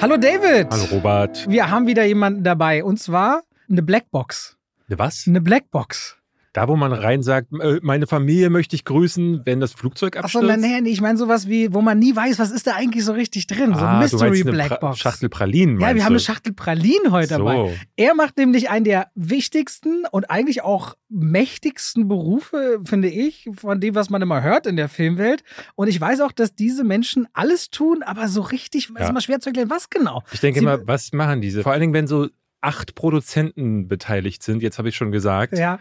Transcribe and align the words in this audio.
Hallo 0.00 0.16
David. 0.16 0.68
Hallo 0.70 0.84
Robert. 0.92 1.48
Wir 1.48 1.70
haben 1.70 1.88
wieder 1.88 2.04
jemanden 2.04 2.44
dabei 2.44 2.84
und 2.84 2.98
zwar 3.00 3.42
eine 3.68 3.82
Blackbox. 3.82 4.56
Eine 4.88 4.98
was? 5.00 5.24
Eine 5.26 5.40
Blackbox. 5.40 6.17
Da, 6.58 6.66
wo 6.66 6.74
man 6.74 6.92
rein 6.92 7.22
sagt, 7.22 7.52
äh, 7.52 7.78
meine 7.82 8.08
Familie 8.08 8.50
möchte 8.50 8.74
ich 8.74 8.84
grüßen, 8.84 9.42
wenn 9.44 9.60
das 9.60 9.74
Flugzeug 9.74 10.16
abstürzt. 10.16 10.50
Achso, 10.50 10.60
nein, 10.60 10.82
nee, 10.82 10.90
ich 10.90 11.00
meine 11.00 11.16
sowas 11.16 11.46
wie, 11.46 11.72
wo 11.72 11.82
man 11.82 12.00
nie 12.00 12.16
weiß, 12.16 12.40
was 12.40 12.50
ist 12.50 12.66
da 12.66 12.74
eigentlich 12.74 13.04
so 13.04 13.12
richtig 13.12 13.46
drin. 13.46 13.74
So 13.74 13.80
ah, 13.80 14.00
Mystery 14.00 14.42
du 14.42 14.50
Blackbox. 14.50 14.80
Pra 14.80 14.96
Schachtel 14.96 15.28
Pralinen. 15.28 15.78
Ja, 15.78 15.86
wir 15.86 15.94
du? 15.94 16.00
haben 16.00 16.14
eine 16.14 16.18
Schachtel 16.18 16.52
Pralinen 16.52 17.12
heute 17.12 17.36
so. 17.36 17.44
dabei. 17.44 17.78
Er 17.94 18.16
macht 18.16 18.38
nämlich 18.38 18.70
einen 18.70 18.84
der 18.84 19.06
wichtigsten 19.14 20.02
und 20.10 20.30
eigentlich 20.32 20.64
auch 20.64 20.96
mächtigsten 21.08 22.08
Berufe, 22.08 22.80
finde 22.82 23.08
ich, 23.08 23.48
von 23.56 23.80
dem, 23.80 23.94
was 23.94 24.10
man 24.10 24.20
immer 24.20 24.42
hört 24.42 24.66
in 24.66 24.74
der 24.74 24.88
Filmwelt. 24.88 25.44
Und 25.76 25.86
ich 25.86 26.00
weiß 26.00 26.20
auch, 26.22 26.32
dass 26.32 26.56
diese 26.56 26.82
Menschen 26.82 27.28
alles 27.34 27.70
tun, 27.70 28.02
aber 28.02 28.26
so 28.26 28.40
richtig 28.40 28.88
ja. 28.88 29.04
ist 29.04 29.10
immer 29.10 29.20
schwer 29.20 29.38
zu 29.38 29.50
erklären, 29.50 29.70
was 29.70 29.90
genau. 29.90 30.24
Ich 30.32 30.40
denke 30.40 30.58
Sie 30.58 30.64
immer, 30.64 30.84
was 30.88 31.12
machen 31.12 31.40
diese? 31.40 31.62
Vor 31.62 31.70
allen 31.70 31.82
Dingen, 31.82 31.94
wenn 31.94 32.08
so 32.08 32.26
acht 32.60 32.94
Produzenten 32.94 33.88
beteiligt 33.88 34.42
sind. 34.42 34.62
Jetzt 34.62 34.78
habe 34.78 34.88
ich 34.88 34.96
schon 34.96 35.12
gesagt. 35.12 35.56
Ja. 35.56 35.78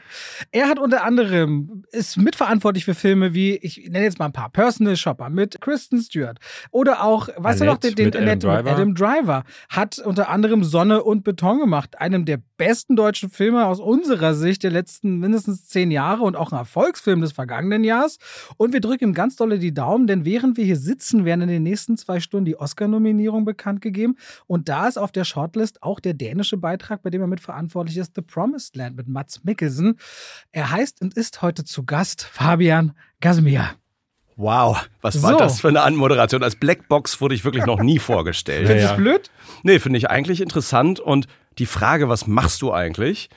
Er 0.52 0.68
hat 0.68 0.80
unter 0.80 1.04
anderem, 1.04 1.84
ist 1.92 2.18
mitverantwortlich 2.18 2.86
für 2.86 2.94
Filme 2.94 3.34
wie, 3.34 3.56
ich 3.56 3.90
nenne 3.90 4.04
jetzt 4.04 4.20
mal 4.20 4.26
ein 4.26 4.34
paar, 4.34 4.50
Personal 4.50 4.96
Shopper 4.96 5.30
mit 5.30 5.60
Kristen 5.62 6.00
Stewart. 6.00 6.40
Oder 6.72 7.04
auch, 7.04 7.30
weißt 7.36 7.62
du 7.62 7.66
noch, 7.66 7.78
den, 7.78 7.96
den 7.96 8.08
Adam 8.08 8.22
Annette, 8.24 8.48
mit 8.48 8.68
Adam 8.68 8.96
Driver. 8.96 9.44
Hat 9.70 10.00
unter 10.00 10.30
anderem 10.30 10.64
Sonne 10.64 11.04
und 11.04 11.24
Beton 11.24 11.60
gemacht. 11.60 12.00
Einem 12.00 12.26
der 12.26 12.40
besten 12.58 12.96
deutschen 12.96 13.30
Filme 13.30 13.66
aus 13.66 13.80
unserer 13.80 14.34
Sicht 14.34 14.64
der 14.64 14.72
letzten 14.72 15.18
mindestens 15.18 15.68
zehn 15.68 15.92
Jahre 15.92 16.24
und 16.24 16.36
auch 16.36 16.52
ein 16.52 16.58
Erfolgsfilm 16.58 17.22
des 17.22 17.32
vergangenen 17.32 17.84
Jahres. 17.84 18.18
Und 18.58 18.74
wir 18.74 18.82
drücken 18.82 19.06
ihm 19.06 19.14
ganz 19.14 19.36
dolle 19.36 19.60
die 19.60 19.74
Daumen, 19.74 20.08
denn 20.08 20.26
während 20.26 20.58
wir 20.58 20.66
hier 20.66 20.78
sitzen, 20.78 21.26
werden 21.26 21.42
in 21.42 21.50
den 21.50 21.64
nächsten 21.64 21.98
zwei 21.98 22.20
Stunden 22.20 22.46
die 22.46 22.60
Oscar-Nominierung 22.60 23.46
bekannt 23.46 23.82
gegeben. 23.82 24.16
Und 24.46 24.70
da 24.70 24.88
ist 24.88 24.98
auf 24.98 25.12
der 25.12 25.24
Shortlist 25.24 25.84
auch 25.84 26.00
der 26.00 26.14
dänische 26.14 26.58
Beitrag, 26.68 27.02
bei 27.02 27.10
dem 27.10 27.22
er 27.22 27.28
mitverantwortlich 27.28 27.96
ist, 27.96 28.12
The 28.16 28.22
Promised 28.22 28.76
Land 28.76 28.98
mit 28.98 29.08
Mats 29.08 29.42
Mikkelsen. 29.46 29.98
Er 30.52 30.70
heißt 30.70 31.02
und 31.02 31.14
ist 31.14 31.42
heute 31.42 31.64
zu 31.64 31.86
Gast 31.86 32.24
Fabian 32.24 32.92
Gasmier. 33.22 33.70
Wow, 34.36 34.90
was 35.00 35.14
so. 35.14 35.24
war 35.24 35.38
das 35.38 35.62
für 35.62 35.70
eine 35.70 35.84
Anmoderation? 35.84 36.44
Als 36.44 36.58
Blackbox 36.58 37.22
wurde 37.22 37.36
ich 37.36 37.46
wirklich 37.46 37.66
noch 37.66 37.82
nie 37.82 38.00
vorgestellt. 38.12 38.68
Findest 38.68 38.90
du 38.90 38.92
ja. 38.92 38.98
blöd? 38.98 39.32
Nee, 39.64 39.80
finde 39.80 39.98
ich 39.98 40.10
eigentlich 40.10 40.42
interessant. 40.42 41.00
Und 41.00 41.28
die 41.58 41.66
Frage, 41.66 42.10
was 42.10 42.28
machst 42.28 42.62
du 42.62 42.74
eigentlich? 42.74 43.30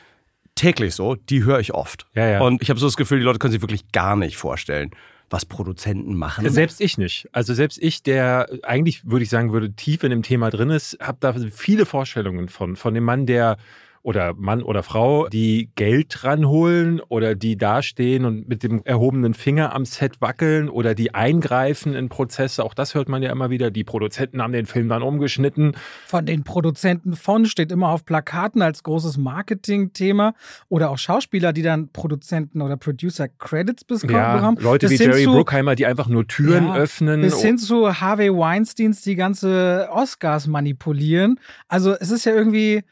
Täglich 0.57 0.97
so, 0.97 1.15
die 1.15 1.45
höre 1.45 1.61
ich 1.61 1.73
oft. 1.73 2.07
Ja, 2.15 2.27
ja. 2.27 2.41
Und 2.41 2.63
ich 2.63 2.69
habe 2.69 2.81
so 2.81 2.87
das 2.89 2.97
Gefühl, 2.97 3.21
die 3.21 3.25
Leute 3.25 3.39
können 3.39 3.53
sich 3.53 3.63
wirklich 3.63 3.93
gar 3.93 4.17
nicht 4.17 4.39
vorstellen 4.39 4.91
was 5.31 5.47
Produzenten 5.47 6.15
machen. 6.15 6.49
Selbst 6.51 6.81
ich 6.81 6.99
nicht. 6.99 7.29
Also 7.33 7.55
selbst 7.55 7.79
ich, 7.81 8.03
der 8.03 8.49
eigentlich, 8.63 9.09
würde 9.09 9.23
ich 9.23 9.31
sagen, 9.31 9.53
würde 9.53 9.73
tief 9.73 10.03
in 10.03 10.11
dem 10.11 10.23
Thema 10.23 10.51
drin 10.51 10.71
ist, 10.71 10.99
habe 11.01 11.19
da 11.21 11.33
viele 11.33 11.87
Vorstellungen 11.87 12.49
von. 12.49 12.77
Von 12.77 12.95
dem 12.95 13.05
Mann, 13.05 13.27
der 13.27 13.57
oder 14.03 14.33
Mann 14.35 14.63
oder 14.63 14.83
Frau, 14.83 15.29
die 15.29 15.71
Geld 15.75 16.25
ranholen 16.25 17.01
oder 17.01 17.35
die 17.35 17.57
dastehen 17.57 18.25
und 18.25 18.49
mit 18.49 18.63
dem 18.63 18.83
erhobenen 18.85 19.35
Finger 19.35 19.75
am 19.75 19.85
Set 19.85 20.23
wackeln 20.23 20.71
oder 20.71 20.95
die 20.95 21.15
eingreifen 21.15 21.95
in 21.95 22.09
Prozesse. 22.09 22.65
Auch 22.65 22.73
das 22.73 22.95
hört 22.95 23.11
man 23.11 23.23
ja 23.23 23.31
immer 23.31 23.51
wieder. 23.51 23.71
Die 23.71 23.85
Produzenten 23.85 24.41
haben 24.41 24.53
den 24.53 24.65
Film 24.65 24.89
dann 24.89 25.03
umgeschnitten. 25.03 25.77
Von 26.07 26.25
den 26.25 26.45
Produzenten 26.45 27.15
von 27.15 27.45
steht 27.45 27.71
immer 27.73 27.91
auf 27.91 28.07
Plakaten 28.07 28.63
als 28.63 28.83
großes 28.83 29.19
Marketingthema 29.19 30.33
oder 30.69 30.91
auch 30.91 30.99
Schauspieler, 30.99 31.53
die 31.53 31.63
dann 31.63 31.91
Produzenten 31.93 32.63
oder 32.63 32.79
Producer 32.79 33.29
Credits 33.29 33.85
bekommen 33.85 34.15
ja, 34.15 34.41
haben. 34.41 34.57
Leute 34.61 34.89
bis 34.89 34.99
wie 34.99 35.05
Jerry 35.05 35.25
zu, 35.25 35.33
Bruckheimer, 35.33 35.75
die 35.75 35.85
einfach 35.85 36.09
nur 36.09 36.27
Türen 36.27 36.69
ja, 36.69 36.77
öffnen. 36.77 37.21
Bis 37.21 37.43
hin 37.43 37.59
zu 37.59 38.01
Harvey 38.01 38.31
Weinsteins, 38.31 39.03
die 39.03 39.15
ganze 39.15 39.89
Oscars 39.93 40.47
manipulieren. 40.47 41.39
Also 41.69 41.93
es 41.93 42.11
ist 42.11 42.25
ja 42.25 42.35
irgendwie 42.35 42.83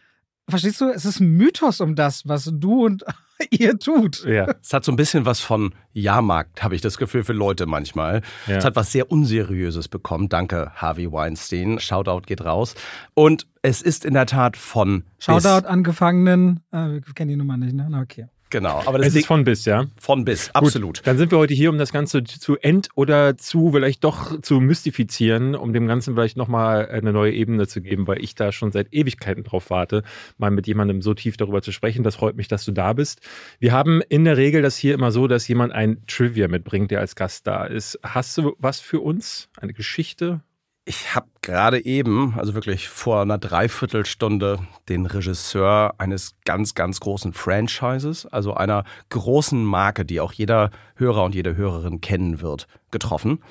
verstehst 0.49 0.81
du, 0.81 0.91
es 0.91 1.05
ist 1.05 1.21
ein 1.21 1.37
Mythos 1.37 1.81
um 1.81 1.95
das, 1.95 2.27
was 2.27 2.51
du 2.53 2.87
und 2.87 3.05
ihr 3.51 3.79
tut. 3.79 4.25
Ja. 4.25 4.55
Es 4.63 4.73
hat 4.73 4.85
so 4.85 4.93
ein 4.93 4.97
bisschen 4.97 5.25
was 5.25 5.41
von 5.41 5.75
Jahrmarkt, 5.93 6.63
habe 6.63 6.75
ich 6.75 6.81
das 6.81 6.99
Gefühl 6.99 7.25
für 7.25 7.33
Leute 7.33 7.67
manchmal. 7.67 8.23
Ja. 8.47 8.57
Es 8.57 8.65
hat 8.65 8.77
was 8.77 8.93
sehr 8.93 9.11
Unseriöses 9.11 9.89
bekommen. 9.89 10.29
Danke, 10.29 10.73
Harvey 10.75 11.11
Weinstein. 11.11 11.79
Shoutout 11.79 12.23
geht 12.27 12.45
raus. 12.45 12.75
Und 13.15 13.47
es 13.63 13.83
ist 13.83 14.05
in 14.05 14.15
der 14.15 14.27
Tat 14.27 14.57
von. 14.57 15.05
Shoutout 15.19 15.67
angefangenen. 15.67 16.61
Äh, 16.73 17.01
wir 17.05 17.15
kennen 17.15 17.31
die 17.31 17.37
Nummer 17.37 17.57
nicht, 17.57 17.75
ne? 17.75 17.89
Okay. 18.03 18.29
Genau. 18.51 18.83
Aber 18.87 18.99
das 18.99 19.09
es 19.09 19.17
ist 19.17 19.27
von 19.27 19.45
bis, 19.45 19.65
ja? 19.65 19.87
Von 19.99 20.25
bis, 20.25 20.51
absolut. 20.55 20.99
Gut, 20.99 21.07
dann 21.07 21.19
sind 21.19 21.31
wir 21.31 21.39
heute 21.39 21.55
hier, 21.55 21.71
um 21.71 21.79
das 21.79 21.93
Ganze 21.93 22.25
zu 22.25 22.57
end- 22.57 22.89
oder 22.95 23.37
zu 23.37 23.73
vielleicht 23.73 24.05
doch 24.05 24.41
zu 24.41 24.61
mystifizieren, 24.61 25.55
um 25.55 25.73
dem 25.73 25.87
Ganzen 25.87 26.15
vielleicht 26.15 26.37
nochmal 26.37 26.89
eine 26.89 27.13
neue 27.13 27.33
Ebene 27.33 27.67
zu 27.67 27.81
geben, 27.81 28.07
weil 28.07 28.23
ich 28.23 28.35
da 28.35 28.53
schon 28.53 28.73
seit 28.73 28.93
Ewigkeiten 28.93 29.45
drauf 29.45 29.71
warte, 29.71 30.03
mal 30.39 30.51
mit 30.51 30.67
jemandem 30.67 31.03
so 31.03 31.15
tief 31.15 31.37
darüber 31.37 31.63
zu 31.63 31.73
sprechen. 31.73 32.03
Das 32.03 32.17
freut 32.17 32.37
mich, 32.37 32.49
dass 32.49 32.65
du 32.65 32.73
da 32.73 32.93
bist. 32.93 33.21
Wir 33.59 33.73
haben 33.73 34.01
in 34.09 34.25
der 34.25 34.37
Regel 34.37 34.63
das 34.63 34.77
hier 34.77 34.95
immer 34.95 35.11
so, 35.11 35.27
dass 35.27 35.47
jemand 35.49 35.73
ein 35.73 36.03
Trivia 36.07 36.49
mitbringt, 36.49 36.91
der 36.91 37.01
als 37.01 37.17
Gast 37.17 37.47
da 37.47 37.65
ist. 37.65 37.99
Hast 38.03 38.37
du 38.39 38.57
was 38.59 38.81
für 38.81 39.01
uns? 39.01 39.49
Eine 39.61 39.75
Geschichte? 39.75 40.41
Ich 40.89 41.15
habe 41.15 41.27
gerade 41.43 41.85
eben, 41.85 42.33
also 42.39 42.55
wirklich 42.55 42.89
vor 42.89 43.21
einer 43.21 43.37
Dreiviertelstunde, 43.37 44.61
den 44.89 45.05
Regisseur 45.05 45.93
eines 45.99 46.35
ganz, 46.47 46.75
ganz 46.75 46.99
großen 47.01 47.35
Franchises, 47.35 48.25
also 48.25 48.55
einer 48.55 48.85
großen 49.11 49.63
Marke, 49.63 50.07
die 50.07 50.19
auch 50.19 50.33
jeder 50.33 50.71
Hörer 50.95 51.25
und 51.25 51.35
jede 51.35 51.57
Hörerin 51.57 52.01
kennen 52.01 52.41
wird, 52.41 52.69
getroffen. 52.91 53.43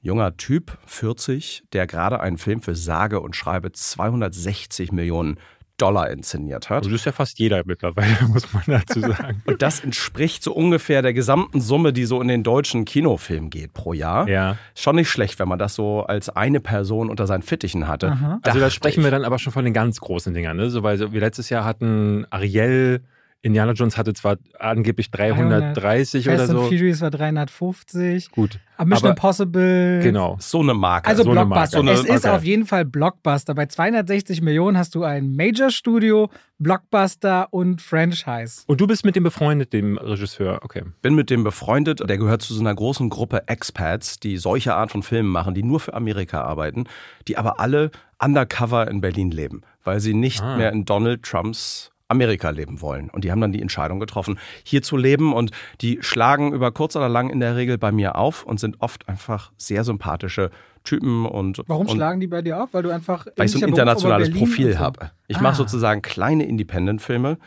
Junger 0.00 0.38
Typ, 0.38 0.78
40, 0.86 1.64
der 1.74 1.86
gerade 1.86 2.20
einen 2.20 2.38
Film 2.38 2.62
für 2.62 2.74
sage 2.74 3.20
und 3.20 3.36
schreibe 3.36 3.72
260 3.72 4.90
Millionen 4.90 5.38
Dollar 5.76 6.10
inszeniert 6.10 6.70
hat. 6.70 6.78
Also 6.78 6.90
das 6.90 7.00
ist 7.00 7.04
ja 7.04 7.12
fast 7.12 7.38
jeder 7.38 7.62
mittlerweile, 7.64 8.16
muss 8.28 8.52
man 8.52 8.62
dazu 8.66 9.00
sagen. 9.00 9.42
Und 9.44 9.62
das 9.62 9.80
entspricht 9.80 10.42
so 10.42 10.52
ungefähr 10.52 11.02
der 11.02 11.12
gesamten 11.12 11.60
Summe, 11.60 11.92
die 11.92 12.04
so 12.04 12.20
in 12.20 12.28
den 12.28 12.42
deutschen 12.42 12.84
Kinofilm 12.84 13.50
geht 13.50 13.72
pro 13.72 13.92
Jahr. 13.92 14.28
Ja. 14.28 14.56
Schon 14.74 14.96
nicht 14.96 15.10
schlecht, 15.10 15.38
wenn 15.38 15.48
man 15.48 15.58
das 15.58 15.74
so 15.74 16.02
als 16.02 16.28
eine 16.28 16.60
Person 16.60 17.10
unter 17.10 17.26
seinen 17.26 17.42
Fittichen 17.42 17.88
hatte. 17.88 18.40
Also 18.42 18.60
da 18.60 18.70
sprechen 18.70 19.00
ich. 19.00 19.04
wir 19.04 19.10
dann 19.10 19.24
aber 19.24 19.38
schon 19.38 19.52
von 19.52 19.64
den 19.64 19.74
ganz 19.74 20.00
großen 20.00 20.32
Dingern, 20.32 20.56
ne? 20.56 20.70
So, 20.70 20.82
weil 20.82 21.12
wir 21.12 21.20
letztes 21.20 21.50
Jahr 21.50 21.64
hatten 21.64 22.26
Ariel, 22.30 23.02
Indiana 23.46 23.72
Jones 23.72 23.96
hatte 23.96 24.12
zwar 24.12 24.38
angeblich 24.58 25.10
330 25.12 26.24
300, 26.24 26.40
oder 26.40 26.46
so. 26.46 26.58
Fast 26.58 26.68
Furious 26.68 27.00
war 27.00 27.10
350. 27.12 28.30
Gut. 28.32 28.58
Aber 28.76 28.88
Mission 28.88 29.10
aber, 29.10 29.16
Impossible. 29.16 30.00
Genau. 30.02 30.36
So 30.40 30.60
eine 30.60 30.74
Marke. 30.74 31.08
Also 31.08 31.22
so 31.22 31.30
Blockbuster. 31.30 31.82
Marke. 31.84 32.00
es 32.00 32.04
ist 32.06 32.24
okay. 32.24 32.34
auf 32.34 32.42
jeden 32.42 32.66
Fall 32.66 32.84
Blockbuster. 32.84 33.54
Bei 33.54 33.66
260 33.66 34.42
Millionen 34.42 34.76
hast 34.76 34.96
du 34.96 35.04
ein 35.04 35.36
Major-Studio, 35.36 36.28
Blockbuster 36.58 37.46
und 37.52 37.80
Franchise. 37.80 38.64
Und 38.66 38.80
du 38.80 38.88
bist 38.88 39.04
mit 39.04 39.14
dem 39.14 39.22
befreundet, 39.22 39.72
dem 39.72 39.96
Regisseur, 39.96 40.58
okay. 40.62 40.82
Bin 41.02 41.14
mit 41.14 41.30
dem 41.30 41.44
befreundet. 41.44 42.00
Der 42.06 42.18
gehört 42.18 42.42
zu 42.42 42.52
so 42.52 42.60
einer 42.60 42.74
großen 42.74 43.08
Gruppe 43.10 43.46
Expats, 43.46 44.18
die 44.18 44.38
solche 44.38 44.74
Art 44.74 44.90
von 44.90 45.04
Filmen 45.04 45.30
machen, 45.30 45.54
die 45.54 45.62
nur 45.62 45.78
für 45.78 45.94
Amerika 45.94 46.42
arbeiten, 46.42 46.84
die 47.28 47.38
aber 47.38 47.60
alle 47.60 47.92
undercover 48.18 48.90
in 48.90 49.00
Berlin 49.00 49.30
leben, 49.30 49.62
weil 49.84 50.00
sie 50.00 50.14
nicht 50.14 50.42
ah. 50.42 50.56
mehr 50.56 50.72
in 50.72 50.84
Donald 50.84 51.22
Trumps 51.22 51.92
Amerika 52.08 52.50
leben 52.50 52.80
wollen. 52.80 53.10
Und 53.10 53.24
die 53.24 53.30
haben 53.30 53.40
dann 53.40 53.52
die 53.52 53.62
Entscheidung 53.62 54.00
getroffen, 54.00 54.38
hier 54.64 54.82
zu 54.82 54.96
leben. 54.96 55.32
Und 55.32 55.50
die 55.80 55.98
schlagen 56.00 56.52
über 56.52 56.72
kurz 56.72 56.96
oder 56.96 57.08
lang 57.08 57.30
in 57.30 57.40
der 57.40 57.56
Regel 57.56 57.78
bei 57.78 57.92
mir 57.92 58.16
auf 58.16 58.44
und 58.44 58.60
sind 58.60 58.76
oft 58.80 59.08
einfach 59.08 59.52
sehr 59.56 59.84
sympathische 59.84 60.50
Typen. 60.84 61.26
Und, 61.26 61.62
Warum 61.66 61.86
und 61.86 61.96
schlagen 61.96 62.20
die 62.20 62.26
bei 62.26 62.42
dir 62.42 62.62
auf? 62.62 62.72
Weil 62.72 62.82
du 62.82 62.90
einfach. 62.90 63.26
Weil 63.36 63.46
ich 63.46 63.52
so 63.52 63.58
ein 63.58 63.68
internationales 63.68 64.30
Profil 64.30 64.78
habe. 64.78 65.10
Ich 65.26 65.38
ah. 65.38 65.42
mache 65.42 65.56
sozusagen 65.56 66.02
kleine 66.02 66.46
Independent-Filme 66.46 67.38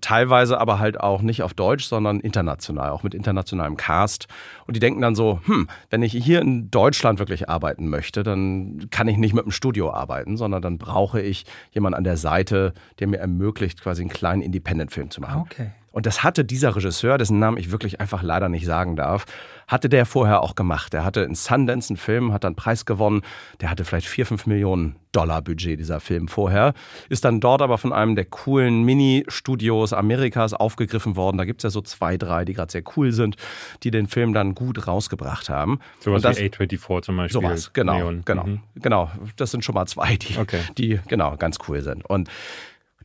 teilweise 0.00 0.58
aber 0.58 0.78
halt 0.78 1.00
auch 1.00 1.22
nicht 1.22 1.42
auf 1.42 1.54
Deutsch, 1.54 1.84
sondern 1.84 2.20
international, 2.20 2.90
auch 2.90 3.02
mit 3.02 3.14
internationalem 3.14 3.76
Cast. 3.76 4.26
Und 4.66 4.74
die 4.74 4.80
denken 4.80 5.00
dann 5.00 5.14
so, 5.14 5.40
hm, 5.44 5.68
wenn 5.90 6.02
ich 6.02 6.12
hier 6.12 6.40
in 6.40 6.70
Deutschland 6.70 7.18
wirklich 7.18 7.48
arbeiten 7.48 7.88
möchte, 7.88 8.22
dann 8.22 8.88
kann 8.90 9.08
ich 9.08 9.16
nicht 9.16 9.34
mit 9.34 9.44
einem 9.44 9.52
Studio 9.52 9.92
arbeiten, 9.92 10.36
sondern 10.36 10.62
dann 10.62 10.78
brauche 10.78 11.20
ich 11.20 11.44
jemanden 11.70 11.96
an 11.96 12.04
der 12.04 12.16
Seite, 12.16 12.74
der 12.98 13.06
mir 13.06 13.18
ermöglicht, 13.18 13.80
quasi 13.80 14.02
einen 14.02 14.10
kleinen 14.10 14.42
Independent-Film 14.42 15.10
zu 15.10 15.20
machen. 15.20 15.42
Okay. 15.42 15.70
Und 15.96 16.04
das 16.04 16.22
hatte 16.22 16.44
dieser 16.44 16.76
Regisseur, 16.76 17.16
dessen 17.16 17.38
Namen 17.38 17.56
ich 17.56 17.70
wirklich 17.70 18.00
einfach 18.02 18.22
leider 18.22 18.50
nicht 18.50 18.66
sagen 18.66 18.96
darf, 18.96 19.24
hatte 19.66 19.88
der 19.88 20.04
vorher 20.04 20.42
auch 20.42 20.54
gemacht. 20.54 20.92
Der 20.92 21.06
hatte 21.06 21.22
in 21.22 21.34
Sundance 21.34 21.88
einen 21.88 21.96
Film, 21.96 22.34
hat 22.34 22.44
dann 22.44 22.50
einen 22.50 22.56
Preis 22.56 22.84
gewonnen. 22.84 23.22
Der 23.62 23.70
hatte 23.70 23.86
vielleicht 23.86 24.06
vier, 24.06 24.26
fünf 24.26 24.44
Millionen 24.44 24.96
Dollar 25.12 25.40
Budget, 25.40 25.80
dieser 25.80 26.00
Film 26.00 26.28
vorher. 26.28 26.74
Ist 27.08 27.24
dann 27.24 27.40
dort 27.40 27.62
aber 27.62 27.78
von 27.78 27.94
einem 27.94 28.14
der 28.14 28.26
coolen 28.26 28.82
Mini-Studios 28.82 29.94
Amerikas 29.94 30.52
aufgegriffen 30.52 31.16
worden. 31.16 31.38
Da 31.38 31.46
gibt 31.46 31.60
es 31.60 31.62
ja 31.62 31.70
so 31.70 31.80
zwei, 31.80 32.18
drei, 32.18 32.44
die 32.44 32.52
gerade 32.52 32.70
sehr 32.70 32.82
cool 32.98 33.12
sind, 33.12 33.36
die 33.82 33.90
den 33.90 34.06
Film 34.06 34.34
dann 34.34 34.54
gut 34.54 34.86
rausgebracht 34.86 35.48
haben. 35.48 35.80
Sowas 36.00 36.20
das, 36.20 36.38
wie 36.38 36.50
A24 36.50 37.02
zum 37.04 37.16
Beispiel. 37.16 37.40
Sowas, 37.40 37.72
genau. 37.72 37.94
Neon. 37.96 38.22
Genau, 38.26 38.44
mhm. 38.44 38.60
genau. 38.74 39.10
Das 39.36 39.50
sind 39.50 39.64
schon 39.64 39.74
mal 39.74 39.86
zwei, 39.86 40.16
die, 40.16 40.36
okay. 40.36 40.60
die 40.76 41.00
genau 41.08 41.38
ganz 41.38 41.56
cool 41.66 41.80
sind. 41.80 42.04
Und 42.04 42.28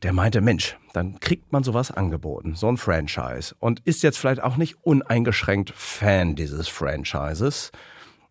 der 0.02 0.12
meinte, 0.12 0.40
Mensch, 0.40 0.76
dann 0.92 1.20
kriegt 1.20 1.52
man 1.52 1.62
sowas 1.62 1.90
angeboten, 1.90 2.54
so 2.54 2.68
ein 2.68 2.76
Franchise 2.76 3.54
und 3.58 3.80
ist 3.80 4.02
jetzt 4.02 4.18
vielleicht 4.18 4.42
auch 4.42 4.56
nicht 4.56 4.76
uneingeschränkt 4.82 5.72
Fan 5.74 6.34
dieses 6.34 6.68
Franchises 6.68 7.72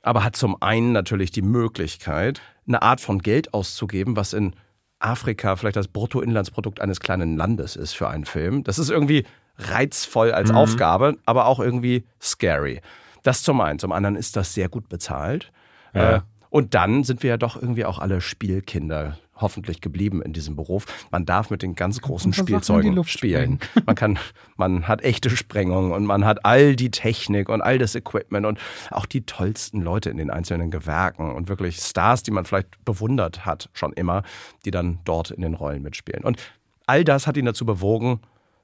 aber 0.02 0.24
hat 0.24 0.36
zum 0.36 0.62
einen 0.62 0.92
natürlich 0.92 1.32
die 1.32 1.42
Möglichkeit, 1.42 2.42
eine 2.68 2.82
Art 2.82 3.02
von 3.02 3.20
Geld 3.20 3.54
auszugeben, 3.54 4.16
was 4.16 4.34
in 4.34 4.56
Afrika 5.00 5.56
vielleicht 5.56 5.76
das 5.76 5.88
Bruttoinlandsprodukt 5.88 6.80
eines 6.80 7.00
kleinen 7.00 7.38
Landes 7.38 7.76
ist 7.76 7.94
für 7.94 8.08
einen 8.08 8.26
Film. 8.26 8.64
Das 8.64 8.80
ist 8.80 8.90
irgendwie 8.90 9.26
reizvoll 9.58 10.32
als 10.32 10.52
mhm. 10.52 10.58
Aufgabe, 10.58 11.18
aber 11.26 11.46
auch 11.46 11.60
irgendwie 11.60 12.04
scary. 12.22 12.82
Das 13.24 13.44
zum 13.44 13.62
einen. 13.62 13.80
Zum 13.80 13.92
anderen 13.92 14.16
ist 14.16 14.36
das 14.36 14.54
sehr 14.54 14.70
gut 14.70 14.90
bezahlt. 14.90 15.52
Ja. 15.94 16.18
Äh, 16.18 16.22
und 16.50 16.74
dann 16.74 17.04
sind 17.04 17.24
wir 17.24 17.32
ja 17.32 17.38
doch 17.38 17.56
irgendwie 17.56 17.86
auch 17.86 18.00
alle 18.00 18.22
Spielkinder 18.22 19.18
hoffentlich 19.42 19.82
geblieben 19.82 20.22
in 20.22 20.34
diesem 20.34 20.56
Beruf. 20.56 20.86
Man 21.12 21.26
darf 21.26 21.50
mit 21.50 21.62
den 21.62 21.76
ganz 21.76 22.02
großen 22.02 22.34
Spielzeugen 22.34 23.04
spielen. 23.06 23.60
Man 23.86 23.96
kann, 23.96 24.20
man 24.56 24.88
hat 24.88 25.02
echte 25.04 25.30
Sprengungen 25.30 25.92
und 25.92 26.06
man 26.06 26.26
hat 26.26 26.46
all 26.46 26.76
die 26.76 26.92
Technik 26.92 27.50
und 27.50 27.62
all 27.62 27.78
das 27.78 27.96
Equipment 27.96 28.46
und 28.46 28.60
auch 28.90 29.06
die 29.06 29.26
tollsten 29.26 29.82
Leute 29.82 30.10
in 30.10 30.18
den 30.18 30.30
einzelnen 30.30 30.72
Gewerken 30.72 31.34
und 31.34 31.50
wirklich 31.50 31.78
Stars, 31.78 32.24
die 32.24 32.32
man 32.32 32.46
vielleicht 32.46 32.84
bewundert 32.86 33.46
hat 33.46 33.70
schon 33.74 33.94
immer, 33.94 34.24
die 34.66 34.72
dann 34.72 35.00
dort 35.06 35.32
in 35.32 35.42
den 35.42 35.54
Rollen 35.54 35.82
mitspielen. 35.82 36.24
Und 36.24 36.38
all 36.88 37.04
das 37.04 37.28
hat 37.28 37.38
ihn 37.38 37.46
dazu 37.46 37.66
bewogen, 37.66 38.20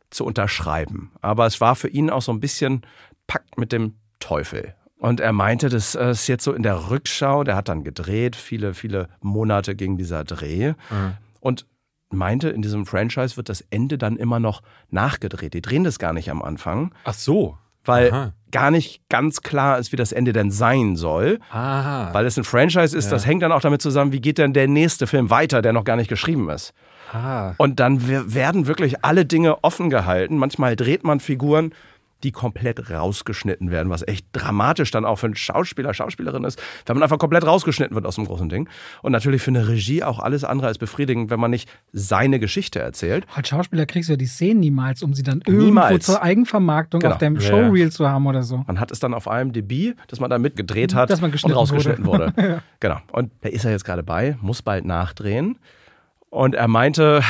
zu 0.09 0.25
unterschreiben. 0.25 1.11
Aber 1.21 1.45
es 1.45 1.59
war 1.59 1.75
für 1.75 1.89
ihn 1.89 2.09
auch 2.09 2.21
so 2.21 2.31
ein 2.31 2.39
bisschen 2.39 2.81
Pakt 3.27 3.57
mit 3.57 3.71
dem 3.71 3.95
Teufel. 4.19 4.73
Und 4.99 5.19
er 5.19 5.31
meinte, 5.31 5.69
das 5.69 5.95
ist 5.95 6.27
jetzt 6.27 6.43
so 6.43 6.53
in 6.53 6.63
der 6.63 6.89
Rückschau, 6.89 7.43
der 7.43 7.55
hat 7.55 7.69
dann 7.69 7.83
gedreht, 7.83 8.35
viele, 8.35 8.73
viele 8.73 9.09
Monate 9.21 9.75
ging 9.75 9.97
dieser 9.97 10.23
Dreh. 10.23 10.73
Mhm. 10.89 11.13
Und 11.39 11.65
meinte, 12.09 12.49
in 12.49 12.61
diesem 12.61 12.85
Franchise 12.85 13.37
wird 13.37 13.49
das 13.49 13.61
Ende 13.69 13.97
dann 13.97 14.17
immer 14.17 14.39
noch 14.39 14.61
nachgedreht. 14.89 15.53
Die 15.53 15.61
drehen 15.61 15.83
das 15.83 15.99
gar 15.99 16.13
nicht 16.13 16.31
am 16.31 16.41
Anfang. 16.41 16.93
Ach 17.03 17.13
so. 17.13 17.57
Weil 17.83 18.11
Aha. 18.11 18.33
gar 18.51 18.71
nicht 18.71 19.07
ganz 19.09 19.41
klar 19.41 19.77
ist, 19.77 19.91
wie 19.91 19.97
das 19.97 20.11
Ende 20.11 20.33
denn 20.33 20.51
sein 20.51 20.95
soll. 20.95 21.39
Aha. 21.51 22.13
Weil 22.13 22.25
es 22.25 22.37
ein 22.37 22.43
Franchise 22.43 22.97
ist, 22.97 23.05
ja. 23.05 23.11
das 23.11 23.25
hängt 23.25 23.43
dann 23.43 23.51
auch 23.51 23.61
damit 23.61 23.81
zusammen, 23.81 24.11
wie 24.11 24.19
geht 24.19 24.37
denn 24.37 24.53
der 24.53 24.67
nächste 24.67 25.07
Film 25.07 25.29
weiter, 25.29 25.61
der 25.61 25.73
noch 25.73 25.85
gar 25.85 25.95
nicht 25.95 26.09
geschrieben 26.09 26.49
ist. 26.49 26.73
Ah. 27.13 27.53
Und 27.57 27.79
dann 27.79 28.07
werden 28.07 28.67
wirklich 28.67 29.05
alle 29.05 29.25
Dinge 29.25 29.63
offen 29.63 29.89
gehalten. 29.89 30.37
Manchmal 30.37 30.75
dreht 30.75 31.05
man 31.05 31.21
Figuren 31.21 31.71
die 32.23 32.31
komplett 32.31 32.89
rausgeschnitten 32.89 33.71
werden, 33.71 33.89
was 33.89 34.07
echt 34.07 34.27
dramatisch 34.33 34.91
dann 34.91 35.05
auch 35.05 35.17
für 35.17 35.27
einen 35.27 35.35
Schauspieler, 35.35 35.93
Schauspielerin 35.93 36.43
ist, 36.43 36.61
wenn 36.85 36.95
man 36.95 37.03
einfach 37.03 37.19
komplett 37.19 37.45
rausgeschnitten 37.45 37.95
wird 37.95 38.05
aus 38.05 38.15
dem 38.15 38.25
großen 38.25 38.49
Ding. 38.49 38.69
Und 39.01 39.11
natürlich 39.11 39.41
für 39.41 39.51
eine 39.51 39.67
Regie 39.67 40.03
auch 40.03 40.19
alles 40.19 40.43
andere 40.43 40.67
als 40.67 40.77
befriedigend, 40.77 41.29
wenn 41.29 41.39
man 41.39 41.51
nicht 41.51 41.69
seine 41.91 42.39
Geschichte 42.39 42.79
erzählt. 42.79 43.25
Als 43.35 43.49
Schauspieler 43.49 43.85
kriegst 43.85 44.09
du 44.09 44.13
ja 44.13 44.17
die 44.17 44.25
Szenen 44.25 44.59
niemals, 44.59 45.03
um 45.03 45.13
sie 45.13 45.23
dann 45.23 45.41
irgendwo 45.45 45.65
niemals. 45.65 46.05
zur 46.05 46.21
Eigenvermarktung 46.21 47.01
genau. 47.01 47.13
auf 47.13 47.19
deinem 47.19 47.39
Showreel 47.39 47.85
ja. 47.85 47.89
zu 47.91 48.07
haben 48.09 48.25
oder 48.25 48.43
so. 48.43 48.63
Man 48.67 48.79
hat 48.79 48.91
es 48.91 48.99
dann 48.99 49.13
auf 49.13 49.27
einem 49.27 49.53
DB, 49.53 49.93
dass 50.07 50.19
man 50.19 50.29
da 50.29 50.39
mitgedreht 50.39 50.93
hat 50.93 51.09
dass 51.09 51.21
man 51.21 51.31
und 51.31 51.51
rausgeschnitten 51.51 52.05
wurde. 52.05 52.33
wurde. 52.35 52.41
ja. 52.49 52.61
Genau. 52.79 52.97
Und 53.11 53.31
da 53.41 53.49
ist 53.49 53.65
er 53.65 53.71
jetzt 53.71 53.85
gerade 53.85 54.03
bei, 54.03 54.37
muss 54.41 54.61
bald 54.61 54.85
nachdrehen. 54.85 55.57
Und 56.29 56.55
er 56.55 56.67
meinte, 56.67 57.21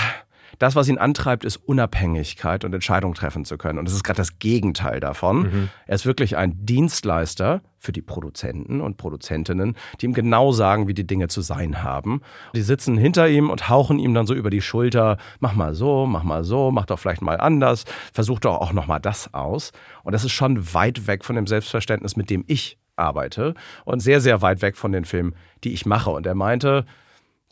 das, 0.60 0.76
was 0.76 0.88
ihn 0.88 0.98
antreibt, 0.98 1.46
ist 1.46 1.58
Unabhängigkeit 1.58 2.64
und 2.66 2.74
Entscheidungen 2.74 3.14
treffen 3.14 3.46
zu 3.46 3.58
können. 3.58 3.80
Und 3.80 3.86
das 3.86 3.94
ist 3.94 4.04
gerade 4.04 4.18
das 4.18 4.40
Gegenteil 4.40 5.00
davon. 5.00 5.40
Mhm. 5.40 5.70
Er 5.86 5.96
ist 5.96 6.06
wirklich 6.06 6.38
ein 6.38 6.66
Dienstleister 6.66 7.62
für 7.78 7.92
die 7.92 8.02
Produzenten 8.02 8.82
und 8.82 8.98
Produzentinnen, 8.98 9.76
die 10.00 10.06
ihm 10.08 10.14
genau 10.14 10.52
sagen, 10.52 10.88
wie 10.88 10.94
die 10.94 11.06
Dinge 11.06 11.28
zu 11.28 11.42
sein 11.42 11.84
haben. 11.84 12.22
Die 12.56 12.62
sitzen 12.62 12.98
hinter 12.98 13.30
ihm 13.30 13.50
und 13.50 13.70
hauchen 13.70 14.00
ihm 14.00 14.14
dann 14.14 14.26
so 14.26 14.34
über 14.34 14.50
die 14.50 14.62
Schulter, 14.62 15.18
mach 15.40 15.54
mal 15.54 15.76
so, 15.76 16.06
mach 16.06 16.24
mal 16.24 16.44
so, 16.44 16.72
mach 16.72 16.86
doch 16.86 17.00
vielleicht 17.00 17.22
mal 17.22 17.40
anders, 17.40 17.86
versuch 18.14 18.40
doch 18.40 18.56
auch 18.56 18.74
noch 18.74 18.88
mal 18.88 19.00
das 19.00 19.34
aus. 19.34 19.72
Und 20.04 20.14
das 20.14 20.24
ist 20.24 20.32
schon 20.32 20.74
weit 20.74 21.08
weg 21.08 21.24
von 21.24 21.36
dem 21.36 21.48
Selbstverständnis, 21.48 22.16
mit 22.16 22.30
dem 22.30 22.44
ich 22.48 22.78
arbeite 22.96 23.54
und 23.86 24.00
sehr, 24.00 24.22
sehr 24.22 24.42
weit 24.42 24.62
weg 24.62 24.76
von 24.76 24.92
den 24.92 25.06
Filmen, 25.06 25.36
die 25.64 25.74
ich 25.74 25.86
mache. 25.86 26.10
Und 26.10 26.26
er 26.26 26.36
meinte, 26.36 26.86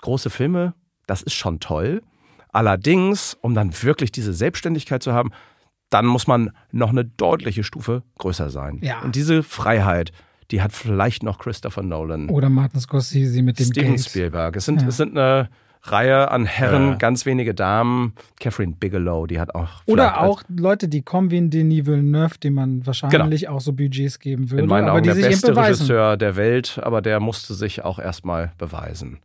große 0.02 0.30
Filme, 0.30 0.74
das 1.08 1.22
ist 1.22 1.36
schon 1.36 1.60
toll, 1.60 2.02
Allerdings, 2.56 3.38
um 3.42 3.54
dann 3.54 3.74
wirklich 3.84 4.14
diese 4.14 4.34
Selbstständigkeit 4.34 5.04
zu 5.04 5.12
haben, 5.12 5.32
dann 5.90 6.06
muss 6.06 6.26
man 6.26 6.52
noch 6.72 6.92
eine 6.92 7.04
deutliche 7.04 7.66
Stufe 7.66 8.02
größer 8.18 8.50
sein. 8.50 8.80
Ja. 8.82 9.02
Und 9.02 9.18
diese 9.18 9.44
Freiheit, 9.44 10.14
die 10.52 10.62
hat 10.62 10.72
vielleicht 10.72 11.22
noch 11.22 11.38
Christopher 11.38 11.84
Nolan. 11.84 12.30
Oder 12.30 12.48
Martin 12.48 12.80
Scorsese 12.80 13.42
mit 13.42 13.60
dem 13.60 13.66
Steven 13.66 13.96
Gate. 13.98 14.06
Spielberg. 14.06 14.56
Es 14.56 14.64
sind, 14.64 14.84
ja. 14.84 14.88
es 14.88 14.96
sind 14.96 15.18
eine 15.18 15.50
Reihe 15.84 16.32
an 16.32 16.46
Herren, 16.46 16.92
ja. 16.92 16.96
ganz 16.96 17.26
wenige 17.26 17.54
Damen. 17.54 18.14
Catherine 18.40 18.76
Bigelow, 18.80 19.28
die 19.28 19.42
hat 19.42 19.54
auch. 19.54 19.82
Oder 19.86 20.22
auch 20.22 20.42
Leute, 20.48 20.88
die 20.88 21.02
kommen 21.02 21.32
wie 21.32 21.38
ein 21.40 21.50
Denis 21.50 21.86
Villeneuve, 21.86 22.38
dem 22.38 22.54
man 22.54 22.86
wahrscheinlich 22.86 23.42
genau. 23.42 23.56
auch 23.56 23.60
so 23.60 23.74
Budgets 23.74 24.20
geben 24.20 24.50
würde. 24.50 24.64
In 24.64 24.70
meinen 24.70 24.88
aber 24.88 25.00
Augen 25.00 25.14
die 25.14 25.22
der 25.22 25.28
beste 25.28 25.58
Regisseur 25.58 26.16
der 26.16 26.38
Welt, 26.38 26.80
aber 26.82 27.02
der 27.02 27.20
musste 27.20 27.54
sich 27.54 27.84
auch 27.84 28.00
erstmal 28.00 28.54
beweisen. 28.58 29.20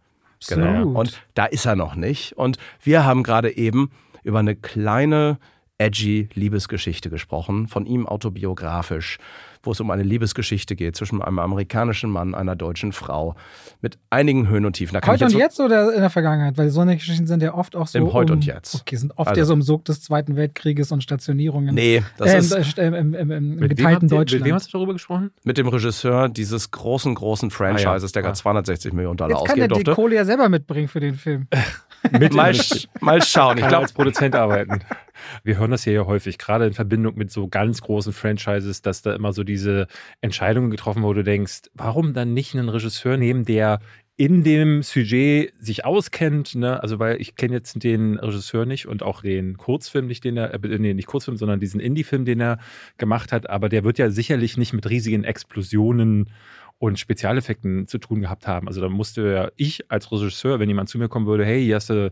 Genau. 0.48 0.88
Und 0.88 1.22
da 1.34 1.46
ist 1.46 1.66
er 1.66 1.76
noch 1.76 1.94
nicht. 1.94 2.32
Und 2.37 2.56
wir 2.82 3.04
haben 3.04 3.22
gerade 3.22 3.56
eben 3.56 3.90
über 4.22 4.38
eine 4.38 4.56
kleine, 4.56 5.38
edgy 5.78 6.28
Liebesgeschichte 6.34 7.10
gesprochen, 7.10 7.66
von 7.66 7.87
ihm 7.87 8.06
autobiografisch, 8.06 9.19
wo 9.62 9.73
es 9.73 9.81
um 9.81 9.91
eine 9.91 10.03
Liebesgeschichte 10.03 10.77
geht 10.77 10.97
zwischen 10.97 11.23
einem 11.23 11.39
amerikanischen 11.39 12.11
Mann, 12.11 12.35
einer 12.35 12.57
deutschen 12.57 12.93
Frau, 12.93 13.35
mit 13.81 13.99
einigen 14.11 14.49
Höhen 14.49 14.65
und 14.65 14.75
Tiefen. 14.75 14.99
Heute 15.05 15.25
jetzt 15.25 15.35
und 15.35 15.41
jetzt 15.41 15.61
oder 15.61 15.95
in 15.95 16.01
der 16.01 16.11
Vergangenheit? 16.11 16.57
Weil 16.59 16.71
so 16.71 16.81
eine 16.81 16.97
Geschichten 16.97 17.27
sind 17.27 17.43
ja 17.43 17.55
oft 17.55 17.77
auch 17.77 17.87
so. 17.87 17.99
Im 17.99 18.12
Heute 18.12 18.33
um, 18.33 18.39
und 18.39 18.47
Jetzt. 18.47 18.81
Okay, 18.81 18.97
sind 18.97 19.12
oft 19.17 19.29
also, 19.29 19.41
ja 19.41 19.45
so 19.45 19.53
im 19.53 19.62
Sog 19.62 19.85
des 19.85 20.03
Zweiten 20.03 20.37
Weltkrieges 20.37 20.93
und 20.93 21.03
Stationierungen. 21.03 21.75
Nee, 21.75 22.03
das 22.17 22.53
äh, 22.53 22.61
ist. 22.61 22.79
Im, 22.79 22.95
im, 22.95 23.15
im, 23.15 23.31
im 23.31 23.69
geteilten 23.69 24.09
Deutschland. 24.09 24.43
Mit 24.43 24.49
wem 24.49 24.55
hast 24.55 24.69
du 24.69 24.79
darüber 24.79 24.93
gesprochen? 24.95 25.31
Mit 25.45 25.59
dem 25.59 25.69
Regisseur 25.69 26.29
dieses 26.29 26.71
großen, 26.71 27.15
großen 27.15 27.51
Franchises, 27.51 27.87
ah, 27.87 28.07
ja. 28.07 28.12
der 28.12 28.23
gerade 28.23 28.33
ah. 28.33 28.35
260 28.35 28.93
Millionen 28.93 29.17
Dollar 29.17 29.31
jetzt 29.31 29.41
ausgeben 29.41 29.69
durfte. 29.69 29.75
Kann 29.75 29.85
der 29.85 29.95
die 29.95 30.01
Kohle 30.01 30.15
ja 30.17 30.25
selber 30.25 30.49
mitbringen 30.49 30.89
für 30.89 31.01
den 31.01 31.15
Film. 31.15 31.47
mal, 32.33 32.55
mal 33.01 33.23
schauen. 33.23 33.59
Ich 33.59 33.67
glaube, 33.67 33.83
als 33.85 33.93
Produzent 33.93 34.35
arbeiten. 34.35 34.81
Wir 35.44 35.58
hören 35.58 35.70
das 35.70 35.84
hier 35.84 35.93
ja 35.93 36.06
häufig, 36.06 36.38
gerade 36.38 36.67
in 36.67 36.72
Verbindung 36.72 37.17
mit 37.17 37.31
so 37.31 37.49
ganz 37.49 37.81
großen 37.81 38.12
Franchises, 38.12 38.82
dass 38.82 39.02
da 39.02 39.14
immer 39.14 39.32
so 39.32 39.44
diese 39.44 39.87
Entscheidungen 40.20 40.70
getroffen 40.70 41.02
wo 41.02 41.12
du 41.12 41.25
denkst, 41.25 41.70
warum 41.75 42.12
dann 42.12 42.34
nicht 42.34 42.55
einen 42.55 42.69
Regisseur 42.69 43.17
nehmen, 43.17 43.44
der 43.44 43.81
in 44.20 44.44
dem 44.44 44.82
Sujet 44.82 45.55
sich 45.58 45.87
auskennt, 45.87 46.55
ne? 46.55 46.82
Also 46.82 46.99
weil 46.99 47.19
ich 47.22 47.37
kenne 47.37 47.55
jetzt 47.55 47.82
den 47.82 48.19
Regisseur 48.19 48.67
nicht 48.67 48.87
und 48.87 49.02
auch 49.02 49.22
den 49.22 49.56
Kurzfilm 49.56 50.08
nicht, 50.08 50.25
den 50.25 50.37
er, 50.37 50.52
äh, 50.52 50.78
nee, 50.78 50.93
nicht 50.93 51.06
Kurzfilm, 51.06 51.38
sondern 51.38 51.58
diesen 51.58 51.81
Indie-Film, 51.81 52.26
den 52.26 52.38
er 52.38 52.59
gemacht 52.99 53.33
hat, 53.33 53.49
aber 53.49 53.71
der 53.71 53.83
wird 53.83 53.97
ja 53.97 54.11
sicherlich 54.11 54.59
nicht 54.59 54.75
mit 54.75 54.90
riesigen 54.90 55.25
Explosionen 55.25 56.28
und 56.76 56.99
Spezialeffekten 56.99 57.87
zu 57.87 57.97
tun 57.97 58.21
gehabt 58.21 58.47
haben. 58.47 58.68
Also 58.68 58.83
da 58.83 58.90
musste 58.90 59.23
ja 59.23 59.50
ich 59.56 59.90
als 59.90 60.12
Regisseur, 60.12 60.61
wenn 60.61 60.68
jemand 60.68 60.90
zu 60.90 60.99
mir 60.99 61.09
kommen 61.09 61.26
würde, 61.26 61.47
hey, 61.47 61.64
hier 61.64 61.76
hast 61.76 61.88
du 61.88 62.11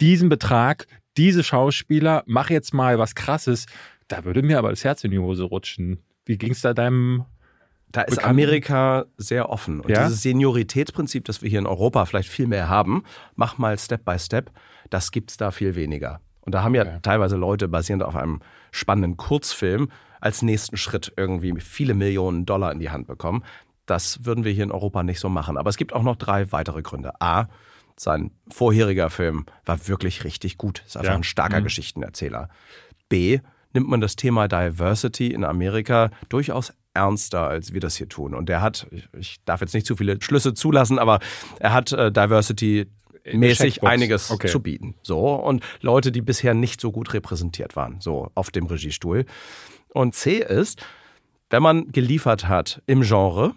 diesen 0.00 0.28
Betrag, 0.28 0.88
diese 1.16 1.44
Schauspieler, 1.44 2.22
mach 2.26 2.50
jetzt 2.50 2.74
mal 2.74 2.98
was 2.98 3.14
Krasses, 3.14 3.66
da 4.08 4.24
würde 4.24 4.42
mir 4.42 4.58
aber 4.58 4.70
das 4.70 4.84
Herz 4.84 5.04
in 5.04 5.10
die 5.10 5.18
Hose 5.18 5.44
rutschen. 5.44 5.98
Wie 6.26 6.38
ging 6.38 6.52
es 6.52 6.60
da 6.60 6.74
deinem 6.74 7.24
da 7.94 8.02
ist 8.02 8.16
Bekannten. 8.16 8.30
Amerika 8.30 9.04
sehr 9.16 9.50
offen. 9.50 9.80
Und 9.80 9.90
ja? 9.90 10.04
dieses 10.04 10.22
Senioritätsprinzip, 10.22 11.24
das 11.24 11.42
wir 11.42 11.48
hier 11.48 11.60
in 11.60 11.66
Europa 11.66 12.04
vielleicht 12.06 12.28
viel 12.28 12.48
mehr 12.48 12.68
haben, 12.68 13.04
mach 13.36 13.56
mal 13.56 13.78
Step 13.78 14.04
by 14.04 14.18
Step, 14.18 14.50
das 14.90 15.12
gibt 15.12 15.30
es 15.30 15.36
da 15.36 15.52
viel 15.52 15.76
weniger. 15.76 16.20
Und 16.40 16.54
da 16.56 16.64
haben 16.64 16.74
ja 16.74 16.82
okay. 16.82 16.98
teilweise 17.02 17.36
Leute 17.36 17.68
basierend 17.68 18.02
auf 18.02 18.16
einem 18.16 18.40
spannenden 18.72 19.16
Kurzfilm 19.16 19.90
als 20.20 20.42
nächsten 20.42 20.76
Schritt 20.76 21.12
irgendwie 21.16 21.58
viele 21.60 21.94
Millionen 21.94 22.46
Dollar 22.46 22.72
in 22.72 22.80
die 22.80 22.90
Hand 22.90 23.06
bekommen. 23.06 23.44
Das 23.86 24.24
würden 24.24 24.44
wir 24.44 24.52
hier 24.52 24.64
in 24.64 24.72
Europa 24.72 25.04
nicht 25.04 25.20
so 25.20 25.28
machen. 25.28 25.56
Aber 25.56 25.70
es 25.70 25.76
gibt 25.76 25.92
auch 25.92 26.02
noch 26.02 26.16
drei 26.16 26.50
weitere 26.50 26.82
Gründe. 26.82 27.12
A, 27.20 27.46
sein 27.96 28.30
vorheriger 28.48 29.10
Film 29.10 29.46
war 29.64 29.86
wirklich 29.88 30.24
richtig 30.24 30.58
gut. 30.58 30.82
Ist 30.86 30.96
einfach 30.96 31.12
ja. 31.12 31.16
ein 31.16 31.24
starker 31.24 31.60
mhm. 31.60 31.64
Geschichtenerzähler. 31.64 32.48
B, 33.08 33.40
nimmt 33.72 33.88
man 33.88 34.00
das 34.00 34.16
Thema 34.16 34.48
Diversity 34.48 35.28
in 35.28 35.44
Amerika 35.44 36.10
durchaus 36.28 36.72
ernster, 36.94 37.48
als 37.48 37.72
wir 37.72 37.80
das 37.80 37.96
hier 37.96 38.08
tun. 38.08 38.34
Und 38.34 38.48
er 38.48 38.62
hat, 38.62 38.86
ich 39.18 39.42
darf 39.44 39.60
jetzt 39.60 39.74
nicht 39.74 39.86
zu 39.86 39.96
viele 39.96 40.20
Schlüsse 40.22 40.54
zulassen, 40.54 40.98
aber 40.98 41.18
er 41.58 41.72
hat 41.72 41.92
äh, 41.92 42.10
Diversity 42.10 42.86
mäßig 43.32 43.82
einiges 43.82 44.30
okay. 44.30 44.48
zu 44.48 44.60
bieten. 44.60 44.94
So 45.02 45.34
und 45.34 45.64
Leute, 45.80 46.12
die 46.12 46.20
bisher 46.20 46.54
nicht 46.54 46.80
so 46.80 46.92
gut 46.92 47.14
repräsentiert 47.14 47.74
waren, 47.76 48.00
so 48.00 48.30
auf 48.34 48.50
dem 48.50 48.66
Regiestuhl. 48.66 49.24
Und 49.88 50.14
C 50.14 50.38
ist, 50.38 50.84
wenn 51.50 51.62
man 51.62 51.90
geliefert 51.90 52.48
hat 52.48 52.82
im 52.86 53.02
Genre, 53.02 53.54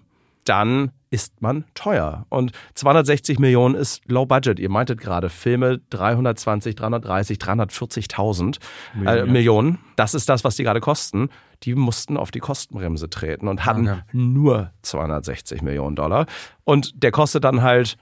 dann 0.47 0.91
ist 1.09 1.41
man 1.41 1.65
teuer. 1.73 2.25
Und 2.29 2.51
260 2.75 3.39
Millionen 3.39 3.75
ist 3.75 4.01
Low 4.09 4.25
Budget. 4.25 4.59
Ihr 4.59 4.69
meintet 4.69 4.99
gerade 4.99 5.29
Filme 5.29 5.79
320, 5.89 6.75
330, 6.75 7.37
340.000 7.37 8.57
äh, 9.05 9.25
Millionen. 9.25 9.79
Das 9.95 10.13
ist 10.13 10.27
das, 10.27 10.43
was 10.43 10.55
die 10.55 10.63
gerade 10.63 10.81
kosten. 10.81 11.29
Die 11.63 11.75
mussten 11.75 12.17
auf 12.17 12.31
die 12.31 12.39
Kostenbremse 12.39 13.09
treten 13.09 13.47
und 13.47 13.65
hatten 13.65 13.87
okay. 13.87 14.01
nur 14.11 14.71
260 14.81 15.61
Millionen 15.61 15.95
Dollar. 15.95 16.25
Und 16.65 17.01
der 17.01 17.11
kostet 17.11 17.45
dann 17.45 17.61
halt, 17.61 17.97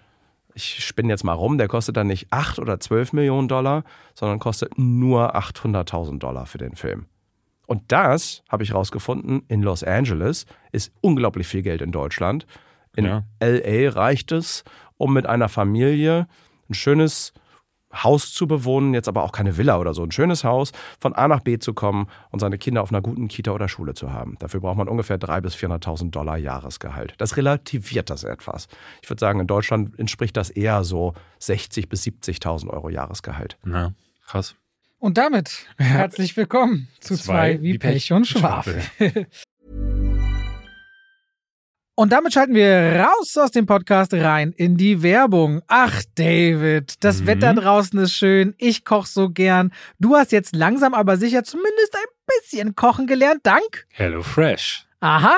ich 0.56 0.84
spinne 0.84 1.10
jetzt 1.10 1.24
mal 1.24 1.34
rum, 1.34 1.58
der 1.58 1.68
kostet 1.68 1.96
dann 1.96 2.08
nicht 2.08 2.28
8 2.32 2.60
oder 2.60 2.80
12 2.80 3.14
Millionen 3.14 3.48
Dollar, 3.48 3.84
sondern 4.14 4.40
kostet 4.40 4.78
nur 4.78 5.36
800.000 5.36 6.20
Dollar 6.20 6.48
für 6.48 6.58
den 6.58 6.76
Film. 6.76 7.06
Und 7.68 7.92
das, 7.92 8.44
habe 8.50 8.64
ich 8.64 8.74
rausgefunden, 8.74 9.44
in 9.48 9.62
Los 9.62 9.84
Angeles 9.84 10.46
ist 10.72 10.92
unglaublich 11.02 11.48
viel 11.48 11.62
Geld 11.62 11.82
in 11.82 11.92
Deutschland. 11.92 12.46
In 12.96 13.06
Ja. 13.06 13.24
LA 13.40 13.90
reicht 13.90 14.32
es, 14.32 14.64
um 14.98 15.14
mit 15.14 15.26
einer 15.26 15.50
Familie 15.50 16.28
ein 16.70 16.74
schönes 16.74 17.34
Haus 18.04 18.34
zu 18.34 18.48
bewohnen, 18.48 18.94
jetzt 18.94 19.08
aber 19.08 19.24
auch 19.24 19.32
keine 19.32 19.58
Villa 19.58 19.78
oder 19.78 19.94
so, 19.94 20.04
ein 20.04 20.12
schönes 20.12 20.44
Haus, 20.44 20.72
von 21.00 21.14
A 21.14 21.28
nach 21.28 21.40
B 21.40 21.60
zu 21.60 21.74
kommen 21.74 22.08
und 22.30 22.40
seine 22.40 22.58
Kinder 22.58 22.82
auf 22.82 22.92
einer 22.92 23.02
guten 23.02 23.28
Kita 23.28 23.52
oder 23.52 23.70
Schule 23.70 23.94
zu 23.94 24.12
haben. 24.12 24.36
Dafür 24.40 24.60
braucht 24.60 24.78
man 24.78 24.90
ungefähr 24.90 25.18
300.000 25.18 25.42
bis 25.42 25.56
400.000 25.56 26.12
Dollar 26.12 26.38
Jahresgehalt. 26.38 27.14
Das 27.20 27.38
relativiert 27.38 28.10
das 28.10 28.24
etwas. 28.24 28.68
Ich 29.02 29.10
würde 29.10 29.20
sagen, 29.20 29.40
in 29.40 29.48
Deutschland 29.48 29.98
entspricht 29.98 30.36
das 30.36 30.50
eher 30.50 30.84
so 30.84 31.14
60.000 31.42 31.88
bis 31.88 32.04
70.000 32.04 32.70
Euro 32.70 32.90
Jahresgehalt. 32.90 33.58
Na, 33.64 33.94
krass. 34.26 34.56
Und 35.06 35.20
damit 35.20 35.68
herzlich 35.78 36.36
willkommen 36.36 36.88
zu 37.00 37.16
zwei, 37.16 37.62
wie 37.62 37.78
Pech 37.78 38.12
und 38.12 38.26
Schwafel. 38.26 38.82
Und 41.94 42.12
damit 42.12 42.34
schalten 42.34 42.56
wir 42.56 43.06
raus 43.06 43.38
aus 43.38 43.52
dem 43.52 43.68
Podcast 43.68 44.16
rein 44.16 44.52
in 44.52 44.78
die 44.78 45.04
Werbung. 45.04 45.62
Ach, 45.68 46.02
David, 46.16 46.96
das 47.04 47.22
Mhm. 47.22 47.28
Wetter 47.28 47.54
draußen 47.54 48.00
ist 48.00 48.14
schön. 48.14 48.56
Ich 48.58 48.84
koche 48.84 49.08
so 49.08 49.30
gern. 49.30 49.72
Du 50.00 50.16
hast 50.16 50.32
jetzt 50.32 50.56
langsam 50.56 50.96
aber 50.96 51.18
sicher 51.18 51.44
zumindest 51.44 51.94
ein 51.94 52.42
bisschen 52.42 52.74
kochen 52.74 53.06
gelernt. 53.06 53.42
Dank. 53.44 53.86
Hello 53.92 54.24
Fresh. 54.24 54.88
Aha. 55.02 55.38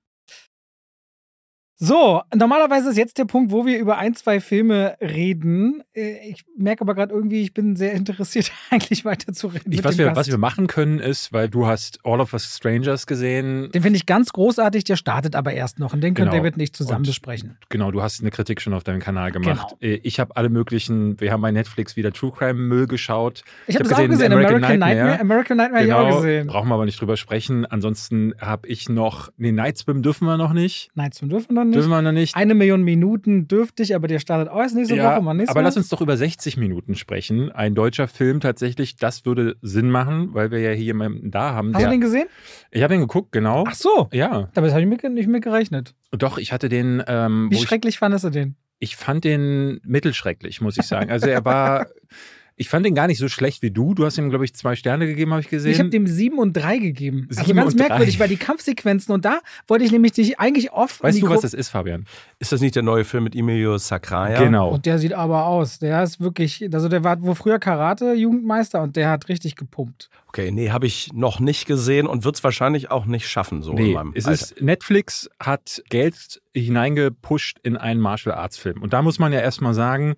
So, 1.83 2.21
normalerweise 2.35 2.91
ist 2.91 2.97
jetzt 2.97 3.17
der 3.17 3.25
Punkt, 3.25 3.51
wo 3.51 3.65
wir 3.65 3.79
über 3.79 3.97
ein, 3.97 4.13
zwei 4.13 4.39
Filme 4.39 4.95
reden. 5.01 5.81
Äh, 5.95 6.29
Ich 6.29 6.43
merke 6.55 6.81
aber 6.81 6.93
gerade 6.93 7.11
irgendwie, 7.11 7.41
ich 7.41 7.55
bin 7.55 7.75
sehr 7.75 7.93
interessiert, 7.93 8.51
eigentlich 8.69 9.03
weiter 9.03 9.33
zu 9.33 9.47
reden. 9.47 9.71
Ich, 9.71 9.83
was, 9.83 9.97
wir, 9.97 10.05
Gast. 10.05 10.15
was 10.17 10.27
wir 10.27 10.37
machen 10.37 10.67
können, 10.67 10.99
ist, 10.99 11.33
weil 11.33 11.49
du 11.49 11.65
hast 11.65 11.97
All 12.03 12.19
of 12.21 12.33
Us 12.33 12.55
Strangers 12.57 13.07
gesehen. 13.07 13.71
Den 13.71 13.81
finde 13.81 13.97
ich 13.97 14.05
ganz 14.05 14.31
großartig, 14.31 14.83
der 14.83 14.95
startet 14.95 15.35
aber 15.35 15.53
erst 15.53 15.79
noch 15.79 15.91
und 15.93 16.01
den 16.01 16.13
können 16.13 16.29
Genau. 16.29 16.43
David 16.43 16.57
nicht 16.57 16.75
zusammen 16.75 16.97
Und- 16.97 17.07
besprechen. 17.07 17.57
Genau, 17.69 17.89
du 17.89 18.03
hast 18.03 18.21
eine 18.21 18.29
Kritik 18.29 18.61
schon 18.61 18.75
auf 18.75 18.83
deinem 18.83 18.99
Kanal 18.99 19.31
gemacht. 19.31 19.75
Genau. 19.79 19.93
Äh, 19.95 19.99
Ich 20.03 20.19
habe 20.19 20.35
alle 20.35 20.49
möglichen, 20.49 21.19
wir 21.19 21.31
haben 21.31 21.41
bei 21.41 21.51
Netflix 21.51 21.95
wieder 21.95 22.13
True 22.13 22.31
Crime 22.31 22.53
Müll 22.59 22.85
geschaut. 22.85 23.43
Ich 23.65 23.73
habe 23.73 23.85
hab 23.85 23.89
das 23.89 23.99
auch 23.99 24.07
gesehen, 24.07 24.31
American, 24.31 24.57
American 24.63 24.79
Nightmare. 24.79 24.95
Nightmare. 25.17 25.19
American 25.19 25.57
Nightmare 25.57 25.83
habe 25.83 25.89
ich 25.89 25.95
Genau, 26.05 26.15
auch 26.17 26.21
gesehen. 26.21 26.45
brauchen 26.47 26.69
wir 26.69 26.75
aber 26.75 26.85
nicht 26.85 27.01
drüber 27.01 27.17
sprechen. 27.17 27.65
Ansonsten 27.65 28.35
habe 28.39 28.67
ich 28.67 28.87
noch, 28.87 29.31
nee, 29.37 29.51
Night 29.51 29.79
Swim 29.79 30.03
dürfen 30.03 30.25
wir 30.27 30.37
noch 30.37 30.53
nicht. 30.53 30.91
Nein, 30.93 31.11
zum 31.11 31.27
dürfen 31.29 31.55
wir 31.55 31.63
noch 31.63 31.63
nicht. 31.65 31.70
Dürfen 31.73 31.89
wir 31.89 32.01
noch 32.01 32.11
nicht. 32.11 32.35
Eine 32.35 32.53
Million 32.53 32.83
Minuten 32.83 33.47
dürfte 33.47 33.83
ich, 33.83 33.95
aber 33.95 34.07
der 34.07 34.19
startet 34.19 34.49
auch 34.51 34.59
erst 34.59 34.75
nächste 34.75 34.95
Ja, 34.95 35.13
Woche. 35.15 35.21
Mal 35.23 35.33
nächstes 35.33 35.49
aber 35.55 35.61
Mal. 35.61 35.67
lass 35.67 35.77
uns 35.77 35.89
doch 35.89 36.01
über 36.01 36.17
60 36.17 36.57
Minuten 36.57 36.95
sprechen. 36.95 37.51
Ein 37.51 37.75
deutscher 37.75 38.07
Film 38.07 38.39
tatsächlich, 38.39 38.95
das 38.95 39.25
würde 39.25 39.55
Sinn 39.61 39.89
machen, 39.89 40.33
weil 40.33 40.51
wir 40.51 40.59
ja 40.59 40.71
hier 40.71 40.85
jemanden 40.85 41.31
da 41.31 41.53
haben. 41.53 41.73
Hast 41.75 41.85
du 41.85 41.89
den 41.89 42.01
gesehen? 42.01 42.27
ich 42.71 42.83
habe 42.83 42.93
den 42.93 43.01
geguckt, 43.01 43.31
genau. 43.31 43.63
Ach 43.67 43.73
so. 43.75 44.09
Ja, 44.11 44.49
Damit 44.53 44.71
habe 44.71 44.81
ich 44.81 44.87
mit, 44.87 45.03
nicht 45.03 45.27
mit 45.27 45.43
gerechnet. 45.43 45.95
doch, 46.11 46.37
ich 46.37 46.51
hatte 46.51 46.69
den, 46.69 47.03
ähm, 47.07 47.47
Wie 47.49 47.55
wo 47.55 47.61
ich, 47.61 47.67
schrecklich 47.67 47.99
fandest 47.99 48.25
du 48.25 48.29
den? 48.29 48.55
ich 48.79 48.95
fand 48.95 49.23
den 49.23 49.79
mittelschrecklich, 49.83 50.59
muss 50.59 50.75
ich 50.77 50.87
sagen. 50.87 51.11
Also 51.11 51.27
er 51.27 51.45
war, 51.45 51.85
ich 52.57 52.69
fand 52.69 52.85
den 52.85 52.93
gar 52.93 53.07
nicht 53.07 53.17
so 53.17 53.27
schlecht 53.27 53.61
wie 53.63 53.71
du. 53.71 53.93
Du 53.95 54.05
hast 54.05 54.17
ihm, 54.19 54.29
glaube 54.29 54.45
ich, 54.45 54.53
zwei 54.53 54.75
Sterne 54.75 55.07
gegeben, 55.07 55.31
habe 55.31 55.41
ich 55.41 55.49
gesehen. 55.49 55.71
Ich 55.71 55.79
habe 55.79 55.89
dem 55.89 56.05
7 56.05 56.37
und 56.37 56.53
3 56.53 56.77
gegeben. 56.77 57.25
Also 57.29 57.43
Sieben 57.43 57.57
ganz 57.57 57.71
und 57.71 57.79
drei. 57.79 57.87
merkwürdig, 57.87 58.19
weil 58.19 58.27
die 58.27 58.37
Kampfsequenzen 58.37 59.13
und 59.13 59.25
da 59.25 59.39
wollte 59.67 59.83
ich 59.85 59.91
nämlich 59.91 60.11
dich 60.11 60.39
eigentlich 60.39 60.71
oft. 60.71 61.01
weißt 61.01 61.17
in 61.17 61.21
du, 61.23 61.27
was 61.29 61.35
Gruppe- 61.37 61.47
das 61.47 61.53
ist, 61.53 61.69
Fabian? 61.69 62.05
Ist 62.39 62.51
das 62.51 62.61
nicht 62.61 62.75
der 62.75 62.83
neue 62.83 63.03
Film 63.03 63.23
mit 63.23 63.35
Emilio 63.35 63.77
Sacraia? 63.77 64.43
Genau. 64.43 64.69
Und 64.73 64.85
der 64.85 64.99
sieht 64.99 65.13
aber 65.13 65.45
aus. 65.47 65.79
Der 65.79 66.03
ist 66.03 66.19
wirklich, 66.19 66.67
also 66.73 66.87
der 66.87 67.03
war 67.03 67.21
wo 67.21 67.33
früher 67.33 67.57
Karate-Jugendmeister 67.59 68.81
und 68.81 68.95
der 68.95 69.09
hat 69.09 69.27
richtig 69.29 69.55
gepumpt. 69.55 70.09
Okay, 70.27 70.51
nee, 70.51 70.69
habe 70.71 70.85
ich 70.85 71.11
noch 71.13 71.39
nicht 71.39 71.65
gesehen 71.65 72.07
und 72.07 72.23
wird 72.23 72.35
es 72.35 72.43
wahrscheinlich 72.43 72.89
auch 72.91 73.05
nicht 73.05 73.27
schaffen, 73.27 73.63
so 73.63 73.71
in 73.71 73.77
Nee, 73.83 73.93
meinem 73.93 74.13
es 74.15 74.25
Alter. 74.27 74.41
ist, 74.41 74.61
Netflix 74.61 75.29
hat 75.39 75.83
Geld 75.89 76.41
hineingepusht 76.53 77.57
in 77.63 77.77
einen 77.77 77.99
Martial 77.99 78.35
Arts 78.35 78.57
Film. 78.57 78.81
Und 78.81 78.93
da 78.93 79.01
muss 79.01 79.19
man 79.19 79.33
ja 79.33 79.39
erstmal 79.39 79.73
sagen, 79.73 80.15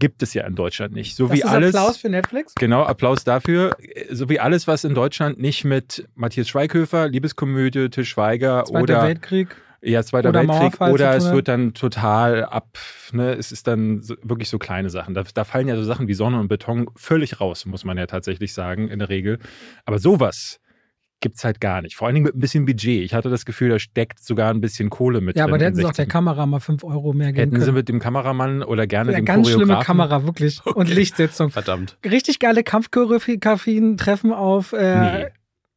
gibt 0.00 0.24
es 0.24 0.34
ja 0.34 0.44
in 0.44 0.56
Deutschland 0.56 0.92
nicht. 0.92 1.14
So 1.14 1.28
Das 1.28 1.36
wie 1.36 1.38
ist 1.40 1.46
alles. 1.46 1.76
Applaus 1.76 1.98
für 1.98 2.08
Netflix. 2.08 2.54
Genau, 2.56 2.82
Applaus 2.82 3.22
dafür. 3.22 3.76
So 4.10 4.28
wie 4.28 4.40
alles, 4.40 4.66
was 4.66 4.82
in 4.82 4.94
Deutschland 4.94 5.38
nicht 5.38 5.64
mit 5.64 6.08
Matthias 6.16 6.48
Schweighöfer, 6.48 7.06
Liebeskomödie, 7.08 7.88
Til 7.90 8.04
Schweiger 8.04 8.64
Zweiter 8.64 8.82
oder 8.82 9.02
Weltkrieg. 9.04 9.54
ja, 9.82 10.02
Zweiter 10.02 10.30
oder 10.30 10.48
Weltkrieg 10.48 10.80
oder 10.80 11.14
es 11.14 11.30
wird 11.30 11.46
dann 11.46 11.72
total 11.74 12.44
ab, 12.44 12.76
ne, 13.12 13.34
es 13.34 13.52
ist 13.52 13.66
dann 13.68 14.02
so, 14.02 14.16
wirklich 14.22 14.48
so 14.48 14.58
kleine 14.58 14.90
Sachen. 14.90 15.14
Da, 15.14 15.22
da 15.32 15.44
fallen 15.44 15.68
ja 15.68 15.76
so 15.76 15.84
Sachen 15.84 16.08
wie 16.08 16.14
Sonne 16.14 16.40
und 16.40 16.48
Beton 16.48 16.88
völlig 16.96 17.40
raus, 17.40 17.64
muss 17.66 17.84
man 17.84 17.96
ja 17.96 18.06
tatsächlich 18.06 18.52
sagen, 18.52 18.88
in 18.88 18.98
der 18.98 19.08
Regel. 19.08 19.38
Aber 19.84 19.98
sowas 20.00 20.58
gibt's 21.20 21.44
halt 21.44 21.60
gar 21.60 21.82
nicht. 21.82 21.96
Vor 21.96 22.06
allen 22.06 22.14
Dingen 22.14 22.24
mit 22.24 22.34
ein 22.34 22.40
bisschen 22.40 22.64
Budget. 22.64 23.04
Ich 23.04 23.14
hatte 23.14 23.28
das 23.30 23.44
Gefühl, 23.44 23.68
da 23.70 23.78
steckt 23.78 24.20
sogar 24.24 24.50
ein 24.52 24.60
bisschen 24.60 24.90
Kohle 24.90 25.20
mit 25.20 25.36
Ja, 25.36 25.44
drin. 25.44 25.50
aber 25.52 25.58
da 25.58 25.64
hätten 25.66 25.76
sie 25.76 25.84
auch 25.84 25.88
der 25.92 26.04
60. 26.06 26.12
Kamera 26.12 26.46
mal 26.46 26.60
5 26.60 26.82
Euro 26.84 27.12
mehr 27.12 27.28
geben 27.32 27.38
Hätten 27.50 27.60
sie 27.60 27.66
können. 27.66 27.74
mit 27.76 27.88
dem 27.88 27.98
Kameramann 28.00 28.62
oder 28.62 28.86
gerne 28.86 29.12
Ja, 29.12 29.18
dem 29.18 29.24
ganz 29.26 29.46
schlimme 29.48 29.64
Choreografen. 29.64 29.86
Kamera, 29.86 30.24
wirklich. 30.24 30.64
Und 30.74 30.88
Lichtsetzung. 30.88 31.50
Verdammt. 31.50 31.98
Richtig 32.04 32.38
geile 32.38 32.62
Kampfchoreografien 32.64 33.96
treffen 33.96 34.32
auf. 34.32 34.72
Äh, 34.72 35.30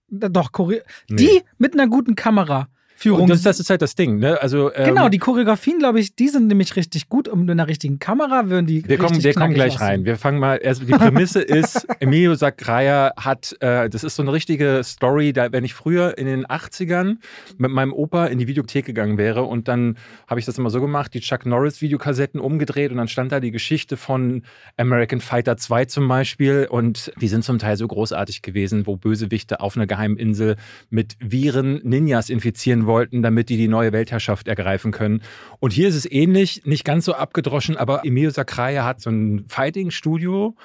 Doch, 0.09 0.51
Chore 0.51 0.83
Nee. 1.09 1.15
die 1.17 1.41
mit 1.57 1.73
einer 1.73 1.87
guten 1.87 2.15
Kamera. 2.15 2.67
Führung. 3.03 3.23
Und 3.23 3.29
das, 3.29 3.41
das 3.41 3.59
ist 3.59 3.69
halt 3.69 3.81
das 3.81 3.95
Ding, 3.95 4.17
ne? 4.17 4.41
Also, 4.41 4.73
ähm, 4.73 4.85
genau, 4.85 5.09
die 5.09 5.19
Choreografien, 5.19 5.79
glaube 5.79 5.99
ich, 5.99 6.15
die 6.15 6.29
sind 6.29 6.47
nämlich 6.47 6.75
richtig 6.75 7.09
gut. 7.09 7.27
Und 7.27 7.41
mit 7.41 7.51
einer 7.51 7.67
richtigen 7.67 7.99
Kamera 7.99 8.49
würden 8.49 8.65
die. 8.65 8.87
Wir 8.87 8.97
kommen, 8.97 9.21
wir 9.21 9.33
kommen 9.33 9.53
gleich 9.53 9.75
aussehen. 9.75 9.87
rein. 9.87 10.05
Wir 10.05 10.17
fangen 10.17 10.39
mal, 10.39 10.59
also 10.63 10.85
die 10.85 10.93
Prämisse 10.93 11.41
ist, 11.41 11.85
Emilio 11.99 12.35
Sacraia 12.35 13.11
hat, 13.17 13.55
äh, 13.59 13.89
das 13.89 14.03
ist 14.03 14.15
so 14.15 14.23
eine 14.23 14.31
richtige 14.31 14.81
Story, 14.83 15.33
da, 15.33 15.51
wenn 15.51 15.63
ich 15.63 15.73
früher 15.73 16.17
in 16.17 16.25
den 16.25 16.45
80ern 16.45 17.17
mit 17.57 17.71
meinem 17.71 17.93
Opa 17.93 18.27
in 18.27 18.39
die 18.39 18.47
Videothek 18.47 18.85
gegangen 18.85 19.17
wäre 19.17 19.43
und 19.43 19.67
dann 19.67 19.97
habe 20.27 20.39
ich 20.39 20.45
das 20.45 20.57
immer 20.57 20.69
so 20.69 20.79
gemacht, 20.79 21.13
die 21.13 21.19
Chuck 21.19 21.45
Norris 21.45 21.81
Videokassetten 21.81 22.39
umgedreht 22.39 22.91
und 22.91 22.97
dann 22.97 23.07
stand 23.07 23.31
da 23.31 23.39
die 23.39 23.51
Geschichte 23.51 23.97
von 23.97 24.43
American 24.77 25.19
Fighter 25.19 25.57
2 25.57 25.85
zum 25.85 26.07
Beispiel 26.07 26.67
und 26.69 27.11
die 27.19 27.27
sind 27.27 27.43
zum 27.43 27.59
Teil 27.59 27.77
so 27.77 27.87
großartig 27.87 28.41
gewesen, 28.41 28.87
wo 28.87 28.95
Bösewichte 28.95 29.59
auf 29.59 29.75
einer 29.75 29.87
geheimen 29.87 30.17
Insel 30.17 30.55
mit 30.89 31.15
Viren 31.19 31.81
Ninjas 31.83 32.29
infizieren 32.29 32.85
wollten, 32.93 33.23
damit 33.23 33.49
die 33.49 33.57
die 33.57 33.67
neue 33.67 33.91
Weltherrschaft 33.91 34.47
ergreifen 34.47 34.91
können. 34.91 35.23
Und 35.59 35.73
hier 35.73 35.87
ist 35.87 35.95
es 35.95 36.09
ähnlich, 36.09 36.61
nicht 36.63 36.85
ganz 36.85 37.05
so 37.05 37.13
abgedroschen, 37.15 37.75
aber 37.75 38.05
Emilio 38.05 38.29
Sacraia 38.29 38.85
hat 38.85 39.01
so 39.01 39.09
ein 39.09 39.45
Fighting-Studio 39.47 40.55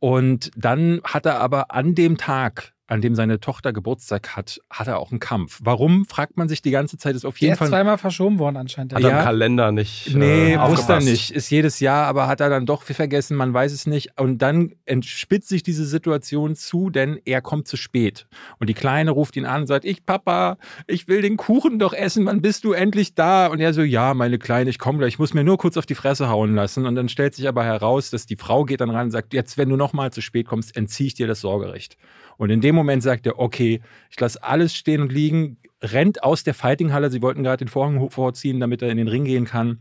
und 0.00 0.50
dann 0.56 1.00
hat 1.04 1.26
er 1.26 1.38
aber 1.40 1.70
an 1.70 1.94
dem 1.94 2.16
Tag, 2.16 2.74
an 2.88 3.00
dem 3.00 3.14
seine 3.14 3.40
Tochter 3.40 3.72
Geburtstag 3.72 4.36
hat, 4.36 4.60
hat 4.70 4.86
er 4.86 4.98
auch 4.98 5.10
einen 5.10 5.20
Kampf. 5.20 5.58
Warum, 5.62 6.04
fragt 6.06 6.36
man 6.36 6.48
sich 6.48 6.62
die 6.62 6.70
ganze 6.70 6.98
Zeit, 6.98 7.16
ist 7.16 7.24
auf 7.24 7.34
Der 7.38 7.40
jeden 7.42 7.52
ist 7.54 7.58
Fall... 7.58 7.68
zweimal 7.68 7.98
verschoben 7.98 8.38
worden 8.38 8.56
anscheinend. 8.56 8.94
Hat 8.94 9.02
Ja. 9.02 9.08
er 9.10 9.18
im 9.18 9.24
Kalender 9.24 9.72
nicht. 9.72 10.14
Nee, 10.14 10.54
äh, 10.54 10.68
wusste 10.70 10.92
er 10.94 11.00
nicht. 11.00 11.30
Ist 11.32 11.50
jedes 11.50 11.80
Jahr, 11.80 12.06
aber 12.06 12.26
hat 12.28 12.40
er 12.40 12.48
dann 12.48 12.64
doch 12.66 12.82
vergessen, 12.82 13.36
man 13.36 13.52
weiß 13.52 13.72
es 13.72 13.86
nicht. 13.86 14.18
Und 14.20 14.38
dann 14.38 14.72
entspitzt 14.84 15.48
sich 15.48 15.62
diese 15.62 15.84
Situation 15.84 16.54
zu, 16.54 16.90
denn 16.90 17.18
er 17.24 17.40
kommt 17.42 17.66
zu 17.68 17.76
spät. 17.76 18.26
Und 18.58 18.68
die 18.68 18.74
Kleine 18.74 19.10
ruft 19.10 19.36
ihn 19.36 19.44
an 19.46 19.62
und 19.62 19.66
sagt, 19.66 19.84
ich 19.84 20.06
Papa, 20.06 20.56
ich 20.86 21.08
will 21.08 21.22
den 21.22 21.36
Kuchen 21.36 21.78
doch 21.78 21.92
essen, 21.92 22.26
wann 22.26 22.40
bist 22.40 22.64
du 22.64 22.72
endlich 22.72 23.14
da? 23.14 23.48
Und 23.48 23.60
er 23.60 23.74
so, 23.74 23.82
ja, 23.82 24.14
meine 24.14 24.38
Kleine, 24.38 24.70
ich 24.70 24.78
komme 24.78 24.98
gleich, 24.98 25.14
ich 25.14 25.18
muss 25.18 25.34
mir 25.34 25.44
nur 25.44 25.58
kurz 25.58 25.76
auf 25.76 25.86
die 25.86 25.94
Fresse 25.96 26.28
hauen 26.28 26.54
lassen. 26.54 26.86
Und 26.86 26.94
dann 26.94 27.08
stellt 27.08 27.34
sich 27.34 27.48
aber 27.48 27.64
heraus, 27.64 28.10
dass 28.10 28.26
die 28.26 28.36
Frau 28.36 28.64
geht 28.64 28.80
dann 28.80 28.90
ran 28.90 29.06
und 29.06 29.10
sagt, 29.10 29.34
jetzt, 29.34 29.58
wenn 29.58 29.68
du 29.68 29.76
nochmal 29.76 30.12
zu 30.12 30.20
spät 30.20 30.46
kommst, 30.46 30.76
entziehe 30.76 31.08
ich 31.08 31.14
dir 31.14 31.26
das 31.26 31.40
Sorgerecht. 31.40 31.96
Und 32.38 32.50
in 32.50 32.60
dem 32.60 32.74
Moment 32.74 33.02
sagt 33.02 33.26
er, 33.26 33.38
okay, 33.38 33.80
ich 34.10 34.20
lasse 34.20 34.42
alles 34.42 34.74
stehen 34.74 35.00
und 35.00 35.12
liegen, 35.12 35.58
rennt 35.82 36.22
aus 36.22 36.44
der 36.44 36.54
Fightinghalle, 36.54 37.10
sie 37.10 37.22
wollten 37.22 37.42
gerade 37.42 37.64
den 37.64 37.68
Vorhang 37.68 38.10
vorziehen, 38.10 38.60
damit 38.60 38.82
er 38.82 38.90
in 38.90 38.96
den 38.96 39.08
Ring 39.08 39.24
gehen 39.24 39.44
kann, 39.44 39.80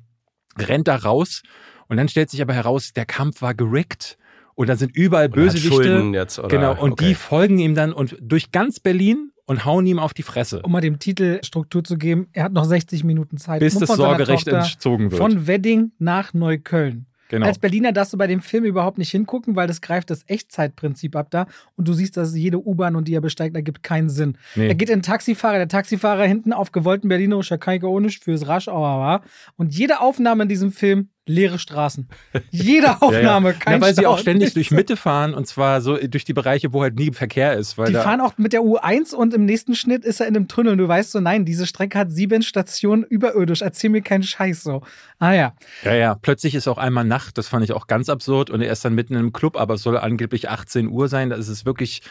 rennt 0.57 0.87
da 0.87 0.95
raus 0.95 1.41
und 1.87 1.97
dann 1.97 2.07
stellt 2.07 2.29
sich 2.29 2.41
aber 2.41 2.53
heraus, 2.53 2.93
der 2.93 3.05
Kampf 3.05 3.41
war 3.41 3.53
gerickt 3.53 4.17
und 4.55 4.69
da 4.69 4.75
sind 4.75 4.95
überall 4.95 5.29
Bösewichte. 5.29 5.67
Schulden 5.69 6.13
jetzt, 6.13 6.39
oder? 6.39 6.47
Genau, 6.47 6.71
und 6.81 6.93
Okay. 6.93 7.07
die 7.09 7.15
folgen 7.15 7.59
ihm 7.59 7.75
dann 7.75 7.93
und 7.93 8.15
durch 8.21 8.51
ganz 8.51 8.79
Berlin 8.79 9.31
und 9.45 9.65
hauen 9.65 9.85
ihm 9.85 9.99
auf 9.99 10.13
die 10.13 10.23
Fresse, 10.23 10.61
um 10.63 10.71
mal 10.71 10.81
dem 10.81 10.97
Titel 10.99 11.39
Struktur 11.43 11.83
zu 11.83 11.97
geben, 11.97 12.27
er 12.33 12.45
hat 12.45 12.53
noch 12.53 12.65
60 12.65 13.03
Minuten 13.03 13.37
Zeit. 13.37 13.59
bis 13.59 13.77
das 13.77 13.89
Sorgerecht 13.89 14.47
entzogen 14.47 15.11
wird. 15.11 15.21
Von 15.21 15.47
Wedding 15.47 15.91
nach 15.99 16.33
Neukölln. 16.33 17.05
Genau. 17.29 17.45
Als 17.45 17.59
Berliner 17.59 17.91
darfst 17.91 18.13
du 18.13 18.17
bei 18.17 18.27
dem 18.27 18.41
Film 18.41 18.65
überhaupt 18.65 18.97
nicht 18.97 19.11
hingucken, 19.11 19.55
weil 19.55 19.67
das 19.67 19.81
greift 19.81 20.09
das 20.09 20.23
Echtzeitprinzip 20.27 21.15
ab 21.15 21.27
da 21.31 21.47
und 21.75 21.87
du 21.87 21.93
siehst, 21.93 22.17
dass 22.17 22.35
jede 22.35 22.65
U-Bahn 22.65 22.95
und 22.95 23.07
die 23.07 23.13
er 23.13 23.21
besteigt, 23.21 23.55
ergibt 23.55 23.83
keinen 23.83 24.09
Sinn. 24.09 24.37
Nee. 24.55 24.67
Er 24.67 24.75
geht 24.75 24.89
in 24.89 24.99
den 24.99 25.03
Taxifahrer, 25.03 25.57
der 25.57 25.67
Taxifahrer 25.67 26.25
hinten 26.25 26.53
auf 26.53 26.71
gewollten 26.71 27.07
Berlinerischer 27.07 27.57
Kaike 27.57 27.89
ohne 27.89 28.09
fürs 28.09 28.47
Raschauer 28.47 28.99
war 28.99 29.21
und 29.55 29.73
jede 29.73 29.99
Aufnahme 29.99 30.43
in 30.43 30.49
diesem 30.49 30.71
Film 30.71 31.09
leere 31.25 31.59
Straßen. 31.59 32.07
Jede 32.51 33.01
Aufnahme, 33.01 33.49
ja, 33.49 33.53
ja. 33.53 33.59
kein 33.59 33.73
ja, 33.75 33.81
weil 33.81 33.95
sie 33.95 34.01
Stau, 34.01 34.11
auch 34.11 34.19
ständig 34.19 34.53
durch 34.53 34.71
Mitte 34.71 34.97
fahren 34.97 35.33
und 35.33 35.47
zwar 35.47 35.81
so 35.81 35.97
durch 35.97 36.25
die 36.25 36.33
Bereiche, 36.33 36.73
wo 36.73 36.81
halt 36.81 36.95
nie 36.95 37.11
Verkehr 37.11 37.53
ist. 37.53 37.77
Weil 37.77 37.87
Die 37.87 37.93
fahren 37.93 38.21
auch 38.21 38.37
mit 38.37 38.53
der 38.53 38.61
U1 38.61 39.13
und 39.13 39.33
im 39.33 39.45
nächsten 39.45 39.75
Schnitt 39.75 40.05
ist 40.05 40.19
er 40.19 40.27
in 40.27 40.35
einem 40.35 40.47
Tunnel. 40.47 40.73
Und 40.73 40.77
du 40.79 40.87
weißt 40.87 41.11
so, 41.11 41.19
nein, 41.19 41.45
diese 41.45 41.65
Strecke 41.65 41.97
hat 41.97 42.11
sieben 42.11 42.41
Stationen 42.41 43.03
überirdisch. 43.03 43.61
Erzähl 43.61 43.89
mir 43.89 44.01
keinen 44.01 44.23
Scheiß 44.23 44.63
so. 44.63 44.81
Ah 45.19 45.33
ja. 45.33 45.53
Ja, 45.83 45.95
ja, 45.95 46.15
plötzlich 46.15 46.55
ist 46.55 46.67
auch 46.67 46.77
einmal 46.77 47.05
Nacht, 47.05 47.37
das 47.37 47.47
fand 47.47 47.63
ich 47.63 47.71
auch 47.71 47.87
ganz 47.87 48.09
absurd 48.09 48.49
und 48.49 48.61
er 48.61 48.71
ist 48.71 48.83
dann 48.83 48.93
mitten 48.93 49.15
im 49.15 49.33
Club, 49.33 49.57
aber 49.57 49.75
es 49.75 49.83
soll 49.83 49.97
angeblich 49.97 50.49
18 50.49 50.87
Uhr 50.87 51.07
sein, 51.07 51.29
das 51.29 51.47
ist 51.47 51.65
wirklich 51.65 52.01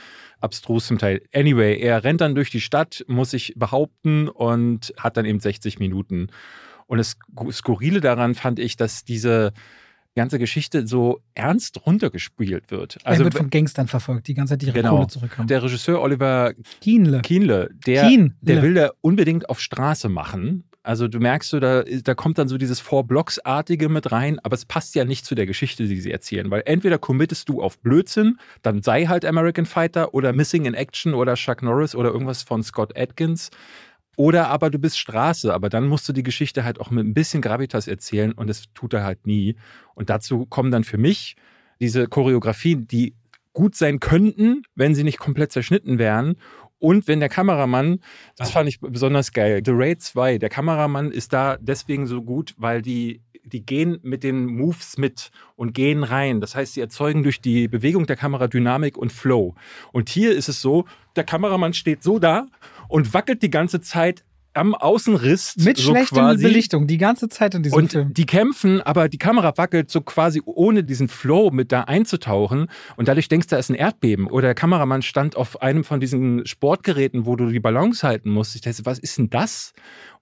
abstrus 0.41 0.87
zum 0.87 0.99
Teil. 0.99 1.23
Anyway, 1.35 1.79
er 1.79 2.05
rennt 2.05 2.21
dann 2.21 2.35
durch 2.35 2.51
die 2.51 2.61
Stadt, 2.61 3.05
muss 3.09 3.31
sich 3.31 3.55
behaupten 3.57 4.29
und 4.29 4.93
hat 4.99 5.17
dann 5.17 5.25
eben 5.25 5.41
60 5.41 5.79
Minuten. 5.79 6.29
Und 6.87 6.99
das 6.99 7.17
Skurrile 7.53 8.01
daran 8.01 8.35
fand 8.35 8.59
ich, 8.59 8.77
dass 8.77 9.05
diese 9.05 9.53
ganze 10.17 10.39
Geschichte 10.39 10.87
so 10.87 11.21
ernst 11.35 11.87
runtergespielt 11.87 12.71
wird. 12.71 12.99
er 13.03 13.07
Also 13.11 13.25
wird 13.25 13.35
von 13.35 13.51
Gangstern 13.51 13.89
verfolgt, 13.89 14.29
die 14.29 14.35
ganze 14.35 14.53
Zeit 14.53 14.63
ihre 14.63 14.73
Genau. 14.73 14.97
Kohle 14.97 15.09
zurückhaben. 15.09 15.49
der 15.49 15.63
Regisseur 15.63 16.01
Oliver 16.01 16.53
Kienle. 16.81 17.21
Kienle, 17.23 17.71
der, 17.87 18.07
Kienle. 18.09 18.33
der 18.41 18.63
will 18.63 18.75
da 18.75 18.91
unbedingt 19.01 19.49
auf 19.49 19.61
Straße 19.61 20.09
machen. 20.09 20.65
Also 20.85 21.09
du 21.09 21.19
merkst 21.19 21.49
so, 21.51 21.61
da, 21.61 21.83
da 21.83 22.15
kommt 22.15 22.37
dann 22.37 22.47
so 22.47 22.59
dieses 22.59 22.79
Four-Blocks-artige 22.79 23.89
mit 23.89 24.13
rein, 24.13 24.39
aber 24.43 24.55
es 24.55 24.67
passt 24.67 24.95
ja 24.95 25.07
nicht 25.07 25.25
zu 25.25 25.35
der 25.35 25.47
Geschichte, 25.47 25.89
die 25.89 25.99
sie 26.01 26.11
erzählen, 26.13 26.51
weil 26.51 26.63
entweder 26.67 26.99
committest 26.99 27.49
du 27.49 27.63
auf 27.63 27.79
Blödsinn, 27.81 28.39
dann 28.63 28.83
sei 28.83 29.07
halt 29.07 29.25
American 29.25 29.65
Fighter 29.65 30.13
oder 30.13 30.35
Missing 30.35 30.67
in 30.67 30.75
Action 30.75 31.15
oder 31.15 31.35
Chuck 31.37 31.63
Norris 31.63 31.95
oder 31.97 32.11
irgendwas 32.11 32.43
von 32.43 32.63
Scott 32.63 32.97
Atkins. 32.99 33.51
Oder 34.17 34.49
aber 34.49 34.71
du 34.71 34.79
bist 34.79 34.99
Straße, 34.99 35.53
aber 35.53 35.69
dann 35.69 35.87
musst 35.87 36.09
du 36.09 36.13
die 36.13 36.23
Geschichte 36.23 36.65
halt 36.65 36.81
auch 36.81 36.91
mit 36.91 37.05
ein 37.05 37.15
bisschen 37.15 37.43
Gravitas 37.43 37.89
erzählen 37.89 38.33
und 38.33 38.49
das 38.49 38.65
tut 38.75 38.95
er 38.95 39.05
halt 39.05 39.27
nie. 39.27 39.57
Und 39.95 40.11
dazu 40.11 40.47
kommen 40.47 40.71
dann 40.71 40.85
für 40.85 40.99
mich 40.99 41.37
diese 41.81 42.07
Choreografien, 42.07 42.87
die 42.87 43.15
gut 43.53 43.75
sein 43.77 44.01
könnten, 44.01 44.63
wenn 44.75 44.95
sie 44.95 45.05
nicht 45.05 45.19
komplett 45.19 45.53
zerschnitten 45.53 45.99
wären. 45.99 46.37
Und 46.79 47.09
wenn 47.09 47.21
der 47.21 47.29
Kameramann, 47.29 48.01
das 48.37 48.51
fand 48.51 48.69
ich 48.69 48.81
besonders 48.81 49.33
geil, 49.33 49.63
The 49.65 49.73
Raid 49.73 50.03
2, 50.03 50.39
der 50.39 50.51
Kameramann 50.51 51.13
ist 51.13 51.33
da 51.33 51.57
deswegen 51.59 52.07
so 52.07 52.23
gut, 52.23 52.55
weil 52.59 52.83
die, 52.83 53.23
die 53.45 53.65
gehen 53.65 53.99
mit 54.03 54.25
den 54.25 54.47
Moves 54.47 54.99
mit 54.99 55.31
und 55.57 55.75
gehen 55.75 56.03
rein. 56.03 56.41
Das 56.41 56.55
heißt, 56.55 56.75
sie 56.75 56.81
erzeugen 56.81 57.23
durch 57.23 57.41
die 57.41 57.69
Bewegung 57.69 58.07
der 58.07 58.17
Kamera 58.17 58.49
Dynamik 58.49 58.97
und 58.97 59.13
Flow. 59.13 59.55
Und 59.93 60.09
hier 60.09 60.33
ist 60.33 60.49
es 60.49 60.61
so, 60.61 60.85
der 61.17 61.25
Kameramann 61.25 61.75
steht 61.75 62.03
so 62.03 62.19
da 62.19 62.47
und 62.89 63.15
wackelt 63.15 63.43
die 63.43 63.51
ganze 63.51 63.81
Zeit 63.81 64.25
am 64.55 64.75
Außenriss. 64.75 65.57
Mit 65.59 65.77
so 65.77 65.91
schlechter. 65.91 66.35
Belichtung, 66.35 66.87
die 66.87 66.99
ganze 66.99 67.29
Zeit 67.29 67.55
in 67.55 67.63
diesem 67.63 67.77
Und 67.77 67.93
Film. 67.93 68.15
die 68.15 68.27
kämpfen, 68.27 68.81
aber 68.81 69.09
die 69.09 69.19
Kamera 69.19 69.57
wackelt 69.57 69.91
so 69.91 70.01
quasi 70.01 70.41
ohne 70.45 70.85
diesen 70.85 71.09
Flow 71.09 71.51
mit 71.51 71.73
da 71.73 71.83
einzutauchen. 71.83 72.69
Und 72.97 73.09
dadurch 73.09 73.29
denkst 73.29 73.49
du, 73.49 73.57
da 73.57 73.59
ist 73.59 73.71
ein 73.71 73.75
Erdbeben. 73.75 74.27
Oder 74.27 74.49
der 74.49 74.55
Kameramann 74.55 75.03
stand 75.03 75.37
auf 75.37 75.63
einem 75.63 75.85
von 75.85 76.01
diesen 76.01 76.47
Sportgeräten, 76.47 77.27
wo 77.27 77.37
du 77.37 77.51
die 77.51 77.61
Balance 77.61 78.07
halten 78.07 78.31
musst. 78.31 78.55
Ich 78.55 78.63
dachte, 78.63 78.85
was 78.87 78.99
ist 78.99 79.19
denn 79.19 79.31
das? 79.31 79.73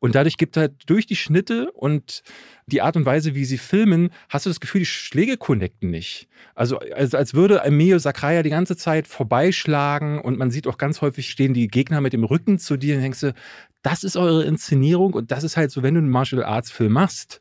Und 0.03 0.17
dadurch 0.17 0.37
gibt 0.37 0.57
halt 0.57 0.73
durch 0.87 1.07
die 1.07 1.15
Schnitte 1.15 1.71
und 1.73 2.23
die 2.67 2.83
Art 2.83 2.97
und 2.97 3.07
Weise, 3.07 3.37
wie 3.37 3.45
sie 3.45 3.59
filmen, 3.59 4.11
hast 4.29 4.47
du 4.47 4.51
das 4.51 4.59
Gefühl, 4.59 4.81
die 4.81 4.87
Schläge 4.87 5.37
connecten 5.37 5.91
nicht. 5.91 6.29
Also, 6.55 6.79
also 6.79 7.17
als 7.17 7.35
würde 7.35 7.61
Emilio 7.61 7.99
Sacraia 7.99 8.43
die 8.43 8.51
ganze 8.51 8.77
Zeit 8.77 9.07
vorbeischlagen 9.07 10.21
und 10.21 10.39
man 10.39 10.51
sieht 10.51 10.67
auch 10.67 10.77
ganz 10.77 11.03
häufig 11.03 11.29
stehen 11.29 11.55
die 11.55 11.69
Gegner 11.69 12.01
mit 12.01 12.13
dem 12.13 12.25
Rücken 12.25 12.59
zu 12.59 12.77
dir 12.77 12.97
und 12.97 13.03
denkst 13.03 13.21
du, 13.21 13.35
das 13.83 14.05
ist 14.05 14.17
eure 14.17 14.45
Inszenierung 14.45 15.15
und 15.15 15.31
das 15.31 15.45
ist 15.45 15.57
halt 15.57 15.71
so, 15.71 15.83
wenn 15.83 15.95
du 15.95 15.99
einen 15.99 16.11
Martial 16.11 16.45
Arts 16.45 16.71
Film 16.71 16.93
machst, 16.93 17.41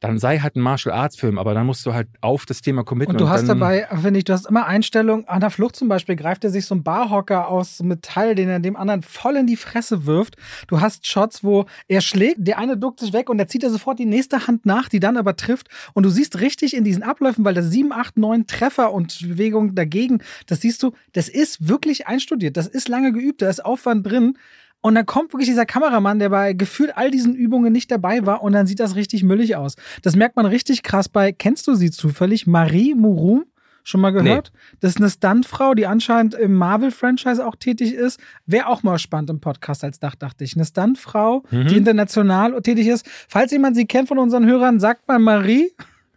dann 0.00 0.18
sei 0.18 0.38
halt 0.38 0.54
ein 0.54 0.60
Martial 0.60 0.94
Arts 0.94 1.16
Film, 1.16 1.38
aber 1.38 1.54
dann 1.54 1.66
musst 1.66 1.84
du 1.84 1.92
halt 1.92 2.08
auf 2.20 2.46
das 2.46 2.60
Thema 2.60 2.84
committen. 2.84 3.12
Und 3.12 3.20
du 3.20 3.28
hast 3.28 3.48
dann, 3.48 3.58
dabei, 3.58 3.88
finde 4.00 4.18
ich, 4.18 4.24
du 4.24 4.32
hast 4.32 4.46
immer 4.46 4.66
Einstellungen. 4.66 5.26
An 5.26 5.40
der 5.40 5.50
Flucht 5.50 5.74
zum 5.74 5.88
Beispiel 5.88 6.14
greift 6.14 6.44
er 6.44 6.50
sich 6.50 6.66
so 6.66 6.74
einen 6.74 6.84
Barhocker 6.84 7.48
aus 7.48 7.82
Metall, 7.82 8.36
den 8.36 8.48
er 8.48 8.60
dem 8.60 8.76
anderen 8.76 9.02
voll 9.02 9.36
in 9.36 9.48
die 9.48 9.56
Fresse 9.56 10.06
wirft. 10.06 10.36
Du 10.68 10.80
hast 10.80 11.06
Shots, 11.06 11.42
wo 11.42 11.66
er 11.88 12.00
schlägt, 12.00 12.46
der 12.46 12.58
eine 12.58 12.76
duckt 12.76 13.00
sich 13.00 13.12
weg 13.12 13.28
und 13.28 13.40
er 13.40 13.48
zieht 13.48 13.64
er 13.64 13.70
sofort 13.70 13.98
die 13.98 14.06
nächste 14.06 14.46
Hand 14.46 14.66
nach, 14.66 14.88
die 14.88 15.00
dann 15.00 15.16
aber 15.16 15.34
trifft. 15.34 15.68
Und 15.94 16.04
du 16.04 16.10
siehst 16.10 16.40
richtig 16.40 16.76
in 16.76 16.84
diesen 16.84 17.02
Abläufen, 17.02 17.44
weil 17.44 17.54
das 17.54 17.66
7, 17.66 17.92
8, 17.92 18.18
9 18.18 18.46
Treffer 18.46 18.92
und 18.92 19.18
Bewegungen 19.20 19.74
dagegen, 19.74 20.20
das 20.46 20.60
siehst 20.60 20.80
du, 20.84 20.92
das 21.12 21.28
ist 21.28 21.68
wirklich 21.68 22.06
einstudiert. 22.06 22.56
Das 22.56 22.68
ist 22.68 22.88
lange 22.88 23.12
geübt, 23.12 23.42
da 23.42 23.48
ist 23.48 23.64
Aufwand 23.64 24.06
drin. 24.06 24.38
Und 24.80 24.94
dann 24.94 25.06
kommt 25.06 25.32
wirklich 25.32 25.48
dieser 25.48 25.66
Kameramann, 25.66 26.18
der 26.20 26.28
bei 26.28 26.52
gefühlt 26.52 26.96
all 26.96 27.10
diesen 27.10 27.34
Übungen 27.34 27.72
nicht 27.72 27.90
dabei 27.90 28.24
war 28.26 28.42
und 28.42 28.52
dann 28.52 28.66
sieht 28.66 28.78
das 28.80 28.94
richtig 28.94 29.24
müllig 29.24 29.56
aus. 29.56 29.74
Das 30.02 30.14
merkt 30.14 30.36
man 30.36 30.46
richtig 30.46 30.82
krass 30.82 31.08
bei, 31.08 31.32
kennst 31.32 31.66
du 31.66 31.74
sie 31.74 31.90
zufällig? 31.90 32.46
Marie 32.46 32.94
Murum? 32.94 33.44
Schon 33.84 34.02
mal 34.02 34.10
gehört? 34.10 34.52
Das 34.80 34.90
ist 34.90 34.96
eine 34.98 35.08
Stuntfrau, 35.08 35.72
die 35.74 35.86
anscheinend 35.86 36.34
im 36.34 36.52
Marvel-Franchise 36.54 37.44
auch 37.44 37.56
tätig 37.56 37.94
ist. 37.94 38.20
Wäre 38.44 38.66
auch 38.66 38.82
mal 38.82 38.98
spannend 38.98 39.30
im 39.30 39.40
Podcast 39.40 39.82
als 39.82 39.98
Dach, 39.98 40.14
dachte 40.14 40.44
ich. 40.44 40.54
Eine 40.54 40.66
Stuntfrau, 40.66 41.42
Mhm. 41.50 41.68
die 41.68 41.76
international 41.78 42.60
tätig 42.60 42.86
ist. 42.86 43.08
Falls 43.28 43.50
jemand 43.50 43.76
sie 43.76 43.86
kennt 43.86 44.08
von 44.08 44.18
unseren 44.18 44.44
Hörern, 44.46 44.78
sagt 44.78 45.08
mal 45.08 45.18
Marie. 45.18 45.72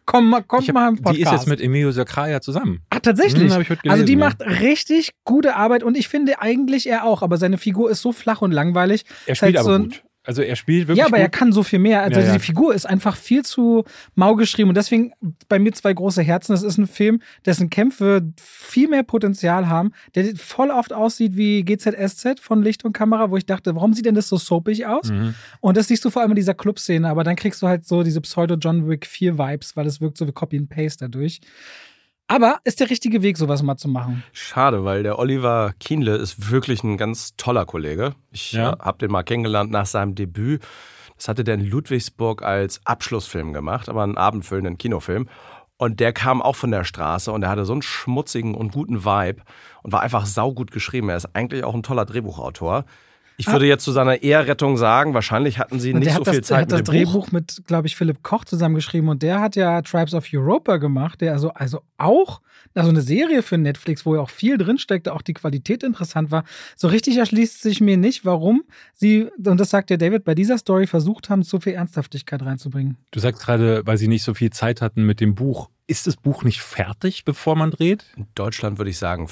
Komm 0.05 0.29
mal, 0.29 0.41
kommt 0.43 0.63
ich 0.63 0.69
hab, 0.69 0.75
mal 0.75 0.89
im 0.89 0.95
Podcast. 0.95 1.17
die 1.17 1.21
ist 1.21 1.31
jetzt 1.31 1.47
mit 1.47 1.61
Emilio 1.61 1.91
Sacraia 1.91 2.41
zusammen. 2.41 2.81
Ach, 2.89 2.99
tatsächlich. 2.99 3.53
Hm, 3.53 3.59
heute 3.69 3.77
also 3.89 4.03
die 4.03 4.15
gelesen, 4.15 4.19
macht 4.19 4.41
richtig 4.61 5.11
gute 5.23 5.55
Arbeit 5.55 5.83
und 5.83 5.95
ich 5.97 6.07
finde 6.07 6.41
eigentlich 6.41 6.87
er 6.87 7.05
auch, 7.05 7.21
aber 7.21 7.37
seine 7.37 7.57
Figur 7.57 7.89
ist 7.89 8.01
so 8.01 8.11
flach 8.11 8.41
und 8.41 8.51
langweilig. 8.51 9.03
Er 9.25 9.35
spielt 9.35 9.57
halt 9.57 9.65
aber 9.65 9.73
so 9.77 9.83
ein- 9.83 9.89
gut. 9.89 10.03
Also 10.31 10.43
er 10.43 10.55
spielt 10.55 10.87
wirklich. 10.87 10.99
Ja, 10.99 11.07
aber 11.07 11.17
gut. 11.17 11.23
er 11.23 11.29
kann 11.29 11.51
so 11.51 11.61
viel 11.61 11.79
mehr. 11.79 12.01
Also 12.01 12.21
Ja, 12.21 12.27
ja. 12.27 12.33
die 12.33 12.39
Figur 12.39 12.73
ist 12.73 12.85
einfach 12.85 13.17
viel 13.17 13.43
zu 13.43 13.83
mau 14.15 14.37
geschrieben. 14.37 14.69
Und 14.69 14.75
deswegen 14.75 15.11
bei 15.49 15.59
mir 15.59 15.73
zwei 15.73 15.91
große 15.91 16.21
Herzen. 16.21 16.53
Das 16.53 16.63
ist 16.63 16.77
ein 16.77 16.87
Film, 16.87 17.21
dessen 17.45 17.69
Kämpfe 17.69 18.31
viel 18.39 18.87
mehr 18.87 19.03
Potenzial 19.03 19.67
haben, 19.67 19.91
der 20.15 20.33
voll 20.37 20.71
oft 20.71 20.93
aussieht 20.93 21.35
wie 21.35 21.65
GZSZ 21.65 22.39
von 22.39 22.63
Licht 22.63 22.85
und 22.85 22.93
Kamera, 22.93 23.29
wo 23.29 23.35
ich 23.35 23.45
dachte, 23.45 23.75
warum 23.75 23.93
sieht 23.93 24.05
denn 24.05 24.15
das 24.15 24.29
so 24.29 24.37
soapig 24.37 24.85
aus? 24.85 25.11
Mhm. 25.11 25.35
Und 25.59 25.75
das 25.75 25.89
siehst 25.89 26.05
du 26.05 26.09
vor 26.09 26.21
allem 26.21 26.31
in 26.31 26.37
dieser 26.37 26.53
Clubszene, 26.53 27.09
aber 27.09 27.25
dann 27.25 27.35
kriegst 27.35 27.61
du 27.61 27.67
halt 27.67 27.85
so 27.85 28.03
diese 28.03 28.21
Pseudo-John 28.21 28.87
Wick 28.87 29.05
4 29.05 29.37
Vibes, 29.37 29.75
weil 29.75 29.85
es 29.85 29.99
wirkt 29.99 30.17
so 30.17 30.25
wie 30.25 30.31
Copy 30.31 30.57
and 30.57 30.69
Paste 30.69 31.09
dadurch. 31.09 31.41
Aber 32.33 32.59
ist 32.63 32.79
der 32.79 32.89
richtige 32.89 33.21
Weg, 33.21 33.37
sowas 33.37 33.61
mal 33.61 33.77
zu 33.77 33.87
machen. 33.89 34.23
Schade, 34.31 34.85
weil 34.85 35.03
der 35.03 35.19
Oliver 35.19 35.73
Kienle 35.79 36.15
ist 36.15 36.49
wirklich 36.51 36.83
ein 36.83 36.97
ganz 36.97 37.35
toller 37.35 37.65
Kollege. 37.65 38.13
Ich 38.31 38.53
Ja. 38.53 38.73
äh, 38.73 38.77
habe 38.79 38.97
den 38.99 39.11
mal 39.11 39.23
kennengelernt 39.23 39.71
nach 39.71 39.85
seinem 39.85 40.15
Debüt. 40.15 40.61
Das 41.17 41.27
hatte 41.27 41.43
der 41.43 41.55
in 41.55 41.65
Ludwigsburg 41.69 42.41
als 42.41 42.79
Abschlussfilm 42.85 43.53
gemacht, 43.53 43.89
aber 43.89 44.03
einen 44.03 44.17
abendfüllenden 44.17 44.77
Kinofilm. 44.77 45.27
Und 45.77 45.99
der 45.99 46.13
kam 46.13 46.41
auch 46.41 46.55
von 46.55 46.71
der 46.71 46.83
Straße 46.83 47.31
und 47.31 47.43
er 47.43 47.49
hatte 47.49 47.65
so 47.65 47.73
einen 47.73 47.81
schmutzigen 47.81 48.55
und 48.55 48.71
guten 48.71 49.03
Vibe 49.03 49.41
und 49.83 49.91
war 49.91 50.01
einfach 50.01 50.25
saugut 50.25 50.71
geschrieben. 50.71 51.09
Er 51.09 51.17
ist 51.17 51.35
eigentlich 51.35 51.63
auch 51.63 51.73
ein 51.73 51.83
toller 51.83 52.05
Drehbuchautor. 52.05 52.85
Ich 53.41 53.51
würde 53.51 53.65
jetzt 53.65 53.83
zu 53.83 53.91
seiner 53.91 54.21
Eherettung 54.21 54.77
sagen, 54.77 55.13
wahrscheinlich 55.13 55.59
hatten 55.59 55.79
sie 55.79 55.93
nicht 55.93 56.11
so 56.11 56.19
hat 56.19 56.29
viel 56.29 56.39
das, 56.39 56.47
Zeit 56.47 56.61
hat 56.61 56.71
das 56.71 56.79
mit 56.79 56.87
dem 56.87 57.03
Buch. 57.05 57.11
Drehbuch 57.11 57.31
mit, 57.31 57.63
glaube 57.67 57.87
ich, 57.87 57.95
Philipp 57.95 58.23
Koch 58.23 58.45
zusammengeschrieben 58.45 59.09
und 59.09 59.23
der 59.23 59.39
hat 59.39 59.55
ja 59.55 59.81
Tribes 59.81 60.13
of 60.13 60.25
Europa 60.31 60.77
gemacht, 60.77 61.21
der 61.21 61.33
also, 61.33 61.49
also 61.49 61.81
auch, 61.97 62.41
also 62.73 62.89
eine 62.89 63.01
Serie 63.01 63.41
für 63.43 63.57
Netflix, 63.57 64.05
wo 64.05 64.15
ja 64.15 64.21
auch 64.21 64.29
viel 64.29 64.57
drinsteckte, 64.57 65.13
auch 65.13 65.21
die 65.21 65.33
Qualität 65.33 65.83
interessant 65.83 66.31
war. 66.31 66.43
So 66.75 66.87
richtig 66.87 67.17
erschließt 67.17 67.61
sich 67.61 67.81
mir 67.81 67.97
nicht, 67.97 68.25
warum 68.25 68.63
sie, 68.93 69.29
und 69.43 69.59
das 69.59 69.69
sagt 69.69 69.89
ja 69.89 69.97
David, 69.97 70.23
bei 70.23 70.35
dieser 70.35 70.57
Story 70.57 70.87
versucht 70.87 71.29
haben, 71.29 71.43
so 71.43 71.59
viel 71.59 71.73
Ernsthaftigkeit 71.73 72.43
reinzubringen. 72.43 72.97
Du 73.11 73.19
sagst 73.19 73.41
gerade, 73.41 73.81
weil 73.85 73.97
sie 73.97 74.07
nicht 74.07 74.23
so 74.23 74.33
viel 74.33 74.51
Zeit 74.51 74.81
hatten 74.81 75.03
mit 75.03 75.19
dem 75.19 75.35
Buch. 75.35 75.69
Ist 75.87 76.07
das 76.07 76.15
Buch 76.15 76.43
nicht 76.43 76.61
fertig, 76.61 77.25
bevor 77.25 77.55
man 77.55 77.71
dreht? 77.71 78.05
In 78.15 78.27
Deutschland 78.35 78.77
würde 78.77 78.91
ich 78.91 78.97
sagen, 78.97 79.27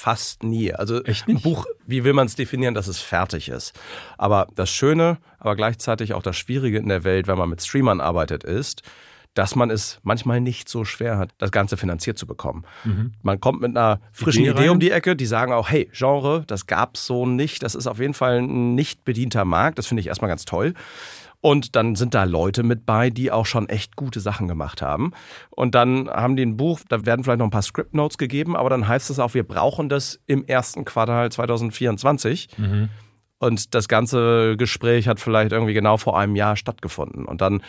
fast 0.00 0.42
nie. 0.42 0.72
Also 0.72 1.02
ein? 1.04 1.40
Buch, 1.40 1.66
wie 1.86 2.04
will 2.04 2.14
man 2.14 2.26
es 2.26 2.34
definieren, 2.34 2.74
dass 2.74 2.88
es 2.88 3.00
fertig 3.00 3.48
ist? 3.48 3.78
Aber 4.16 4.46
das 4.54 4.70
Schöne, 4.70 5.18
aber 5.38 5.56
gleichzeitig 5.56 6.14
auch 6.14 6.22
das 6.22 6.36
Schwierige 6.36 6.78
in 6.78 6.88
der 6.88 7.04
Welt, 7.04 7.26
wenn 7.26 7.36
man 7.36 7.50
mit 7.50 7.62
Streamern 7.62 8.00
arbeitet, 8.00 8.42
ist, 8.42 8.82
dass 9.34 9.54
man 9.54 9.70
es 9.70 10.00
manchmal 10.02 10.40
nicht 10.40 10.68
so 10.68 10.84
schwer 10.84 11.18
hat, 11.18 11.32
das 11.38 11.52
Ganze 11.52 11.76
finanziert 11.76 12.18
zu 12.18 12.26
bekommen. 12.26 12.64
Man 13.22 13.40
kommt 13.40 13.60
mit 13.60 13.76
einer 13.76 14.00
frischen 14.12 14.44
Idee 14.44 14.50
Idee, 14.50 14.68
um 14.70 14.80
die 14.80 14.90
Ecke, 14.90 15.14
die 15.14 15.26
sagen 15.26 15.52
auch, 15.52 15.68
hey, 15.70 15.88
Genre, 15.92 16.44
das 16.46 16.66
gab's 16.66 17.06
so 17.06 17.26
nicht, 17.26 17.62
das 17.62 17.74
ist 17.74 17.86
auf 17.86 18.00
jeden 18.00 18.14
Fall 18.14 18.38
ein 18.38 18.74
nicht 18.74 19.04
bedienter 19.04 19.44
Markt, 19.44 19.78
das 19.78 19.86
finde 19.86 20.00
ich 20.00 20.08
erstmal 20.08 20.30
ganz 20.30 20.46
toll. 20.46 20.74
Und 21.42 21.74
dann 21.74 21.94
sind 21.96 22.14
da 22.14 22.24
Leute 22.24 22.62
mit 22.62 22.84
bei, 22.84 23.08
die 23.08 23.32
auch 23.32 23.46
schon 23.46 23.68
echt 23.68 23.96
gute 23.96 24.20
Sachen 24.20 24.46
gemacht 24.46 24.82
haben. 24.82 25.12
Und 25.48 25.74
dann 25.74 26.08
haben 26.10 26.36
die 26.36 26.44
ein 26.44 26.58
Buch, 26.58 26.80
da 26.88 27.06
werden 27.06 27.24
vielleicht 27.24 27.38
noch 27.38 27.46
ein 27.46 27.50
paar 27.50 27.62
Script 27.62 27.94
Notes 27.94 28.18
gegeben, 28.18 28.56
aber 28.56 28.68
dann 28.68 28.86
heißt 28.86 29.08
es 29.08 29.18
auch, 29.18 29.32
wir 29.32 29.44
brauchen 29.44 29.88
das 29.88 30.20
im 30.26 30.44
ersten 30.44 30.84
Quartal 30.84 31.32
2024. 31.32 32.48
Und 33.38 33.74
das 33.74 33.88
ganze 33.88 34.56
Gespräch 34.58 35.08
hat 35.08 35.18
vielleicht 35.18 35.52
irgendwie 35.52 35.72
genau 35.72 35.96
vor 35.96 36.18
einem 36.18 36.36
Jahr 36.36 36.56
stattgefunden. 36.56 37.24
Und 37.24 37.40
dann, 37.40 37.62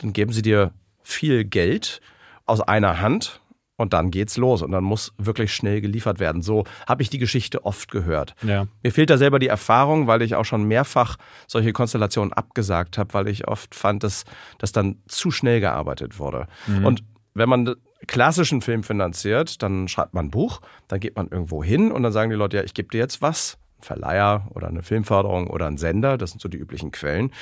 dann 0.00 0.14
geben 0.14 0.32
sie 0.32 0.40
dir 0.40 0.72
viel 1.02 1.44
Geld 1.44 2.00
aus 2.46 2.62
einer 2.62 3.00
Hand 3.00 3.41
und 3.82 3.92
dann 3.92 4.10
geht's 4.10 4.36
los. 4.36 4.62
Und 4.62 4.70
dann 4.70 4.84
muss 4.84 5.12
wirklich 5.18 5.52
schnell 5.52 5.80
geliefert 5.80 6.20
werden. 6.20 6.40
So 6.40 6.64
habe 6.86 7.02
ich 7.02 7.10
die 7.10 7.18
Geschichte 7.18 7.64
oft 7.64 7.90
gehört. 7.90 8.34
Ja. 8.42 8.66
Mir 8.82 8.92
fehlt 8.92 9.10
da 9.10 9.18
selber 9.18 9.38
die 9.38 9.48
Erfahrung, 9.48 10.06
weil 10.06 10.22
ich 10.22 10.36
auch 10.36 10.44
schon 10.44 10.64
mehrfach 10.64 11.16
solche 11.48 11.72
Konstellationen 11.72 12.32
abgesagt 12.32 12.96
habe, 12.96 13.12
weil 13.12 13.28
ich 13.28 13.48
oft 13.48 13.74
fand, 13.74 14.04
dass, 14.04 14.24
dass 14.58 14.72
dann 14.72 15.02
zu 15.08 15.30
schnell 15.30 15.60
gearbeitet 15.60 16.18
wurde. 16.18 16.46
Und 16.84 17.02
wenn 17.34 17.48
man 17.48 17.74
klassischen 18.06 18.62
Film 18.62 18.82
finanziert, 18.82 19.62
dann 19.62 19.88
schreibt 19.88 20.14
man 20.14 20.26
ein 20.26 20.30
Buch, 20.30 20.60
dann 20.88 21.00
geht 21.00 21.16
man 21.16 21.28
irgendwo 21.28 21.62
hin 21.62 21.90
und 21.92 22.02
dann 22.02 22.12
sagen 22.12 22.30
die 22.30 22.36
Leute, 22.36 22.58
ja, 22.58 22.62
ich 22.62 22.74
gebe 22.74 22.88
dir 22.88 22.98
jetzt 22.98 23.20
was, 23.20 23.58
ein 23.78 23.82
Verleiher 23.84 24.48
oder 24.54 24.68
eine 24.68 24.82
Filmförderung 24.82 25.48
oder 25.48 25.66
ein 25.66 25.76
Sender, 25.76 26.18
das 26.18 26.30
sind 26.30 26.40
so 26.40 26.48
die 26.48 26.58
üblichen 26.58 26.92
Quellen. 26.92 27.32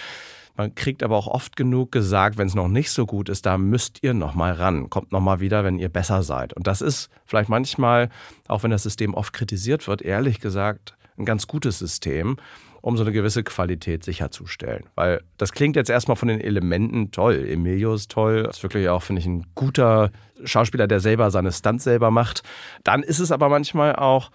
Man 0.60 0.74
kriegt 0.74 1.02
aber 1.02 1.16
auch 1.16 1.26
oft 1.26 1.56
genug 1.56 1.90
gesagt, 1.90 2.36
wenn 2.36 2.46
es 2.46 2.54
noch 2.54 2.68
nicht 2.68 2.90
so 2.90 3.06
gut 3.06 3.30
ist, 3.30 3.46
da 3.46 3.56
müsst 3.56 4.02
ihr 4.02 4.12
noch 4.12 4.34
mal 4.34 4.52
ran. 4.52 4.90
Kommt 4.90 5.10
noch 5.10 5.22
mal 5.22 5.40
wieder, 5.40 5.64
wenn 5.64 5.78
ihr 5.78 5.88
besser 5.88 6.22
seid. 6.22 6.52
Und 6.52 6.66
das 6.66 6.82
ist 6.82 7.08
vielleicht 7.24 7.48
manchmal, 7.48 8.10
auch 8.46 8.62
wenn 8.62 8.70
das 8.70 8.82
System 8.82 9.14
oft 9.14 9.32
kritisiert 9.32 9.88
wird, 9.88 10.02
ehrlich 10.02 10.38
gesagt 10.38 10.98
ein 11.16 11.24
ganz 11.24 11.46
gutes 11.46 11.78
System, 11.78 12.36
um 12.82 12.98
so 12.98 13.04
eine 13.04 13.12
gewisse 13.12 13.42
Qualität 13.42 14.04
sicherzustellen. 14.04 14.84
Weil 14.96 15.22
das 15.38 15.52
klingt 15.52 15.76
jetzt 15.76 15.88
erstmal 15.88 16.18
von 16.18 16.28
den 16.28 16.42
Elementen 16.42 17.10
toll. 17.10 17.48
Emilio 17.48 17.94
ist 17.94 18.10
toll, 18.10 18.46
ist 18.50 18.62
wirklich 18.62 18.90
auch, 18.90 19.02
finde 19.02 19.20
ich, 19.20 19.26
ein 19.26 19.46
guter 19.54 20.10
Schauspieler, 20.44 20.86
der 20.86 21.00
selber 21.00 21.30
seine 21.30 21.52
Stunts 21.52 21.84
selber 21.84 22.10
macht. 22.10 22.42
Dann 22.84 23.02
ist 23.02 23.18
es 23.18 23.32
aber 23.32 23.48
manchmal 23.48 23.96
auch 23.96 24.30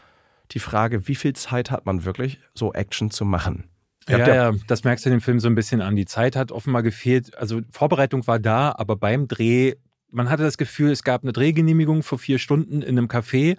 die 0.49 0.59
Frage, 0.59 1.07
wie 1.07 1.13
viel 1.13 1.33
Zeit 1.33 1.69
hat 1.69 1.85
man 1.85 2.03
wirklich, 2.03 2.39
so 2.55 2.73
Action 2.73 3.11
zu 3.11 3.25
machen? 3.25 3.69
Habt 4.09 4.27
Ja, 4.27 4.35
ja, 4.35 4.51
das 4.67 4.83
merkst 4.83 5.05
du 5.05 5.09
in 5.09 5.15
dem 5.15 5.21
Film 5.21 5.39
so 5.39 5.47
ein 5.47 5.55
bisschen 5.55 5.81
an. 5.81 5.95
Die 5.95 6.05
Zeit 6.05 6.35
hat 6.35 6.51
offenbar 6.51 6.83
gefehlt. 6.83 7.35
Also 7.37 7.61
Vorbereitung 7.71 8.27
war 8.27 8.39
da, 8.39 8.73
aber 8.77 8.95
beim 8.95 9.27
Dreh, 9.27 9.73
man 10.11 10.29
hatte 10.29 10.43
das 10.43 10.57
Gefühl, 10.57 10.91
es 10.91 11.03
gab 11.03 11.23
eine 11.23 11.33
Drehgenehmigung 11.33 12.03
für 12.03 12.17
vier 12.17 12.37
Stunden 12.37 12.81
in 12.81 12.97
einem 12.97 13.07
Café 13.07 13.57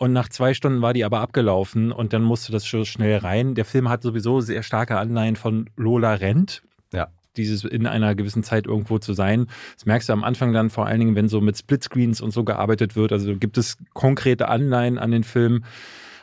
und 0.00 0.14
nach 0.14 0.30
zwei 0.30 0.54
Stunden 0.54 0.80
war 0.80 0.94
die 0.94 1.04
aber 1.04 1.20
abgelaufen 1.20 1.92
und 1.92 2.14
dann 2.14 2.22
musste 2.22 2.52
das 2.52 2.66
schon 2.66 2.86
schnell 2.86 3.18
rein. 3.18 3.54
Der 3.54 3.66
Film 3.66 3.90
hat 3.90 4.02
sowieso 4.02 4.40
sehr 4.40 4.62
starke 4.62 4.96
Anleihen 4.96 5.36
von 5.36 5.68
Lola 5.76 6.14
Rent. 6.14 6.62
Ja. 6.90 7.08
Dieses 7.36 7.64
in 7.64 7.86
einer 7.86 8.14
gewissen 8.14 8.42
Zeit 8.42 8.66
irgendwo 8.66 8.98
zu 8.98 9.12
sein. 9.12 9.46
Das 9.74 9.84
merkst 9.84 10.08
du 10.08 10.14
am 10.14 10.24
Anfang 10.24 10.54
dann 10.54 10.70
vor 10.70 10.86
allen 10.86 11.00
Dingen, 11.00 11.16
wenn 11.16 11.28
so 11.28 11.42
mit 11.42 11.58
Splitscreens 11.58 12.22
und 12.22 12.30
so 12.30 12.44
gearbeitet 12.44 12.96
wird. 12.96 13.12
Also 13.12 13.36
gibt 13.36 13.58
es 13.58 13.76
konkrete 13.92 14.48
Anleihen 14.48 14.98
an 14.98 15.10
den 15.10 15.22
Film. 15.22 15.64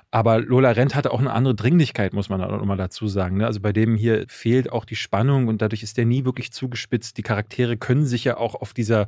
Aber 0.10 0.39
Lola 0.39 0.72
Rent 0.72 0.96
hatte 0.96 1.12
auch 1.12 1.20
eine 1.20 1.34
andere 1.34 1.54
Dringlichkeit, 1.54 2.13
muss 2.13 2.30
man 2.30 2.41
auch 2.41 2.63
mal 2.63 2.78
dazu 2.78 3.08
sagen. 3.08 3.38
ne? 3.38 3.46
Also 3.46 3.60
bei 3.60 3.74
dem 3.74 3.96
hier 3.96 4.26
fehlt 4.30 4.72
auch 4.72 4.86
die 4.86 4.96
Spannung 4.96 5.48
und 5.48 5.62
dadurch 5.62 5.84
ist 5.84 5.98
der 5.98 6.06
nie 6.06 6.24
wirklich 6.24 6.52
zugespitzt. 6.52 7.17
Die 7.17 7.24
Charaktere 7.24 7.78
können 7.78 8.06
sich 8.06 8.24
ja 8.24 8.38
auch 8.38 8.56
auf 8.56 8.74
dieser 8.74 9.08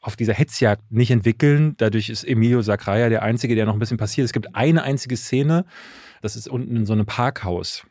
auf 0.00 0.16
dieser 0.16 0.34
Hetzjagd 0.34 0.90
nicht 0.90 1.12
entwickeln. 1.12 1.76
Dadurch 1.76 2.08
ist 2.10 2.24
Emilio 2.24 2.60
Sacraia 2.60 3.08
der 3.08 3.22
Einzige, 3.22 3.54
der 3.54 3.66
noch 3.66 3.74
ein 3.74 3.78
bisschen 3.78 3.98
passiert. 3.98 4.24
Es 4.24 4.32
gibt 4.32 4.56
eine 4.56 4.82
einzige 4.82 5.16
Szene, 5.16 5.64
das 6.22 6.34
ist 6.34 6.48
unten 6.48 6.74
in 6.74 6.86
so 6.86 6.92
einem 6.92 7.06
Parkhaus. 7.06 7.84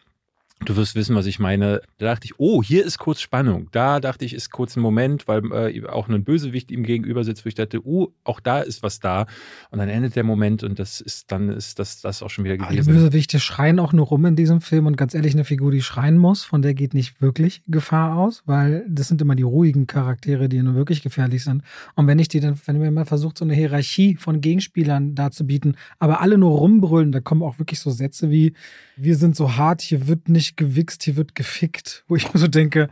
Du 0.64 0.76
wirst 0.76 0.94
wissen, 0.94 1.16
was 1.16 1.26
ich 1.26 1.40
meine. 1.40 1.82
Da 1.98 2.06
dachte 2.06 2.26
ich, 2.26 2.34
oh, 2.38 2.62
hier 2.62 2.86
ist 2.86 3.00
kurz 3.00 3.20
Spannung. 3.20 3.68
Da 3.72 4.00
dachte 4.00 4.26
ich, 4.26 4.34
ist 4.34 4.52
kurz 4.52 4.76
ein 4.76 4.82
Moment, 4.82 5.28
weil 5.28 5.44
äh, 5.52 5.88
auch 5.88 6.08
ein 6.08 6.24
Bösewicht 6.24 6.70
ihm 6.70 6.84
gegenüber 6.84 7.24
sitzt, 7.24 7.46
wo 7.46 7.50
ich 7.50 7.56
dachte, 7.56 7.84
oh, 7.84 8.10
auch 8.24 8.40
da 8.40 8.60
ist 8.60 8.84
was 8.84 9.00
da. 9.00 9.26
Und 9.72 9.80
dann 9.80 9.90
endet 9.90 10.16
der 10.16 10.24
Moment 10.24 10.64
und 10.64 10.78
das 10.78 11.02
ist 11.02 11.32
dann 11.32 11.50
ist 11.50 11.80
das, 11.80 12.02
das 12.02 12.22
auch 12.22 12.30
schon 12.30 12.46
wieder 12.46 12.64
Alle 12.64 12.78
gewesen. 12.78 12.94
Bösewichte 12.94 13.40
schreien 13.40 13.80
auch 13.80 13.92
nur 13.92 14.06
rum 14.06 14.24
in 14.26 14.36
diesem 14.36 14.62
Film 14.62 14.86
und 14.86 14.98
ganz 14.98 15.16
ehrlich, 15.16 15.34
eine 15.34 15.46
Figur, 15.46 15.72
die 15.72 15.82
schreien 15.82 16.18
muss, 16.18 16.44
von 16.44 16.62
der 16.62 16.76
geht 16.76 16.94
nicht 16.94 17.22
wirklich 17.22 17.64
Gefahr 17.68 18.18
aus, 18.18 18.44
weil 18.46 18.86
das 18.88 19.08
sind 19.08 19.22
immer 19.22 19.36
die 19.36 19.44
ruhigen 19.44 19.88
Charaktere, 19.88 20.48
die 20.48 20.62
nur 20.62 20.76
wirklich 20.76 21.02
gefährlich 21.02 21.44
sind. 21.44 21.64
Und 21.96 22.06
wenn 22.06 22.20
ich 22.20 22.28
die 22.28 22.40
dann, 22.40 22.60
wenn 22.68 22.80
man 22.80 22.94
mal 22.94 23.06
versucht, 23.06 23.40
so 23.40 23.46
eine 23.46 23.56
Hierarchie 23.56 24.16
von 24.16 24.42
Gegenspielern 24.42 25.16
darzubieten, 25.16 25.76
aber 25.98 26.22
alle 26.22 26.38
nur 26.38 26.52
rumbrüllen, 26.52 27.12
da 27.12 27.20
kommen 27.20 27.42
auch 27.42 27.58
wirklich 27.58 27.80
so 27.80 27.90
Sätze 27.90 28.30
wie, 28.30 28.54
wir 28.96 29.16
sind 29.16 29.36
so 29.36 29.56
hart, 29.56 29.82
hier 29.82 30.08
wird 30.08 30.30
nicht 30.30 30.51
gewichst, 30.58 31.04
hier 31.04 31.16
wird 31.16 31.36
gefickt, 31.36 32.04
wo 32.08 32.16
ich 32.16 32.34
mir 32.34 32.40
so 32.40 32.48
denke, 32.48 32.90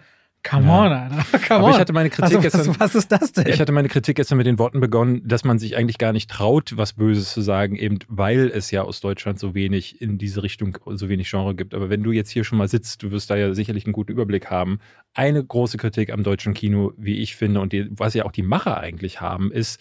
come 0.47 0.67
Ja. 0.67 0.85
on, 0.85 0.91
Alter, 0.93 1.39
come 1.47 1.59
Aber 1.59 1.65
on. 1.65 1.71
ich 1.73 1.77
hatte 1.79 1.91
meine 1.93 2.09
Kritik 2.09 2.23
also, 2.37 2.39
gestern- 2.39 2.67
was, 2.67 2.79
was 2.79 2.95
ist 2.95 3.11
das 3.11 3.33
denn? 3.33 3.47
Ich 3.47 3.59
hatte 3.59 3.71
meine 3.73 3.89
Kritik 3.89 4.15
gestern 4.15 4.37
mit 4.37 4.47
den 4.47 4.57
Worten 4.57 4.79
begonnen, 4.79 5.21
dass 5.27 5.43
man 5.43 5.59
sich 5.59 5.75
eigentlich 5.75 5.97
gar 5.97 6.13
nicht 6.13 6.29
traut, 6.29 6.77
was 6.77 6.93
Böses 6.93 7.33
zu 7.33 7.41
sagen, 7.41 7.75
eben 7.75 7.99
weil 8.07 8.47
es 8.53 8.71
ja 8.71 8.83
aus 8.83 9.01
Deutschland 9.01 9.37
so 9.37 9.53
wenig 9.53 10.01
in 10.01 10.17
diese 10.17 10.41
Richtung, 10.41 10.77
so 10.85 11.09
wenig 11.09 11.29
Genre 11.29 11.55
gibt. 11.55 11.73
Aber 11.73 11.89
wenn 11.89 12.03
du 12.03 12.11
jetzt 12.11 12.29
hier 12.29 12.43
schon 12.45 12.57
mal 12.57 12.69
sitzt, 12.69 13.03
du 13.03 13.11
wirst 13.11 13.29
da 13.29 13.35
ja 13.35 13.53
sicherlich 13.53 13.85
einen 13.85 13.93
guten 13.93 14.13
Überblick 14.13 14.49
haben. 14.49 14.79
Eine 15.13 15.43
große 15.43 15.77
Kritik 15.77 16.09
am 16.11 16.23
deutschen 16.23 16.53
Kino, 16.53 16.93
wie 16.97 17.17
ich 17.17 17.35
finde, 17.35 17.59
und 17.59 17.73
die, 17.73 17.87
was 17.91 18.13
ja 18.13 18.23
auch 18.25 18.31
die 18.31 18.43
Macher 18.43 18.77
eigentlich 18.79 19.19
haben, 19.19 19.51
ist, 19.51 19.79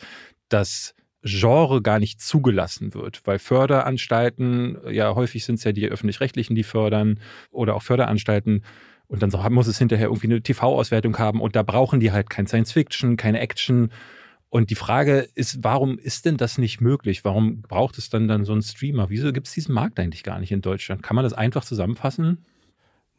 dass 0.49 0.95
Genre 1.23 1.83
gar 1.83 1.99
nicht 1.99 2.21
zugelassen 2.21 2.95
wird, 2.95 3.23
weil 3.25 3.39
Förderanstalten, 3.39 4.79
ja 4.91 5.15
häufig 5.15 5.45
sind 5.45 5.57
es 5.57 5.65
ja 5.65 5.73
die 5.73 5.89
öffentlich-rechtlichen, 5.89 6.55
die 6.55 6.63
fördern, 6.63 7.19
oder 7.51 7.75
auch 7.75 7.83
Förderanstalten, 7.83 8.63
und 9.09 9.23
dann 9.23 9.53
muss 9.53 9.67
es 9.67 9.79
hinterher 9.79 10.09
irgendwie 10.09 10.27
eine 10.27 10.43
TV-Auswertung 10.43 11.19
haben 11.19 11.41
und 11.41 11.57
da 11.57 11.63
brauchen 11.63 11.99
die 11.99 12.13
halt 12.13 12.29
kein 12.29 12.47
Science-Fiction, 12.47 13.17
keine 13.17 13.41
Action. 13.41 13.91
Und 14.51 14.71
die 14.71 14.75
Frage 14.75 15.29
ist, 15.35 15.65
warum 15.65 15.99
ist 15.99 16.27
denn 16.27 16.37
das 16.37 16.59
nicht 16.59 16.81
möglich? 16.81 17.25
Warum 17.25 17.63
braucht 17.63 17.97
es 17.97 18.11
dann 18.11 18.29
dann 18.29 18.45
so 18.45 18.53
einen 18.53 18.63
Streamer? 18.63 19.09
Wieso 19.09 19.33
gibt 19.33 19.47
es 19.47 19.55
diesen 19.55 19.75
Markt 19.75 19.99
eigentlich 19.99 20.23
gar 20.23 20.39
nicht 20.39 20.53
in 20.53 20.61
Deutschland? 20.61 21.03
Kann 21.03 21.17
man 21.17 21.25
das 21.25 21.33
einfach 21.33 21.65
zusammenfassen? 21.65 22.45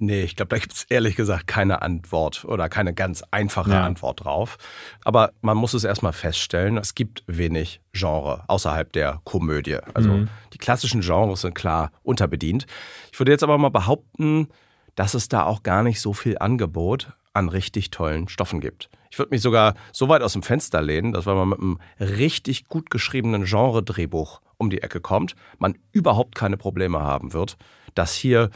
Nee, 0.02 0.22
ich 0.24 0.38
glaube, 0.38 0.50
da 0.50 0.58
gibt's 0.58 0.86
ehrlich 0.90 1.18
gesagt 1.18 1.46
keine 1.48 1.82
Antwort 1.82 2.46
oder 2.46 2.70
keine 2.70 2.94
ganz 2.94 3.22
einfache 3.32 3.72
Ja. 3.72 3.84
Antwort 3.84 4.24
drauf. 4.24 4.58
Aber 5.04 5.32
man 5.42 5.58
muss 5.58 5.74
es 5.74 5.84
erstmal 5.84 6.14
feststellen, 6.14 6.78
es 6.78 6.96
gibt 6.96 7.24
wenig 7.28 7.82
Genre 7.92 8.46
außerhalb 8.48 8.92
der 8.94 9.20
Komödie. 9.26 9.78
Also 9.94 10.10
Mhm. 10.10 10.30
die 10.54 10.58
klassischen 10.58 11.02
Genres 11.02 11.42
sind 11.42 11.54
klar 11.54 11.92
unterbedient. 12.02 12.66
Ich 13.12 13.20
würde 13.20 13.32
jetzt 13.34 13.44
aber 13.44 13.58
mal 13.58 13.70
behaupten, 13.72 14.48
dass 14.96 15.14
es 15.16 15.28
da 15.28 15.44
auch 15.44 15.64
gar 15.64 15.84
nicht 15.84 16.00
so 16.00 16.14
viel 16.14 16.38
Angebot 16.38 17.12
an 17.34 17.50
richtig 17.50 17.92
tollen 17.92 18.30
Stoffen 18.30 18.62
gibt. 18.62 18.90
Ich 19.12 19.20
würde 19.20 19.32
mich 19.32 19.42
sogar 19.42 19.74
so 19.92 20.08
weit 20.08 20.22
aus 20.22 20.34
dem 20.34 20.44
Fenster 20.44 20.82
lehnen, 20.82 21.12
dass 21.12 21.26
wenn 21.26 21.36
man 21.36 21.50
mit 21.50 21.60
einem 21.60 21.80
richtig 22.00 22.68
gut 22.70 22.90
geschriebenen 22.90 23.44
Genre-Drehbuch 23.44 24.40
um 24.58 24.70
die 24.70 24.82
Ecke 24.82 25.02
kommt, 25.02 25.36
man 25.58 25.78
überhaupt 25.92 26.36
keine 26.36 26.56
Probleme 26.58 27.02
haben 27.02 27.34
wird, 27.34 27.58
das 27.96 28.14
hier 28.14 28.50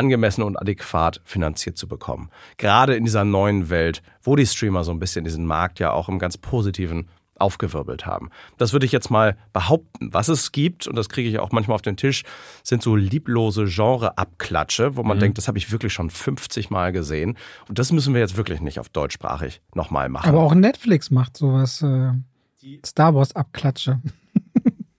angemessen 0.00 0.42
und 0.42 0.56
adäquat 0.56 1.20
finanziert 1.24 1.76
zu 1.76 1.86
bekommen. 1.86 2.30
Gerade 2.56 2.96
in 2.96 3.04
dieser 3.04 3.24
neuen 3.24 3.68
Welt, 3.68 4.02
wo 4.22 4.34
die 4.34 4.46
Streamer 4.46 4.82
so 4.82 4.92
ein 4.92 4.98
bisschen 4.98 5.24
diesen 5.24 5.44
Markt 5.44 5.78
ja 5.78 5.92
auch 5.92 6.08
im 6.08 6.18
ganz 6.18 6.38
positiven 6.38 7.08
aufgewirbelt 7.40 8.06
haben. 8.06 8.30
Das 8.58 8.72
würde 8.72 8.86
ich 8.86 8.92
jetzt 8.92 9.10
mal 9.10 9.36
behaupten. 9.52 10.12
Was 10.12 10.28
es 10.28 10.52
gibt, 10.52 10.86
und 10.86 10.96
das 10.96 11.08
kriege 11.08 11.28
ich 11.28 11.38
auch 11.38 11.52
manchmal 11.52 11.74
auf 11.74 11.82
den 11.82 11.96
Tisch, 11.96 12.22
sind 12.62 12.82
so 12.82 12.96
lieblose 12.96 13.64
Genre-Abklatsche, 13.66 14.96
wo 14.96 15.02
man 15.02 15.16
mhm. 15.16 15.20
denkt, 15.20 15.38
das 15.38 15.48
habe 15.48 15.58
ich 15.58 15.72
wirklich 15.72 15.92
schon 15.92 16.10
50 16.10 16.70
Mal 16.70 16.92
gesehen. 16.92 17.36
Und 17.68 17.78
das 17.78 17.92
müssen 17.92 18.14
wir 18.14 18.20
jetzt 18.20 18.36
wirklich 18.36 18.60
nicht 18.60 18.78
auf 18.78 18.88
deutschsprachig 18.88 19.60
nochmal 19.74 20.08
machen. 20.08 20.28
Aber 20.28 20.40
auch 20.40 20.54
Netflix 20.54 21.10
macht 21.10 21.36
sowas. 21.36 21.82
Äh, 21.82 22.12
Star 22.84 23.14
Wars-Abklatsche. 23.14 24.00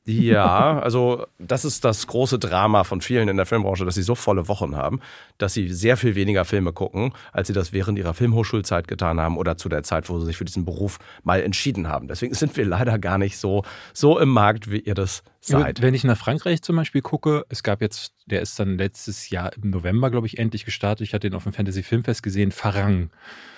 Ja, 0.05 0.79
also 0.79 1.27
das 1.37 1.63
ist 1.63 1.85
das 1.85 2.07
große 2.07 2.39
Drama 2.39 2.83
von 2.83 3.01
vielen 3.01 3.27
in 3.29 3.37
der 3.37 3.45
Filmbranche, 3.45 3.85
dass 3.85 3.93
sie 3.93 4.01
so 4.01 4.15
volle 4.15 4.47
Wochen 4.47 4.75
haben, 4.75 4.99
dass 5.37 5.53
sie 5.53 5.69
sehr 5.69 5.95
viel 5.95 6.15
weniger 6.15 6.43
Filme 6.43 6.73
gucken, 6.73 7.13
als 7.31 7.47
sie 7.47 7.53
das 7.53 7.71
während 7.71 7.99
ihrer 7.99 8.15
Filmhochschulzeit 8.15 8.87
getan 8.87 9.19
haben 9.19 9.37
oder 9.37 9.57
zu 9.57 9.69
der 9.69 9.83
Zeit, 9.83 10.09
wo 10.09 10.19
sie 10.19 10.25
sich 10.25 10.37
für 10.37 10.45
diesen 10.45 10.65
Beruf 10.65 10.97
mal 11.23 11.41
entschieden 11.41 11.87
haben. 11.87 12.07
Deswegen 12.07 12.33
sind 12.33 12.57
wir 12.57 12.65
leider 12.65 12.97
gar 12.97 13.19
nicht 13.19 13.37
so, 13.37 13.63
so 13.93 14.17
im 14.17 14.29
Markt, 14.29 14.71
wie 14.71 14.79
ihr 14.79 14.95
das 14.95 15.21
seid. 15.41 15.81
Wenn 15.81 15.93
ich 15.93 16.03
nach 16.03 16.17
Frankreich 16.17 16.61
zum 16.61 16.75
Beispiel 16.75 17.01
gucke, 17.01 17.45
es 17.49 17.63
gab 17.63 17.81
jetzt, 17.81 18.13
der 18.27 18.41
ist 18.41 18.59
dann 18.59 18.77
letztes 18.77 19.29
Jahr 19.29 19.51
im 19.53 19.71
November, 19.71 20.11
glaube 20.11 20.27
ich, 20.27 20.37
endlich 20.37 20.65
gestartet. 20.65 21.05
Ich 21.05 21.13
hatte 21.13 21.27
ihn 21.27 21.33
auf 21.33 21.43
dem 21.43 21.53
Fantasy 21.53 21.83
Filmfest 21.83 22.21
gesehen, 22.21 22.51
Farang. 22.51 23.09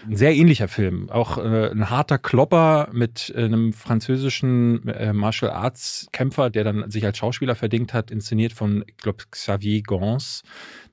Ein 0.07 0.15
sehr 0.15 0.33
ähnlicher 0.33 0.67
Film. 0.67 1.09
Auch 1.09 1.37
äh, 1.37 1.71
ein 1.71 1.89
harter 1.89 2.17
Klopper 2.17 2.89
mit 2.93 3.33
äh, 3.35 3.43
einem 3.43 3.73
französischen 3.73 4.87
äh, 4.87 5.13
Martial 5.13 5.51
Arts 5.51 6.07
Kämpfer, 6.13 6.49
der 6.49 6.63
dann 6.63 6.89
sich 6.89 7.05
als 7.05 7.17
Schauspieler 7.17 7.55
verdingt 7.55 7.93
hat, 7.93 8.11
inszeniert 8.11 8.53
von, 8.53 8.83
ich 8.87 8.97
glaube, 8.97 9.25
Xavier 9.29 9.81
Gans, 9.83 10.43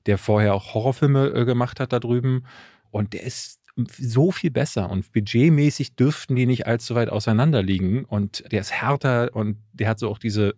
der 0.05 0.17
vorher 0.17 0.53
auch 0.53 0.73
Horrorfilme 0.73 1.27
äh, 1.27 1.45
gemacht 1.45 1.79
hat 1.79 1.93
da 1.93 1.99
drüben. 1.99 2.45
Und 2.91 3.13
der 3.13 3.23
ist 3.23 3.60
so 3.89 4.31
viel 4.31 4.51
besser 4.51 4.89
und 4.89 5.11
budgetmäßig 5.11 5.95
dürften 5.95 6.35
die 6.35 6.45
nicht 6.45 6.67
allzu 6.67 6.95
weit 6.95 7.09
auseinander 7.09 7.61
liegen 7.61 8.05
und 8.05 8.43
der 8.51 8.61
ist 8.61 8.71
härter 8.71 9.35
und 9.35 9.57
der 9.73 9.89
hat 9.89 9.99
so 9.99 10.09
auch 10.09 10.17
diese 10.17 10.55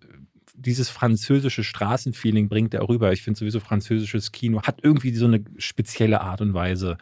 dieses 0.56 0.90
französische 0.90 1.64
Straßenfeeling 1.64 2.48
bringt 2.48 2.74
er 2.74 2.88
rüber. 2.88 3.12
Ich 3.12 3.24
finde 3.24 3.40
sowieso 3.40 3.60
französisches 3.60 4.32
Kino 4.32 4.62
hat 4.62 4.80
irgendwie 4.84 5.14
so 5.16 5.26
eine 5.26 5.44
spezielle 5.58 6.22
Art 6.22 6.42
und 6.42 6.54
Weise. 6.54 6.98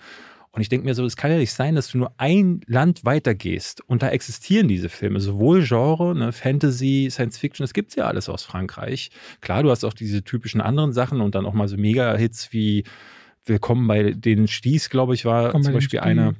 Und 0.53 0.61
ich 0.61 0.67
denke 0.67 0.85
mir 0.85 0.95
so, 0.95 1.05
es 1.05 1.15
kann 1.15 1.31
ja 1.31 1.37
nicht 1.37 1.53
sein, 1.53 1.75
dass 1.75 1.89
du 1.89 1.97
nur 1.97 2.11
ein 2.17 2.59
Land 2.67 3.05
weitergehst 3.05 3.81
und 3.87 4.01
da 4.03 4.09
existieren 4.09 4.67
diese 4.67 4.89
Filme, 4.89 5.21
sowohl 5.21 5.63
Genre, 5.63 6.13
ne, 6.13 6.33
Fantasy, 6.33 7.07
Science 7.09 7.37
Fiction, 7.37 7.63
das 7.63 7.73
gibt 7.73 7.91
es 7.91 7.95
ja 7.95 8.05
alles 8.05 8.27
aus 8.27 8.43
Frankreich. 8.43 9.11
Klar, 9.39 9.63
du 9.63 9.71
hast 9.71 9.85
auch 9.85 9.93
diese 9.93 10.23
typischen 10.23 10.59
anderen 10.59 10.91
Sachen 10.91 11.21
und 11.21 11.35
dann 11.35 11.45
auch 11.45 11.53
mal 11.53 11.69
so 11.69 11.77
Mega-Hits 11.77 12.51
wie 12.51 12.83
Willkommen 13.45 13.87
bei 13.87 14.11
den 14.11 14.47
Stieß, 14.47 14.89
glaube 14.89 15.15
ich, 15.15 15.25
war 15.25 15.45
Willkommen 15.45 15.63
zum 15.63 15.73
Beispiel 15.73 15.99
einer. 15.99 16.33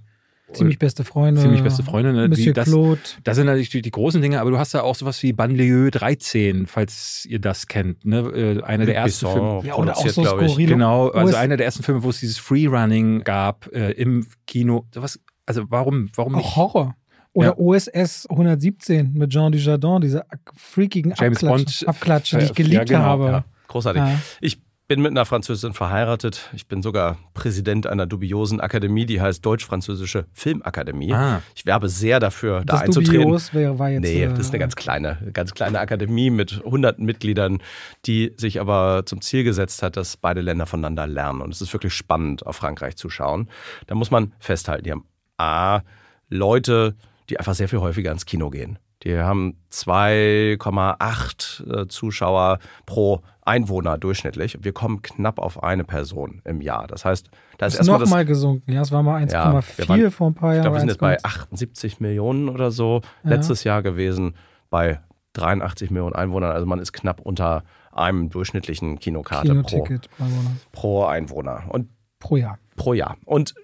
Ziemlich 0.54 0.78
beste 0.78 1.04
Freunde. 1.04 1.42
Ziemlich 1.42 1.64
beste 1.64 1.82
Freunde. 1.82 2.14
Ne? 2.14 2.28
Monsieur 2.28 2.54
die, 2.54 2.54
das, 2.54 2.68
Claude. 2.68 3.00
das 3.24 3.38
sind 3.38 3.46
natürlich 3.46 3.70
die, 3.70 3.82
die, 3.82 3.90
großen 3.90 4.22
Dinge, 4.22 4.40
aber 4.42 4.52
du 4.52 4.60
hast 4.60 4.74
ja 4.74 4.84
auch 4.84 4.96
sowas 4.96 5.24
wie 5.24 5.34
Banlieue 5.34 5.92
13, 5.92 6.68
falls 6.68 7.26
ihr 7.26 7.40
das 7.40 7.68
kennt. 7.68 8.06
Ne? 8.06 8.20
Äh, 8.20 8.64
einer 8.64 8.86
der 8.86 8.96
ersten 8.96 9.28
Filme. 9.28 9.62
Ja, 9.64 9.76
oder 9.76 9.98
auch 9.98 10.08
so 10.08 10.24
skurril. 10.26 10.68
Genau, 10.68 11.10
also 11.10 11.38
einer 11.38 11.58
der 11.58 11.66
ersten 11.66 11.84
Filme, 11.84 12.04
wo 12.04 12.10
es 12.10 12.20
dieses 12.20 12.38
Freerunning 12.38 13.24
gab 13.24 13.68
äh, 13.74 13.92
im 13.92 14.28
Kino. 14.46 14.86
Was, 14.94 15.20
also 15.46 15.64
warum, 15.70 16.10
warum 16.16 16.34
nicht? 16.34 16.46
Auch 16.46 16.56
Horror. 16.58 16.96
Oder 17.34 17.48
ja. 17.48 17.58
OSS 17.58 18.28
117 18.30 19.14
mit 19.14 19.32
Jean 19.32 19.54
Dujardin, 19.54 20.02
diese 20.02 20.26
freakigen 20.54 21.14
James 21.18 21.42
Abklatschen, 21.44 21.88
Abklatschen, 21.88 22.40
die 22.40 22.46
ich 22.46 22.54
geliebt 22.54 22.90
ja, 22.90 22.98
genau, 22.98 23.00
habe. 23.00 23.26
Ja. 23.26 23.46
Großartig. 23.70 24.04
Ich 24.42 24.62
bin 24.92 25.02
mit 25.02 25.12
einer 25.12 25.24
Französin 25.24 25.72
verheiratet. 25.72 26.50
Ich 26.54 26.68
bin 26.68 26.82
sogar 26.82 27.18
Präsident 27.34 27.88
einer 27.88 28.06
dubiosen 28.06 28.60
Akademie, 28.60 29.06
die 29.06 29.22
heißt 29.22 29.46
Deutsch-Französische 29.46 30.26
Filmakademie. 30.34 31.14
Ah. 31.14 31.42
Ich 31.56 31.66
werbe 31.66 31.88
sehr 31.88 32.20
dafür, 32.20 32.66
da 32.66 32.74
das 32.74 32.82
einzutreten. 32.82 33.22
Dubios 33.22 33.54
wäre, 33.54 33.80
war 33.80 33.90
jetzt, 33.90 34.02
nee, 34.02 34.28
das 34.28 34.40
ist 34.40 34.50
eine 34.50 34.58
äh, 34.58 34.60
ganz 34.60 34.76
kleine, 34.76 35.18
ganz 35.32 35.54
kleine 35.54 35.80
Akademie 35.80 36.30
mit 36.30 36.62
hunderten 36.66 37.06
Mitgliedern, 37.06 37.60
die 38.06 38.34
sich 38.36 38.60
aber 38.60 39.04
zum 39.06 39.22
Ziel 39.22 39.46
gesetzt 39.46 39.82
hat, 39.82 39.96
dass 39.96 40.18
beide 40.18 40.42
Länder 40.42 40.66
voneinander 40.66 41.08
lernen. 41.08 41.40
Und 41.40 41.54
es 41.54 41.62
ist 41.62 41.72
wirklich 41.72 41.94
spannend, 41.94 42.46
auf 42.46 42.58
Frankreich 42.58 42.98
zu 42.98 43.10
schauen. 43.10 43.48
Da 43.88 43.96
muss 43.96 44.12
man 44.12 44.34
festhalten, 44.40 44.84
die 44.84 44.92
haben 44.92 45.06
A, 45.38 45.84
Leute, 46.28 46.98
die 47.30 47.40
einfach 47.40 47.54
sehr 47.54 47.70
viel 47.70 47.80
häufiger 47.80 48.12
ins 48.12 48.26
Kino 48.26 48.50
gehen. 48.50 48.78
Die 49.04 49.18
haben 49.18 49.58
2,8 49.72 51.82
äh, 51.82 51.88
Zuschauer 51.88 52.60
pro 52.86 53.22
Einwohner 53.42 53.98
durchschnittlich. 53.98 54.60
Wir 54.62 54.74
kommen 54.74 55.02
knapp 55.02 55.40
auf 55.40 55.64
eine 55.64 55.84
Person 55.84 56.42
im 56.46 56.62
Jahr. 56.62 56.86
Das 56.88 57.04
heißt, 57.06 57.30
da 57.58 57.66
ist, 57.66 57.74
ist 57.74 57.80
erstmal. 57.80 58.00
noch 58.00 58.10
mal 58.10 58.26
gesunken. 58.26 58.72
Ja, 58.72 58.82
es 58.82 58.92
war 58.92 59.02
mal 59.02 59.24
1,4 59.24 59.98
ja, 59.98 60.10
vor 60.12 60.28
ein 60.28 60.36
paar 60.36 60.54
Jahren. 60.54 60.58
Ich 60.58 60.62
glaube, 60.62 60.76
wir 60.76 60.80
sind 60.82 60.90
jetzt 60.90 61.00
bei 61.00 61.18
78 61.24 62.00
Millionen 62.00 62.50
oder 62.50 62.70
so 62.72 63.02
ja. 63.24 63.32
letztes 63.32 63.64
Jahr 63.64 63.82
gewesen, 63.82 64.36
bei 64.70 65.00
83 65.34 65.90
Millionen 65.90 66.16
Einwohnern. 66.16 66.52
Also 66.52 66.68
man 66.68 66.80
ist 66.80 66.94
knapp 66.94 67.22
unter 67.22 67.64
einem 67.92 68.30
durchschnittlichen 68.30 69.00
Kinokarte 69.00 69.64
pro, 69.64 69.88
pro 70.72 71.06
Einwohner. 71.06 71.64
Und 71.70 71.90
pro 72.20 72.38
Jahr. 72.38 72.60
Pro 72.76 72.94
Jahr. 72.94 73.18
Und 73.26 73.56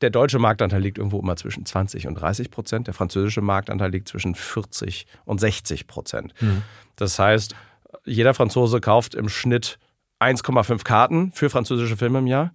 der 0.00 0.10
deutsche 0.10 0.38
Marktanteil 0.38 0.80
liegt 0.80 0.98
irgendwo 0.98 1.20
immer 1.20 1.36
zwischen 1.36 1.64
20 1.64 2.06
und 2.06 2.14
30 2.14 2.50
Prozent. 2.50 2.86
Der 2.86 2.94
französische 2.94 3.40
Marktanteil 3.40 3.90
liegt 3.90 4.08
zwischen 4.08 4.34
40 4.34 5.06
und 5.24 5.40
60 5.40 5.86
Prozent. 5.86 6.34
Mhm. 6.40 6.62
Das 6.96 7.18
heißt, 7.18 7.54
jeder 8.04 8.34
Franzose 8.34 8.80
kauft 8.80 9.14
im 9.14 9.28
Schnitt 9.28 9.78
1,5 10.20 10.84
Karten 10.84 11.32
für 11.32 11.50
französische 11.50 11.96
Filme 11.96 12.18
im 12.18 12.26
Jahr. 12.26 12.52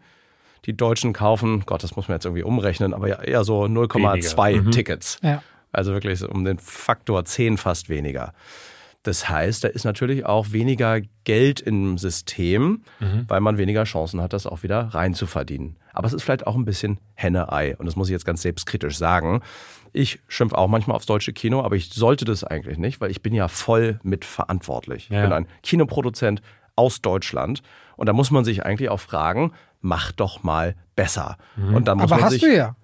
Die 0.65 0.75
Deutschen 0.77 1.13
kaufen, 1.13 1.63
Gott, 1.65 1.83
das 1.83 1.95
muss 1.95 2.07
man 2.07 2.15
jetzt 2.15 2.25
irgendwie 2.25 2.43
umrechnen, 2.43 2.93
aber 2.93 3.27
eher 3.27 3.43
so 3.43 3.63
0,2 3.63 4.61
mhm. 4.61 4.71
Tickets. 4.71 5.19
Ja. 5.23 5.41
Also 5.71 5.93
wirklich 5.93 6.23
um 6.23 6.45
den 6.45 6.59
Faktor 6.59 7.25
10 7.25 7.57
fast 7.57 7.89
weniger. 7.89 8.33
Das 9.03 9.27
heißt, 9.29 9.63
da 9.63 9.67
ist 9.67 9.83
natürlich 9.83 10.25
auch 10.25 10.51
weniger 10.51 11.01
Geld 11.23 11.59
im 11.59 11.97
System, 11.97 12.83
mhm. 12.99 13.25
weil 13.27 13.41
man 13.41 13.57
weniger 13.57 13.83
Chancen 13.83 14.21
hat, 14.21 14.33
das 14.33 14.45
auch 14.45 14.61
wieder 14.61 14.79
reinzuverdienen. 14.93 15.77
Aber 15.91 16.07
es 16.07 16.13
ist 16.13 16.23
vielleicht 16.23 16.45
auch 16.45 16.55
ein 16.55 16.65
bisschen 16.65 16.99
Henne-Ei. 17.15 17.75
Und 17.77 17.87
das 17.87 17.95
muss 17.95 18.09
ich 18.09 18.13
jetzt 18.13 18.25
ganz 18.25 18.43
selbstkritisch 18.43 18.97
sagen. 18.97 19.41
Ich 19.91 20.19
schimpfe 20.27 20.57
auch 20.57 20.67
manchmal 20.67 20.95
aufs 20.95 21.07
deutsche 21.07 21.33
Kino, 21.33 21.63
aber 21.63 21.75
ich 21.75 21.89
sollte 21.89 22.25
das 22.25 22.43
eigentlich 22.43 22.77
nicht, 22.77 23.01
weil 23.01 23.11
ich 23.11 23.21
bin 23.21 23.33
ja 23.33 23.47
voll 23.47 23.99
mitverantwortlich. 24.03 25.09
Ja. 25.09 25.17
Ich 25.17 25.23
bin 25.23 25.33
ein 25.33 25.47
Kinoproduzent 25.63 26.41
aus 26.75 27.01
Deutschland. 27.01 27.61
Und 27.97 28.05
da 28.05 28.13
muss 28.13 28.31
man 28.31 28.45
sich 28.45 28.65
eigentlich 28.65 28.89
auch 28.89 28.99
fragen, 28.99 29.51
mach 29.81 30.11
doch 30.11 30.43
mal 30.43 30.75
besser. 30.95 31.37
Mhm. 31.55 31.75
Und 31.75 31.87
dann 31.87 31.97
muss 31.97 32.11
aber 32.11 32.21
man 32.21 32.25
hast 32.25 32.33
sich, 32.33 32.41
du 32.41 32.55
ja. 32.55 32.75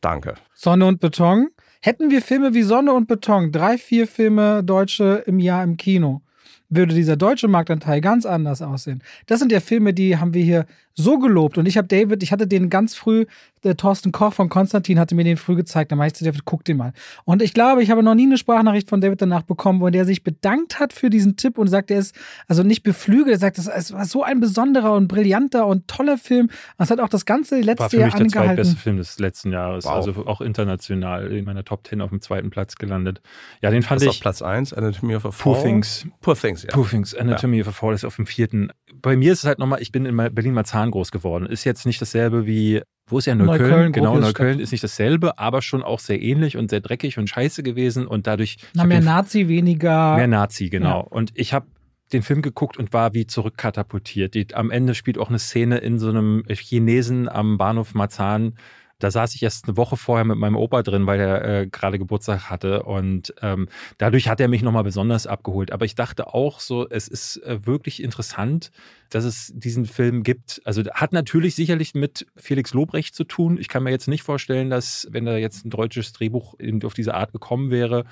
Danke. 0.00 0.34
Sonne 0.54 0.86
und 0.86 1.00
Beton. 1.00 1.48
Hätten 1.82 2.10
wir 2.10 2.20
Filme 2.20 2.52
wie 2.52 2.62
Sonne 2.62 2.92
und 2.92 3.08
Beton, 3.08 3.52
drei, 3.52 3.78
vier 3.78 4.06
Filme 4.06 4.62
Deutsche 4.62 5.24
im 5.24 5.38
Jahr 5.38 5.64
im 5.64 5.78
Kino, 5.78 6.20
würde 6.68 6.94
dieser 6.94 7.16
deutsche 7.16 7.48
Marktanteil 7.48 8.02
ganz 8.02 8.26
anders 8.26 8.60
aussehen. 8.60 9.02
Das 9.24 9.40
sind 9.40 9.50
ja 9.50 9.60
Filme, 9.60 9.94
die 9.94 10.18
haben 10.18 10.34
wir 10.34 10.44
hier 10.44 10.66
so 11.00 11.18
gelobt. 11.18 11.58
Und 11.58 11.66
ich 11.66 11.76
habe 11.76 11.88
David, 11.88 12.22
ich 12.22 12.32
hatte 12.32 12.46
den 12.46 12.70
ganz 12.70 12.94
früh, 12.94 13.26
der 13.64 13.76
Thorsten 13.76 14.12
Koch 14.12 14.32
von 14.32 14.48
Konstantin 14.48 14.98
hatte 14.98 15.14
mir 15.14 15.24
den 15.24 15.36
früh 15.36 15.54
gezeigt. 15.54 15.92
Da 15.92 15.96
meinte 15.96 16.14
ich 16.14 16.18
zu 16.18 16.24
David, 16.24 16.44
guck 16.44 16.64
den 16.64 16.76
mal. 16.76 16.92
Und 17.24 17.42
ich 17.42 17.52
glaube, 17.52 17.82
ich 17.82 17.90
habe 17.90 18.02
noch 18.02 18.14
nie 18.14 18.26
eine 18.26 18.38
Sprachnachricht 18.38 18.88
von 18.88 19.00
David 19.00 19.20
danach 19.20 19.42
bekommen, 19.42 19.80
wo 19.80 19.90
der 19.90 20.04
sich 20.04 20.22
bedankt 20.22 20.78
hat 20.80 20.92
für 20.92 21.10
diesen 21.10 21.36
Tipp 21.36 21.58
und 21.58 21.68
sagt, 21.68 21.90
er 21.90 21.98
ist 21.98 22.14
also 22.48 22.62
nicht 22.62 22.82
beflügelt. 22.82 23.36
Er 23.36 23.38
sagt, 23.38 23.58
es 23.58 23.92
war 23.92 24.04
so 24.04 24.22
ein 24.22 24.40
besonderer 24.40 24.92
und 24.92 25.08
brillanter 25.08 25.66
und 25.66 25.88
toller 25.88 26.16
Film. 26.16 26.48
Das 26.78 26.90
hat 26.90 27.00
auch 27.00 27.08
das 27.08 27.26
ganze 27.26 27.60
letzte 27.60 27.82
war 27.82 27.90
für 27.90 27.96
Jahr 27.98 28.06
mich 28.06 28.14
angehalten. 28.14 28.56
der 28.56 28.64
zweitbeste 28.64 28.76
Film 28.76 28.96
des 28.96 29.18
letzten 29.18 29.52
Jahres. 29.52 29.84
Wow. 29.84 29.92
Also 29.92 30.26
auch 30.26 30.40
international 30.40 31.30
in 31.32 31.44
meiner 31.44 31.64
Top 31.64 31.86
10 31.86 32.00
auf 32.00 32.10
dem 32.10 32.20
zweiten 32.20 32.50
Platz 32.50 32.76
gelandet. 32.76 33.20
Ja, 33.60 33.70
den 33.70 33.82
fand 33.82 34.00
das 34.00 34.04
ich. 34.04 34.10
Auf 34.10 34.20
Platz 34.20 34.42
1, 34.42 34.72
Anatomy 34.72 35.16
of 35.16 35.26
a 35.26 35.30
Fall. 35.30 35.54
Poor 35.54 35.62
Things. 35.62 36.06
Poor 36.20 36.36
Things, 36.36 36.62
ja. 36.62 36.70
Poor 36.70 36.88
Things, 36.88 37.14
Anatomy 37.14 37.58
ja. 37.58 37.62
of 37.62 37.68
a 37.68 37.72
Fall 37.72 37.94
ist 37.94 38.04
auf 38.04 38.16
dem 38.16 38.26
vierten. 38.26 38.72
Bei 38.94 39.16
mir 39.16 39.32
ist 39.32 39.40
es 39.40 39.44
halt 39.44 39.58
nochmal, 39.58 39.80
ich 39.82 39.92
bin 39.92 40.06
in 40.06 40.16
Berlin-Marzahn 40.16 40.90
groß 40.90 41.10
geworden. 41.10 41.46
Ist 41.46 41.64
jetzt 41.64 41.86
nicht 41.86 42.00
dasselbe 42.00 42.46
wie, 42.46 42.82
wo 43.06 43.18
ist 43.18 43.26
ja 43.26 43.34
Neukölln? 43.34 43.70
Neukölln 43.70 43.92
genau, 43.92 44.18
Neukölln 44.18 44.60
ist 44.60 44.72
nicht 44.72 44.84
dasselbe, 44.84 45.38
aber 45.38 45.62
schon 45.62 45.82
auch 45.82 45.98
sehr 45.98 46.20
ähnlich 46.20 46.56
und 46.56 46.70
sehr 46.70 46.80
dreckig 46.80 47.18
und 47.18 47.28
scheiße 47.28 47.62
gewesen 47.62 48.06
und 48.06 48.26
dadurch. 48.26 48.58
Na, 48.74 48.84
mehr 48.84 49.00
Nazi, 49.00 49.48
weniger. 49.48 50.16
Mehr 50.16 50.26
Nazi, 50.26 50.68
genau. 50.68 51.00
Ja. 51.00 51.06
Und 51.06 51.32
ich 51.34 51.52
habe 51.52 51.66
den 52.12 52.22
Film 52.22 52.42
geguckt 52.42 52.76
und 52.76 52.92
war 52.92 53.14
wie 53.14 53.26
zurückkatapultiert. 53.26 54.34
Die, 54.34 54.54
am 54.54 54.70
Ende 54.70 54.94
spielt 54.94 55.18
auch 55.18 55.28
eine 55.28 55.38
Szene 55.38 55.78
in 55.78 55.98
so 55.98 56.08
einem 56.08 56.44
Chinesen 56.48 57.28
am 57.28 57.58
Bahnhof 57.58 57.94
Marzahn 57.94 58.54
Da 59.00 59.10
saß 59.10 59.34
ich 59.34 59.42
erst 59.42 59.66
eine 59.66 59.76
Woche 59.76 59.96
vorher 59.96 60.24
mit 60.24 60.38
meinem 60.38 60.56
Opa 60.56 60.82
drin, 60.82 61.06
weil 61.06 61.18
er 61.18 61.44
äh, 61.44 61.66
gerade 61.66 61.98
Geburtstag 61.98 62.50
hatte. 62.50 62.84
Und 62.84 63.34
ähm, 63.42 63.68
dadurch 63.98 64.28
hat 64.28 64.40
er 64.40 64.48
mich 64.48 64.62
nochmal 64.62 64.84
besonders 64.84 65.26
abgeholt. 65.26 65.72
Aber 65.72 65.84
ich 65.84 65.94
dachte 65.96 66.32
auch 66.32 66.60
so, 66.60 66.88
es 66.88 67.08
ist 67.08 67.38
äh, 67.38 67.66
wirklich 67.66 68.02
interessant, 68.02 68.70
dass 69.08 69.24
es 69.24 69.52
diesen 69.54 69.86
Film 69.86 70.22
gibt. 70.22 70.60
Also 70.64 70.84
hat 70.92 71.12
natürlich 71.12 71.54
sicherlich 71.54 71.94
mit 71.94 72.26
Felix 72.36 72.72
Lobrecht 72.72 73.14
zu 73.14 73.24
tun. 73.24 73.58
Ich 73.58 73.68
kann 73.68 73.82
mir 73.82 73.90
jetzt 73.90 74.08
nicht 74.08 74.22
vorstellen, 74.22 74.70
dass, 74.70 75.08
wenn 75.10 75.24
da 75.24 75.36
jetzt 75.36 75.66
ein 75.66 75.70
deutsches 75.70 76.12
Drehbuch 76.12 76.54
auf 76.84 76.94
diese 76.94 77.14
Art 77.14 77.32
gekommen 77.32 77.70
wäre, 77.70 78.04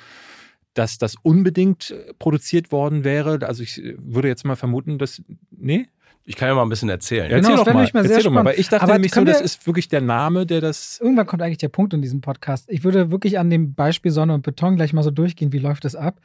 dass 0.74 0.98
das 0.98 1.16
unbedingt 1.22 1.94
produziert 2.18 2.72
worden 2.72 3.04
wäre. 3.04 3.46
Also 3.46 3.62
ich 3.62 3.82
würde 3.96 4.28
jetzt 4.28 4.44
mal 4.44 4.56
vermuten, 4.56 4.98
dass. 4.98 5.22
Nee? 5.50 5.88
Ich 6.28 6.36
kann 6.36 6.48
ja 6.48 6.54
mal 6.54 6.62
ein 6.62 6.68
bisschen 6.68 6.90
erzählen. 6.90 7.28
Genau, 7.28 7.36
Erzähl 7.38 7.52
das 7.56 7.60
doch 7.60 7.66
mal. 7.66 7.74
nämlich 7.74 7.94
mal 7.94 8.02
sehr 8.02 8.10
Erzähl 8.12 8.24
doch 8.24 8.30
mal, 8.32 8.44
weil 8.44 8.60
ich 8.60 8.68
dachte 8.68 8.82
Aber 8.84 8.92
nämlich 8.92 9.12
so, 9.14 9.24
das 9.24 9.40
ist 9.40 9.66
wirklich 9.66 9.88
der 9.88 10.00
Name, 10.02 10.44
der 10.46 10.60
das. 10.60 10.98
Irgendwann 11.00 11.26
kommt 11.26 11.42
eigentlich 11.42 11.58
der 11.58 11.68
Punkt 11.70 11.94
in 11.94 12.02
diesem 12.02 12.20
Podcast. 12.20 12.66
Ich 12.68 12.84
würde 12.84 13.10
wirklich 13.10 13.38
an 13.38 13.48
dem 13.50 13.74
Beispiel 13.74 14.10
Sonne 14.12 14.34
und 14.34 14.42
Beton 14.42 14.76
gleich 14.76 14.92
mal 14.92 15.02
so 15.02 15.10
durchgehen, 15.10 15.52
wie 15.52 15.58
läuft 15.58 15.84
es 15.84 15.96
ab. 15.96 16.20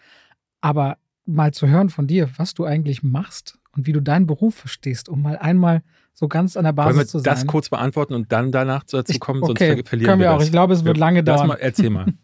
Aber 0.61 0.97
mal 1.25 1.53
zu 1.53 1.67
hören 1.67 1.89
von 1.89 2.05
dir, 2.07 2.29
was 2.37 2.53
du 2.53 2.65
eigentlich 2.65 3.01
machst 3.01 3.57
und 3.75 3.87
wie 3.87 3.93
du 3.93 4.01
deinen 4.01 4.27
Beruf 4.27 4.55
verstehst, 4.55 5.07
um 5.09 5.21
mal 5.21 5.37
einmal 5.37 5.81
so 6.13 6.27
ganz 6.27 6.57
an 6.57 6.65
der 6.65 6.75
Wollen 6.75 6.89
wir 6.89 6.93
Basis 6.95 7.11
zu 7.11 7.19
sein. 7.19 7.33
das 7.33 7.47
kurz 7.47 7.69
beantworten 7.69 8.13
und 8.13 8.31
dann 8.31 8.51
danach 8.51 8.83
dazu 8.83 9.11
Ich- 9.13 9.19
kommen, 9.21 9.41
okay, 9.41 9.47
sonst 9.47 9.59
ver 9.83 9.89
verlieren 9.89 10.09
können 10.09 10.19
wir 10.19 10.25
wir 10.27 10.31
auch. 10.33 10.37
das. 10.39 10.47
Ich 10.47 10.51
glaube, 10.51 10.73
es 10.73 10.83
wird 10.83 10.97
lange 10.97 11.21
Lass 11.21 11.37
dauern. 11.37 11.47
Mal, 11.47 11.57
erzähl 11.61 11.89
mal. 11.89 12.07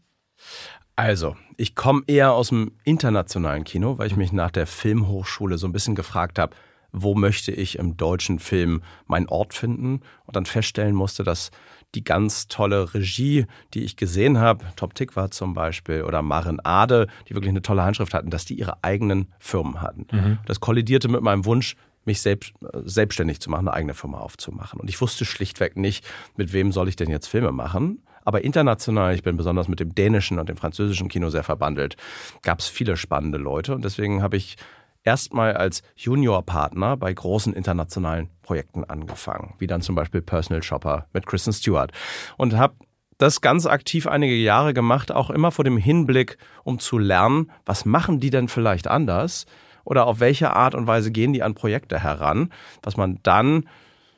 Also, 0.96 1.38
ich 1.56 1.76
komme 1.76 2.02
eher 2.08 2.34
aus 2.34 2.50
dem 2.50 2.72
internationalen 2.84 3.64
Kino, 3.64 3.98
weil 3.98 4.08
ich 4.08 4.18
mich 4.18 4.34
nach 4.34 4.52
der 4.52 4.68
Filmhochschule 4.68 5.58
so 5.58 5.66
ein 5.66 5.72
bisschen 5.72 5.96
gefragt 5.96 6.38
habe, 6.38 6.54
wo 6.92 7.16
möchte 7.16 7.52
ich 7.52 7.78
im 7.78 7.98
deutschen 7.98 8.40
Film 8.40 8.82
meinen 9.08 9.28
Ort 9.28 9.54
finden 9.54 10.02
und 10.26 10.36
dann 10.36 10.46
feststellen 10.46 10.96
musste, 10.96 11.24
dass 11.24 11.52
die 11.96 12.04
ganz 12.04 12.48
tolle 12.48 12.94
Regie, 12.94 13.46
die 13.74 13.84
ich 13.84 13.96
gesehen 13.98 14.38
habe, 14.38 14.64
Top 14.76 14.94
Tick 14.94 15.16
war 15.16 15.32
zum 15.32 15.54
Beispiel 15.54 16.04
oder 16.04 16.22
Maren 16.22 16.60
Ade, 16.64 17.08
die 17.28 17.34
wirklich 17.34 17.50
eine 17.50 17.64
tolle 17.64 17.84
Handschrift 17.84 18.14
hatten, 18.14 18.30
dass 18.30 18.46
die 18.46 18.54
ihre 18.54 18.84
eigenen 18.84 19.34
Firmen 19.40 19.82
hatten. 19.82 20.06
Das 20.46 20.60
kollidierte 20.60 21.08
mit 21.08 21.22
meinem 21.22 21.46
Wunsch, 21.46 21.76
mich 22.06 22.22
selbst, 22.22 22.54
äh, 22.62 22.82
selbstständig 22.86 23.40
zu 23.40 23.50
machen, 23.50 23.68
eine 23.68 23.76
eigene 23.76 23.94
Firma 23.94 24.20
aufzumachen. 24.20 24.80
Und 24.80 24.90
ich 24.90 25.00
wusste 25.02 25.26
schlichtweg 25.26 25.78
nicht, 25.78 26.06
mit 26.36 26.54
wem 26.54 26.72
soll 26.72 26.90
ich 26.90 26.96
denn 26.96 27.10
jetzt 27.10 27.28
Filme 27.28 27.52
machen. 27.52 28.04
Aber 28.24 28.44
international, 28.44 29.16
ich 29.16 29.24
bin 29.24 29.38
besonders 29.38 29.68
mit 29.68 29.80
dem 29.80 29.96
dänischen 29.96 30.40
und 30.40 30.50
dem 30.50 30.58
französischen 30.58 31.08
Kino 31.08 31.30
sehr 31.30 31.44
verbandelt, 31.44 31.98
gab 32.42 32.60
es 32.60 32.68
viele 32.68 32.98
spannende 32.98 33.38
Leute. 33.38 33.74
Und 33.74 33.84
deswegen 33.86 34.22
habe 34.22 34.38
ich 34.38 34.58
erstmal 35.04 35.56
als 35.56 35.82
Juniorpartner 35.96 36.98
bei 36.98 37.14
großen 37.14 37.54
internationalen 37.54 38.30
Projekten 38.42 38.84
angefangen, 38.84 39.56
wie 39.58 39.68
dann 39.68 39.82
zum 39.82 39.96
Beispiel 39.96 40.22
Personal 40.22 40.64
Shopper 40.64 41.08
mit 41.14 41.26
Kristen 41.26 41.54
Stewart. 41.54 41.92
Und 42.38 42.58
habe 42.58 42.76
das 43.18 43.42
ganz 43.42 43.66
aktiv 43.66 44.08
einige 44.08 44.36
Jahre 44.36 44.74
gemacht, 44.74 45.12
auch 45.12 45.30
immer 45.30 45.52
vor 45.52 45.66
dem 45.66 45.78
Hinblick, 45.78 46.38
um 46.64 46.80
zu 46.80 46.98
lernen, 46.98 47.52
was 47.66 47.86
machen 47.86 48.20
die 48.20 48.30
denn 48.30 48.48
vielleicht 48.48 48.88
anders 48.88 49.46
oder 49.84 50.06
auf 50.06 50.20
welche 50.20 50.54
Art 50.54 50.76
und 50.76 50.88
Weise 50.88 51.12
gehen 51.12 51.34
die 51.34 51.44
an 51.44 51.56
Projekte 51.56 52.00
heran, 52.00 52.52
was 52.82 52.96
man 52.96 53.20
dann 53.24 53.68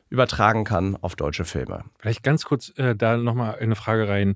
übertragen 0.09 0.65
kann 0.65 0.97
auf 1.01 1.15
deutsche 1.15 1.45
Filme. 1.45 1.85
Vielleicht 1.97 2.21
ganz 2.21 2.45
kurz 2.45 2.77
äh, 2.77 2.95
da 2.95 3.17
nochmal 3.17 3.55
eine 3.59 3.75
Frage 3.75 4.07
rein, 4.07 4.35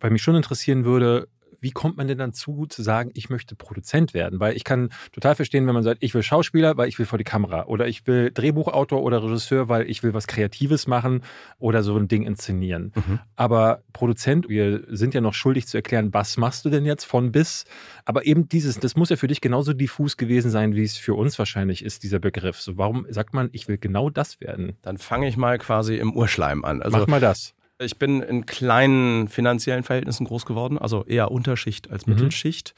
weil 0.00 0.10
mich 0.10 0.22
schon 0.22 0.34
interessieren 0.34 0.84
würde, 0.84 1.28
wie 1.64 1.72
kommt 1.72 1.96
man 1.96 2.06
denn 2.06 2.18
dann 2.18 2.34
zu, 2.34 2.66
zu 2.66 2.82
sagen, 2.82 3.10
ich 3.14 3.30
möchte 3.30 3.56
Produzent 3.56 4.12
werden? 4.12 4.38
Weil 4.38 4.54
ich 4.54 4.64
kann 4.64 4.90
total 5.12 5.34
verstehen, 5.34 5.66
wenn 5.66 5.74
man 5.74 5.82
sagt, 5.82 6.02
ich 6.02 6.14
will 6.14 6.22
Schauspieler, 6.22 6.76
weil 6.76 6.88
ich 6.88 6.98
will 6.98 7.06
vor 7.06 7.18
die 7.18 7.24
Kamera. 7.24 7.64
Oder 7.64 7.88
ich 7.88 8.06
will 8.06 8.30
Drehbuchautor 8.32 9.02
oder 9.02 9.24
Regisseur, 9.24 9.68
weil 9.70 9.88
ich 9.90 10.02
will 10.02 10.12
was 10.12 10.26
Kreatives 10.26 10.86
machen 10.86 11.22
oder 11.58 11.82
so 11.82 11.96
ein 11.96 12.06
Ding 12.06 12.22
inszenieren. 12.22 12.92
Mhm. 12.94 13.18
Aber 13.34 13.82
Produzent, 13.94 14.48
wir 14.48 14.84
sind 14.88 15.14
ja 15.14 15.22
noch 15.22 15.32
schuldig 15.32 15.66
zu 15.66 15.78
erklären, 15.78 16.12
was 16.12 16.36
machst 16.36 16.66
du 16.66 16.70
denn 16.70 16.84
jetzt 16.84 17.04
von 17.04 17.32
bis? 17.32 17.64
Aber 18.04 18.26
eben 18.26 18.46
dieses, 18.46 18.78
das 18.78 18.94
muss 18.94 19.08
ja 19.08 19.16
für 19.16 19.26
dich 19.26 19.40
genauso 19.40 19.72
diffus 19.72 20.18
gewesen 20.18 20.50
sein, 20.50 20.74
wie 20.74 20.84
es 20.84 20.98
für 20.98 21.14
uns 21.14 21.38
wahrscheinlich 21.38 21.82
ist, 21.82 22.02
dieser 22.02 22.18
Begriff. 22.18 22.60
So, 22.60 22.76
warum 22.76 23.06
sagt 23.08 23.32
man, 23.32 23.48
ich 23.52 23.68
will 23.68 23.78
genau 23.78 24.10
das 24.10 24.40
werden? 24.40 24.76
Dann 24.82 24.98
fange 24.98 25.28
ich 25.28 25.38
mal 25.38 25.56
quasi 25.56 25.96
im 25.96 26.14
Urschleim 26.14 26.62
an. 26.64 26.82
Also 26.82 26.98
Mach 26.98 27.06
mal 27.06 27.20
das. 27.20 27.54
Ich 27.84 27.98
bin 27.98 28.20
in 28.22 28.46
kleinen 28.46 29.28
finanziellen 29.28 29.84
Verhältnissen 29.84 30.26
groß 30.26 30.46
geworden, 30.46 30.78
also 30.78 31.04
eher 31.04 31.30
Unterschicht 31.30 31.90
als 31.90 32.06
Mhm. 32.06 32.14
Mittelschicht. 32.14 32.74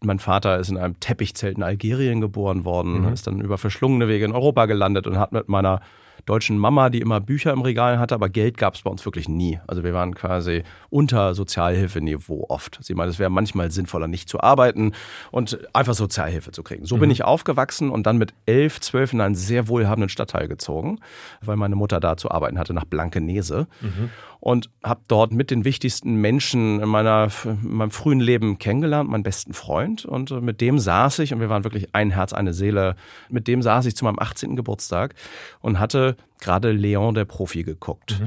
Mein 0.00 0.18
Vater 0.18 0.58
ist 0.58 0.68
in 0.68 0.76
einem 0.76 1.00
Teppichzelt 1.00 1.56
in 1.56 1.62
Algerien 1.62 2.20
geboren 2.20 2.64
worden, 2.64 3.02
Mhm. 3.06 3.12
ist 3.12 3.26
dann 3.26 3.40
über 3.40 3.58
verschlungene 3.58 4.08
Wege 4.08 4.24
in 4.26 4.32
Europa 4.32 4.66
gelandet 4.66 5.06
und 5.06 5.18
hat 5.18 5.32
mit 5.32 5.48
meiner 5.48 5.80
deutschen 6.26 6.58
Mama, 6.58 6.90
die 6.90 7.00
immer 7.00 7.20
Bücher 7.20 7.52
im 7.52 7.62
Regal 7.62 7.98
hatte, 7.98 8.14
aber 8.14 8.28
Geld 8.28 8.56
gab 8.56 8.74
es 8.74 8.82
bei 8.82 8.90
uns 8.90 9.04
wirklich 9.04 9.28
nie. 9.28 9.60
Also 9.66 9.84
wir 9.84 9.92
waren 9.92 10.14
quasi 10.14 10.62
unter 10.90 11.34
Sozialhilfeniveau 11.34 12.46
oft. 12.48 12.78
Sie 12.82 12.94
meinte, 12.94 13.10
es 13.10 13.18
wäre 13.18 13.30
manchmal 13.30 13.70
sinnvoller, 13.70 14.08
nicht 14.08 14.28
zu 14.28 14.40
arbeiten 14.40 14.92
und 15.30 15.58
einfach 15.72 15.94
Sozialhilfe 15.94 16.52
zu 16.52 16.62
kriegen. 16.62 16.84
So 16.84 16.96
bin 16.96 17.10
ich 17.10 17.24
aufgewachsen 17.24 17.90
und 17.90 18.06
dann 18.06 18.16
mit 18.16 18.32
elf, 18.46 18.80
zwölf 18.80 19.12
in 19.12 19.20
einen 19.20 19.34
sehr 19.34 19.68
wohlhabenden 19.68 20.08
Stadtteil 20.08 20.48
gezogen, 20.48 20.98
weil 21.40 21.56
meine 21.56 21.76
Mutter 21.76 22.00
da 22.00 22.16
zu 22.16 22.30
arbeiten 22.30 22.58
hatte, 22.58 22.74
nach 22.74 22.84
Blankenese. 22.84 23.66
Und 24.40 24.68
habe 24.82 25.00
dort 25.08 25.32
mit 25.32 25.50
den 25.50 25.64
wichtigsten 25.64 26.16
Menschen 26.16 26.78
in, 26.78 26.88
meiner, 26.88 27.28
in 27.44 27.76
meinem 27.76 27.90
frühen 27.90 28.20
Leben 28.20 28.58
kennengelernt, 28.58 29.08
meinen 29.08 29.22
besten 29.22 29.54
Freund. 29.54 30.04
Und 30.04 30.32
äh, 30.32 30.40
mit 30.42 30.60
dem 30.60 30.78
saß 30.78 31.20
ich, 31.20 31.32
und 31.32 31.40
wir 31.40 31.48
waren 31.48 31.64
wirklich 31.64 31.94
ein 31.94 32.10
Herz, 32.10 32.34
eine 32.34 32.52
Seele, 32.52 32.94
mit 33.30 33.48
dem 33.48 33.62
saß 33.62 33.86
ich 33.86 33.96
zu 33.96 34.04
meinem 34.04 34.18
18. 34.18 34.54
Geburtstag 34.54 35.14
und 35.60 35.80
hatte 35.80 36.03
gerade 36.40 36.72
Leon 36.72 37.14
der 37.14 37.24
Profi 37.24 37.62
geguckt. 37.62 38.20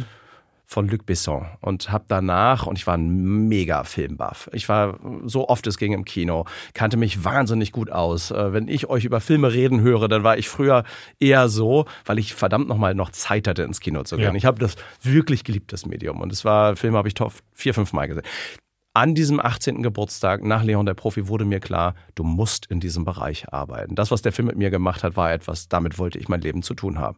Von 0.69 0.89
Luc 0.89 1.05
Besson 1.05 1.45
und 1.61 1.93
habe 1.93 2.03
danach, 2.09 2.67
und 2.67 2.77
ich 2.77 2.85
war 2.87 2.97
ein 2.97 3.47
mega 3.47 3.85
Filmbuff. 3.85 4.49
Ich 4.51 4.67
war 4.67 4.99
so 5.23 5.47
oft 5.47 5.65
es 5.65 5.77
ging 5.77 5.93
im 5.93 6.03
Kino, 6.03 6.43
kannte 6.73 6.97
mich 6.97 7.23
wahnsinnig 7.23 7.71
gut 7.71 7.89
aus. 7.89 8.31
Äh, 8.31 8.51
Wenn 8.51 8.67
ich 8.67 8.89
euch 8.89 9.05
über 9.05 9.21
Filme 9.21 9.53
reden 9.53 9.79
höre, 9.79 10.09
dann 10.09 10.23
war 10.25 10.37
ich 10.37 10.49
früher 10.49 10.83
eher 11.21 11.47
so, 11.47 11.85
weil 12.03 12.19
ich 12.19 12.33
verdammt 12.33 12.67
nochmal 12.67 12.95
noch 12.95 13.11
Zeit 13.11 13.47
hatte, 13.47 13.63
ins 13.63 13.79
Kino 13.79 14.03
zu 14.03 14.17
gehen. 14.17 14.25
Ja. 14.25 14.35
Ich 14.35 14.45
habe 14.45 14.59
das 14.59 14.75
wirklich 15.01 15.45
geliebt, 15.45 15.71
das 15.71 15.85
Medium. 15.85 16.19
Und 16.19 16.33
es 16.33 16.43
war, 16.43 16.75
Filme 16.75 16.97
habe 16.97 17.07
ich 17.07 17.15
vier, 17.53 17.73
fünf 17.73 17.93
Mal 17.93 18.09
gesehen. 18.09 18.25
An 18.97 19.13
diesem 19.13 19.39
18. 19.39 19.83
Geburtstag 19.83 20.43
nach 20.43 20.63
Leon 20.63 20.87
der 20.87 20.95
Profi 20.95 21.27
wurde 21.27 21.45
mir 21.45 21.59
klar, 21.59 21.93
du 22.15 22.23
musst 22.23 22.65
in 22.65 22.79
diesem 22.79 23.05
Bereich 23.05 23.53
arbeiten. 23.53 23.93
Das, 23.93 24.09
was 24.09 24.23
der 24.23 24.31
Film 24.31 24.47
mit 24.47 24.57
mir 24.57 24.71
gemacht 24.71 25.03
hat, 25.03 25.15
war 25.15 25.31
etwas, 25.31 25.69
damit 25.69 25.99
wollte 25.99 26.17
ich 26.17 26.29
mein 26.29 26.41
Leben 26.41 26.63
zu 26.63 26.73
tun 26.73 26.97
haben. 26.97 27.15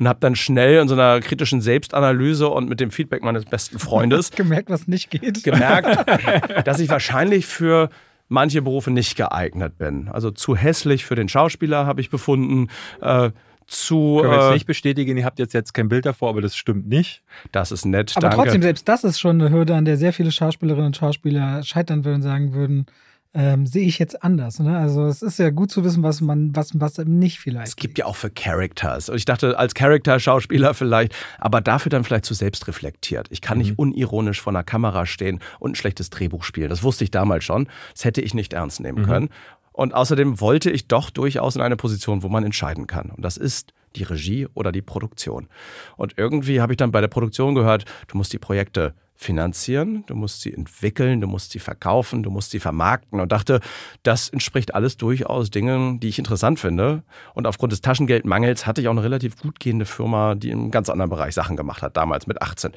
Und 0.00 0.08
habe 0.08 0.18
dann 0.18 0.34
schnell 0.34 0.80
in 0.82 0.88
so 0.88 0.94
einer 0.94 1.20
kritischen 1.20 1.60
Selbstanalyse 1.60 2.48
und 2.48 2.68
mit 2.68 2.80
dem 2.80 2.90
Feedback 2.90 3.22
meines 3.22 3.44
besten 3.44 3.78
Freundes 3.78 4.30
gemerkt, 4.36 4.68
was 4.68 4.88
nicht 4.88 5.12
geht. 5.12 5.44
gemerkt, 5.44 6.66
dass 6.66 6.80
ich 6.80 6.88
wahrscheinlich 6.88 7.46
für 7.46 7.88
manche 8.28 8.60
Berufe 8.60 8.90
nicht 8.90 9.14
geeignet 9.14 9.78
bin. 9.78 10.08
Also 10.08 10.32
zu 10.32 10.56
hässlich 10.56 11.04
für 11.04 11.14
den 11.14 11.28
Schauspieler 11.28 11.86
habe 11.86 12.00
ich 12.00 12.10
befunden. 12.10 12.66
Äh, 13.00 13.30
zu, 13.72 14.18
Können 14.20 14.32
wir 14.32 14.38
jetzt 14.38 14.50
äh, 14.50 14.54
nicht 14.54 14.66
bestätigen, 14.66 15.16
ihr 15.16 15.24
habt 15.24 15.38
jetzt, 15.38 15.54
jetzt 15.54 15.72
kein 15.72 15.88
Bild 15.88 16.06
davor, 16.06 16.30
aber 16.30 16.40
das 16.40 16.56
stimmt 16.56 16.88
nicht. 16.88 17.22
das 17.52 17.72
ist 17.72 17.84
nett, 17.84 18.12
Aber 18.16 18.28
danke. 18.28 18.36
trotzdem, 18.36 18.62
selbst 18.62 18.88
das 18.88 19.04
ist 19.04 19.18
schon 19.18 19.40
eine 19.40 19.50
Hürde, 19.50 19.74
an 19.74 19.84
der 19.84 19.96
sehr 19.96 20.12
viele 20.12 20.30
Schauspielerinnen 20.30 20.86
und 20.86 20.96
Schauspieler 20.96 21.62
scheitern 21.62 22.04
würden 22.04 22.16
und 22.16 22.22
sagen 22.22 22.52
würden, 22.52 22.86
ähm, 23.34 23.66
sehe 23.66 23.86
ich 23.86 23.98
jetzt 23.98 24.22
anders. 24.22 24.58
Ne? 24.58 24.76
Also 24.76 25.06
es 25.06 25.22
ist 25.22 25.38
ja 25.38 25.50
gut 25.50 25.70
zu 25.70 25.84
wissen, 25.84 26.02
was 26.02 26.20
man, 26.20 26.54
was, 26.54 26.78
was 26.78 26.98
eben 26.98 27.18
nicht 27.18 27.38
vielleicht. 27.38 27.68
Es 27.68 27.76
gibt 27.76 27.96
ja 27.98 28.04
auch 28.04 28.16
für 28.16 28.30
Characters. 28.30 29.08
Und 29.08 29.16
ich 29.16 29.24
dachte, 29.24 29.58
als 29.58 29.74
Character-Schauspieler 29.74 30.74
vielleicht, 30.74 31.14
aber 31.38 31.60
dafür 31.62 31.88
dann 31.90 32.04
vielleicht 32.04 32.26
zu 32.26 32.34
selbstreflektiert. 32.34 33.28
Ich 33.30 33.40
kann 33.40 33.58
nicht 33.58 33.78
unironisch 33.78 34.40
vor 34.40 34.52
einer 34.52 34.64
Kamera 34.64 35.06
stehen 35.06 35.40
und 35.60 35.72
ein 35.72 35.74
schlechtes 35.76 36.10
Drehbuch 36.10 36.44
spielen. 36.44 36.68
Das 36.68 36.82
wusste 36.82 37.04
ich 37.04 37.10
damals 37.10 37.44
schon. 37.44 37.68
Das 37.94 38.04
hätte 38.04 38.20
ich 38.20 38.34
nicht 38.34 38.52
ernst 38.52 38.80
nehmen 38.80 39.06
können. 39.06 39.30
Und 39.72 39.94
außerdem 39.94 40.40
wollte 40.40 40.70
ich 40.70 40.86
doch 40.86 41.10
durchaus 41.10 41.56
in 41.56 41.62
eine 41.62 41.76
Position, 41.76 42.22
wo 42.22 42.28
man 42.28 42.44
entscheiden 42.44 42.86
kann. 42.86 43.10
Und 43.10 43.24
das 43.24 43.36
ist 43.36 43.72
die 43.96 44.04
Regie 44.04 44.46
oder 44.54 44.72
die 44.72 44.82
Produktion. 44.82 45.48
Und 45.96 46.14
irgendwie 46.16 46.60
habe 46.60 46.72
ich 46.72 46.76
dann 46.76 46.92
bei 46.92 47.00
der 47.00 47.08
Produktion 47.08 47.54
gehört, 47.54 47.84
du 48.08 48.16
musst 48.16 48.32
die 48.32 48.38
Projekte 48.38 48.94
finanzieren, 49.22 50.04
du 50.06 50.14
musst 50.14 50.42
sie 50.42 50.52
entwickeln, 50.52 51.20
du 51.20 51.26
musst 51.26 51.52
sie 51.52 51.58
verkaufen, 51.58 52.22
du 52.22 52.30
musst 52.30 52.50
sie 52.50 52.60
vermarkten 52.60 53.20
und 53.20 53.32
dachte, 53.32 53.60
das 54.02 54.28
entspricht 54.28 54.74
alles 54.74 54.96
durchaus 54.96 55.50
Dingen, 55.50 56.00
die 56.00 56.08
ich 56.08 56.18
interessant 56.18 56.58
finde. 56.58 57.02
Und 57.34 57.46
aufgrund 57.46 57.72
des 57.72 57.80
Taschengeldmangels 57.80 58.66
hatte 58.66 58.80
ich 58.80 58.88
auch 58.88 58.92
eine 58.92 59.02
relativ 59.02 59.40
gut 59.40 59.60
gehende 59.60 59.84
Firma, 59.84 60.34
die 60.34 60.50
im 60.50 60.70
ganz 60.70 60.88
anderen 60.88 61.10
Bereich 61.10 61.34
Sachen 61.34 61.56
gemacht 61.56 61.82
hat, 61.82 61.96
damals 61.96 62.26
mit 62.26 62.42
18. 62.42 62.72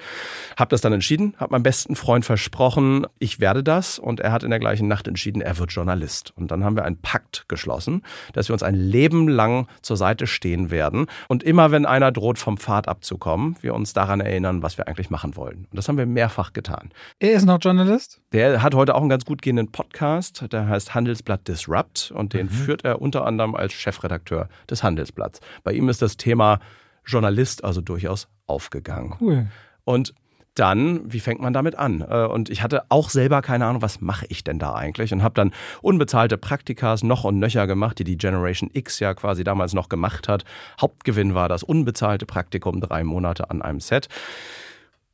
Hab 0.57 0.69
das 0.69 0.81
dann 0.81 0.93
entschieden, 0.93 1.33
habe 1.37 1.53
meinem 1.53 1.63
besten 1.63 1.95
Freund 1.95 2.25
versprochen, 2.25 3.07
ich 3.19 3.39
werde 3.39 3.63
das 3.63 3.99
und 3.99 4.19
er 4.19 4.31
hat 4.31 4.43
in 4.43 4.49
der 4.49 4.59
gleichen 4.59 4.87
Nacht 4.87 5.07
entschieden, 5.07 5.41
er 5.41 5.57
wird 5.57 5.71
Journalist. 5.71 6.33
Und 6.35 6.51
dann 6.51 6.63
haben 6.63 6.75
wir 6.75 6.85
einen 6.85 6.97
Pakt 6.97 7.45
geschlossen, 7.47 8.03
dass 8.33 8.49
wir 8.49 8.53
uns 8.53 8.63
ein 8.63 8.75
Leben 8.75 9.27
lang 9.27 9.67
zur 9.81 9.97
Seite 9.97 10.27
stehen 10.27 10.71
werden 10.71 11.07
und 11.27 11.43
immer 11.43 11.71
wenn 11.71 11.85
einer 11.85 12.11
droht 12.11 12.37
vom 12.37 12.57
Pfad 12.57 12.87
abzukommen, 12.87 13.55
wir 13.61 13.73
uns 13.73 13.93
daran 13.93 14.19
erinnern, 14.19 14.61
was 14.61 14.77
wir 14.77 14.87
eigentlich 14.87 15.09
machen 15.09 15.35
wollen. 15.35 15.67
Und 15.71 15.77
das 15.77 15.87
haben 15.87 15.97
wir 15.97 16.05
mehrfach 16.05 16.34
getan. 16.53 16.89
er 17.19 17.33
ist 17.33 17.45
noch 17.45 17.59
Journalist? 17.61 18.21
Der 18.31 18.61
hat 18.61 18.75
heute 18.75 18.95
auch 18.95 19.01
einen 19.01 19.09
ganz 19.09 19.25
gut 19.25 19.41
gehenden 19.41 19.71
Podcast, 19.71 20.45
der 20.51 20.67
heißt 20.67 20.93
Handelsblatt 20.93 21.47
Disrupt 21.47 22.11
und 22.11 22.33
den 22.33 22.49
führt 22.49 22.83
er 22.85 23.01
unter 23.01 23.25
anderem 23.25 23.55
als 23.55 23.73
Chefredakteur 23.73 24.49
des 24.69 24.83
Handelsblatts. 24.83 25.39
Bei 25.63 25.73
ihm 25.73 25.89
ist 25.89 26.01
das 26.01 26.17
Thema 26.17 26.59
Journalist 27.05 27.63
also 27.63 27.81
durchaus 27.81 28.27
aufgegangen. 28.47 29.15
Cool. 29.19 29.47
Und 29.83 30.13
dann, 30.55 31.11
wie 31.11 31.19
fängt 31.19 31.41
man 31.41 31.53
damit 31.53 31.75
an? 31.77 32.01
Äh, 32.01 32.25
und 32.25 32.49
ich 32.49 32.63
hatte 32.63 32.83
auch 32.89 33.09
selber 33.09 33.41
keine 33.41 33.65
Ahnung, 33.65 33.81
was 33.81 34.01
mache 34.01 34.25
ich 34.29 34.43
denn 34.43 34.57
da 34.57 34.73
eigentlich? 34.73 35.13
Und 35.13 35.21
habe 35.21 35.35
dann 35.35 35.51
unbezahlte 35.81 36.37
Praktikas 36.37 37.03
noch 37.03 37.25
und 37.25 37.39
nöcher 37.39 37.67
gemacht, 37.67 37.99
die 37.99 38.05
die 38.05 38.17
Generation 38.17 38.69
X 38.73 38.99
ja 38.99 39.13
quasi 39.13 39.43
damals 39.43 39.73
noch 39.73 39.89
gemacht 39.89 40.27
hat. 40.27 40.45
Hauptgewinn 40.79 41.35
war 41.35 41.49
das 41.49 41.61
unbezahlte 41.61 42.25
Praktikum, 42.25 42.79
drei 42.79 43.03
Monate 43.03 43.49
an 43.49 43.61
einem 43.61 43.81
Set. 43.81 44.07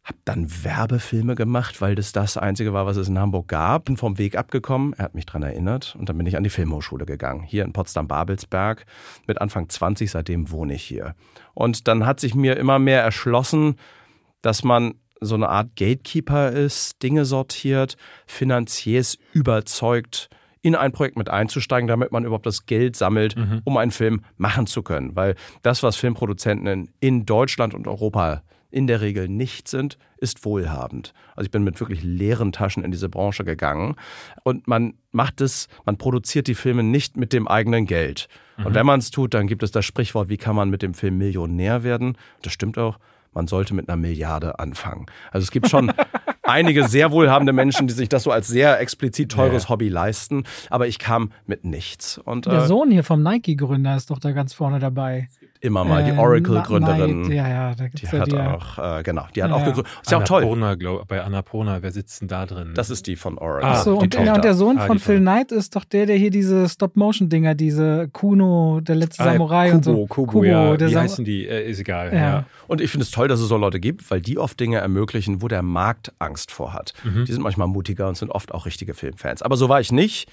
Hab 0.03 0.15
dann 0.25 0.49
Werbefilme 0.63 1.35
gemacht, 1.35 1.79
weil 1.79 1.93
das 1.93 2.11
das 2.11 2.35
Einzige 2.35 2.73
war, 2.73 2.87
was 2.87 2.97
es 2.97 3.07
in 3.07 3.19
Hamburg 3.19 3.47
gab. 3.47 3.85
Bin 3.85 3.97
vom 3.97 4.17
Weg 4.17 4.35
abgekommen, 4.35 4.93
er 4.93 5.05
hat 5.05 5.15
mich 5.15 5.27
daran 5.27 5.43
erinnert 5.43 5.95
und 5.97 6.09
dann 6.09 6.17
bin 6.17 6.25
ich 6.25 6.37
an 6.37 6.43
die 6.43 6.49
Filmhochschule 6.49 7.05
gegangen, 7.05 7.43
hier 7.43 7.63
in 7.63 7.73
Potsdam-Babelsberg 7.73 8.85
mit 9.27 9.39
Anfang 9.39 9.69
20, 9.69 10.09
seitdem 10.09 10.49
wohne 10.49 10.73
ich 10.73 10.83
hier. 10.83 11.13
Und 11.53 11.87
dann 11.87 12.05
hat 12.05 12.19
sich 12.19 12.33
mir 12.33 12.57
immer 12.57 12.79
mehr 12.79 13.03
erschlossen, 13.03 13.75
dass 14.41 14.63
man 14.63 14.95
so 15.19 15.35
eine 15.35 15.49
Art 15.49 15.75
Gatekeeper 15.75 16.51
ist, 16.51 17.03
Dinge 17.03 17.25
sortiert, 17.25 17.95
Finanziers 18.25 19.19
überzeugt, 19.33 20.29
in 20.63 20.75
ein 20.75 20.91
Projekt 20.91 21.17
mit 21.17 21.29
einzusteigen, 21.29 21.87
damit 21.87 22.11
man 22.11 22.23
überhaupt 22.25 22.45
das 22.45 22.65
Geld 22.65 22.95
sammelt, 22.95 23.35
mhm. 23.35 23.61
um 23.63 23.77
einen 23.77 23.91
Film 23.91 24.23
machen 24.37 24.67
zu 24.67 24.83
können. 24.83 25.15
Weil 25.15 25.35
das, 25.61 25.83
was 25.83 25.95
Filmproduzenten 25.95 26.89
in 26.99 27.25
Deutschland 27.25 27.73
und 27.73 27.87
Europa 27.87 28.43
in 28.71 28.87
der 28.87 29.01
Regel 29.01 29.27
nicht 29.27 29.67
sind, 29.67 29.97
ist 30.17 30.45
wohlhabend. 30.45 31.13
Also 31.35 31.45
ich 31.45 31.51
bin 31.51 31.63
mit 31.63 31.79
wirklich 31.79 32.03
leeren 32.03 32.51
Taschen 32.51 32.83
in 32.83 32.91
diese 32.91 33.09
Branche 33.09 33.43
gegangen 33.43 33.95
und 34.43 34.67
man 34.67 34.93
macht 35.11 35.41
es, 35.41 35.67
man 35.85 35.97
produziert 35.97 36.47
die 36.47 36.55
Filme 36.55 36.83
nicht 36.83 37.17
mit 37.17 37.33
dem 37.33 37.47
eigenen 37.47 37.85
Geld. 37.85 38.27
Mhm. 38.57 38.65
Und 38.67 38.75
wenn 38.75 38.85
man 38.85 38.99
es 38.99 39.11
tut, 39.11 39.33
dann 39.33 39.47
gibt 39.47 39.63
es 39.63 39.71
das 39.71 39.85
Sprichwort, 39.85 40.29
wie 40.29 40.37
kann 40.37 40.55
man 40.55 40.69
mit 40.69 40.81
dem 40.81 40.93
Film 40.93 41.17
Millionär 41.17 41.83
werden? 41.83 42.17
Das 42.41 42.53
stimmt 42.53 42.77
auch 42.77 42.97
man 43.33 43.47
sollte 43.47 43.73
mit 43.73 43.89
einer 43.89 43.97
Milliarde 43.97 44.59
anfangen. 44.59 45.05
Also 45.31 45.45
es 45.45 45.51
gibt 45.51 45.69
schon 45.69 45.91
einige 46.43 46.87
sehr 46.87 47.11
wohlhabende 47.11 47.53
Menschen, 47.53 47.87
die 47.87 47.93
sich 47.93 48.09
das 48.09 48.23
so 48.23 48.31
als 48.31 48.47
sehr 48.47 48.79
explizit 48.79 49.31
teures 49.31 49.63
ja. 49.63 49.69
Hobby 49.69 49.89
leisten, 49.89 50.43
aber 50.69 50.87
ich 50.87 50.99
kam 50.99 51.31
mit 51.45 51.63
nichts. 51.63 52.17
Und, 52.17 52.45
Der 52.45 52.63
äh, 52.63 52.67
Sohn 52.67 52.91
hier 52.91 53.03
vom 53.03 53.23
Nike-Gründer 53.23 53.95
ist 53.95 54.09
doch 54.09 54.19
da 54.19 54.31
ganz 54.31 54.53
vorne 54.53 54.79
dabei 54.79 55.29
immer 55.61 55.83
mal. 55.83 56.03
Die 56.03 56.11
ähm, 56.11 56.19
Oracle-Gründerin. 56.19 57.31
Ja, 57.31 57.47
ja, 57.47 57.75
da 57.75 57.87
gibt's 57.87 58.01
die 58.01 58.15
ja 58.15 58.21
hat 58.21 58.31
die, 58.31 58.37
auch, 58.37 58.77
äh, 58.99 59.03
genau, 59.03 59.27
die 59.35 59.43
hat 59.43 59.49
ja, 59.49 59.55
auch 59.55 59.63
gegründet. 59.63 59.93
Ist 60.01 60.11
ja 60.11 60.17
auch 60.17 60.23
toll. 60.23 60.77
Glaub, 60.77 61.07
bei 61.07 61.21
Annapurna, 61.21 61.81
wer 61.81 61.91
sitzt 61.91 62.21
denn 62.21 62.27
da 62.27 62.45
drin? 62.45 62.71
Das 62.75 62.89
ist 62.89 63.07
die 63.07 63.15
von 63.15 63.37
Oracle. 63.37 63.69
Ah, 63.69 63.83
so, 63.83 63.97
und, 63.97 64.15
und, 64.15 64.43
der 64.43 64.53
Sohn 64.53 64.77
ah, 64.77 64.87
von 64.87 64.99
Phil 64.99 65.19
Knight 65.19 65.51
ist 65.51 65.75
doch 65.75 65.85
der, 65.85 66.05
der 66.05 66.17
hier 66.17 66.31
diese 66.31 66.67
Stop-Motion-Dinger, 66.67 67.55
diese 67.55 68.09
Kuno, 68.11 68.81
der 68.81 68.95
letzte 68.95 69.23
ah, 69.23 69.31
Samurai 69.31 69.67
Kubo, 69.67 69.77
und 69.77 69.83
so. 69.83 70.07
Kubo, 70.07 70.31
Kubo 70.31 70.43
ja. 70.43 70.79
Wie 70.79 70.91
Sam 70.91 71.03
heißen 71.03 71.25
die? 71.25 71.47
Äh, 71.47 71.69
ist 71.69 71.79
egal. 71.79 72.13
Ja. 72.13 72.45
Und 72.67 72.81
ich 72.81 72.89
finde 72.91 73.03
es 73.03 73.11
toll, 73.11 73.27
dass 73.27 73.39
es 73.39 73.47
so 73.47 73.57
Leute 73.57 73.79
gibt, 73.79 74.09
weil 74.11 74.21
die 74.21 74.37
oft 74.37 74.59
Dinge 74.59 74.77
ermöglichen, 74.77 75.41
wo 75.41 75.47
der 75.47 75.61
Markt 75.61 76.13
Angst 76.19 76.51
vor 76.51 76.73
hat. 76.73 76.93
Mhm. 77.03 77.25
Die 77.25 77.31
sind 77.31 77.41
manchmal 77.41 77.67
mutiger 77.67 78.07
und 78.07 78.17
sind 78.17 78.31
oft 78.31 78.53
auch 78.53 78.65
richtige 78.65 78.93
Filmfans. 78.93 79.41
Aber 79.41 79.57
so 79.57 79.69
war 79.69 79.79
ich 79.79 79.91
nicht 79.91 80.29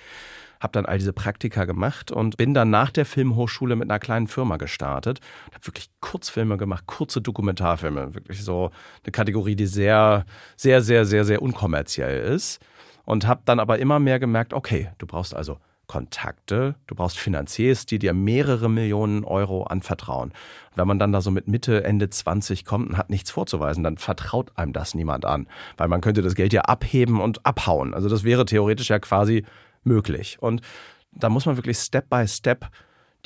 habe 0.60 0.72
dann 0.72 0.86
all 0.86 0.98
diese 0.98 1.12
Praktika 1.12 1.64
gemacht 1.64 2.10
und 2.10 2.36
bin 2.36 2.54
dann 2.54 2.70
nach 2.70 2.90
der 2.90 3.06
Filmhochschule 3.06 3.76
mit 3.76 3.90
einer 3.90 3.98
kleinen 3.98 4.26
Firma 4.26 4.56
gestartet. 4.56 5.20
Habe 5.52 5.66
wirklich 5.66 5.90
Kurzfilme 6.00 6.56
gemacht, 6.56 6.84
kurze 6.86 7.20
Dokumentarfilme, 7.20 8.14
wirklich 8.14 8.42
so 8.44 8.70
eine 9.04 9.12
Kategorie, 9.12 9.56
die 9.56 9.66
sehr, 9.66 10.24
sehr, 10.56 10.82
sehr, 10.82 11.04
sehr, 11.04 11.24
sehr 11.24 11.42
unkommerziell 11.42 12.32
ist. 12.32 12.60
Und 13.04 13.26
habe 13.26 13.40
dann 13.46 13.58
aber 13.58 13.78
immer 13.78 13.98
mehr 14.00 14.18
gemerkt, 14.18 14.52
okay, 14.52 14.90
du 14.98 15.06
brauchst 15.06 15.34
also 15.34 15.58
Kontakte, 15.88 16.74
du 16.86 16.94
brauchst 16.94 17.18
Finanziers, 17.18 17.86
die 17.86 17.98
dir 17.98 18.12
mehrere 18.12 18.68
Millionen 18.68 19.24
Euro 19.24 19.64
anvertrauen. 19.64 20.32
wenn 20.74 20.86
man 20.86 20.98
dann 20.98 21.12
da 21.12 21.22
so 21.22 21.30
mit 21.32 21.48
Mitte, 21.48 21.82
Ende 21.82 22.10
20 22.10 22.64
kommt 22.64 22.90
und 22.90 22.96
hat 22.98 23.10
nichts 23.10 23.30
vorzuweisen, 23.30 23.82
dann 23.82 23.96
vertraut 23.96 24.52
einem 24.56 24.72
das 24.72 24.94
niemand 24.94 25.24
an. 25.24 25.48
Weil 25.78 25.88
man 25.88 26.02
könnte 26.02 26.22
das 26.22 26.34
Geld 26.34 26.52
ja 26.52 26.60
abheben 26.62 27.20
und 27.20 27.44
abhauen. 27.44 27.94
Also 27.94 28.08
das 28.08 28.22
wäre 28.22 28.44
theoretisch 28.44 28.90
ja 28.90 28.98
quasi 28.98 29.44
möglich. 29.84 30.38
Und 30.40 30.62
da 31.12 31.28
muss 31.28 31.46
man 31.46 31.56
wirklich 31.56 31.78
Step 31.78 32.08
by 32.08 32.26
Step 32.26 32.70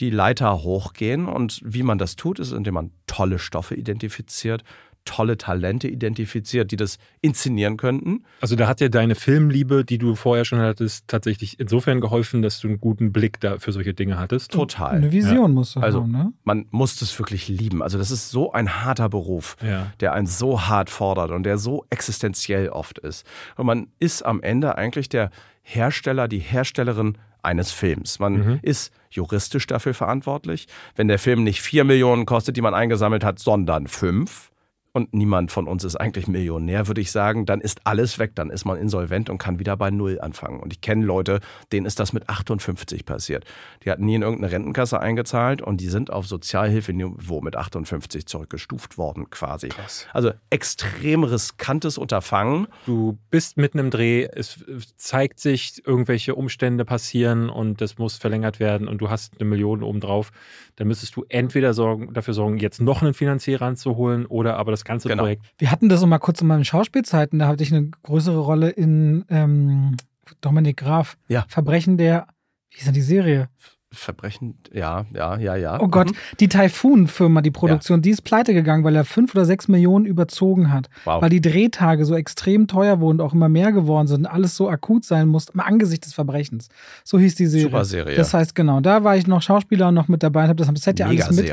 die 0.00 0.10
Leiter 0.10 0.62
hochgehen. 0.62 1.26
Und 1.26 1.60
wie 1.64 1.82
man 1.82 1.98
das 1.98 2.16
tut, 2.16 2.38
ist, 2.38 2.52
indem 2.52 2.74
man 2.74 2.90
tolle 3.06 3.38
Stoffe 3.38 3.74
identifiziert, 3.74 4.64
tolle 5.04 5.36
Talente 5.36 5.88
identifiziert, 5.88 6.70
die 6.70 6.76
das 6.76 6.98
inszenieren 7.20 7.76
könnten. 7.76 8.24
Also 8.40 8.56
da 8.56 8.68
hat 8.68 8.80
ja 8.80 8.88
deine 8.88 9.14
Filmliebe, 9.14 9.84
die 9.84 9.98
du 9.98 10.14
vorher 10.14 10.44
schon 10.44 10.60
hattest, 10.60 11.08
tatsächlich 11.08 11.58
insofern 11.58 12.00
geholfen, 12.00 12.42
dass 12.42 12.60
du 12.60 12.68
einen 12.68 12.80
guten 12.80 13.12
Blick 13.12 13.40
da 13.40 13.58
für 13.58 13.72
solche 13.72 13.94
Dinge 13.94 14.18
hattest. 14.18 14.52
Total. 14.52 14.96
Eine 14.96 15.12
Vision 15.12 15.36
ja. 15.36 15.48
musst 15.48 15.76
du 15.76 15.80
also, 15.80 16.02
haben, 16.02 16.12
ne? 16.12 16.32
Man 16.44 16.66
muss 16.70 17.00
es 17.02 17.18
wirklich 17.18 17.48
lieben. 17.48 17.82
Also 17.82 17.98
das 17.98 18.10
ist 18.10 18.30
so 18.30 18.52
ein 18.52 18.84
harter 18.84 19.08
Beruf, 19.08 19.56
ja. 19.62 19.92
der 20.00 20.12
einen 20.12 20.26
so 20.26 20.62
hart 20.62 20.88
fordert 20.88 21.30
und 21.30 21.42
der 21.42 21.58
so 21.58 21.84
existenziell 21.90 22.68
oft 22.68 22.98
ist. 22.98 23.26
Und 23.56 23.66
man 23.66 23.88
ist 23.98 24.24
am 24.24 24.40
Ende 24.40 24.76
eigentlich 24.76 25.08
der 25.08 25.30
Hersteller, 25.62 26.28
die 26.28 26.38
Herstellerin 26.38 27.18
eines 27.42 27.72
Films. 27.72 28.18
Man 28.18 28.34
mhm. 28.34 28.58
ist 28.62 28.92
juristisch 29.10 29.66
dafür 29.66 29.94
verantwortlich. 29.94 30.68
Wenn 30.94 31.08
der 31.08 31.18
Film 31.18 31.42
nicht 31.42 31.60
vier 31.60 31.84
Millionen 31.84 32.24
kostet, 32.24 32.56
die 32.56 32.62
man 32.62 32.74
eingesammelt 32.74 33.24
hat, 33.24 33.38
sondern 33.38 33.88
fünf, 33.88 34.51
und 34.92 35.14
niemand 35.14 35.50
von 35.50 35.66
uns 35.68 35.84
ist 35.84 35.96
eigentlich 35.96 36.28
Millionär, 36.28 36.86
würde 36.86 37.00
ich 37.00 37.10
sagen, 37.10 37.46
dann 37.46 37.60
ist 37.60 37.86
alles 37.86 38.18
weg, 38.18 38.32
dann 38.34 38.50
ist 38.50 38.66
man 38.66 38.78
insolvent 38.78 39.30
und 39.30 39.38
kann 39.38 39.58
wieder 39.58 39.76
bei 39.76 39.90
Null 39.90 40.20
anfangen. 40.20 40.60
Und 40.60 40.72
ich 40.72 40.82
kenne 40.82 41.04
Leute, 41.04 41.40
denen 41.72 41.86
ist 41.86 41.98
das 41.98 42.12
mit 42.12 42.28
58 42.28 43.06
passiert. 43.06 43.44
Die 43.84 43.90
hatten 43.90 44.04
nie 44.04 44.16
in 44.16 44.22
irgendeine 44.22 44.52
Rentenkasse 44.52 45.00
eingezahlt 45.00 45.62
und 45.62 45.80
die 45.80 45.88
sind 45.88 46.12
auf 46.12 46.26
Sozialhilfeniveau 46.26 47.40
mit 47.40 47.56
58 47.56 48.26
zurückgestuft 48.26 48.98
worden 48.98 49.30
quasi. 49.30 49.68
Krass. 49.68 50.06
Also 50.12 50.32
extrem 50.50 51.24
riskantes 51.24 51.96
Unterfangen. 51.96 52.66
Du 52.84 53.18
bist 53.30 53.56
mitten 53.56 53.78
im 53.78 53.90
Dreh, 53.90 54.28
es 54.30 54.62
zeigt 54.96 55.40
sich, 55.40 55.82
irgendwelche 55.86 56.34
Umstände 56.34 56.84
passieren 56.84 57.48
und 57.48 57.80
das 57.80 57.96
muss 57.96 58.18
verlängert 58.18 58.60
werden 58.60 58.88
und 58.88 58.98
du 58.98 59.08
hast 59.08 59.40
eine 59.40 59.48
Million 59.48 59.82
obendrauf. 59.82 60.32
Dann 60.76 60.88
müsstest 60.88 61.16
du 61.16 61.24
entweder 61.30 61.72
sorgen, 61.72 62.12
dafür 62.12 62.34
sorgen, 62.34 62.58
jetzt 62.58 62.80
noch 62.80 63.00
einen 63.00 63.14
Finanzierer 63.14 63.62
ranzuholen 63.62 64.26
oder 64.26 64.56
aber 64.56 64.70
das 64.70 64.81
das 64.82 64.84
ganze 64.84 65.08
genau. 65.08 65.22
Projekt. 65.22 65.42
Wir 65.58 65.70
hatten 65.70 65.88
das 65.88 66.04
mal 66.04 66.18
kurz 66.18 66.40
in 66.40 66.46
meinen 66.48 66.64
Schauspielzeiten, 66.64 67.38
da 67.38 67.48
hatte 67.48 67.62
ich 67.62 67.72
eine 67.72 67.90
größere 68.02 68.38
Rolle 68.38 68.70
in 68.70 69.24
ähm, 69.30 69.96
Dominik 70.40 70.78
Graf. 70.78 71.16
Ja. 71.28 71.44
Verbrechen 71.48 71.96
der, 71.96 72.26
wie 72.70 72.78
ist 72.78 72.86
denn 72.86 72.94
die 72.94 73.00
Serie? 73.00 73.48
Verbrechen, 73.92 74.54
ja, 74.72 75.04
ja, 75.14 75.36
ja, 75.36 75.54
ja. 75.54 75.80
Oh 75.80 75.88
Gott, 75.88 76.10
mhm. 76.10 76.16
die 76.40 76.48
Typhoon-Firma, 76.48 77.42
die 77.42 77.50
Produktion, 77.50 77.98
ja. 77.98 78.02
die 78.02 78.10
ist 78.10 78.22
pleite 78.22 78.54
gegangen, 78.54 78.84
weil 78.84 78.96
er 78.96 79.04
fünf 79.04 79.34
oder 79.34 79.44
sechs 79.44 79.68
Millionen 79.68 80.06
überzogen 80.06 80.72
hat. 80.72 80.88
Wow. 81.04 81.22
Weil 81.22 81.30
die 81.30 81.40
Drehtage 81.40 82.04
so 82.04 82.14
extrem 82.14 82.66
teuer 82.66 83.00
wurden 83.00 83.20
und 83.20 83.26
auch 83.26 83.34
immer 83.34 83.48
mehr 83.48 83.72
geworden 83.72 84.06
sind 84.06 84.20
und 84.20 84.26
alles 84.26 84.56
so 84.56 84.68
akut 84.68 85.04
sein 85.04 85.28
musste, 85.28 85.52
im 85.52 85.60
Angesicht 85.60 86.06
des 86.06 86.14
Verbrechens. 86.14 86.68
So 87.04 87.18
hieß 87.18 87.34
die 87.34 87.46
Serie. 87.46 87.64
Super 87.64 87.84
Serie. 87.84 88.16
Das 88.16 88.32
heißt, 88.32 88.54
genau, 88.54 88.80
da 88.80 89.04
war 89.04 89.16
ich 89.16 89.26
noch 89.26 89.42
Schauspieler 89.42 89.88
und 89.88 89.94
noch 89.94 90.08
mit 90.08 90.22
dabei 90.22 90.44
und 90.44 90.48
habe 90.48 90.58
das 90.58 90.68
am 90.68 90.76
Set 90.76 90.98
ja 90.98 91.06
alles 91.06 91.30
mit. 91.32 91.52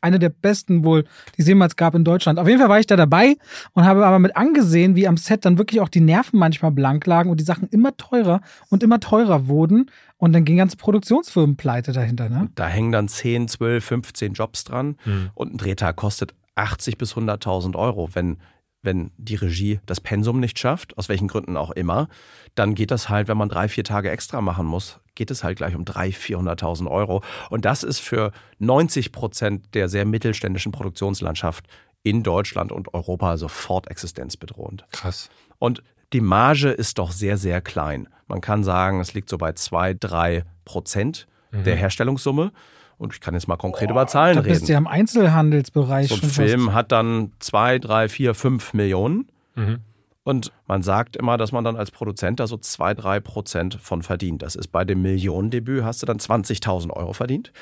Eine 0.00 0.18
der 0.18 0.30
besten 0.30 0.84
wohl, 0.84 1.04
die 1.36 1.42
es 1.42 1.48
jemals 1.48 1.76
gab 1.76 1.94
in 1.94 2.04
Deutschland. 2.04 2.38
Auf 2.38 2.48
jeden 2.48 2.60
Fall 2.60 2.68
war 2.68 2.80
ich 2.80 2.86
da 2.86 2.96
dabei 2.96 3.36
und 3.74 3.84
habe 3.84 4.06
aber 4.06 4.18
mit 4.18 4.36
angesehen, 4.36 4.96
wie 4.96 5.06
am 5.06 5.16
Set 5.16 5.44
dann 5.44 5.58
wirklich 5.58 5.80
auch 5.80 5.88
die 5.88 6.00
Nerven 6.00 6.38
manchmal 6.38 6.70
blank 6.70 7.06
lagen 7.06 7.30
und 7.30 7.38
die 7.38 7.44
Sachen 7.44 7.68
immer 7.68 7.96
teurer 7.96 8.40
und 8.70 8.82
immer 8.82 9.00
teurer 9.00 9.48
wurden. 9.48 9.90
Und 10.18 10.32
dann 10.32 10.44
gingen 10.44 10.58
ganze 10.58 10.76
Produktionsfirmen 10.76 11.56
pleite 11.56 11.92
dahinter, 11.92 12.28
ne? 12.28 12.48
Da 12.54 12.66
hängen 12.66 12.92
dann 12.92 13.08
10, 13.08 13.48
12, 13.48 13.84
15 13.84 14.32
Jobs 14.32 14.64
dran 14.64 14.96
mhm. 15.04 15.30
und 15.34 15.54
ein 15.54 15.58
Drehtag 15.58 15.96
kostet 15.96 16.34
80 16.54 16.96
bis 16.96 17.14
100.000 17.14 17.76
Euro. 17.76 18.08
Wenn, 18.14 18.38
wenn 18.82 19.10
die 19.18 19.34
Regie 19.34 19.80
das 19.84 20.00
Pensum 20.00 20.40
nicht 20.40 20.58
schafft, 20.58 20.96
aus 20.96 21.10
welchen 21.10 21.28
Gründen 21.28 21.58
auch 21.58 21.70
immer, 21.70 22.08
dann 22.54 22.74
geht 22.74 22.90
das 22.90 23.10
halt, 23.10 23.28
wenn 23.28 23.36
man 23.36 23.50
drei, 23.50 23.68
vier 23.68 23.84
Tage 23.84 24.10
extra 24.10 24.40
machen 24.40 24.66
muss, 24.66 25.00
geht 25.14 25.30
es 25.30 25.44
halt 25.44 25.58
gleich 25.58 25.74
um 25.74 25.84
300.000, 25.84 26.38
400.000 26.38 26.90
Euro. 26.90 27.22
Und 27.50 27.66
das 27.66 27.82
ist 27.82 27.98
für 27.98 28.32
90 28.58 29.12
Prozent 29.12 29.74
der 29.74 29.88
sehr 29.90 30.06
mittelständischen 30.06 30.72
Produktionslandschaft 30.72 31.66
in 32.02 32.22
Deutschland 32.22 32.72
und 32.72 32.94
Europa 32.94 33.36
sofort 33.36 33.90
existenzbedrohend. 33.90 34.86
Krass. 34.92 35.28
Und 35.58 35.82
die 36.12 36.20
Marge 36.20 36.70
ist 36.70 36.98
doch 36.98 37.10
sehr, 37.10 37.36
sehr 37.36 37.60
klein. 37.60 38.08
Man 38.28 38.40
kann 38.40 38.64
sagen, 38.64 39.00
es 39.00 39.14
liegt 39.14 39.28
so 39.28 39.38
bei 39.38 39.52
zwei, 39.52 39.94
drei 39.94 40.44
Prozent 40.64 41.26
mhm. 41.50 41.64
der 41.64 41.76
Herstellungssumme. 41.76 42.52
Und 42.98 43.12
ich 43.12 43.20
kann 43.20 43.34
jetzt 43.34 43.46
mal 43.46 43.56
konkret 43.56 43.88
oh, 43.90 43.92
über 43.92 44.06
Zahlen 44.06 44.36
da 44.36 44.40
reden. 44.40 44.54
bist 44.54 44.68
ja 44.68 44.78
im 44.78 44.86
Einzelhandelsbereich. 44.86 46.08
So 46.08 46.14
ein 46.14 46.22
Film 46.22 46.72
hat 46.72 46.92
dann 46.92 47.32
zwei, 47.40 47.78
drei, 47.78 48.08
vier, 48.08 48.34
fünf 48.34 48.72
Millionen. 48.72 49.30
Mhm. 49.54 49.80
Und 50.24 50.52
man 50.66 50.82
sagt 50.82 51.14
immer, 51.14 51.36
dass 51.36 51.52
man 51.52 51.62
dann 51.62 51.76
als 51.76 51.90
Produzent 51.90 52.40
da 52.40 52.46
so 52.46 52.56
zwei, 52.56 52.94
drei 52.94 53.20
Prozent 53.20 53.78
von 53.80 54.02
verdient. 54.02 54.42
Das 54.42 54.56
ist 54.56 54.68
bei 54.68 54.84
dem 54.84 55.02
Millionendebüt 55.02 55.84
hast 55.84 56.02
du 56.02 56.06
dann 56.06 56.18
20.000 56.18 56.90
Euro 56.90 57.12
verdient. 57.12 57.52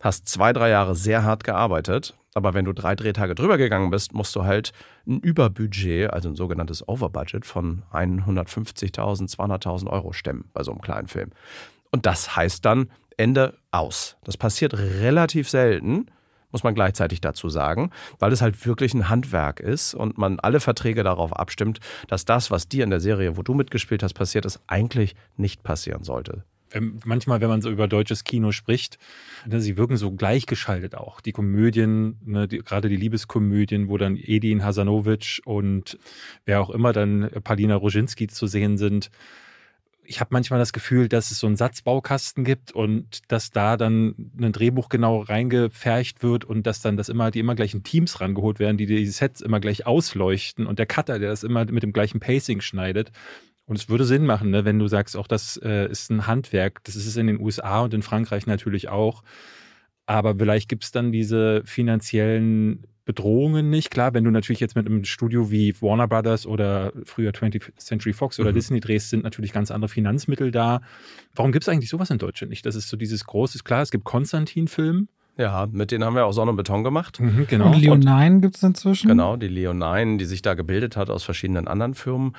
Hast 0.00 0.28
zwei, 0.28 0.52
drei 0.52 0.70
Jahre 0.70 0.94
sehr 0.94 1.24
hart 1.24 1.44
gearbeitet 1.44 2.14
aber 2.36 2.52
wenn 2.52 2.66
du 2.66 2.74
drei 2.74 2.94
Drehtage 2.94 3.34
drüber 3.34 3.56
gegangen 3.56 3.90
bist, 3.90 4.12
musst 4.12 4.36
du 4.36 4.44
halt 4.44 4.72
ein 5.06 5.20
Überbudget, 5.20 6.12
also 6.12 6.28
ein 6.28 6.36
sogenanntes 6.36 6.86
Overbudget 6.86 7.46
von 7.46 7.82
150.000, 7.92 9.34
200.000 9.34 9.88
Euro 9.88 10.12
stemmen 10.12 10.44
bei 10.52 10.62
so 10.62 10.70
einem 10.70 10.82
kleinen 10.82 11.08
Film. 11.08 11.30
Und 11.90 12.04
das 12.04 12.36
heißt 12.36 12.62
dann 12.64 12.90
Ende 13.16 13.56
aus. 13.70 14.18
Das 14.24 14.36
passiert 14.36 14.74
relativ 14.74 15.48
selten, 15.48 16.06
muss 16.52 16.62
man 16.62 16.74
gleichzeitig 16.74 17.22
dazu 17.22 17.48
sagen, 17.48 17.90
weil 18.18 18.32
es 18.32 18.42
halt 18.42 18.66
wirklich 18.66 18.92
ein 18.92 19.08
Handwerk 19.08 19.60
ist 19.60 19.94
und 19.94 20.18
man 20.18 20.38
alle 20.38 20.60
Verträge 20.60 21.02
darauf 21.02 21.34
abstimmt, 21.34 21.80
dass 22.06 22.26
das, 22.26 22.50
was 22.50 22.68
dir 22.68 22.84
in 22.84 22.90
der 22.90 23.00
Serie, 23.00 23.38
wo 23.38 23.42
du 23.42 23.54
mitgespielt 23.54 24.02
hast, 24.02 24.12
passiert 24.12 24.44
ist, 24.44 24.60
eigentlich 24.66 25.16
nicht 25.38 25.62
passieren 25.62 26.04
sollte. 26.04 26.44
Ähm, 26.72 26.98
manchmal, 27.04 27.40
wenn 27.40 27.48
man 27.48 27.62
so 27.62 27.70
über 27.70 27.86
deutsches 27.86 28.24
Kino 28.24 28.50
spricht, 28.50 28.98
ne, 29.46 29.60
sie 29.60 29.76
wirken 29.76 29.96
so 29.96 30.10
gleichgeschaltet 30.10 30.94
auch. 30.96 31.20
Die 31.20 31.32
Komödien, 31.32 32.18
ne, 32.24 32.48
die, 32.48 32.58
gerade 32.58 32.88
die 32.88 32.96
Liebeskomödien, 32.96 33.88
wo 33.88 33.98
dann 33.98 34.16
Edin 34.16 34.64
Hasanovic 34.64 35.40
und 35.44 35.98
wer 36.44 36.60
auch 36.60 36.70
immer 36.70 36.92
dann 36.92 37.30
Palina 37.44 37.76
Roginski 37.76 38.26
zu 38.26 38.46
sehen 38.46 38.78
sind. 38.78 39.10
Ich 40.08 40.20
habe 40.20 40.28
manchmal 40.32 40.60
das 40.60 40.72
Gefühl, 40.72 41.08
dass 41.08 41.32
es 41.32 41.40
so 41.40 41.48
einen 41.48 41.56
Satzbaukasten 41.56 42.44
gibt 42.44 42.70
und 42.70 43.30
dass 43.30 43.50
da 43.50 43.76
dann 43.76 44.14
ein 44.40 44.52
Drehbuch 44.52 44.88
genau 44.88 45.20
reingefercht 45.20 46.22
wird 46.22 46.44
und 46.44 46.64
dass 46.64 46.80
dann 46.80 46.96
das 46.96 47.08
immer 47.08 47.32
die 47.32 47.40
immer 47.40 47.56
gleichen 47.56 47.82
Teams 47.82 48.20
rangeholt 48.20 48.60
werden, 48.60 48.76
die 48.76 48.86
die 48.86 49.06
Sets 49.06 49.40
immer 49.40 49.58
gleich 49.58 49.86
ausleuchten 49.86 50.66
und 50.66 50.78
der 50.78 50.86
Cutter, 50.86 51.18
der 51.18 51.30
das 51.30 51.42
immer 51.42 51.64
mit 51.64 51.82
dem 51.82 51.92
gleichen 51.92 52.20
Pacing 52.20 52.60
schneidet. 52.60 53.10
Und 53.66 53.76
es 53.76 53.88
würde 53.88 54.04
Sinn 54.04 54.24
machen, 54.26 54.50
ne, 54.50 54.64
wenn 54.64 54.78
du 54.78 54.86
sagst, 54.86 55.16
auch 55.16 55.26
das 55.26 55.56
äh, 55.62 55.90
ist 55.90 56.10
ein 56.10 56.26
Handwerk. 56.26 56.84
Das 56.84 56.94
ist 56.94 57.06
es 57.06 57.16
in 57.16 57.26
den 57.26 57.40
USA 57.40 57.80
und 57.82 57.94
in 57.94 58.02
Frankreich 58.02 58.46
natürlich 58.46 58.88
auch. 58.88 59.22
Aber 60.06 60.36
vielleicht 60.36 60.68
gibt 60.68 60.84
es 60.84 60.92
dann 60.92 61.10
diese 61.10 61.62
finanziellen 61.64 62.86
Bedrohungen 63.04 63.70
nicht. 63.70 63.90
Klar, 63.90 64.14
wenn 64.14 64.24
du 64.24 64.30
natürlich 64.30 64.60
jetzt 64.60 64.76
mit 64.76 64.86
einem 64.86 65.04
Studio 65.04 65.50
wie 65.50 65.80
Warner 65.80 66.06
Brothers 66.06 66.46
oder 66.46 66.92
früher 67.04 67.30
20th 67.30 67.76
Century 67.78 68.12
Fox 68.12 68.38
oder 68.38 68.50
mhm. 68.50 68.54
Disney 68.54 68.80
drehst, 68.80 69.10
sind 69.10 69.24
natürlich 69.24 69.52
ganz 69.52 69.70
andere 69.70 69.88
Finanzmittel 69.88 70.50
da. 70.50 70.80
Warum 71.34 71.52
gibt 71.52 71.64
es 71.64 71.68
eigentlich 71.68 71.90
sowas 71.90 72.10
in 72.10 72.18
Deutschland 72.18 72.50
nicht? 72.50 72.66
Das 72.66 72.74
ist 72.74 72.88
so 72.88 72.96
dieses 72.96 73.24
große, 73.24 73.58
klar, 73.64 73.82
es 73.82 73.90
gibt 73.90 74.04
Konstantin-Film. 74.04 75.08
Ja, 75.38 75.68
mit 75.70 75.90
denen 75.90 76.04
haben 76.04 76.14
wir 76.14 76.24
auch 76.24 76.32
Sonne 76.32 76.50
und 76.52 76.56
Beton 76.56 76.82
gemacht. 76.82 77.20
Mhm, 77.20 77.46
genau. 77.46 77.66
Und 77.66 77.80
Leonine 77.80 78.40
gibt 78.40 78.56
es 78.56 78.62
inzwischen. 78.62 79.08
Genau, 79.08 79.36
die 79.36 79.48
Leonine, 79.48 80.18
die 80.18 80.24
sich 80.24 80.42
da 80.42 80.54
gebildet 80.54 80.96
hat 80.96 81.10
aus 81.10 81.24
verschiedenen 81.24 81.68
anderen 81.68 81.94
Firmen. 81.94 82.32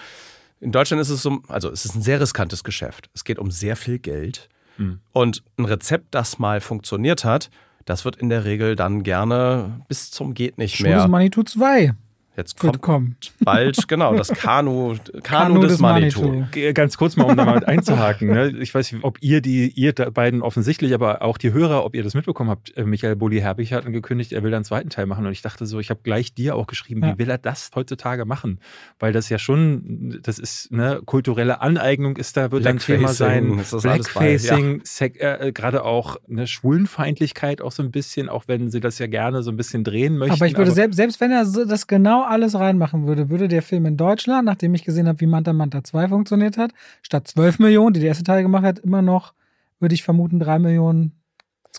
In 0.59 0.71
Deutschland 0.71 1.01
ist 1.01 1.09
es 1.09 1.21
so, 1.21 1.39
also 1.47 1.69
es 1.69 1.85
ist 1.85 1.95
ein 1.95 2.01
sehr 2.01 2.19
riskantes 2.19 2.63
Geschäft. 2.63 3.09
Es 3.13 3.23
geht 3.23 3.39
um 3.39 3.51
sehr 3.51 3.75
viel 3.75 3.99
Geld. 3.99 4.49
Mhm. 4.77 4.99
Und 5.11 5.43
ein 5.57 5.65
Rezept, 5.65 6.15
das 6.15 6.39
mal 6.39 6.61
funktioniert 6.61 7.23
hat, 7.23 7.49
das 7.85 8.05
wird 8.05 8.17
in 8.17 8.29
der 8.29 8.43
Regel 8.45 8.75
dann 8.75 9.03
gerne 9.03 9.81
bis 9.87 10.11
zum 10.11 10.33
geht 10.33 10.57
nicht 10.57 10.81
mehr. 10.81 10.93
Schuldes 10.93 11.09
Manitou 11.09 11.43
2. 11.43 11.93
Jetzt 12.37 12.59
kommt, 12.59 12.83
kommt. 12.83 13.33
bald, 13.39 13.87
genau, 13.87 14.13
das 14.15 14.27
Kanu, 14.33 14.95
Kanu, 14.95 15.21
Kanu 15.23 15.61
des, 15.61 15.71
des 15.71 15.79
Manitou. 15.79 16.29
Manitou. 16.29 16.73
Ganz 16.75 16.95
kurz 16.95 17.15
mal, 17.15 17.23
um 17.23 17.35
da 17.35 17.45
mal 17.45 17.65
einzuhaken. 17.65 18.27
Ne? 18.29 18.49
Ich 18.59 18.75
weiß 18.75 18.91
nicht, 18.91 19.03
ob 19.03 19.17
ihr 19.21 19.41
die, 19.41 19.69
ihr 19.69 19.91
beiden 19.93 20.43
offensichtlich, 20.43 20.93
aber 20.93 21.23
auch 21.23 21.39
die 21.39 21.51
Hörer, 21.51 21.83
ob 21.83 21.95
ihr 21.95 22.03
das 22.03 22.13
mitbekommen 22.13 22.51
habt. 22.51 22.77
Äh, 22.77 22.83
Michael 22.83 23.15
Bulli-Herbig 23.15 23.73
hat 23.73 23.87
angekündigt, 23.87 24.33
er 24.33 24.43
will 24.43 24.53
einen 24.53 24.63
zweiten 24.63 24.91
Teil 24.91 25.07
machen. 25.07 25.25
Und 25.25 25.31
ich 25.31 25.41
dachte 25.41 25.65
so, 25.65 25.79
ich 25.79 25.89
habe 25.89 26.01
gleich 26.03 26.35
dir 26.35 26.55
auch 26.55 26.67
geschrieben, 26.67 27.01
ja. 27.03 27.13
wie 27.13 27.17
will 27.17 27.29
er 27.31 27.39
das 27.39 27.71
heutzutage 27.73 28.25
machen? 28.25 28.59
Weil 28.99 29.13
das 29.13 29.29
ja 29.29 29.39
schon, 29.39 30.19
das 30.21 30.37
ist, 30.37 30.71
ne, 30.71 31.01
kulturelle 31.05 31.61
Aneignung 31.61 32.17
ist 32.17 32.37
da, 32.37 32.51
wird 32.51 32.67
ein 32.67 32.77
Thema 32.77 33.07
sein. 33.07 33.63
Blackfacing, 33.81 34.83
ja. 34.99 35.35
äh, 35.37 35.51
gerade 35.51 35.83
auch 35.83 36.17
eine 36.29 36.45
Schwulenfeindlichkeit 36.45 37.63
auch 37.63 37.71
so 37.71 37.81
ein 37.81 37.89
bisschen, 37.89 38.29
auch 38.29 38.43
wenn 38.47 38.69
sie 38.69 38.79
das 38.79 38.99
ja 38.99 39.07
gerne 39.07 39.41
so 39.41 39.49
ein 39.49 39.57
bisschen 39.57 39.83
drehen 39.83 40.19
möchten. 40.19 40.35
Aber 40.35 40.45
ich 40.45 40.53
würde 40.53 40.69
aber 40.69 40.75
selbst, 40.75 40.97
selbst 40.97 41.19
wenn 41.19 41.31
er 41.31 41.43
das 41.65 41.87
genau 41.87 42.26
alles 42.29 42.55
reinmachen 42.55 43.07
würde, 43.07 43.29
würde 43.29 43.47
der 43.47 43.61
Film 43.61 43.85
in 43.85 43.97
Deutschland, 43.97 44.45
nachdem 44.45 44.73
ich 44.73 44.83
gesehen 44.83 45.07
habe, 45.07 45.19
wie 45.21 45.27
Manta 45.27 45.53
Manta 45.53 45.83
2 45.83 46.09
funktioniert 46.09 46.57
hat, 46.57 46.71
statt 47.01 47.27
12 47.27 47.59
Millionen, 47.59 47.93
die 47.93 47.99
der 47.99 48.09
erste 48.09 48.23
Teil 48.23 48.43
gemacht 48.43 48.63
hat, 48.63 48.79
immer 48.79 49.01
noch, 49.01 49.33
würde 49.79 49.95
ich 49.95 50.03
vermuten, 50.03 50.39
3 50.39 50.59
Millionen. 50.59 51.13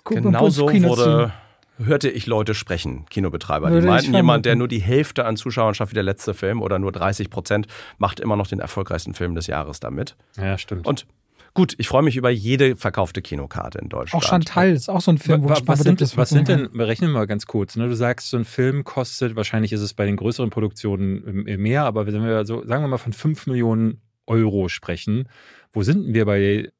Genau 0.05 0.49
so 0.49 0.71
wurde, 0.71 1.33
hörte 1.79 2.11
ich 2.11 2.27
Leute 2.27 2.55
sprechen, 2.55 3.07
Kinobetreiber. 3.11 3.71
Würde 3.71 3.83
die 3.83 3.89
meinten, 3.89 4.15
jemand, 4.15 4.47
der 4.47 4.57
nur 4.57 4.69
die 4.69 4.81
Hälfte 4.81 5.25
an 5.25 5.37
Zuschauern 5.37 5.75
schafft 5.75 5.93
wie 5.93 5.95
der 5.95 6.03
letzte 6.03 6.35
Film 6.35 6.63
oder 6.63 6.79
nur 6.79 6.93
30 6.93 7.31
Prozent, 7.31 7.67
macht 7.99 8.21
immer 8.21 8.37
noch 8.37 8.47
den 8.47 8.61
erfolgreichsten 8.61 9.15
Film 9.15 9.35
des 9.35 9.47
Jahres 9.47 9.81
damit. 9.81 10.17
Ja, 10.37 10.59
stimmt. 10.59 10.87
Und 10.87 11.07
Gut, 11.55 11.75
ich 11.79 11.89
freue 11.89 12.03
mich 12.03 12.17
über 12.17 12.31
jede 12.31 12.77
verkaufte 12.77 13.23
Kinokarte 13.23 13.79
in 13.79 13.89
Deutschland. 13.89 14.23
Auch 14.23 14.29
Chantal 14.29 14.71
ist 14.71 14.89
auch 14.89 15.01
so 15.01 15.11
ein 15.11 15.19
Film, 15.19 15.43
wo 15.43 15.49
was, 15.49 15.67
was 15.67 15.81
sind, 15.81 16.01
was 16.17 16.29
sind 16.29 16.49
denn, 16.49 16.71
berechnen 16.73 17.11
wir 17.11 17.19
mal 17.19 17.27
ganz 17.27 17.47
kurz, 17.47 17.77
ne? 17.77 17.89
du 17.89 17.97
sagst, 17.97 18.31
so 18.31 18.37
ein 18.37 18.45
Film 18.45 18.85
kostet, 18.85 19.37
wahrscheinlich 19.37 19.73
ist 19.73 19.81
es 19.81 19.95
bei 19.95 20.07
den 20.07 20.17
größeren 20.17 20.51
Produktionen 20.51 21.45
mehr, 21.61 21.85
aber 21.85 22.07
wenn 22.07 22.25
wir 22.25 22.45
so, 22.45 22.65
sagen 22.67 22.85
wir 22.85 22.89
mal 22.89 22.99
von 22.99 23.13
5 23.13 23.47
Millionen 23.47 24.01
Euro 24.27 24.69
sprechen, 24.69 25.29
wo 25.73 25.83
sind 25.83 26.15
wir 26.15 26.27
bei 26.27 26.71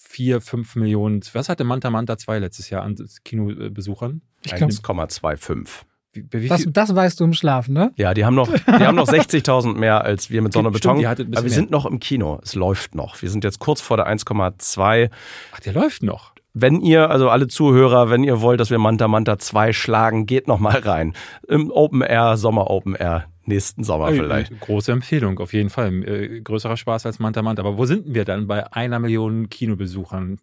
4, 0.00 0.40
5 0.40 0.76
Millionen, 0.76 1.20
was 1.32 1.48
hatte 1.48 1.64
Manta 1.64 1.90
Manta 1.90 2.18
2 2.18 2.38
letztes 2.38 2.70
Jahr 2.70 2.82
an 2.82 2.96
Kinobesuchern? 3.24 4.22
Ich 4.44 4.54
glaube 4.54 4.72
1,25. 4.72 5.84
Wie, 6.12 6.26
wie 6.30 6.48
das, 6.48 6.66
das, 6.68 6.94
weißt 6.94 7.20
du 7.20 7.24
im 7.24 7.32
Schlaf, 7.32 7.68
ne? 7.68 7.92
Ja, 7.96 8.12
die 8.12 8.24
haben 8.24 8.34
noch, 8.34 8.48
noch 8.50 9.08
60.000 9.08 9.74
mehr 9.74 10.04
als 10.04 10.30
wir 10.30 10.42
mit 10.42 10.52
Sonne 10.52 10.68
und 10.68 10.74
Beton. 10.74 11.04
Aber 11.04 11.16
wir 11.16 11.26
mehr. 11.26 11.50
sind 11.50 11.70
noch 11.70 11.86
im 11.86 12.00
Kino. 12.00 12.38
Es 12.42 12.54
läuft 12.54 12.94
noch. 12.94 13.22
Wir 13.22 13.30
sind 13.30 13.44
jetzt 13.44 13.60
kurz 13.60 13.80
vor 13.80 13.96
der 13.96 14.08
1,2. 14.08 15.10
Ach, 15.52 15.60
der 15.60 15.72
läuft 15.72 16.02
noch. 16.02 16.32
Wenn 16.54 16.82
ihr, 16.82 17.10
also 17.10 17.30
alle 17.30 17.48
Zuhörer, 17.48 18.10
wenn 18.10 18.24
ihr 18.24 18.42
wollt, 18.42 18.60
dass 18.60 18.70
wir 18.70 18.78
Manta 18.78 19.08
Manta 19.08 19.38
2 19.38 19.72
schlagen, 19.72 20.26
geht 20.26 20.48
noch 20.48 20.58
mal 20.58 20.78
rein. 20.78 21.14
Im 21.48 21.70
Open 21.70 22.02
Air, 22.02 22.36
Sommer 22.36 22.68
Open 22.68 22.94
Air, 22.94 23.24
nächsten 23.46 23.82
Sommer 23.82 24.08
vielleicht. 24.08 24.60
Große 24.60 24.92
Empfehlung, 24.92 25.38
auf 25.38 25.54
jeden 25.54 25.70
Fall. 25.70 25.90
Äh, 26.06 26.42
größerer 26.42 26.76
Spaß 26.76 27.06
als 27.06 27.20
Manta 27.20 27.40
Manta. 27.40 27.62
Aber 27.62 27.78
wo 27.78 27.86
sind 27.86 28.12
wir 28.12 28.26
dann 28.26 28.46
bei 28.46 28.70
einer 28.70 28.98
Million 28.98 29.48
Kinobesuchern? 29.48 30.40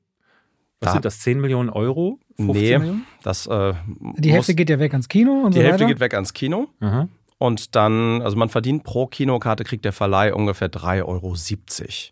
Was 0.80 0.88
da, 0.88 0.92
sind 0.94 1.06
das? 1.06 1.20
10 1.20 1.40
Millionen 1.40 1.70
Euro? 1.70 2.20
Nee, 2.48 2.78
Millionen? 2.78 3.06
das. 3.24 3.48
Äh, 3.48 3.74
die 4.18 4.32
Hälfte 4.32 4.56
geht 4.56 4.70
ja 4.70 4.80
weg 4.80 4.94
ans 4.94 5.08
Kino 5.08 5.44
und 5.46 5.54
Die 5.54 5.60
so 5.60 5.64
Hälfte 5.64 5.84
weiter? 5.84 5.94
geht 5.94 6.00
weg 6.00 6.14
ans 6.14 6.34
Kino. 6.34 6.68
Mhm. 6.80 7.10
Und 7.38 7.76
dann, 7.76 8.22
also 8.22 8.36
man 8.36 8.50
verdient 8.50 8.84
pro 8.84 9.08
Kinokarte, 9.08 9.64
kriegt 9.64 9.86
der 9.86 9.94
Verleih 9.94 10.34
ungefähr 10.34 10.70
3,70 10.70 11.06
Euro. 11.06 11.36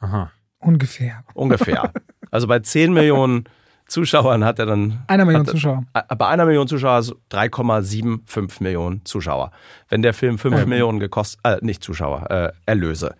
Aha. 0.01 0.31
Ungefähr. 0.59 1.23
Ungefähr. 1.33 1.91
Also 2.29 2.45
bei 2.47 2.59
10 2.59 2.91
Millionen 2.91 3.45
Zuschauern 3.87 4.43
hat 4.43 4.59
er 4.59 4.65
dann. 4.65 5.01
Einer 5.07 5.23
Million 5.23 5.45
hat, 5.45 5.49
Zuschauer. 5.49 5.85
Bei 5.93 6.27
einer 6.27 6.45
Million 6.45 6.67
Zuschauer 6.67 6.91
also 6.91 7.15
3,75 7.31 8.61
Millionen 8.61 9.05
Zuschauer. 9.05 9.51
Wenn 9.87 10.01
der 10.01 10.13
Film 10.13 10.37
5 10.37 10.63
ähm. 10.63 10.69
Millionen 10.69 10.99
gekostet, 10.99 11.39
äh, 11.45 11.57
nicht 11.61 11.83
Zuschauer, 11.83 12.29
äh, 12.29 12.51
Erlöse. 12.65 13.15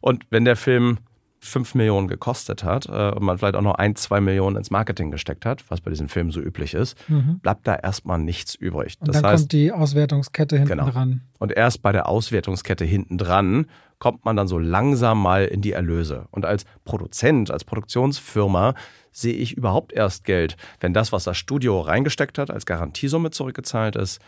Und 0.00 0.24
wenn 0.30 0.44
der 0.44 0.54
Film 0.54 0.98
5 1.46 1.74
Millionen 1.74 2.08
gekostet 2.08 2.64
hat 2.64 2.86
äh, 2.86 3.10
und 3.10 3.22
man 3.22 3.38
vielleicht 3.38 3.56
auch 3.56 3.62
noch 3.62 3.76
ein, 3.76 3.96
zwei 3.96 4.20
Millionen 4.20 4.56
ins 4.56 4.70
Marketing 4.70 5.10
gesteckt 5.10 5.46
hat, 5.46 5.64
was 5.68 5.80
bei 5.80 5.90
diesen 5.90 6.08
Filmen 6.08 6.30
so 6.30 6.40
üblich 6.40 6.74
ist, 6.74 6.96
mhm. 7.08 7.38
bleibt 7.40 7.66
da 7.66 7.74
erstmal 7.74 8.18
nichts 8.18 8.54
übrig. 8.54 8.96
Und 9.00 9.08
das 9.08 9.22
dann 9.22 9.30
heißt, 9.30 9.44
kommt 9.44 9.52
die 9.52 9.72
Auswertungskette 9.72 10.56
hinten 10.56 10.70
genau. 10.70 10.90
dran. 10.90 11.22
Und 11.38 11.52
erst 11.52 11.82
bei 11.82 11.92
der 11.92 12.08
Auswertungskette 12.08 12.84
hinten 12.84 13.18
dran 13.18 13.66
kommt 13.98 14.24
man 14.24 14.36
dann 14.36 14.48
so 14.48 14.58
langsam 14.58 15.22
mal 15.22 15.46
in 15.46 15.62
die 15.62 15.72
Erlöse. 15.72 16.26
Und 16.30 16.44
als 16.44 16.64
Produzent, 16.84 17.50
als 17.50 17.64
Produktionsfirma 17.64 18.74
sehe 19.10 19.32
ich 19.32 19.56
überhaupt 19.56 19.94
erst 19.94 20.24
Geld, 20.24 20.56
wenn 20.80 20.92
das, 20.92 21.10
was 21.10 21.24
das 21.24 21.38
Studio 21.38 21.80
reingesteckt 21.80 22.36
hat, 22.36 22.50
als 22.50 22.66
Garantiesumme 22.66 23.30
zurückgezahlt 23.30 23.96
ist 23.96 24.20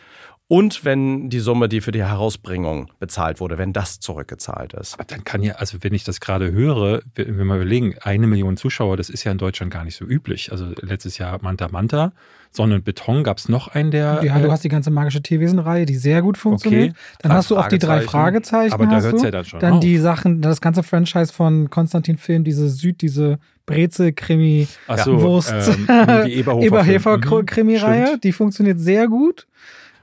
und 0.51 0.83
wenn 0.83 1.29
die 1.29 1.39
Summe, 1.41 1.69
die 1.69 1.79
für 1.79 1.91
die 1.91 2.03
Herausbringung 2.03 2.89
bezahlt 2.99 3.39
wurde, 3.39 3.59
wenn 3.59 3.71
das 3.71 3.99
zurückgezahlt 3.99 4.73
ist. 4.73 4.95
Aber 4.95 5.03
dann 5.03 5.23
kann 5.23 5.43
ja, 5.43 5.53
also 5.53 5.77
wenn 5.81 5.93
ich 5.93 6.03
das 6.03 6.19
gerade 6.19 6.51
höre, 6.51 7.03
wenn 7.13 7.37
wir 7.37 7.45
mal 7.45 7.57
überlegen, 7.57 7.93
eine 8.01 8.25
Million 8.25 8.57
Zuschauer, 8.57 8.97
das 8.97 9.11
ist 9.11 9.23
ja 9.23 9.31
in 9.31 9.37
Deutschland 9.37 9.71
gar 9.71 9.83
nicht 9.83 9.95
so 9.95 10.05
üblich. 10.05 10.51
Also 10.51 10.73
letztes 10.81 11.19
Jahr 11.19 11.37
Manta 11.43 11.67
Manta, 11.67 12.13
Sonne 12.49 12.73
und 12.73 12.83
Beton 12.83 13.23
gab 13.23 13.37
es 13.37 13.47
noch 13.47 13.67
einen, 13.67 13.91
der. 13.91 14.21
Ja, 14.23 14.39
du 14.39 14.47
äh, 14.47 14.51
hast 14.51 14.63
die 14.63 14.69
ganze 14.69 14.89
magische 14.89 15.21
Tierwesen-Reihe, 15.21 15.85
die 15.85 15.97
sehr 15.97 16.23
gut 16.23 16.35
funktioniert. 16.35 16.93
Okay. 16.93 16.99
Dann 17.21 17.33
hast 17.33 17.51
du 17.51 17.57
auch 17.57 17.67
die 17.67 17.77
drei 17.77 18.01
Fragezeichen. 18.01 18.73
Aber 18.73 18.87
da 18.87 19.01
hört 19.01 19.13
es 19.13 19.21
ja 19.21 19.29
dann 19.29 19.45
schon. 19.45 19.59
Dann 19.59 19.73
auf. 19.73 19.79
die 19.81 19.99
Sachen, 19.99 20.41
das 20.41 20.61
ganze 20.61 20.81
Franchise 20.81 21.31
von 21.31 21.69
Konstantin 21.69 22.17
Film, 22.17 22.43
diese 22.43 22.69
Süd, 22.69 23.03
diese 23.03 23.37
Brezel-Krimi, 23.67 24.67
so, 25.05 25.21
Wurst, 25.21 25.53
ähm, 25.53 26.25
die 26.25 26.39
Eberhefer-Krimi-Reihe, 26.39 28.13
mhm, 28.15 28.21
die 28.21 28.31
funktioniert 28.31 28.79
sehr 28.79 29.07
gut. 29.07 29.45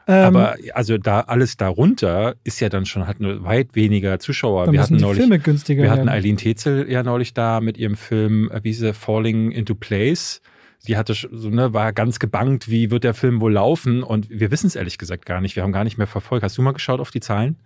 Ähm, 0.08 0.36
Aber 0.36 0.56
also 0.74 0.98
da 0.98 1.20
alles 1.22 1.56
darunter 1.56 2.36
ist 2.44 2.60
ja 2.60 2.68
dann 2.68 2.86
schon 2.86 3.08
hat 3.08 3.18
nur 3.18 3.42
weit 3.42 3.74
weniger 3.74 4.20
Zuschauer. 4.20 4.70
wir 4.70 4.80
hatten 4.80 4.96
neulich, 4.96 5.18
Filme 5.18 5.38
günstiger 5.40 5.82
wir 5.82 5.90
hatten 5.90 6.08
Eileen 6.08 6.36
Tetzel 6.36 6.88
ja 6.88 7.02
neulich 7.02 7.34
da 7.34 7.60
mit 7.60 7.76
ihrem 7.76 7.96
Film, 7.96 8.48
äh, 8.52 8.60
wie 8.62 8.74
der, 8.74 8.94
Falling 8.94 9.50
into 9.50 9.74
Place. 9.74 10.40
Die 10.86 10.96
hatte 10.96 11.14
so, 11.14 11.50
ne, 11.50 11.72
war 11.72 11.92
ganz 11.92 12.20
gebangt, 12.20 12.70
wie 12.70 12.92
wird 12.92 13.02
der 13.02 13.14
Film 13.14 13.40
wohl 13.40 13.52
laufen? 13.52 14.04
Und 14.04 14.30
wir 14.30 14.52
wissen 14.52 14.68
es 14.68 14.76
ehrlich 14.76 14.98
gesagt 14.98 15.26
gar 15.26 15.40
nicht. 15.40 15.56
Wir 15.56 15.64
haben 15.64 15.72
gar 15.72 15.82
nicht 15.82 15.98
mehr 15.98 16.06
verfolgt. 16.06 16.44
Hast 16.44 16.56
du 16.56 16.62
mal 16.62 16.72
geschaut 16.72 17.00
auf 17.00 17.10
die 17.10 17.20
Zahlen? 17.20 17.56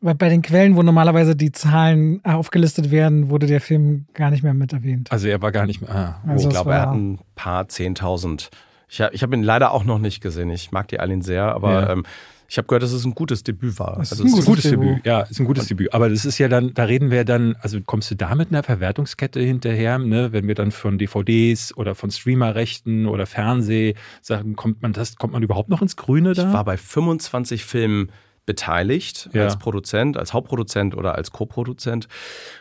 Bei 0.00 0.28
den 0.28 0.42
Quellen, 0.42 0.74
wo 0.74 0.82
normalerweise 0.82 1.36
die 1.36 1.52
Zahlen 1.52 2.24
aufgelistet 2.24 2.90
werden, 2.90 3.28
wurde 3.28 3.46
der 3.46 3.60
Film 3.60 4.06
gar 4.14 4.30
nicht 4.30 4.42
mehr 4.42 4.54
mit 4.54 4.72
erwähnt. 4.72 5.12
Also 5.12 5.28
er 5.28 5.42
war 5.42 5.52
gar 5.52 5.66
nicht 5.66 5.82
mehr. 5.82 5.94
Ah. 5.94 6.20
Also 6.26 6.48
ich 6.48 6.54
glaube, 6.54 6.72
er 6.72 6.80
hat 6.80 6.94
ein 6.94 7.18
paar 7.34 7.68
Zehntausend 7.68 8.50
ich 8.92 9.00
habe 9.00 9.14
ich 9.14 9.22
hab 9.22 9.32
ihn 9.32 9.42
leider 9.42 9.72
auch 9.72 9.84
noch 9.84 9.98
nicht 9.98 10.20
gesehen. 10.20 10.50
Ich 10.50 10.70
mag 10.70 10.86
die 10.88 11.00
Alin 11.00 11.22
sehr, 11.22 11.44
aber 11.54 11.72
ja. 11.72 11.90
ähm, 11.92 12.04
Ich 12.48 12.58
habe 12.58 12.68
gehört, 12.68 12.82
dass 12.82 12.92
es 12.92 13.06
ein 13.06 13.14
gutes 13.14 13.42
Debüt 13.42 13.78
war. 13.78 13.96
Das 13.96 14.12
ist 14.12 14.20
also 14.20 14.24
ein 14.24 14.26
es 14.26 14.32
gutes 14.32 14.46
gutes 14.46 14.62
Debüt. 14.64 14.88
Debüt. 14.90 15.06
Ja, 15.06 15.20
ist 15.22 15.40
ein 15.40 15.46
gutes 15.46 15.66
Debüt. 15.68 15.94
Aber 15.94 16.10
das 16.10 16.26
ist 16.26 16.36
ja 16.36 16.48
dann, 16.48 16.74
da 16.74 16.84
reden 16.84 17.10
wir 17.10 17.24
dann, 17.24 17.56
also 17.62 17.80
kommst 17.80 18.10
du 18.10 18.16
da 18.16 18.34
mit 18.34 18.50
einer 18.50 18.62
Verwertungskette 18.62 19.40
hinterher, 19.40 19.98
ne? 19.98 20.32
wenn 20.32 20.46
wir 20.46 20.54
dann 20.54 20.70
von 20.72 20.98
DVDs 20.98 21.74
oder 21.74 21.94
von 21.94 22.10
Streamerrechten 22.10 23.06
oder 23.06 23.24
Fernseh 23.24 23.94
sagen, 24.20 24.54
kommt 24.56 24.82
man 24.82 24.92
das, 24.92 25.16
kommt 25.16 25.32
man 25.32 25.42
überhaupt 25.42 25.70
noch 25.70 25.80
ins 25.80 25.96
Grüne 25.96 26.34
da? 26.34 26.48
Ich 26.48 26.52
war 26.52 26.64
bei 26.66 26.76
25 26.76 27.64
Filmen 27.64 28.10
beteiligt 28.44 29.30
Ja. 29.32 29.44
als 29.44 29.58
Produzent, 29.58 30.18
als 30.18 30.34
Hauptproduzent 30.34 30.94
oder 30.94 31.14
als 31.14 31.30
Co-Produzent. 31.30 32.08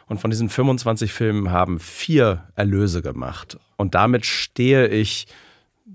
Und 0.08 0.22
von 0.22 0.30
diesen 0.32 0.48
25 0.48 1.12
Filmen 1.12 1.52
haben 1.52 1.80
vier 1.80 2.46
Erlöse 2.56 3.02
gemacht. 3.02 3.58
Und 3.76 3.96
damit 3.96 4.26
stehe 4.26 4.88
ich 4.88 5.28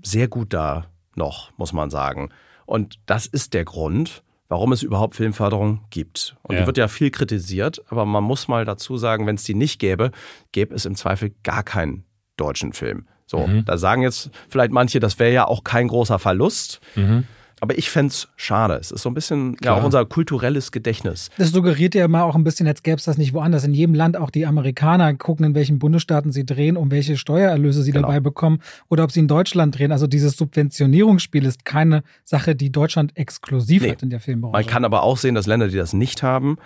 sehr 0.03 0.27
gut 0.27 0.53
da 0.53 0.85
noch, 1.15 1.51
muss 1.57 1.73
man 1.73 1.89
sagen. 1.89 2.29
Und 2.65 2.99
das 3.05 3.25
ist 3.25 3.53
der 3.53 3.65
Grund, 3.65 4.23
warum 4.49 4.71
es 4.71 4.83
überhaupt 4.83 5.15
Filmförderung 5.15 5.81
gibt. 5.89 6.35
Und 6.43 6.55
Ja. 6.55 6.61
die 6.61 6.67
wird 6.67 6.77
ja 6.77 6.87
viel 6.87 7.11
kritisiert, 7.11 7.81
aber 7.89 8.05
man 8.05 8.23
muss 8.23 8.47
mal 8.47 8.65
dazu 8.65 8.97
sagen, 8.97 9.25
wenn 9.27 9.35
es 9.35 9.43
die 9.43 9.55
nicht 9.55 9.79
gäbe, 9.79 10.11
gäbe 10.51 10.73
es 10.75 10.85
im 10.85 10.95
Zweifel 10.95 11.31
gar 11.43 11.63
keinen 11.63 12.05
deutschen 12.37 12.73
Film. 12.73 13.07
So, 13.25 13.45
Mhm. 13.45 13.65
da 13.65 13.77
sagen 13.77 14.03
jetzt 14.03 14.29
vielleicht 14.47 14.71
manche, 14.71 14.99
das 15.01 15.19
wäre 15.19 15.33
ja 15.33 15.45
auch 15.47 15.63
kein 15.65 15.87
großer 15.89 16.17
Verlust. 16.19 16.79
Mhm. 16.95 17.25
Aber 17.59 17.75
ich 17.77 17.89
fände 17.89 18.11
es 18.11 18.27
schade. 18.35 18.75
Es 18.75 18.91
ist 18.91 19.01
so 19.01 19.09
ein 19.09 19.15
bisschen 19.15 19.57
ja, 19.63 19.73
auch 19.75 19.83
unser 19.83 20.05
kulturelles 20.05 20.71
Gedächtnis. 20.71 21.31
Das 21.39 21.49
suggeriert 21.51 21.95
ja 21.95 22.07
mal 22.07 22.21
auch 22.21 22.35
ein 22.35 22.43
bisschen, 22.43 22.67
als 22.67 22.83
gäbe 22.83 22.97
es 22.97 23.05
das 23.05 23.17
nicht 23.17 23.33
woanders. 23.33 23.63
In 23.63 23.73
jedem 23.73 23.95
Land 23.95 24.15
auch 24.15 24.29
die 24.29 24.45
Amerikaner 24.45 25.13
gucken, 25.15 25.43
in 25.45 25.55
welchen 25.55 25.79
Bundesstaaten 25.79 26.31
sie 26.31 26.45
drehen, 26.45 26.77
um 26.77 26.91
welche 26.91 27.17
Steuererlöse 27.17 27.81
sie 27.81 27.91
Genau. 27.91 28.07
dabei 28.07 28.19
bekommen 28.19 28.59
oder 28.89 29.03
ob 29.03 29.11
sie 29.11 29.21
in 29.21 29.27
Deutschland 29.27 29.77
drehen. 29.77 29.91
Also 29.91 30.05
dieses 30.05 30.37
Subventionierungsspiel 30.37 31.45
ist 31.45 31.65
keine 31.65 32.03
Sache, 32.23 32.55
die 32.55 32.71
Deutschland 32.71 33.17
exklusiv 33.17 33.81
Nee. 33.81 33.91
hat 33.91 34.03
in 34.03 34.09
der 34.11 34.19
Filmbranche. 34.19 34.51
Man 34.53 34.65
kann 34.67 34.85
aber 34.85 35.01
auch 35.01 35.17
sehen, 35.17 35.33
dass 35.33 35.47
Länder, 35.47 35.67
die 35.69 35.77
das 35.77 35.93
nicht 35.93 36.21
haben, 36.21 36.57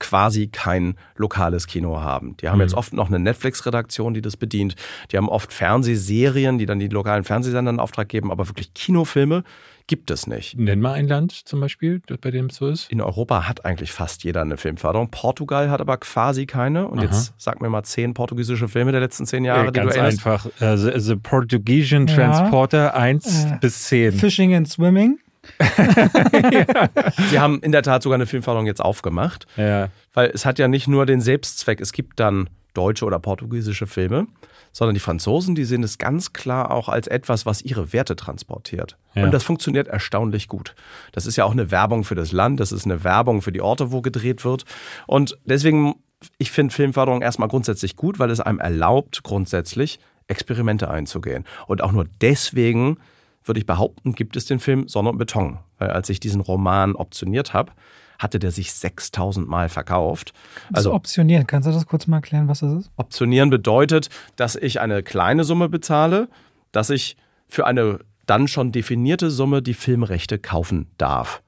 quasi 0.00 0.48
kein 0.48 0.94
lokales 1.16 1.68
Kino 1.68 2.00
haben. 2.00 2.36
Die 2.38 2.48
haben 2.48 2.56
Mhm. 2.56 2.62
jetzt 2.62 2.74
oft 2.74 2.92
noch 2.92 3.06
eine 3.08 3.20
Netflix-Redaktion, 3.20 4.14
die 4.14 4.22
das 4.22 4.36
bedient. 4.36 4.74
Die 5.12 5.16
haben 5.16 5.28
oft 5.28 5.52
Fernsehserien, 5.52 6.58
die 6.58 6.66
dann 6.66 6.78
die 6.80 6.88
lokalen 6.88 7.22
Fernsehsender 7.22 7.70
in 7.70 7.78
Auftrag 7.80 8.08
geben, 8.08 8.32
aber 8.32 8.48
wirklich 8.48 8.74
Kinofilme 8.74 9.44
gibt 9.86 10.10
es 10.12 10.26
nicht. 10.28 10.56
Nenn 10.56 10.80
mal 10.80 10.92
ein 10.92 11.08
Land 11.08 11.32
zum 11.32 11.58
Beispiel, 11.60 12.00
das 12.06 12.18
bei 12.18 12.30
dem 12.30 12.46
es 12.46 12.56
so 12.56 12.68
ist. 12.68 12.90
In 12.92 13.00
Europa 13.00 13.48
hat 13.48 13.64
eigentlich 13.64 13.90
fast 13.90 14.22
jeder 14.22 14.40
eine 14.42 14.56
Filmförderung. 14.56 15.10
Portugal 15.10 15.68
hat 15.68 15.80
aber 15.80 15.96
quasi 15.96 16.46
keine. 16.46 16.86
Und 16.86 16.98
Aha. 17.00 17.06
jetzt 17.06 17.34
sag 17.38 17.60
mir 17.60 17.68
mal 17.68 17.82
zehn 17.82 18.14
portugiesische 18.14 18.68
Filme 18.68 18.92
der 18.92 19.00
letzten 19.00 19.26
zehn 19.26 19.44
Jahre, 19.44 19.66
Äh, 19.68 19.72
die 19.72 19.80
ganz 19.80 19.92
du 19.94 19.98
erinnerst. 19.98 20.26
einfach. 20.26 20.46
Äh, 20.60 20.76
the, 20.76 20.92
the 20.96 21.16
Portuguesian 21.16 22.06
Ja. 22.06 22.14
Transporter 22.14 22.94
1 22.94 23.44
Äh, 23.46 23.58
bis 23.60 23.82
10. 23.84 24.12
Fishing 24.12 24.54
and 24.54 24.68
Swimming. 24.68 25.18
Sie 27.30 27.38
haben 27.38 27.60
in 27.60 27.72
der 27.72 27.82
Tat 27.82 28.02
sogar 28.02 28.16
eine 28.16 28.26
Filmförderung 28.26 28.66
jetzt 28.66 28.80
aufgemacht. 28.80 29.46
Ja. 29.56 29.88
Weil 30.12 30.30
es 30.30 30.44
hat 30.44 30.58
ja 30.58 30.68
nicht 30.68 30.88
nur 30.88 31.06
den 31.06 31.20
Selbstzweck, 31.20 31.80
es 31.80 31.92
gibt 31.92 32.20
dann 32.20 32.50
deutsche 32.74 33.04
oder 33.04 33.18
portugiesische 33.18 33.86
Filme, 33.86 34.26
sondern 34.72 34.94
die 34.94 35.00
Franzosen, 35.00 35.54
die 35.54 35.64
sehen 35.64 35.82
es 35.82 35.98
ganz 35.98 36.32
klar 36.32 36.70
auch 36.70 36.88
als 36.88 37.06
etwas, 37.08 37.46
was 37.46 37.62
ihre 37.62 37.92
Werte 37.92 38.16
transportiert. 38.16 38.96
Ja. 39.14 39.24
Und 39.24 39.32
das 39.32 39.42
funktioniert 39.42 39.88
erstaunlich 39.88 40.48
gut. 40.48 40.74
Das 41.12 41.26
ist 41.26 41.36
ja 41.36 41.44
auch 41.44 41.52
eine 41.52 41.70
Werbung 41.70 42.04
für 42.04 42.14
das 42.14 42.32
Land, 42.32 42.60
das 42.60 42.70
ist 42.72 42.84
eine 42.84 43.02
Werbung 43.02 43.42
für 43.42 43.52
die 43.52 43.60
Orte, 43.60 43.90
wo 43.90 44.00
gedreht 44.02 44.44
wird. 44.44 44.64
Und 45.06 45.38
deswegen, 45.44 45.96
ich 46.38 46.50
finde 46.50 46.74
Filmförderung 46.74 47.22
erstmal 47.22 47.48
grundsätzlich 47.48 47.96
gut, 47.96 48.18
weil 48.18 48.30
es 48.30 48.40
einem 48.40 48.60
erlaubt, 48.60 49.22
grundsätzlich 49.24 49.98
Experimente 50.28 50.88
einzugehen. 50.88 51.44
Und 51.66 51.82
auch 51.82 51.92
nur 51.92 52.06
deswegen 52.20 52.98
würde 53.44 53.60
ich 53.60 53.66
behaupten, 53.66 54.12
gibt 54.12 54.36
es 54.36 54.44
den 54.44 54.60
Film 54.60 54.88
Sonne 54.88 55.10
und 55.10 55.18
Beton. 55.18 55.58
Weil 55.78 55.90
als 55.90 56.08
ich 56.08 56.20
diesen 56.20 56.40
Roman 56.40 56.94
optioniert 56.94 57.54
habe, 57.54 57.72
hatte 58.18 58.38
der 58.38 58.50
sich 58.50 58.72
6000 58.74 59.48
Mal 59.48 59.68
verkauft. 59.68 60.32
Also 60.68 60.90
Also 60.90 60.94
optionieren. 60.94 61.46
Kannst 61.46 61.66
du 61.66 61.72
das 61.72 61.86
kurz 61.86 62.06
mal 62.06 62.18
erklären, 62.18 62.48
was 62.48 62.60
das 62.60 62.72
ist? 62.74 62.90
optionieren 62.96 63.48
bedeutet, 63.50 64.10
dass 64.36 64.56
ich 64.56 64.80
eine 64.80 65.02
kleine 65.02 65.44
Summe 65.44 65.68
bezahle, 65.68 66.28
dass 66.70 66.90
ich 66.90 67.16
für 67.48 67.66
eine 67.66 68.00
dann 68.26 68.46
schon 68.46 68.72
definierte 68.72 69.30
Summe 69.30 69.62
die 69.62 69.74
Filmrechte 69.74 70.38
kaufen 70.38 70.86
darf. 70.98 71.42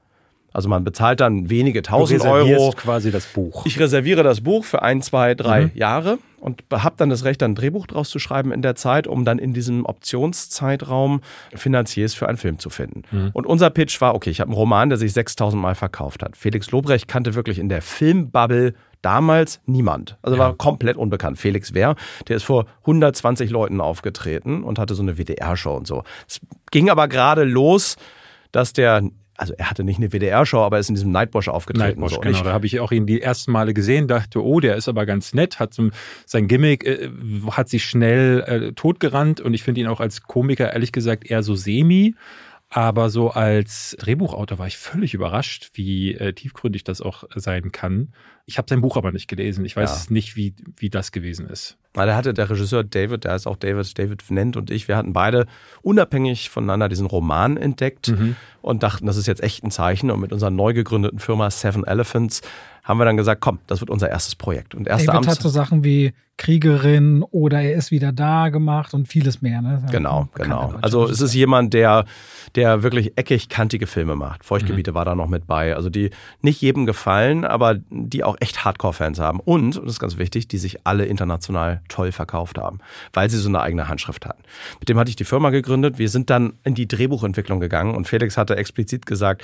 Also 0.53 0.69
man 0.69 0.83
bezahlt 0.83 1.19
dann 1.19 1.49
wenige 1.49 1.81
tausend 1.81 2.23
Euro. 2.25 2.71
quasi 2.71 3.11
das 3.11 3.25
Buch. 3.25 3.65
Ich 3.65 3.79
reserviere 3.79 4.23
das 4.23 4.41
Buch 4.41 4.63
für 4.63 4.81
ein, 4.83 5.01
zwei, 5.01 5.33
drei 5.35 5.71
Jahre 5.73 6.19
und 6.39 6.63
habe 6.71 6.95
dann 6.97 7.09
das 7.09 7.23
Recht, 7.23 7.41
dann 7.41 7.51
ein 7.51 7.55
Drehbuch 7.55 7.87
draus 7.87 8.09
zu 8.09 8.19
schreiben 8.19 8.51
in 8.51 8.61
der 8.61 8.75
Zeit, 8.75 9.07
um 9.07 9.25
dann 9.25 9.39
in 9.39 9.53
diesem 9.53 9.85
Optionszeitraum 9.85 11.21
Finanziers 11.55 12.13
für 12.13 12.27
einen 12.27 12.37
Film 12.37 12.59
zu 12.59 12.69
finden. 12.69 13.03
Und 13.33 13.47
unser 13.47 13.69
Pitch 13.69 13.99
war, 14.01 14.13
okay, 14.13 14.29
ich 14.29 14.41
habe 14.41 14.49
einen 14.49 14.57
Roman, 14.57 14.89
der 14.89 14.97
sich 14.97 15.13
6000 15.13 15.61
Mal 15.61 15.73
verkauft 15.75 16.21
hat. 16.21 16.37
Felix 16.37 16.69
Lobrecht 16.71 17.07
kannte 17.07 17.33
wirklich 17.33 17.59
in 17.59 17.69
der 17.69 17.81
Filmbubble 17.81 18.73
damals 19.01 19.59
niemand. 19.65 20.17
Also 20.21 20.37
war 20.37 20.55
komplett 20.55 20.97
unbekannt. 20.97 21.37
Felix 21.37 21.73
Wehr, 21.73 21.95
der 22.27 22.37
ist 22.37 22.43
vor 22.43 22.65
120 22.81 23.49
Leuten 23.49 23.81
aufgetreten 23.81 24.63
und 24.63 24.79
hatte 24.79 24.95
so 24.95 25.01
eine 25.01 25.17
WDR-Show 25.17 25.75
und 25.75 25.87
so. 25.87 26.03
Es 26.27 26.39
ging 26.71 26.89
aber 26.89 27.07
gerade 27.07 27.43
los, 27.43 27.95
dass 28.51 28.73
der 28.73 29.01
also 29.43 29.53
er 29.57 29.69
hatte 29.69 29.83
nicht 29.83 29.97
eine 29.97 30.09
WDR-Show, 30.11 30.59
aber 30.59 30.77
er 30.77 30.79
ist 30.79 30.89
in 30.89 30.95
diesem 30.95 31.11
Nightwash 31.11 31.47
aufgetreten. 31.49 31.85
Nightwatch, 31.99 32.13
so. 32.15 32.19
Genau. 32.21 32.35
ich- 32.37 32.43
Da 32.43 32.51
habe 32.53 32.65
ich 32.65 32.79
auch 32.79 32.91
ihn 32.91 33.05
die 33.05 33.21
ersten 33.21 33.51
Male 33.51 33.73
gesehen, 33.73 34.07
dachte, 34.07 34.43
oh, 34.43 34.59
der 34.59 34.75
ist 34.75 34.87
aber 34.87 35.05
ganz 35.05 35.33
nett, 35.33 35.59
hat 35.59 35.73
so 35.73 35.89
sein 36.25 36.47
Gimmick, 36.47 36.85
äh, 36.85 37.09
hat 37.51 37.69
sich 37.69 37.85
schnell 37.85 38.41
äh, 38.47 38.71
totgerannt 38.73 39.41
und 39.41 39.53
ich 39.53 39.63
finde 39.63 39.81
ihn 39.81 39.87
auch 39.87 39.99
als 39.99 40.23
Komiker 40.23 40.73
ehrlich 40.73 40.91
gesagt 40.91 41.29
eher 41.29 41.43
so 41.43 41.55
semi. 41.55 42.15
Aber 42.75 43.11
so 43.11 43.29
als 43.29 43.95
Drehbuchautor 43.99 44.57
war 44.57 44.65
ich 44.65 44.77
völlig 44.79 45.13
überrascht, 45.13 45.69
wie 45.75 46.15
äh, 46.15 46.33
tiefgründig 46.33 46.83
das 46.83 47.01
auch 47.01 47.23
sein 47.35 47.71
kann. 47.71 48.13
Ich 48.47 48.57
habe 48.57 48.67
sein 48.67 48.81
Buch 48.81 48.97
aber 48.97 49.11
nicht 49.11 49.27
gelesen. 49.27 49.63
Ich 49.63 49.75
weiß 49.75 50.05
Ja. 50.07 50.13
nicht, 50.13 50.35
wie, 50.35 50.55
wie 50.77 50.89
das 50.89 51.11
gewesen 51.11 51.45
ist. 51.47 51.77
Na, 51.95 52.05
der 52.05 52.15
hatte 52.15 52.33
der 52.33 52.49
Regisseur 52.49 52.83
David, 52.83 53.25
der 53.25 53.35
ist 53.35 53.45
auch 53.45 53.57
David, 53.57 53.97
David 53.99 54.23
Vnent 54.23 54.57
und 54.57 54.71
ich, 54.71 54.87
wir 54.87 54.97
hatten 54.97 55.13
beide 55.13 55.45
unabhängig 55.83 56.49
voneinander 56.49 56.89
diesen 56.89 57.05
Roman 57.05 57.57
entdeckt 57.57 58.07
Mhm. 58.07 58.35
und 58.63 58.81
dachten, 58.81 59.05
das 59.05 59.17
ist 59.17 59.27
jetzt 59.27 59.43
echt 59.43 59.63
ein 59.63 59.69
Zeichen. 59.69 60.09
Und 60.09 60.19
mit 60.19 60.33
unserer 60.33 60.49
neu 60.49 60.73
gegründeten 60.73 61.19
Firma 61.19 61.51
Seven 61.51 61.83
Elephants 61.85 62.41
haben 62.83 62.97
wir 62.99 63.05
dann 63.05 63.17
gesagt, 63.17 63.41
komm, 63.41 63.59
das 63.67 63.79
wird 63.79 63.89
unser 63.89 64.09
erstes 64.09 64.35
Projekt. 64.35 64.75
Und 64.75 64.87
erste 64.87 65.07
David 65.07 65.17
Amts 65.17 65.27
hat 65.29 65.41
so 65.41 65.49
Sachen 65.49 65.83
wie 65.83 66.13
Kriegerin 66.35 67.23
oder 67.29 67.61
er 67.61 67.75
ist 67.75 67.91
wieder 67.91 68.11
da 68.11 68.49
gemacht 68.49 68.93
und 68.93 69.07
vieles 69.07 69.41
mehr. 69.41 69.61
Ne? 69.61 69.85
Genau, 69.91 70.27
genau. 70.33 70.73
Also 70.81 71.05
es 71.05 71.21
ist 71.21 71.33
jemand, 71.35 71.73
der, 71.73 72.05
der 72.55 72.81
wirklich 72.81 73.13
eckig 73.17 73.49
kantige 73.49 73.85
Filme 73.85 74.15
macht. 74.15 74.43
Feuchtgebiete 74.43 74.95
war 74.95 75.05
da 75.05 75.13
noch 75.13 75.27
mit 75.27 75.45
bei. 75.45 75.75
Also 75.75 75.89
die 75.89 76.09
nicht 76.41 76.59
jedem 76.59 76.85
gefallen, 76.85 77.45
aber 77.45 77.75
die 77.89 78.23
auch 78.23 78.35
echt 78.39 78.65
Hardcore-Fans 78.65 79.19
haben. 79.19 79.39
Und, 79.39 79.77
und 79.77 79.85
das 79.85 79.93
ist 79.93 79.99
ganz 79.99 80.17
wichtig, 80.17 80.47
die 80.47 80.57
sich 80.57 80.85
alle 80.85 81.05
international 81.05 81.81
toll 81.87 82.11
verkauft 82.11 82.57
haben, 82.57 82.79
weil 83.13 83.29
sie 83.29 83.37
so 83.37 83.47
eine 83.47 83.61
eigene 83.61 83.87
Handschrift 83.87 84.25
hatten. 84.25 84.41
Mit 84.79 84.89
dem 84.89 84.97
hatte 84.97 85.09
ich 85.09 85.15
die 85.15 85.25
Firma 85.25 85.51
gegründet. 85.51 85.99
Wir 85.99 86.09
sind 86.09 86.31
dann 86.31 86.53
in 86.63 86.73
die 86.73 86.87
Drehbuchentwicklung 86.87 87.59
gegangen 87.59 87.95
und 87.95 88.07
Felix 88.07 88.37
hatte 88.37 88.55
explizit 88.55 89.05
gesagt, 89.05 89.43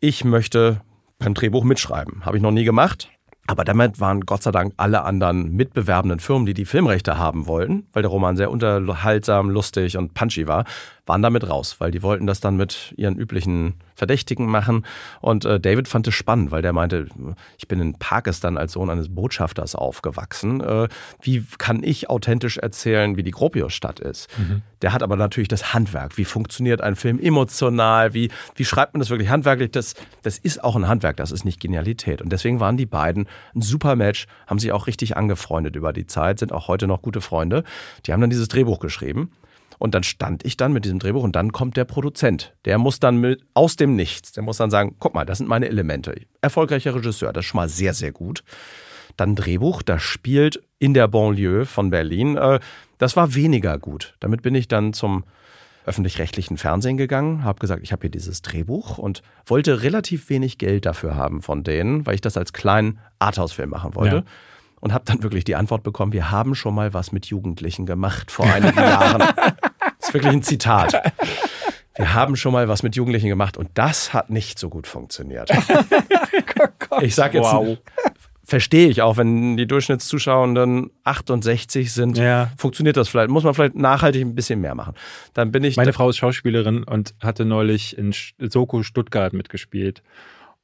ich 0.00 0.24
möchte 0.24 0.82
beim 1.18 1.34
Drehbuch 1.34 1.64
mitschreiben. 1.64 2.24
Habe 2.24 2.36
ich 2.36 2.42
noch 2.42 2.50
nie 2.50 2.64
gemacht. 2.64 3.10
Aber 3.46 3.64
damit 3.64 3.98
waren 3.98 4.26
Gott 4.26 4.42
sei 4.42 4.50
Dank 4.50 4.74
alle 4.76 5.04
anderen 5.04 5.52
mitbewerbenden 5.56 6.20
Firmen, 6.20 6.44
die 6.44 6.52
die 6.52 6.66
Filmrechte 6.66 7.16
haben 7.16 7.46
wollten, 7.46 7.86
weil 7.94 8.02
der 8.02 8.10
Roman 8.10 8.36
sehr 8.36 8.50
unterhaltsam, 8.50 9.48
lustig 9.48 9.96
und 9.96 10.12
punchy 10.12 10.46
war, 10.46 10.64
waren 11.06 11.22
damit 11.22 11.48
raus, 11.48 11.76
weil 11.78 11.90
die 11.90 12.02
wollten 12.02 12.26
das 12.26 12.40
dann 12.40 12.58
mit 12.58 12.92
ihren 12.98 13.16
üblichen 13.16 13.74
Verdächtigen 13.98 14.46
machen. 14.46 14.86
Und 15.20 15.44
äh, 15.44 15.60
David 15.60 15.88
fand 15.88 16.06
es 16.06 16.14
spannend, 16.14 16.50
weil 16.50 16.62
der 16.62 16.72
meinte, 16.72 17.08
ich 17.58 17.68
bin 17.68 17.80
in 17.80 17.94
Pakistan 17.94 18.56
als 18.56 18.72
Sohn 18.72 18.88
eines 18.88 19.14
Botschafters 19.14 19.74
aufgewachsen. 19.74 20.60
Äh, 20.60 20.88
wie 21.20 21.44
kann 21.58 21.82
ich 21.82 22.08
authentisch 22.08 22.58
erzählen, 22.58 23.16
wie 23.16 23.24
die 23.24 23.32
Gropius-Stadt 23.32 24.00
ist? 24.00 24.28
Der 24.82 24.92
hat 24.92 25.02
aber 25.02 25.16
natürlich 25.16 25.48
das 25.48 25.74
Handwerk. 25.74 26.16
Wie 26.16 26.24
funktioniert 26.24 26.80
ein 26.80 26.94
Film 26.94 27.18
emotional? 27.18 28.14
Wie, 28.14 28.30
wie 28.54 28.64
schreibt 28.64 28.94
man 28.94 29.00
das 29.00 29.10
wirklich 29.10 29.28
handwerklich? 29.28 29.72
Das, 29.72 29.94
das 30.22 30.38
ist 30.38 30.62
auch 30.62 30.76
ein 30.76 30.86
Handwerk, 30.86 31.16
das 31.16 31.32
ist 31.32 31.44
nicht 31.44 31.58
Genialität. 31.58 32.22
Und 32.22 32.30
deswegen 32.30 32.60
waren 32.60 32.76
die 32.76 32.86
beiden 32.86 33.26
ein 33.54 33.62
super 33.62 33.96
Match, 33.96 34.26
haben 34.46 34.60
sich 34.60 34.70
auch 34.70 34.86
richtig 34.86 35.16
angefreundet 35.16 35.74
über 35.74 35.92
die 35.92 36.06
Zeit, 36.06 36.38
sind 36.38 36.52
auch 36.52 36.68
heute 36.68 36.86
noch 36.86 37.02
gute 37.02 37.20
Freunde. 37.20 37.64
Die 38.06 38.12
haben 38.12 38.20
dann 38.20 38.30
dieses 38.30 38.46
Drehbuch 38.46 38.78
geschrieben. 38.78 39.32
Und 39.78 39.94
dann 39.94 40.02
stand 40.02 40.44
ich 40.44 40.56
dann 40.56 40.72
mit 40.72 40.84
diesem 40.84 40.98
Drehbuch 40.98 41.22
und 41.22 41.36
dann 41.36 41.52
kommt 41.52 41.76
der 41.76 41.84
Produzent. 41.84 42.54
Der 42.64 42.78
muss 42.78 42.98
dann 43.00 43.18
mit, 43.18 43.42
aus 43.54 43.76
dem 43.76 43.94
Nichts, 43.96 44.32
der 44.32 44.42
muss 44.42 44.56
dann 44.56 44.70
sagen, 44.70 44.96
guck 44.98 45.14
mal, 45.14 45.24
das 45.24 45.38
sind 45.38 45.48
meine 45.48 45.68
Elemente. 45.68 46.14
Erfolgreicher 46.40 46.94
Regisseur, 46.94 47.32
das 47.32 47.44
ist 47.44 47.48
schon 47.50 47.58
mal 47.58 47.68
sehr, 47.68 47.94
sehr 47.94 48.12
gut. 48.12 48.42
Dann 49.16 49.34
Drehbuch, 49.36 49.82
das 49.82 50.02
spielt 50.02 50.60
in 50.78 50.94
der 50.94 51.08
Banlieue 51.08 51.64
von 51.64 51.90
Berlin. 51.90 52.36
Äh, 52.36 52.60
Das 52.98 53.16
war 53.16 53.34
weniger 53.34 53.78
gut. 53.78 54.14
Damit 54.20 54.42
bin 54.42 54.54
ich 54.56 54.66
dann 54.66 54.92
zum 54.92 55.24
öffentlich-rechtlichen 55.84 56.58
Fernsehen 56.58 56.96
gegangen, 56.98 57.44
habe 57.44 57.60
gesagt, 57.60 57.82
ich 57.82 57.92
habe 57.92 58.02
hier 58.02 58.10
dieses 58.10 58.42
Drehbuch 58.42 58.98
und 58.98 59.22
wollte 59.46 59.82
relativ 59.82 60.28
wenig 60.28 60.58
Geld 60.58 60.84
dafür 60.84 61.16
haben 61.16 61.40
von 61.40 61.64
denen, 61.64 62.04
weil 62.04 62.14
ich 62.14 62.20
das 62.20 62.36
als 62.36 62.52
kleinen 62.52 62.98
Arthouse-Film 63.18 63.70
machen 63.70 63.94
wollte. 63.94 64.16
Ja. 64.16 64.22
Und 64.80 64.92
habe 64.92 65.04
dann 65.06 65.22
wirklich 65.24 65.42
die 65.44 65.56
Antwort 65.56 65.82
bekommen, 65.82 66.12
wir 66.12 66.30
haben 66.30 66.54
schon 66.54 66.74
mal 66.74 66.94
was 66.94 67.10
mit 67.10 67.26
Jugendlichen 67.26 67.84
gemacht 67.86 68.30
vor 68.30 68.46
einigen 68.46 68.78
Jahren. 68.78 69.22
Ist 70.08 70.14
wirklich 70.14 70.32
ein 70.32 70.42
Zitat. 70.42 70.92
wir 71.96 72.14
haben 72.14 72.36
schon 72.36 72.52
mal 72.52 72.68
was 72.68 72.82
mit 72.82 72.96
Jugendlichen 72.96 73.28
gemacht 73.28 73.56
und 73.56 73.68
das 73.74 74.12
hat 74.12 74.30
nicht 74.30 74.58
so 74.58 74.68
gut 74.68 74.86
funktioniert. 74.86 75.50
Ich 77.02 77.14
sag 77.14 77.34
jetzt, 77.34 77.44
Wow. 77.52 77.78
verstehe 78.42 78.88
ich 78.88 79.02
auch, 79.02 79.16
wenn 79.18 79.56
die 79.56 79.66
Durchschnittszuschauenden 79.66 80.90
68 81.04 81.92
sind, 81.92 82.16
Ja. 82.18 82.50
funktioniert 82.56 82.96
das 82.96 83.08
vielleicht. 83.08 83.28
Muss 83.30 83.44
man 83.44 83.52
vielleicht 83.54 83.74
nachhaltig 83.76 84.22
ein 84.22 84.34
bisschen 84.34 84.60
mehr 84.60 84.74
machen. 84.74 84.94
Dann 85.34 85.52
bin 85.52 85.64
ich. 85.64 85.76
Meine 85.76 85.92
Frau 85.92 86.08
ist 86.08 86.16
Schauspielerin 86.16 86.82
und 86.84 87.14
hatte 87.22 87.44
neulich 87.44 87.96
in 87.98 88.12
Soko 88.38 88.82
Stuttgart 88.82 89.32
mitgespielt. 89.34 90.02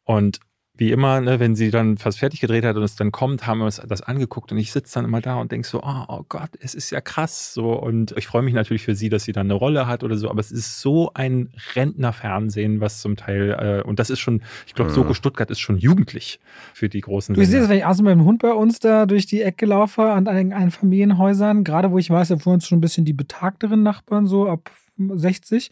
Und 0.05 0.41
wie 0.77 0.91
immer, 0.91 1.21
ne, 1.21 1.39
wenn 1.39 1.55
sie 1.55 1.71
dann 1.71 1.99
fast 1.99 2.19
fertig 2.19 2.41
gedreht 2.41 2.65
hat 2.65 2.77
und 2.77 2.83
es 2.83 2.97
dann 2.97 3.13
kommt, 3.13 3.47
haben 3.47 3.59
wir 3.59 3.65
uns 3.67 3.81
das 3.87 4.03
angeguckt 4.03 4.51
und 4.51 4.59
ich 4.59 4.73
sitze 4.73 4.95
dann 4.95 5.05
immer 5.05 5.21
da 5.21 5.37
und 5.37 5.53
denke 5.53 5.69
so, 5.69 5.83
oh, 5.83 6.05
oh 6.09 6.25
Gott, 6.29 6.51
es 6.61 6.75
ist 6.75 6.91
ja 6.91 7.01
krass 7.01 7.55
so 7.55 7.73
und 7.73 8.15
ich 8.17 8.27
freue 8.27 8.43
mich 8.43 8.55
natürlich 8.55 8.83
für 8.83 8.95
sie, 8.95 9.09
dass 9.09 9.25
sie 9.25 9.33
dann 9.33 9.47
eine 9.47 9.55
Rolle 9.55 9.87
hat 9.87 10.03
oder 10.03 10.17
so, 10.17 10.31
aber 10.31 10.41
es 10.41 10.51
ist 10.51 10.81
so 10.81 11.13
ein 11.15 11.51
Rentnerfernsehen, 11.77 12.81
was 12.81 13.01
zum 13.01 13.17
Teil 13.17 13.83
äh, 13.85 13.89
und 13.89 13.99
das 13.99 14.11
ist 14.11 14.21
schon, 14.21 14.43
ich 14.67 14.75
glaube, 14.75 14.91
Mhm. 14.91 14.95
Soko 14.95 15.15
Stuttgart 15.15 15.51
ist 15.51 15.61
schon 15.61 15.79
jugendlich 15.79 16.41
für 16.73 16.89
die 16.89 17.01
großen 17.01 17.35
Du 17.35 17.45
siehst, 17.45 17.69
wenn 17.69 17.79
ich 17.79 17.85
abends 17.85 18.03
mit 18.03 18.13
dem 18.13 18.25
Hund 18.25 18.43
bei 18.43 18.53
uns 18.53 18.79
da 18.79 19.07
durch 19.07 19.27
die 19.27 19.43
Ecke 19.43 19.67
laufe, 19.67 20.03
an 20.03 20.29
einen 20.29 20.71
Familienhäusern, 20.71 21.65
gerade 21.65 21.91
wo 21.91 21.99
ich 21.99 22.11
weiß, 22.11 22.29
da 22.29 22.45
wohnen 22.45 22.61
schon 22.61 22.79
ein 22.79 22.81
bisschen 22.81 23.05
die 23.05 23.13
betagteren 23.13 23.83
Nachbarn, 23.83 24.27
so 24.27 24.49
ab 24.49 24.71
60. 24.99 25.71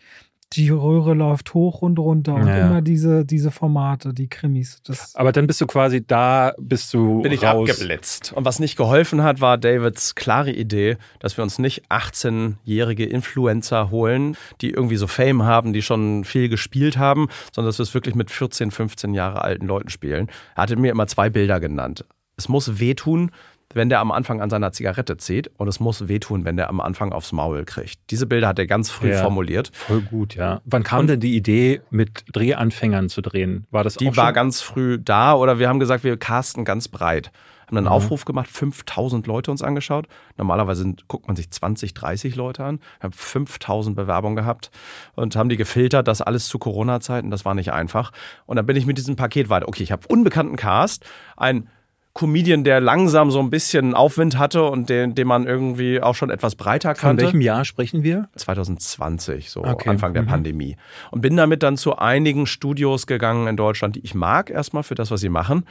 Die 0.54 0.68
Röhre 0.70 1.14
läuft 1.14 1.54
hoch 1.54 1.82
und 1.82 1.98
runter 1.98 2.34
und 2.34 2.46
Ja, 2.46 2.66
immer 2.66 2.82
diese, 2.82 3.24
diese 3.24 3.50
Formate, 3.50 4.12
die 4.12 4.28
Krimis. 4.28 4.80
Das, 4.84 5.14
Aber 5.14 5.32
dann 5.32 5.46
bist 5.46 5.60
du 5.60 5.66
quasi 5.66 6.06
da, 6.06 6.52
bist 6.58 6.92
du 6.94 7.22
bin 7.22 7.32
ich 7.32 7.44
raus. 7.44 7.70
abgeblitzt. 7.70 8.32
Und 8.34 8.44
was 8.44 8.58
nicht 8.58 8.76
geholfen 8.76 9.22
hat, 9.22 9.40
war 9.40 9.58
Davids 9.58 10.14
klare 10.14 10.52
Idee, 10.52 10.96
dass 11.20 11.36
wir 11.36 11.42
uns 11.44 11.58
nicht 11.58 11.90
18-jährige 11.90 13.04
Influencer 13.04 13.90
holen, 13.90 14.36
die 14.60 14.70
irgendwie 14.70 14.96
so 14.96 15.06
Fame 15.06 15.44
haben, 15.44 15.72
die 15.72 15.82
schon 15.82 16.24
viel 16.24 16.48
gespielt 16.48 16.98
haben, 16.98 17.28
sondern 17.52 17.68
dass 17.68 17.78
wir 17.78 17.84
es 17.84 17.94
wirklich 17.94 18.14
mit 18.14 18.30
14, 18.30 18.70
15 18.70 19.14
Jahre 19.14 19.42
alten 19.42 19.66
Leuten 19.66 19.88
spielen. 19.88 20.28
Er 20.54 20.62
hatte 20.64 20.76
mir 20.76 20.90
immer 20.90 21.06
zwei 21.06 21.30
Bilder 21.30 21.60
genannt. 21.60 22.04
Es 22.36 22.48
muss 22.48 22.80
wehtun, 22.80 23.30
wenn 23.74 23.88
der 23.88 24.00
am 24.00 24.10
Anfang 24.12 24.40
an 24.40 24.50
seiner 24.50 24.72
Zigarette 24.72 25.16
zieht 25.16 25.50
und 25.56 25.68
es 25.68 25.80
muss 25.80 26.08
wehtun, 26.08 26.44
wenn 26.44 26.56
der 26.56 26.68
am 26.68 26.80
Anfang 26.80 27.12
aufs 27.12 27.32
Maul 27.32 27.64
kriegt. 27.64 27.98
Diese 28.10 28.26
Bilder 28.26 28.48
hat 28.48 28.58
er 28.58 28.66
ganz 28.66 28.90
früh 28.90 29.10
Ja. 29.10 29.22
formuliert. 29.22 29.70
Voll 29.72 30.00
gut, 30.02 30.34
ja. 30.34 30.60
Wann 30.64 30.82
kam 30.82 31.00
Und- 31.00 31.06
denn 31.08 31.20
die 31.20 31.36
Idee, 31.36 31.80
mit 31.90 32.24
Drehanfängern 32.32 33.08
zu 33.08 33.20
drehen? 33.22 33.66
War 33.70 33.84
das 33.84 33.94
Die 33.96 34.16
war 34.16 34.32
ganz 34.32 34.60
früh 34.60 34.98
da 34.98 35.34
oder 35.34 35.58
wir 35.58 35.68
haben 35.68 35.80
gesagt, 35.80 36.04
wir 36.04 36.16
casten 36.16 36.64
ganz 36.64 36.88
breit. 36.88 37.30
Haben 37.68 37.78
einen 37.78 37.86
Mhm. 37.86 37.92
Aufruf 37.92 38.24
gemacht, 38.26 38.50
5000 38.50 39.26
Leute 39.26 39.50
uns 39.50 39.62
angeschaut. 39.62 40.06
Normalerweise 40.36 40.82
sind, 40.82 41.08
guckt 41.08 41.26
man 41.26 41.36
sich 41.36 41.50
20, 41.50 41.94
30 41.94 42.36
Leute 42.36 42.64
an. 42.64 42.80
Wir 43.00 43.04
haben 43.04 43.12
5000 43.14 43.96
Bewerbungen 43.96 44.36
gehabt 44.36 44.70
und 45.14 45.36
haben 45.36 45.48
die 45.48 45.56
gefiltert, 45.56 46.06
das 46.06 46.20
alles 46.20 46.48
zu 46.48 46.58
Corona-Zeiten. 46.58 47.30
Das 47.30 47.46
war 47.46 47.54
nicht 47.54 47.72
einfach. 47.72 48.12
Und 48.44 48.56
dann 48.56 48.66
bin 48.66 48.76
ich 48.76 48.84
mit 48.84 48.98
diesem 48.98 49.16
Paket 49.16 49.48
weiter. 49.48 49.68
Okay, 49.68 49.82
ich 49.82 49.92
habe 49.92 50.06
unbekannten 50.08 50.56
Cast, 50.56 51.06
ein 51.36 51.68
Comedian, 52.14 52.62
der 52.62 52.80
langsam 52.80 53.30
so 53.30 53.38
ein 53.40 53.48
bisschen 53.48 53.94
Aufwind 53.94 54.36
hatte 54.38 54.64
und 54.64 54.90
den, 54.90 55.14
den 55.14 55.26
man 55.26 55.46
irgendwie 55.46 56.02
auch 56.02 56.14
schon 56.14 56.28
etwas 56.30 56.56
breiter 56.56 56.94
Von 56.94 57.00
kannte. 57.10 57.24
welchem 57.24 57.40
Jahr 57.40 57.64
sprechen 57.64 58.02
wir? 58.02 58.28
2020, 58.36 59.50
so 59.50 59.64
Okay. 59.64 59.88
Anfang 59.88 60.12
der 60.12 60.22
Mhm. 60.24 60.28
Pandemie. 60.28 60.76
Und 61.10 61.22
bin 61.22 61.36
damit 61.36 61.62
dann 61.62 61.76
zu 61.76 61.96
einigen 61.96 62.46
Studios 62.46 63.06
gegangen 63.06 63.46
in 63.46 63.56
Deutschland, 63.56 63.96
die 63.96 64.00
ich 64.04 64.14
mag 64.14 64.50
erstmal 64.50 64.82
für 64.82 64.94
das, 64.94 65.10
was 65.10 65.20
sie 65.20 65.30
machen. 65.30 65.64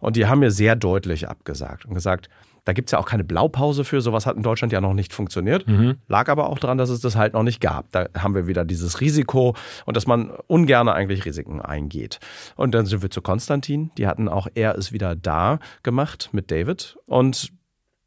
Und 0.00 0.14
die 0.14 0.26
haben 0.26 0.38
mir 0.38 0.52
sehr 0.52 0.76
deutlich 0.76 1.28
abgesagt 1.28 1.84
und 1.84 1.94
gesagt, 1.94 2.28
da 2.64 2.72
gibt 2.72 2.88
es 2.88 2.92
ja 2.92 2.98
auch 2.98 3.06
keine 3.06 3.24
Blaupause 3.24 3.84
für, 3.84 4.00
sowas 4.00 4.26
hat 4.26 4.36
in 4.36 4.42
Deutschland 4.42 4.72
ja 4.72 4.80
noch 4.80 4.94
nicht 4.94 5.12
funktioniert. 5.12 5.66
Mhm. 5.66 5.96
Lag 6.08 6.28
aber 6.28 6.48
auch 6.50 6.58
daran, 6.58 6.78
dass 6.78 6.90
es 6.90 7.00
das 7.00 7.16
halt 7.16 7.32
noch 7.34 7.42
nicht 7.42 7.60
gab. 7.60 7.90
Da 7.92 8.06
haben 8.16 8.34
wir 8.34 8.46
wieder 8.46 8.64
dieses 8.64 9.00
Risiko 9.00 9.54
und 9.86 9.96
dass 9.96 10.06
man 10.06 10.30
ungern 10.46 10.88
eigentlich 10.88 11.24
Risiken 11.24 11.60
eingeht. 11.60 12.18
Und 12.56 12.74
dann 12.74 12.86
sind 12.86 13.02
wir 13.02 13.10
zu 13.10 13.22
Konstantin. 13.22 13.90
Die 13.98 14.06
hatten 14.06 14.28
auch 14.28 14.48
Er 14.54 14.74
ist 14.74 14.92
wieder 14.92 15.16
da 15.16 15.58
gemacht 15.82 16.30
mit 16.32 16.50
David. 16.50 16.96
Und 17.06 17.52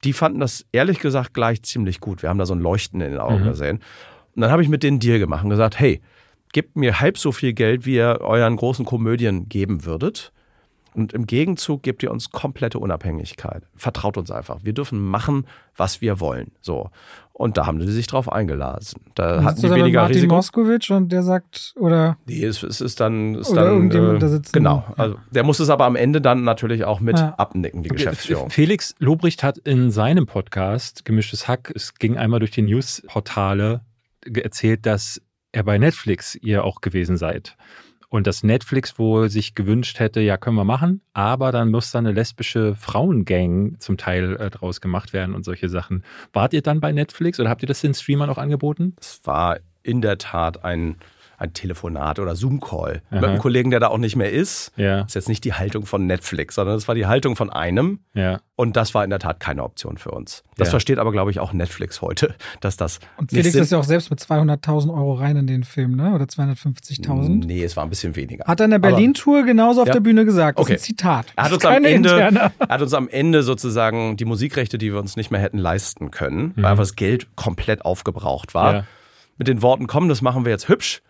die 0.03 0.13
fanden 0.13 0.39
das 0.39 0.65
ehrlich 0.71 0.99
gesagt 0.99 1.33
gleich 1.33 1.63
ziemlich 1.63 1.99
gut. 1.99 2.21
Wir 2.21 2.29
haben 2.29 2.39
da 2.39 2.45
so 2.45 2.53
ein 2.55 2.59
Leuchten 2.59 3.01
in 3.01 3.11
den 3.11 3.19
Augen 3.19 3.41
Mhm. 3.43 3.47
gesehen. 3.49 3.77
Und 4.35 4.41
dann 4.41 4.51
habe 4.51 4.63
ich 4.63 4.69
mit 4.69 4.83
denen 4.83 4.99
Deal 4.99 5.19
gemacht 5.19 5.43
und 5.43 5.49
gesagt, 5.49 5.79
hey, 5.79 6.01
gebt 6.53 6.75
mir 6.75 6.99
halb 6.99 7.17
so 7.17 7.31
viel 7.31 7.53
Geld, 7.53 7.85
wie 7.85 7.95
ihr 7.95 8.19
euren 8.21 8.55
großen 8.55 8.85
Komödien 8.85 9.47
geben 9.49 9.85
würdet. 9.85 10.31
Und 10.93 11.13
im 11.13 11.25
Gegenzug 11.25 11.83
gebt 11.83 12.03
ihr 12.03 12.11
uns 12.11 12.31
komplette 12.31 12.77
Unabhängigkeit. 12.79 13.63
Vertraut 13.75 14.17
uns 14.17 14.29
einfach. 14.29 14.59
Wir 14.63 14.73
dürfen 14.73 14.99
machen, 15.01 15.47
was 15.75 16.01
wir 16.01 16.19
wollen. 16.19 16.51
So. 16.61 16.89
Und 17.31 17.57
da 17.57 17.65
haben 17.65 17.79
die 17.79 17.87
sich 17.87 18.07
drauf 18.07 18.31
eingelassen. 18.31 19.01
Da 19.15 19.35
Dann 19.35 19.45
hatten 19.45 19.61
die 19.61 19.67
mit 19.69 19.77
weniger 19.77 20.01
Martin 20.01 20.15
Risiko. 20.15 20.35
Moskowitsch 20.35 20.91
und 20.91 21.09
der 21.11 21.23
sagt, 21.23 21.73
oder 21.77 22.17
Nee, 22.27 22.43
es, 22.43 22.61
es 22.61 22.81
ist 22.81 22.99
dann. 22.99 23.35
Ist 23.35 23.49
Oder 23.49 23.63
dann 23.63 23.73
irgendjemand 23.73 24.17
äh, 24.17 24.19
da 24.19 24.27
sitzen. 24.27 24.51
Genau. 24.51 24.83
Ja. 24.89 24.93
Also, 24.97 25.15
der 25.31 25.43
muss 25.43 25.59
es 25.59 25.69
aber 25.69 25.85
am 25.85 25.95
Ende 25.95 26.19
dann 26.21 26.43
natürlich 26.43 26.83
auch 26.83 26.99
mit 26.99 27.17
Ja. 27.17 27.35
abnicken, 27.37 27.83
die 27.83 27.89
Geschäftsführung. 27.89 28.49
Felix 28.49 28.93
Lobrecht 28.99 29.43
hat 29.43 29.57
in 29.59 29.91
seinem 29.91 30.25
Podcast 30.27 31.05
Gemischtes 31.05 31.47
Hack, 31.47 31.71
es 31.73 31.95
ging 31.95 32.17
einmal 32.17 32.39
durch 32.39 32.51
die 32.51 32.61
Newsportale, 32.63 33.81
erzählt, 34.25 34.85
dass 34.85 35.21
er 35.53 35.63
bei 35.63 35.77
Netflix 35.77 36.35
ihr 36.35 36.63
auch 36.63 36.81
gewesen 36.81 37.17
seid. 37.17 37.55
Und 38.12 38.28
dass 38.28 38.43
Netflix 38.43 38.99
wohl 38.99 39.30
sich 39.30 39.55
gewünscht 39.55 39.99
hätte, 39.99 40.20
ja, 40.20 40.36
können 40.36 40.57
wir 40.57 40.66
machen, 40.66 40.99
aber 41.14 41.53
dann 41.53 41.72
muss 41.72 41.91
da 41.91 41.99
eine 41.99 42.12
lesbische 42.12 42.76
Frauengang 42.76 43.78
zum 43.80 43.95
Teil 43.95 44.36
äh, 44.36 44.49
draus 44.49 44.82
gemacht 44.82 45.14
werden 45.14 45.34
und 45.34 45.45
solche 45.45 45.70
Sachen. 45.70 46.03
Wart 46.34 46.51
ihr 46.51 46.62
dann 46.62 46.82
bei 46.82 46.91
Netflix 46.91 47.39
oder 47.39 47.49
habt 47.49 47.64
ihr 47.64 47.68
das 47.68 47.80
den 47.80 47.93
Streamern 47.93 48.30
auch 48.30 48.38
angeboten? 48.38 48.97
Es 48.99 49.22
war 49.24 49.59
in 49.82 50.01
der 50.01 50.18
Tat 50.18 50.66
ein, 50.66 50.97
ein 51.41 51.53
Telefonat 51.53 52.19
oder 52.19 52.35
Zoom-Call 52.35 53.01
mit 53.09 53.23
einem 53.23 53.39
Kollegen, 53.39 53.71
der 53.71 53.79
da 53.79 53.87
auch 53.87 53.97
nicht 53.97 54.15
mehr 54.15 54.31
ist. 54.31 54.71
Ja, 54.77 54.99
Das 55.01 55.07
ist 55.09 55.15
jetzt 55.15 55.29
nicht 55.29 55.43
die 55.43 55.53
Haltung 55.53 55.85
von 55.85 56.05
Netflix, 56.07 56.55
sondern 56.55 56.75
es 56.75 56.87
war 56.87 56.95
die 56.95 57.05
Haltung 57.07 57.35
von 57.35 57.49
einem. 57.49 57.99
ja. 58.13 58.39
Und 58.55 58.77
das 58.77 58.93
war 58.93 59.03
in 59.03 59.09
der 59.09 59.17
Tat 59.17 59.39
keine 59.39 59.63
Option 59.63 59.97
für 59.97 60.11
uns. 60.11 60.43
Das 60.55 60.67
Ja. 60.67 60.71
versteht 60.73 60.99
aber, 60.99 61.11
glaube 61.11 61.31
ich, 61.31 61.39
auch 61.39 61.51
Netflix 61.51 61.99
heute, 62.03 62.35
dass 62.61 62.77
das. 62.77 62.99
und 63.17 63.31
Felix 63.31 63.55
ist 63.55 63.71
ja 63.71 63.79
auch 63.79 63.83
selbst 63.83 64.11
mit 64.11 64.19
200.000 64.19 64.93
Euro 64.93 65.13
rein 65.13 65.35
in 65.35 65.47
den 65.47 65.63
Film, 65.63 65.95
ne? 65.95 66.13
Oder 66.13 66.25
250.000. 66.25 67.45
Nee, 67.47 67.63
es 67.63 67.75
war 67.75 67.83
ein 67.83 67.89
bisschen 67.89 68.15
weniger. 68.15 68.45
Hat 68.45 68.59
er 68.59 68.65
in 68.65 68.71
der 68.71 68.77
Berlin-Tour 68.79 69.43
genauso 69.45 69.81
auf 69.81 69.87
Ja. 69.87 69.93
der 69.93 69.99
Bühne 70.01 70.25
gesagt. 70.25 70.59
Das 70.59 70.63
Okay. 70.65 70.75
ist 70.75 70.81
ein 70.81 70.85
Zitat. 70.85 71.25
Er 71.35 71.45
hat, 71.45 71.51
Das 71.51 71.57
uns 71.57 71.65
am 71.65 71.83
Ende, 71.83 72.19
er 72.59 72.69
hat 72.69 72.81
uns 72.83 72.93
am 72.93 73.07
Ende 73.09 73.41
sozusagen 73.41 74.15
die 74.15 74.25
Musikrechte, 74.25 74.77
die 74.77 74.91
wir 74.93 74.99
uns 74.99 75.15
nicht 75.15 75.31
mehr 75.31 75.41
hätten 75.41 75.57
leisten 75.57 76.11
können, 76.11 76.53
weil 76.55 76.65
einfach 76.65 76.83
das 76.83 76.95
Geld 76.95 77.35
komplett 77.35 77.83
aufgebraucht 77.83 78.53
war, 78.53 78.73
Ja. 78.73 78.83
mit 79.37 79.47
den 79.47 79.63
Worten, 79.63 79.87
komm, 79.87 80.07
das 80.07 80.21
machen 80.21 80.45
wir 80.45 80.51
jetzt 80.51 80.69
hübsch. 80.69 81.01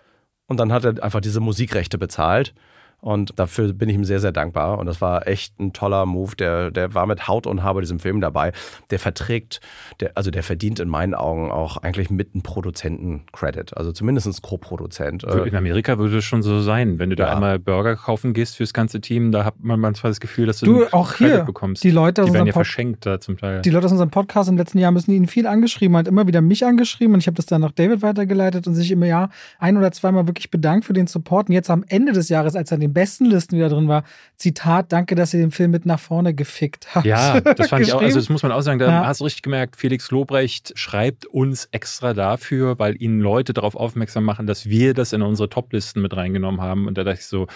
Und 0.52 0.58
dann 0.58 0.74
hat 0.74 0.84
er 0.84 1.02
einfach 1.02 1.22
diese 1.22 1.39
Musikrechte 1.39 1.97
bezahlt. 1.97 2.54
Und 3.02 3.34
dafür 3.39 3.74
bin 3.74 3.89
ich 3.89 3.95
ihm 3.95 4.06
sehr, 4.06 4.20
sehr 4.20 4.32
dankbar. 4.32 4.78
Und 4.78 4.86
das 4.86 5.02
war 5.02 5.28
echt 5.28 5.60
ein 5.60 5.74
toller 5.74 6.06
Move. 6.06 6.36
Der, 6.36 6.70
der 6.70 6.93
war 6.93 7.08
mit 7.08 7.28
Haut 7.28 7.47
und 7.47 7.64
Haar 7.64 7.74
bei 7.74 7.82
diesem 7.82 7.99
Film 7.99 8.22
dabei. 8.22 8.52
Der 8.91 8.99
verträgt, 8.99 9.60
der, 9.99 10.12
also 10.16 10.30
der 10.30 10.43
verdient 10.43 10.80
in 10.80 10.88
meinen 10.88 11.16
Augen 11.16 11.52
auch 11.52 11.78
eigentlich 11.78 12.12
mit 12.12 12.34
einem 12.36 12.43
Produzenten-Credit. 12.43 13.76
Also 13.78 13.91
zumindest 13.91 14.41
Co-Produzent. 14.41 15.24
Äh, 15.24 15.47
In 15.47 15.56
Amerika 15.56 15.97
würde 15.97 16.18
es 16.18 16.24
schon 16.26 16.43
so 16.43 16.60
sein, 16.62 16.99
wenn 16.99 17.10
du 17.10 17.16
da 17.16 17.26
Ja. 17.28 17.34
einmal 17.34 17.60
Burger 17.60 17.95
kaufen 17.95 18.34
gehst 18.34 18.58
fürs 18.58 18.74
ganze 18.74 19.02
Team, 19.02 19.32
da 19.32 19.45
hat 19.45 19.56
man 19.64 19.80
manchmal 19.80 20.12
das 20.12 20.20
Gefühl, 20.20 20.45
dass 20.45 20.60
du, 20.60 20.66
Du, 20.68 20.82
einen 20.84 20.93
auch 20.93 21.14
Credit 21.14 21.36
hier, 21.38 21.43
bekommst. 21.43 21.84
die 21.84 21.91
Leute 21.91 22.22
aus 22.22 22.28
die 22.28 22.34
werden 22.34 22.41
unserem 22.43 22.47
ja 22.47 22.54
Pod- 22.54 22.66
verschenkt 22.68 23.06
da 23.06 23.20
zum 23.20 23.38
Teil. 23.38 23.62
Die 23.62 23.70
Leute 23.70 23.86
aus 23.88 23.91
unserem 23.91 24.12
Podcast 24.12 24.49
im 24.49 24.58
letzten 24.58 24.78
Jahr 24.78 24.91
müssen 24.91 25.12
ihn 25.12 25.28
viel 25.28 25.47
angeschrieben, 25.47 25.97
hat 25.97 26.08
immer 26.08 26.28
wieder 26.28 26.41
mich 26.41 26.66
angeschrieben 26.66 27.14
und 27.16 27.20
ich 27.22 27.28
habe 27.28 27.36
das 27.36 27.45
dann 27.45 27.62
nach 27.62 27.72
David 27.72 28.02
weitergeleitet 28.02 28.68
und 28.68 28.76
sich 28.76 28.91
im 28.91 29.04
Jahr 29.04 29.30
ein 29.60 29.78
oder 29.78 29.91
zweimal 29.91 30.28
wirklich 30.28 30.52
bedankt 30.52 30.86
für 30.86 30.93
den 30.93 31.08
Support. 31.08 31.49
Und 31.49 31.56
jetzt 31.56 31.70
am 31.70 31.84
Ende 31.88 32.12
des 32.14 32.30
Jahres, 32.30 32.56
als 32.56 32.72
er 32.72 32.76
in 32.76 32.82
den 32.91 32.93
besten 32.93 33.25
Listen 33.25 33.55
wieder 33.57 33.69
drin 33.69 33.87
war, 33.87 34.03
Zitat, 34.35 34.91
danke, 34.91 35.15
dass 35.15 35.33
ihr 35.33 35.39
den 35.39 35.51
Film 35.51 35.71
mit 35.71 35.85
nach 35.85 35.99
vorne 35.99 36.33
gefickt 36.33 36.93
habt. 36.95 37.05
Ja, 37.05 37.39
das 37.41 37.69
fand 37.69 37.85
ich 37.85 37.93
auch, 37.93 38.01
also 38.01 38.19
das 38.19 38.29
muss 38.29 38.43
man 38.43 38.51
auch 38.51 38.61
sagen, 38.61 38.79
da 38.79 38.87
Ja. 38.87 39.05
hast 39.07 39.21
du 39.21 39.25
richtig 39.25 39.41
gemerkt, 39.41 39.75
Felix 39.75 40.11
Lobrecht 40.11 40.73
schreibt 40.75 41.25
uns 41.25 41.67
extra 41.71 42.13
dafür, 42.13 42.77
weil 42.79 43.01
ihn 43.01 43.19
Leute 43.19 43.53
darauf 43.53 43.75
aufmerksam 43.75 44.23
machen, 44.23 44.47
dass 44.47 44.67
wir 44.67 44.93
das 44.93 45.13
in 45.13 45.21
unsere 45.21 45.49
Toplisten 45.49 46.01
mit 46.01 46.15
reingenommen 46.15 46.61
haben. 46.61 46.87
Und 46.87 46.97
da 46.97 47.03
dachte 47.03 47.19
ich 47.19 47.25
so, 47.27 47.47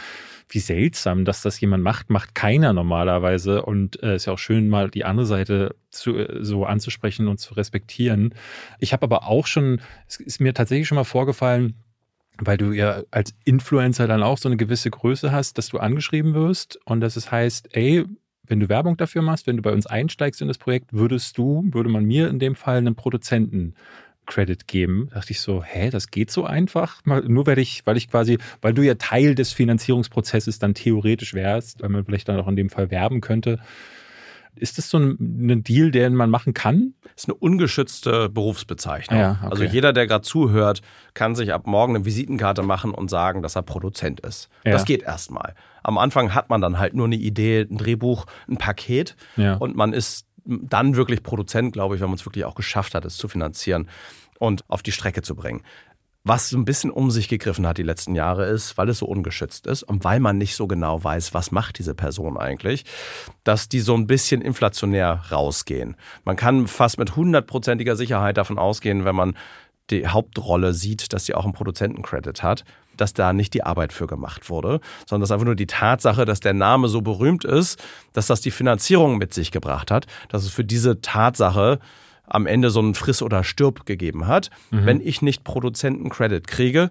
wie 0.49 0.59
seltsam, 0.59 1.25
dass 1.25 1.41
das 1.41 1.59
jemand 1.59 1.83
macht, 1.83 2.09
macht 2.09 2.36
keiner 2.36 2.71
normalerweise. 2.73 3.63
Und 3.63 3.95
es 3.97 4.01
äh, 4.03 4.15
ist 4.15 4.25
ja 4.25 4.33
auch 4.33 4.38
schön, 4.39 4.69
mal 4.69 4.89
die 4.91 5.03
andere 5.03 5.25
Seite 5.25 5.75
zu, 5.89 6.17
äh, 6.17 6.43
so 6.43 6.65
anzusprechen 6.65 7.27
und 7.27 7.39
zu 7.39 7.55
respektieren. 7.55 8.33
Ich 8.79 8.93
habe 8.93 9.03
aber 9.03 9.27
auch 9.27 9.47
schon, 9.47 9.81
es 10.07 10.17
ist 10.17 10.39
mir 10.39 10.53
tatsächlich 10.53 10.88
schon 10.88 10.97
mal 10.97 11.03
vorgefallen, 11.03 11.73
weil 12.39 12.57
du 12.57 12.71
ja 12.71 13.03
als 13.11 13.33
Influencer 13.43 14.07
dann 14.07 14.23
auch 14.23 14.38
so 14.38 14.49
eine 14.49 14.57
gewisse 14.57 14.89
Größe 14.89 15.31
hast, 15.31 15.57
dass 15.57 15.69
du 15.69 15.79
angeschrieben 15.79 16.33
wirst 16.33 16.79
und 16.86 17.01
dass 17.01 17.15
es 17.15 17.31
heißt, 17.31 17.69
ey, 17.75 18.05
wenn 18.47 18.59
du 18.59 18.69
Werbung 18.69 18.97
dafür 18.97 19.21
machst, 19.21 19.47
wenn 19.47 19.57
du 19.57 19.61
bei 19.61 19.71
uns 19.71 19.88
einsteigst 19.88 20.41
in 20.41 20.47
das 20.47 20.57
Projekt, 20.57 20.93
würdest 20.93 21.38
du, 21.38 21.63
würde 21.71 21.89
man 21.89 22.05
mir 22.05 22.29
in 22.29 22.39
dem 22.39 22.55
Fall 22.55 22.77
einen 22.77 22.95
Produzenten 22.95 23.73
Credit 24.25 24.67
geben. 24.67 25.07
Da 25.09 25.19
dachte 25.19 25.31
ich 25.31 25.41
so, 25.41 25.63
hä, 25.63 25.89
das 25.89 26.09
geht 26.09 26.31
so 26.31 26.45
einfach? 26.45 27.01
Nur 27.05 27.47
weil 27.47 27.59
ich, 27.59 27.86
weil 27.86 27.97
ich 27.97 28.09
quasi, 28.09 28.38
weil 28.61 28.73
du 28.73 28.81
ja 28.81 28.95
Teil 28.95 29.36
des 29.36 29.53
Finanzierungsprozesses 29.53 30.59
dann 30.59 30.73
theoretisch 30.73 31.33
wärst, 31.33 31.81
weil 31.81 31.89
man 31.89 32.05
vielleicht 32.05 32.27
dann 32.27 32.39
auch 32.39 32.47
in 32.47 32.55
dem 32.55 32.69
Fall 32.69 32.91
werben 32.91 33.21
könnte. 33.21 33.59
Ist 34.56 34.78
das 34.78 34.89
so 34.89 34.97
ein, 34.97 35.18
ein 35.20 35.64
Deal, 35.64 35.91
den 35.91 36.16
man 36.16 36.30
machen 36.30 36.53
kann? 36.53 36.93
ist 37.16 37.30
eine 37.30 37.36
ungeschützte 37.36 38.30
Berufsbezeichnung. 38.30 39.20
Ja, 39.20 39.38
okay. 39.41 39.47
Also 39.51 39.64
jeder, 39.64 39.93
der 39.93 40.06
gerade 40.08 40.24
zuhört, 40.24 40.82
kann 41.14 41.34
sich 41.36 41.53
ab 41.53 41.66
morgen 41.66 41.95
eine 41.95 42.06
Visitenkarte 42.06 42.62
machen 42.62 42.91
und 42.91 43.10
sagen, 43.10 43.41
dass 43.41 43.56
er 43.56 43.62
Produzent 43.64 44.20
ist. 44.20 44.49
Ja. 44.66 44.72
Das 44.74 44.86
geht 44.86 45.03
erstmal. 45.03 45.56
Am 45.84 45.97
Anfang 45.97 46.34
hat 46.34 46.49
man 46.49 46.60
dann 46.62 46.78
halt 46.78 46.93
nur 46.93 47.06
eine 47.06 47.16
Idee, 47.16 47.62
ein 47.62 47.78
Drehbuch, 47.78 48.26
ein 48.49 48.58
Paket 48.58 49.16
Ja. 49.38 49.56
und 49.56 49.76
man 49.76 49.93
ist 49.93 50.26
dann 50.45 50.95
wirklich 50.95 51.24
Produzent, 51.24 51.74
glaube 51.74 51.95
ich, 51.95 52.01
wenn 52.01 52.10
man 52.10 52.18
es 52.18 52.26
wirklich 52.26 52.45
auch 52.45 52.56
geschafft 52.56 52.95
hat, 52.95 53.06
es 53.06 53.18
zu 53.18 53.28
finanzieren 53.28 53.88
und 54.39 54.64
auf 54.68 54.84
die 54.84 54.91
Strecke 54.91 55.22
zu 55.22 55.36
bringen. 55.36 55.62
Was 56.28 56.49
so 56.49 56.57
ein 56.57 56.65
bisschen 56.65 56.89
um 56.89 57.11
sich 57.11 57.30
gegriffen 57.30 57.67
hat 57.67 57.78
die 57.78 57.84
letzten 57.84 58.15
Jahre 58.15 58.45
ist, 58.47 58.80
weil 58.80 58.89
es 58.89 58.97
so 58.97 59.05
ungeschützt 59.05 59.67
ist 59.67 59.84
und 59.84 60.03
weil 60.03 60.19
man 60.19 60.39
nicht 60.39 60.55
so 60.55 60.65
genau 60.65 61.03
weiß, 61.03 61.36
was 61.36 61.51
macht 61.51 61.78
diese 61.78 61.93
Person 61.93 62.36
eigentlich, 62.36 62.84
dass 63.43 63.69
die 63.69 63.80
so 63.80 63.93
ein 63.93 64.07
bisschen 64.07 64.41
inflationär 64.41 65.21
rausgehen. 65.32 65.95
Man 66.23 66.36
kann 66.36 66.67
fast 66.67 66.97
mit 66.97 67.15
hundertprozentiger 67.15 67.95
Sicherheit 67.95 68.38
davon 68.38 68.57
ausgehen, 68.57 69.05
wenn 69.05 69.15
man 69.15 69.38
die 69.91 70.07
Hauptrolle 70.07 70.73
sieht, 70.73 71.13
dass 71.13 71.26
sie 71.26 71.36
auch 71.36 71.43
einen 71.43 71.53
Produzentencredit 71.53 72.41
hat, 72.41 72.65
dass 72.97 73.13
da 73.13 73.32
nicht 73.32 73.53
die 73.53 73.63
Arbeit 73.63 73.93
für 73.93 74.07
gemacht 74.07 74.49
wurde, 74.49 74.80
sondern 75.05 75.21
dass 75.21 75.32
einfach 75.32 75.45
nur 75.45 75.55
die 75.55 75.67
Tatsache, 75.67 76.26
dass 76.26 76.39
der 76.39 76.53
Name 76.53 76.88
so 76.88 77.01
berühmt 77.01 77.45
ist, 77.45 77.84
dass 78.13 78.26
das 78.26 78.41
die 78.41 78.49
Finanzierung 78.49 79.19
mit 79.19 79.34
sich 79.34 79.51
gebracht 79.51 79.91
hat, 79.91 80.07
dass 80.30 80.43
es 80.43 80.49
für 80.49 80.63
diese 80.63 81.01
Tatsache 81.01 81.80
am 82.28 82.45
Ende 82.47 82.69
so 82.69 82.80
einen 82.80 82.93
Friss 82.95 83.21
oder 83.21 83.43
Stirb 83.43 83.86
gegeben 83.86 84.28
hat. 84.28 84.49
Wenn 84.71 85.01
ich 85.01 85.21
nicht 85.21 85.43
Produzentencredit 85.43 86.47
kriege, 86.47 86.89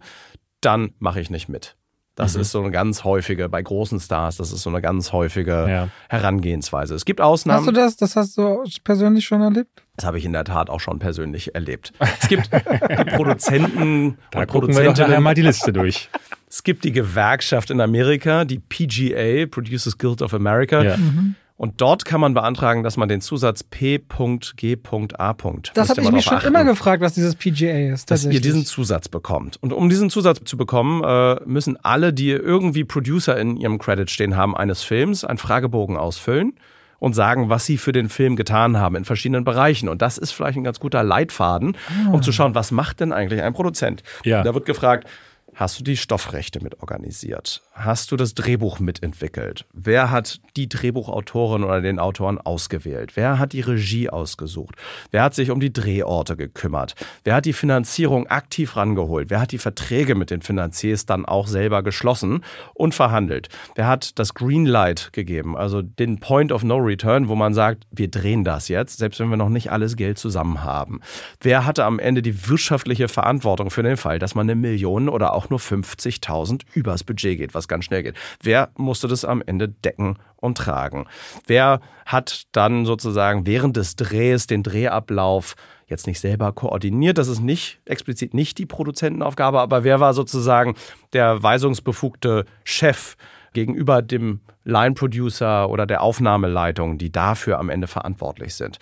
dann 0.60 0.92
mache 0.98 1.20
ich 1.20 1.30
nicht 1.30 1.48
mit. 1.48 1.76
Das 2.16 2.36
ist 2.36 2.52
so 2.52 2.60
eine 2.60 2.70
ganz 2.70 3.02
häufige, 3.02 3.48
bei 3.48 3.60
großen 3.60 3.98
Stars, 3.98 4.36
das 4.36 4.52
ist 4.52 4.62
so 4.62 4.70
eine 4.70 4.80
ganz 4.80 5.10
häufige 5.10 5.66
Ja. 5.68 5.88
Herangehensweise. 6.08 6.94
Es 6.94 7.04
gibt 7.04 7.20
Ausnahmen. 7.20 7.58
Hast 7.58 7.66
du 7.66 7.72
das? 7.72 7.96
Das 7.96 8.14
hast 8.14 8.38
du 8.38 8.62
persönlich 8.84 9.24
schon 9.26 9.40
erlebt? 9.40 9.82
Das 9.96 10.06
habe 10.06 10.18
ich 10.18 10.24
in 10.24 10.32
der 10.32 10.44
Tat 10.44 10.70
auch 10.70 10.78
schon 10.78 11.00
persönlich 11.00 11.56
erlebt. 11.56 11.92
Es 12.20 12.28
gibt 12.28 12.48
die 12.52 13.04
Produzenten 13.16 14.16
Da 14.30 14.40
und 14.40 14.46
gucken 14.48 14.68
wir 14.76 14.84
Produzentinnen. 14.84 15.22
mal 15.24 15.34
die 15.34 15.42
Liste 15.42 15.72
durch. 15.72 16.08
Es 16.48 16.62
gibt 16.62 16.84
die 16.84 16.92
Gewerkschaft 16.92 17.70
in 17.70 17.80
Amerika, 17.80 18.44
die 18.44 18.60
PGA, 18.60 19.46
Producers 19.46 19.98
Guild 19.98 20.22
of 20.22 20.34
America. 20.34 20.82
Ja. 20.84 20.96
Und 21.64 21.80
dort 21.80 22.04
kann 22.04 22.20
man 22.20 22.34
beantragen, 22.34 22.82
dass 22.82 22.98
man 22.98 23.08
den 23.08 23.22
Zusatz 23.22 23.62
P.G.A. 23.62 25.34
Das 25.72 25.88
habe 25.88 26.02
ich 26.02 26.10
mich 26.10 26.22
schon 26.22 26.38
immer 26.42 26.58
achten, 26.58 26.68
gefragt, 26.68 27.00
was 27.00 27.14
dieses 27.14 27.36
PGA 27.36 27.94
ist. 27.94 28.10
Dass 28.10 28.26
ihr 28.26 28.42
diesen 28.42 28.66
Zusatz 28.66 29.08
bekommt. 29.08 29.56
Und 29.62 29.72
um 29.72 29.88
diesen 29.88 30.10
Zusatz 30.10 30.40
zu 30.44 30.58
bekommen, 30.58 31.02
äh, 31.02 31.36
müssen 31.46 31.78
alle, 31.82 32.12
die 32.12 32.32
irgendwie 32.32 32.84
Producer 32.84 33.38
in 33.38 33.56
ihrem 33.56 33.78
Credit 33.78 34.10
stehen 34.10 34.36
haben 34.36 34.54
eines 34.54 34.82
Films, 34.82 35.24
einen 35.24 35.38
Fragebogen 35.38 35.96
ausfüllen 35.96 36.52
und 36.98 37.14
sagen, 37.14 37.48
was 37.48 37.64
sie 37.64 37.78
für 37.78 37.92
den 37.92 38.10
Film 38.10 38.36
getan 38.36 38.76
haben 38.76 38.94
in 38.94 39.06
verschiedenen 39.06 39.44
Bereichen. 39.44 39.88
Und 39.88 40.02
das 40.02 40.18
ist 40.18 40.32
vielleicht 40.32 40.58
ein 40.58 40.64
ganz 40.64 40.80
guter 40.80 41.02
Leitfaden, 41.02 41.78
um 42.12 42.20
zu 42.20 42.30
schauen, 42.30 42.54
was 42.54 42.72
macht 42.72 43.00
denn 43.00 43.10
eigentlich 43.10 43.40
ein 43.40 43.54
Produzent? 43.54 44.02
Ja. 44.22 44.42
Da 44.42 44.52
wird 44.52 44.66
gefragt, 44.66 45.08
hast 45.54 45.80
du 45.80 45.84
die 45.84 45.96
Stoffrechte 45.96 46.62
mit 46.62 46.80
organisiert? 46.80 47.62
Hast 47.76 48.12
du 48.12 48.16
das 48.16 48.34
Drehbuch 48.34 48.78
mitentwickelt? 48.78 49.66
Wer 49.72 50.12
hat 50.12 50.40
die 50.56 50.68
Drehbuchautorin 50.68 51.64
oder 51.64 51.80
den 51.80 51.98
Autoren 51.98 52.38
ausgewählt? 52.38 53.16
Wer 53.16 53.40
hat 53.40 53.52
die 53.52 53.62
Regie 53.62 54.08
ausgesucht? 54.08 54.76
Wer 55.10 55.24
hat 55.24 55.34
sich 55.34 55.50
um 55.50 55.58
die 55.58 55.72
Drehorte 55.72 56.36
gekümmert? 56.36 56.94
Wer 57.24 57.34
hat 57.34 57.46
die 57.46 57.52
Finanzierung 57.52 58.28
aktiv 58.28 58.76
rangeholt? 58.76 59.28
Wer 59.28 59.40
hat 59.40 59.50
die 59.50 59.58
Verträge 59.58 60.14
mit 60.14 60.30
den 60.30 60.40
Finanziers 60.40 61.04
dann 61.04 61.26
auch 61.26 61.48
selber 61.48 61.82
geschlossen 61.82 62.44
und 62.74 62.94
verhandelt? 62.94 63.48
Wer 63.74 63.88
hat 63.88 64.20
das 64.20 64.34
Greenlight 64.34 65.12
gegeben, 65.12 65.56
also 65.56 65.82
den 65.82 66.20
Point 66.20 66.52
of 66.52 66.62
No 66.62 66.76
Return, 66.76 67.26
wo 67.26 67.34
man 67.34 67.54
sagt, 67.54 67.88
wir 67.90 68.08
drehen 68.08 68.44
das 68.44 68.68
jetzt, 68.68 68.98
selbst 68.98 69.18
wenn 69.18 69.30
wir 69.30 69.36
noch 69.36 69.48
nicht 69.48 69.72
alles 69.72 69.96
Geld 69.96 70.20
zusammen 70.20 70.62
haben? 70.62 71.00
Wer 71.40 71.66
hatte 71.66 71.84
am 71.84 71.98
Ende 71.98 72.22
die 72.22 72.48
wirtschaftliche 72.48 73.08
Verantwortung 73.08 73.70
für 73.70 73.82
den 73.82 73.96
Fall, 73.96 74.20
dass 74.20 74.36
man 74.36 74.48
eine 74.48 74.54
Million 74.54 75.08
oder 75.08 75.34
auch 75.34 75.50
nur 75.50 75.58
50.000 75.58 76.62
übers 76.74 77.02
Budget 77.02 77.36
geht, 77.36 77.52
was 77.52 77.63
ganz 77.68 77.84
schnell 77.84 78.02
geht? 78.02 78.16
Wer 78.42 78.70
musste 78.76 79.08
das 79.08 79.24
am 79.24 79.42
Ende 79.44 79.68
decken 79.68 80.18
und 80.36 80.58
tragen? 80.58 81.06
Wer 81.46 81.80
hat 82.06 82.44
dann 82.52 82.84
sozusagen 82.84 83.46
während 83.46 83.76
des 83.76 83.96
Drehs 83.96 84.46
den 84.46 84.62
Drehablauf 84.62 85.54
jetzt 85.86 86.06
nicht 86.06 86.20
selber 86.20 86.52
koordiniert? 86.52 87.18
Das 87.18 87.28
ist 87.28 87.40
nicht 87.40 87.80
explizit 87.84 88.34
nicht 88.34 88.58
die 88.58 88.66
Produzentenaufgabe, 88.66 89.60
aber 89.60 89.84
wer 89.84 90.00
war 90.00 90.14
sozusagen 90.14 90.74
der 91.12 91.42
weisungsbefugte 91.42 92.44
Chef 92.64 93.16
gegenüber 93.52 94.02
dem 94.02 94.40
Line-Producer 94.64 95.70
oder 95.70 95.86
der 95.86 96.02
Aufnahmeleitung, 96.02 96.98
die 96.98 97.12
dafür 97.12 97.58
am 97.58 97.68
Ende 97.68 97.86
verantwortlich 97.86 98.54
sind. 98.54 98.78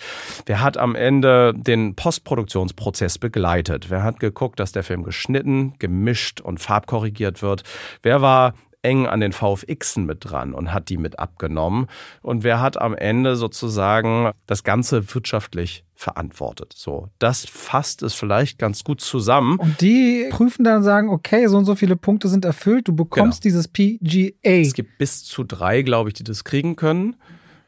Wer 0.46 0.60
hat 0.60 0.76
am 0.76 0.94
Ende 0.94 1.52
den 1.54 1.94
Postproduktionsprozess 1.94 3.18
begleitet? 3.18 3.90
Wer 3.90 4.02
hat 4.02 4.20
geguckt, 4.20 4.58
dass 4.58 4.72
der 4.72 4.82
Film 4.82 5.02
geschnitten, 5.02 5.74
gemischt 5.78 6.40
und 6.40 6.58
farbkorrigiert 6.58 7.42
wird? 7.42 7.62
Wer 8.02 8.22
war 8.22 8.54
eng 8.82 9.06
an 9.06 9.20
den 9.20 9.32
VFXen 9.32 10.04
mit 10.04 10.18
dran 10.20 10.54
und 10.54 10.72
hat 10.72 10.88
die 10.88 10.96
mit 10.96 11.18
abgenommen? 11.18 11.86
Und 12.20 12.44
wer 12.44 12.60
hat 12.60 12.80
am 12.80 12.94
Ende 12.94 13.36
sozusagen 13.36 14.30
das 14.46 14.64
Ganze 14.64 15.14
wirtschaftlich 15.14 15.84
verantwortet? 15.94 16.74
So, 16.76 17.08
das 17.18 17.46
fasst 17.46 18.02
es 18.02 18.14
vielleicht 18.14 18.58
ganz 18.58 18.84
gut 18.84 19.00
zusammen. 19.00 19.58
Und 19.58 19.80
die 19.80 20.28
prüfen 20.30 20.64
dann 20.64 20.78
und 20.78 20.82
sagen, 20.82 21.08
okay, 21.08 21.46
so 21.46 21.56
und 21.56 21.64
so 21.64 21.74
viele 21.74 21.96
Punkte 21.96 22.28
sind 22.28 22.44
erfüllt, 22.44 22.88
du 22.88 22.94
bekommst 22.94 23.44
dieses 23.44 23.68
PGA. 23.68 24.32
Es 24.42 24.74
gibt 24.74 24.98
bis 24.98 25.24
zu 25.24 25.44
drei, 25.44 25.82
glaube 25.82 26.10
ich, 26.10 26.14
die 26.14 26.24
das 26.24 26.44
kriegen 26.44 26.76
können 26.76 27.16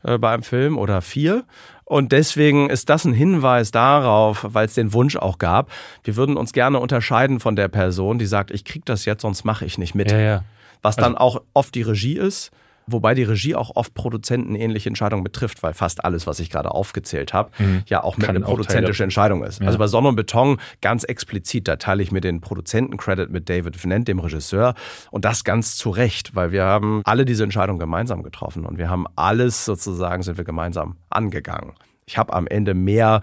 äh, 0.02 0.18
bei 0.18 0.32
einem 0.32 0.42
Film 0.42 0.78
oder 0.78 1.00
vier. 1.00 1.44
Und 1.84 2.12
deswegen 2.12 2.70
ist 2.70 2.88
das 2.88 3.04
ein 3.04 3.12
Hinweis 3.12 3.70
darauf, 3.70 4.46
weil 4.48 4.66
es 4.66 4.74
den 4.74 4.92
Wunsch 4.94 5.16
auch 5.16 5.38
gab, 5.38 5.70
wir 6.02 6.16
würden 6.16 6.36
uns 6.36 6.52
gerne 6.52 6.78
unterscheiden 6.80 7.40
von 7.40 7.56
der 7.56 7.68
Person, 7.68 8.18
die 8.18 8.26
sagt, 8.26 8.50
ich 8.50 8.64
krieg 8.64 8.86
das 8.86 9.04
jetzt, 9.04 9.22
sonst 9.22 9.44
mache 9.44 9.66
ich 9.66 9.76
nicht 9.76 9.94
mit. 9.94 10.10
Ja, 10.10 10.18
ja. 10.18 10.44
Was 10.84 10.96
dann 10.96 11.16
auch 11.16 11.42
oft 11.54 11.74
die 11.74 11.82
Regie 11.82 12.18
ist, 12.18 12.50
wobei 12.86 13.14
die 13.14 13.22
Regie 13.22 13.54
auch 13.54 13.74
oft 13.74 13.94
produzentenähnliche 13.94 14.90
Entscheidungen 14.90 15.24
betrifft, 15.24 15.62
weil 15.62 15.72
fast 15.72 16.04
alles, 16.04 16.26
was 16.26 16.38
ich 16.40 16.50
gerade 16.50 16.70
aufgezählt 16.72 17.32
habe, 17.32 17.50
ja 17.86 18.04
auch 18.04 18.18
mit 18.18 18.26
Kann 18.26 18.36
eine 18.36 18.44
produzentische 18.44 19.02
Entscheidung 19.02 19.42
ist. 19.42 19.60
Ja. 19.60 19.66
Also 19.66 19.78
bei 19.78 19.86
Sonne 19.86 20.08
und 20.08 20.16
Beton 20.16 20.58
ganz 20.82 21.04
explizit, 21.04 21.66
da 21.66 21.76
teile 21.76 22.02
ich 22.02 22.12
mir 22.12 22.20
den 22.20 22.42
Produzentencredit 22.42 23.30
mit 23.30 23.48
David 23.48 23.82
Vennant, 23.82 24.06
dem 24.06 24.18
Regisseur, 24.18 24.74
und 25.10 25.24
das 25.24 25.44
ganz 25.44 25.76
zu 25.76 25.88
Recht, 25.88 26.36
weil 26.36 26.52
wir 26.52 26.64
haben 26.64 27.00
alle 27.04 27.24
diese 27.24 27.44
Entscheidungen 27.44 27.78
gemeinsam 27.78 28.22
getroffen 28.22 28.66
und 28.66 28.76
wir 28.76 28.90
haben 28.90 29.06
alles 29.16 29.64
sozusagen, 29.64 30.22
sind 30.22 30.36
wir 30.36 30.44
gemeinsam 30.44 30.96
angegangen. 31.08 31.72
Ich 32.06 32.18
habe 32.18 32.34
am 32.34 32.46
Ende 32.46 32.74
mehr 32.74 33.22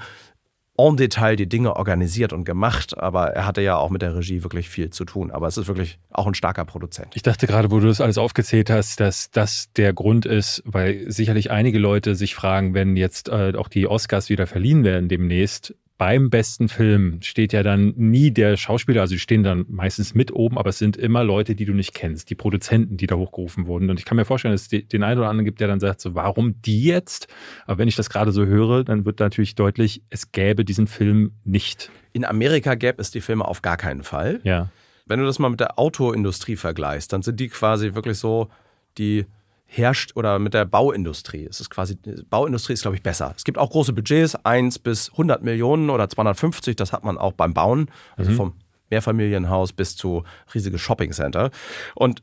en 0.89 0.97
Detail 0.97 1.35
die 1.35 1.47
Dinge 1.47 1.75
organisiert 1.75 2.33
und 2.33 2.45
gemacht, 2.45 2.97
aber 2.97 3.27
er 3.27 3.45
hatte 3.45 3.61
ja 3.61 3.77
auch 3.77 3.89
mit 3.89 4.01
der 4.01 4.15
Regie 4.15 4.43
wirklich 4.43 4.69
viel 4.69 4.89
zu 4.89 5.05
tun. 5.05 5.31
Aber 5.31 5.47
es 5.47 5.57
ist 5.57 5.67
wirklich 5.67 5.99
auch 6.11 6.27
ein 6.27 6.33
starker 6.33 6.65
Produzent. 6.65 7.15
Ich 7.15 7.23
dachte 7.23 7.47
gerade, 7.47 7.71
wo 7.71 7.79
du 7.79 7.87
das 7.87 8.01
alles 8.01 8.17
aufgezählt 8.17 8.69
hast, 8.69 8.99
dass 8.99 9.31
das 9.31 9.71
der 9.75 9.93
Grund 9.93 10.25
ist, 10.25 10.61
weil 10.65 11.11
sicherlich 11.11 11.51
einige 11.51 11.79
Leute 11.79 12.15
sich 12.15 12.35
fragen, 12.35 12.73
wenn 12.73 12.95
jetzt 12.95 13.29
äh, 13.29 13.53
auch 13.55 13.67
die 13.67 13.87
Oscars 13.87 14.29
wieder 14.29 14.47
verliehen 14.47 14.83
werden 14.83 15.09
demnächst. 15.09 15.75
Beim 16.01 16.31
besten 16.31 16.67
Film 16.67 17.21
steht 17.21 17.53
ja 17.53 17.61
dann 17.61 17.93
nie 17.95 18.31
der 18.31 18.57
Schauspieler, 18.57 19.01
also 19.01 19.13
die 19.13 19.19
stehen 19.19 19.43
dann 19.43 19.65
meistens 19.69 20.15
mit 20.15 20.33
oben, 20.33 20.57
aber 20.57 20.71
es 20.71 20.79
sind 20.79 20.97
immer 20.97 21.23
Leute, 21.23 21.53
die 21.53 21.65
du 21.65 21.73
nicht 21.73 21.93
kennst, 21.93 22.31
die 22.31 22.33
Produzenten, 22.33 22.97
die 22.97 23.05
da 23.05 23.13
hochgerufen 23.13 23.67
wurden. 23.67 23.87
Und 23.87 23.99
ich 23.99 24.05
kann 24.05 24.15
mir 24.15 24.25
vorstellen, 24.25 24.51
dass 24.51 24.63
es 24.63 24.87
den 24.87 25.03
einen 25.03 25.19
oder 25.19 25.29
anderen 25.29 25.45
gibt, 25.45 25.59
der 25.59 25.67
dann 25.67 25.79
sagt, 25.79 26.01
so, 26.01 26.15
warum 26.15 26.59
die 26.63 26.85
jetzt? 26.85 27.27
Aber 27.67 27.77
wenn 27.77 27.87
ich 27.87 27.95
das 27.95 28.09
gerade 28.09 28.31
so 28.31 28.47
höre, 28.47 28.83
dann 28.83 29.05
wird 29.05 29.19
natürlich 29.19 29.53
deutlich, 29.53 30.01
es 30.09 30.31
gäbe 30.31 30.65
diesen 30.65 30.87
Film 30.87 31.33
nicht. 31.43 31.91
In 32.13 32.25
Amerika 32.25 32.73
gäbe 32.73 32.99
es 32.99 33.11
die 33.11 33.21
Filme 33.21 33.45
auf 33.45 33.61
gar 33.61 33.77
keinen 33.77 34.01
Fall. 34.01 34.39
Ja. 34.43 34.71
Wenn 35.05 35.19
du 35.19 35.27
das 35.27 35.37
mal 35.37 35.49
mit 35.49 35.59
der 35.59 35.77
Autoindustrie 35.77 36.55
vergleichst, 36.55 37.13
dann 37.13 37.21
sind 37.21 37.39
die 37.39 37.49
quasi 37.49 37.93
wirklich 37.93 38.17
so, 38.17 38.49
die 38.97 39.27
herrscht 39.73 40.11
oder 40.15 40.37
mit 40.37 40.53
der 40.53 40.65
Bauindustrie. 40.65 41.47
Es 41.49 41.61
ist 41.61 41.69
quasi, 41.69 41.95
die 41.95 42.23
Bauindustrie 42.29 42.73
ist, 42.73 42.81
glaube 42.81 42.97
ich, 42.97 43.03
besser. 43.03 43.33
Es 43.37 43.45
gibt 43.45 43.57
auch 43.57 43.69
große 43.69 43.93
Budgets, 43.93 44.35
1 44.35 44.79
bis 44.79 45.11
100 45.11 45.43
Millionen 45.43 45.89
oder 45.89 46.09
250, 46.09 46.75
das 46.75 46.91
hat 46.91 47.05
man 47.05 47.17
auch 47.17 47.31
beim 47.31 47.53
Bauen, 47.53 47.89
also 48.17 48.31
vom 48.31 48.53
Mehrfamilienhaus 48.89 49.71
bis 49.71 49.95
zu 49.95 50.23
riesige 50.53 50.77
Shoppingcenter. 50.77 51.51
Und 51.95 52.21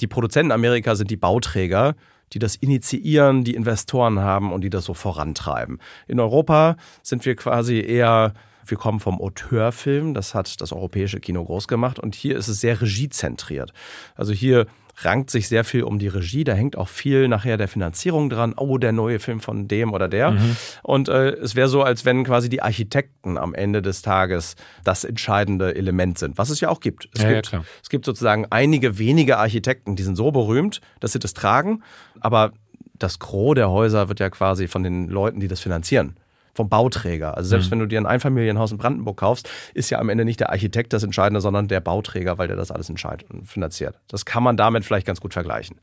die 0.00 0.08
Produzenten 0.08 0.50
Amerika 0.50 0.96
sind 0.96 1.10
die 1.10 1.16
Bauträger, 1.16 1.94
die 2.32 2.40
das 2.40 2.56
initiieren, 2.56 3.44
die 3.44 3.54
Investoren 3.54 4.18
haben 4.18 4.52
und 4.52 4.62
die 4.62 4.70
das 4.70 4.84
so 4.84 4.92
vorantreiben. 4.92 5.78
In 6.08 6.18
Europa 6.18 6.76
sind 7.02 7.24
wir 7.24 7.36
quasi 7.36 7.80
eher, 7.80 8.34
wir 8.66 8.76
kommen 8.76 8.98
vom 8.98 9.20
Auteurfilm, 9.20 10.14
das 10.14 10.34
hat 10.34 10.60
das 10.60 10.72
europäische 10.72 11.20
Kino 11.20 11.44
groß 11.44 11.68
gemacht 11.68 12.00
und 12.00 12.16
hier 12.16 12.36
ist 12.36 12.48
es 12.48 12.60
sehr 12.60 12.80
regiezentriert. 12.80 13.72
Also 14.16 14.32
hier 14.32 14.66
rankt 15.02 15.30
sich 15.30 15.48
sehr 15.48 15.64
viel 15.64 15.82
um 15.82 15.98
die 15.98 16.08
Regie, 16.08 16.44
da 16.44 16.54
hängt 16.54 16.76
auch 16.76 16.88
viel 16.88 17.28
nachher 17.28 17.56
der 17.56 17.68
Finanzierung 17.68 18.30
dran, 18.30 18.54
oh, 18.56 18.78
der 18.78 18.92
neue 18.92 19.18
Film 19.18 19.40
von 19.40 19.68
dem 19.68 19.92
oder 19.92 20.08
der. 20.08 20.36
Und 20.82 21.08
äh, 21.08 21.30
es 21.30 21.54
wäre 21.54 21.68
so, 21.68 21.82
als 21.82 22.04
wenn 22.04 22.24
quasi 22.24 22.48
die 22.48 22.62
Architekten 22.62 23.38
am 23.38 23.54
Ende 23.54 23.82
des 23.82 24.02
Tages 24.02 24.56
das 24.84 25.04
entscheidende 25.04 25.74
Element 25.74 26.18
sind, 26.18 26.38
was 26.38 26.50
es 26.50 26.60
ja 26.60 26.68
auch 26.68 26.80
gibt. 26.80 27.08
Es 27.14 27.22
Ja, 27.22 27.28
ja, 27.28 27.34
gibt 27.36 27.48
klar. 27.48 27.64
es 27.82 27.88
gibt 27.88 28.04
sozusagen 28.04 28.46
einige 28.50 28.98
wenige 28.98 29.38
Architekten, 29.38 29.96
die 29.96 30.02
sind 30.02 30.16
so 30.16 30.30
berühmt, 30.30 30.80
dass 31.00 31.12
sie 31.12 31.18
das 31.18 31.34
tragen, 31.34 31.82
aber 32.20 32.52
das 32.98 33.18
Gros 33.18 33.54
der 33.54 33.70
Häuser 33.70 34.08
wird 34.08 34.20
ja 34.20 34.30
quasi 34.30 34.66
von 34.66 34.82
den 34.82 35.08
Leuten, 35.08 35.40
die 35.40 35.48
das 35.48 35.60
finanzieren, 35.60 36.16
vom 36.58 36.68
Bauträger. 36.68 37.36
Also 37.36 37.48
selbst 37.48 37.66
Mhm. 37.66 37.70
wenn 37.70 37.78
du 37.78 37.86
dir 37.86 37.98
ein 38.00 38.06
Einfamilienhaus 38.06 38.72
in 38.72 38.78
Brandenburg 38.78 39.16
kaufst, 39.16 39.48
ist 39.74 39.88
ja 39.90 39.98
am 39.98 40.08
Ende 40.10 40.24
nicht 40.24 40.40
der 40.40 40.50
Architekt 40.50 40.92
das 40.92 41.02
Entscheidende, 41.04 41.40
sondern 41.40 41.68
der 41.68 41.80
Bauträger, 41.80 42.36
weil 42.36 42.48
der 42.48 42.56
das 42.56 42.70
alles 42.70 42.88
entscheidet 42.90 43.30
und 43.30 43.46
finanziert. 43.48 43.98
Das 44.08 44.24
kann 44.24 44.42
man 44.42 44.56
damit 44.56 44.84
vielleicht 44.84 45.06
ganz 45.06 45.20
gut 45.20 45.32
vergleichen. 45.32 45.80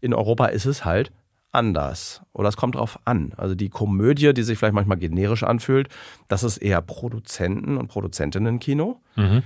In 0.00 0.12
Europa 0.12 0.46
ist 0.46 0.66
es 0.66 0.84
halt 0.84 1.10
anders. 1.52 2.20
Oder 2.32 2.48
es 2.50 2.56
kommt 2.56 2.74
drauf 2.74 2.98
an. 3.06 3.32
Also 3.36 3.54
die 3.54 3.70
Komödie, 3.70 4.34
die 4.34 4.42
sich 4.42 4.58
vielleicht 4.58 4.74
manchmal 4.74 4.98
generisch 4.98 5.44
anfühlt, 5.44 5.88
das 6.28 6.42
ist 6.42 6.58
eher 6.58 6.82
Produzenten- 6.82 7.78
und 7.78 7.88
Produzentinnen-Kino. 7.88 9.00
Mhm. 9.16 9.42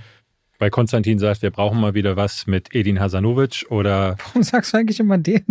Weil 0.63 0.69
Konstantin 0.69 1.19
sagt, 1.19 1.41
wir 1.41 1.51
brauchen 1.51 1.81
mal 1.81 1.93
wieder 1.93 2.15
was 2.15 2.47
mit 2.47 2.73
Edin 2.73 2.97
Hasanovic 3.01 3.65
oder 3.69 4.15
Warum 4.27 4.43
sagst 4.43 4.73
du 4.73 4.77
eigentlich 4.77 4.97
immer 4.97 5.17
den? 5.17 5.43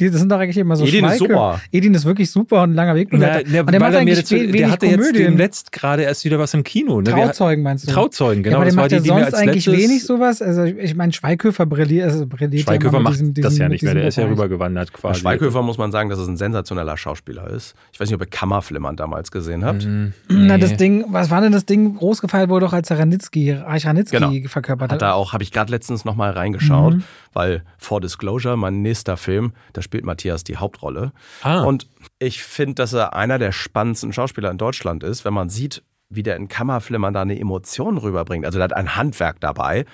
Die 0.00 0.08
das 0.10 0.20
sind 0.20 0.32
doch 0.32 0.38
eigentlich 0.38 0.56
immer 0.56 0.74
so 0.76 0.86
Edin 0.86 1.04
ist 1.04 1.18
Schweike. 1.18 1.32
super. 1.34 1.60
Edin 1.70 1.92
ist 1.92 2.06
wirklich 2.06 2.30
super 2.30 2.62
und 2.62 2.70
ein 2.70 2.74
langer 2.74 2.94
Weg. 2.94 3.08
Na, 3.12 3.40
na, 3.46 3.60
und 3.60 3.70
der 3.72 3.78
macht 3.80 3.94
eigentlich 3.94 4.20
dazu, 4.20 4.36
we- 4.36 4.44
der 4.46 4.52
wenig 4.54 4.70
hatte 4.70 4.86
jetzt 4.86 4.96
Komödien. 5.00 5.24
demletzt 5.32 5.70
gerade 5.72 6.04
erst 6.04 6.24
wieder 6.24 6.38
was 6.38 6.54
im 6.54 6.64
Kino. 6.64 7.02
Ne? 7.02 7.10
Trauzeugen 7.10 7.62
meinst 7.62 7.86
du? 7.86 7.92
Trauzeugen, 7.92 8.42
genau. 8.42 8.54
ja, 8.54 8.62
aber 8.62 8.64
der 8.64 8.70
das 8.70 8.76
war 8.76 8.82
macht 8.84 8.90
die, 8.92 8.94
ja 8.94 9.00
die 9.02 9.08
mir 9.10 9.14
sonst 9.24 9.34
als 9.34 9.34
eigentlich 9.34 9.66
letztes- 9.66 9.84
wenig 9.90 10.04
sowas. 10.06 10.40
Also 10.40 10.64
ich 10.64 10.94
meine, 10.94 11.12
Schweighöfer 11.12 11.66
brilliert, 11.66 12.10
also 12.10 12.26
brilliert 12.26 12.62
Schweighöfer 12.62 12.96
ja 12.96 13.02
macht 13.02 13.20
mit 13.20 13.36
diesem, 13.36 13.42
das 13.42 13.50
diesem, 13.52 13.62
ja 13.64 13.68
nicht 13.68 13.82
mehr, 13.82 13.92
der 13.92 14.04
diesem 14.04 14.08
ist 14.08 14.16
ja 14.16 14.32
rübergewandert 14.32 14.92
Bei 14.94 14.98
quasi. 14.98 15.20
Schweighöfer 15.20 15.60
muss 15.60 15.76
man 15.76 15.92
sagen, 15.92 16.08
dass 16.08 16.18
es 16.18 16.26
ein 16.26 16.38
sensationeller 16.38 16.96
Schauspieler 16.96 17.50
ist. 17.50 17.74
Ich 17.92 18.00
weiß 18.00 18.08
nicht, 18.08 18.14
ob 18.14 18.22
ihr 18.22 18.30
Kammerflimmern 18.30 18.96
damals 18.96 19.30
gesehen 19.30 19.62
habt. 19.62 19.84
Mhm. 19.84 20.14
Na, 20.30 20.56
das 20.56 20.74
Ding, 20.78 21.04
was 21.08 21.28
war 21.30 21.42
denn 21.42 21.52
das 21.52 21.66
Ding 21.66 21.96
groß 21.96 22.22
gefeiert 22.22 22.48
wurde, 22.48 22.64
doch 22.64 22.72
als 22.72 22.88
er 22.90 22.98
Ranitzky, 22.98 23.50
Reich 23.52 23.84
Ranitzky 23.84 24.14
Genau. 24.16 24.48
Verkörpert 24.54 24.90
Hat 24.90 24.94
hat. 24.94 25.02
da 25.02 25.12
auch, 25.12 25.32
habe 25.34 25.42
ich 25.42 25.52
gerade 25.52 25.70
letztens 25.70 26.04
nochmal 26.06 26.30
reingeschaut, 26.32 26.94
Mhm. 26.94 27.04
weil 27.34 27.62
For 27.76 28.00
Disclosure, 28.00 28.56
mein 28.56 28.80
nächster 28.82 29.16
Film, 29.18 29.52
da 29.74 29.82
spielt 29.82 30.04
Matthias 30.04 30.42
die 30.44 30.56
Hauptrolle. 30.56 31.12
Ah. 31.42 31.62
Und 31.64 31.86
ich 32.18 32.42
finde, 32.42 32.74
dass 32.76 32.92
er 32.94 33.14
einer 33.14 33.38
der 33.38 33.52
spannendsten 33.52 34.12
Schauspieler 34.12 34.50
in 34.50 34.56
Deutschland 34.58 35.02
ist, 35.04 35.24
wenn 35.26 35.34
man 35.34 35.50
sieht, 35.50 35.82
wie 36.08 36.22
der 36.22 36.36
in 36.36 36.48
Kammerflimmern 36.48 37.12
da 37.12 37.22
eine 37.22 37.38
Emotion 37.38 37.98
rüberbringt. 37.98 38.46
Also 38.46 38.58
der 38.58 38.64
hat 38.64 38.72
ein 38.76 38.96
Handwerk 38.96 39.40
dabei. 39.40 39.84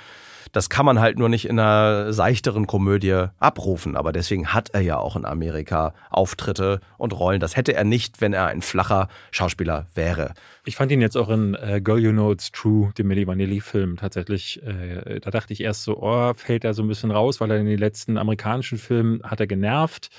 Das 0.52 0.68
kann 0.68 0.86
man 0.86 1.00
halt 1.00 1.18
nur 1.18 1.28
nicht 1.28 1.46
in 1.46 1.58
einer 1.58 2.12
seichteren 2.12 2.66
Komödie 2.66 3.26
abrufen. 3.38 3.96
Aber 3.96 4.12
deswegen 4.12 4.48
hat 4.48 4.70
er 4.70 4.80
ja 4.80 4.98
auch 4.98 5.16
in 5.16 5.24
Amerika 5.24 5.94
Auftritte 6.10 6.80
und 6.98 7.12
Rollen. 7.18 7.40
Das 7.40 7.56
hätte 7.56 7.74
er 7.74 7.84
nicht, 7.84 8.20
wenn 8.20 8.32
er 8.32 8.46
ein 8.46 8.62
flacher 8.62 9.08
Schauspieler 9.30 9.86
wäre. 9.94 10.34
Ich 10.64 10.76
fand 10.76 10.92
ihn 10.92 11.00
jetzt 11.00 11.16
auch 11.16 11.28
in 11.28 11.54
äh, 11.54 11.80
Girl 11.82 11.98
You 11.98 12.12
Know 12.12 12.32
It's 12.32 12.52
True, 12.52 12.92
dem 12.96 13.08
Milli 13.08 13.26
Vanilli-Film, 13.26 13.96
tatsächlich. 13.96 14.62
Äh, 14.62 15.20
da 15.20 15.30
dachte 15.30 15.52
ich 15.52 15.60
erst 15.62 15.84
so, 15.84 15.98
oh, 16.00 16.34
fällt 16.34 16.64
er 16.64 16.74
so 16.74 16.82
ein 16.82 16.88
bisschen 16.88 17.10
raus, 17.10 17.40
weil 17.40 17.50
er 17.50 17.58
in 17.58 17.66
den 17.66 17.78
letzten 17.78 18.18
amerikanischen 18.18 18.78
Filmen 18.78 19.22
hat 19.22 19.40
er 19.40 19.46
genervt. 19.46 20.10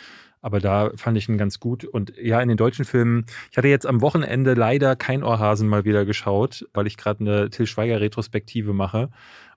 Aber 0.42 0.60
da 0.60 0.92
fand 0.96 1.18
ich 1.18 1.30
ihn 1.30 1.38
ganz 1.38 1.60
gut. 1.60 1.86
Und 1.86 2.14
ja, 2.18 2.42
in 2.42 2.50
den 2.50 2.58
deutschen 2.58 2.86
Filmen, 2.86 3.26
ich 3.52 3.58
hatte 3.58 3.68
jetzt 3.68 3.86
am 3.86 4.02
Wochenende 4.02 4.56
leider 4.56 4.96
kein 4.96 5.24
Ohrhasen 5.24 5.68
mal 5.68 5.86
wieder 5.86 6.04
geschaut, 6.04 6.68
weil 6.74 6.88
ich 6.88 6.98
gerade 6.98 7.20
eine 7.20 7.50
Till 7.50 7.68
Schweiger-Retrospektive 7.68 8.74
mache. 8.74 9.10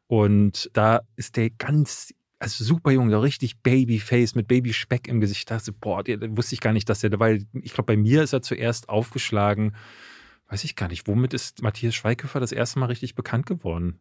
Und 0.06 0.70
da 0.72 1.02
ist 1.16 1.36
der 1.36 1.50
ganz, 1.50 2.12
also 2.38 2.64
super 2.64 2.90
jung, 2.90 3.10
so 3.10 3.20
richtig 3.20 3.62
Babyface 3.62 4.34
mit 4.34 4.48
Babyspeck 4.48 5.08
im 5.08 5.20
Gesicht. 5.20 5.50
Da 5.50 5.56
dachte 5.56 5.72
boah, 5.72 6.02
der 6.02 6.36
wusste 6.36 6.54
ich 6.54 6.60
gar 6.60 6.72
nicht, 6.72 6.88
dass 6.88 7.00
der, 7.00 7.18
weil 7.18 7.46
ich 7.52 7.72
glaube, 7.72 7.94
bei 7.94 7.96
mir 7.96 8.22
ist 8.22 8.32
er 8.32 8.42
zuerst 8.42 8.88
aufgeschlagen. 8.88 9.74
Weiß 10.48 10.64
ich 10.64 10.76
gar 10.76 10.88
nicht, 10.88 11.08
womit 11.08 11.32
ist 11.32 11.62
Matthias 11.62 11.94
Schweighöfer 11.94 12.38
das 12.38 12.52
erste 12.52 12.78
Mal 12.78 12.86
richtig 12.86 13.14
bekannt 13.14 13.46
geworden? 13.46 13.98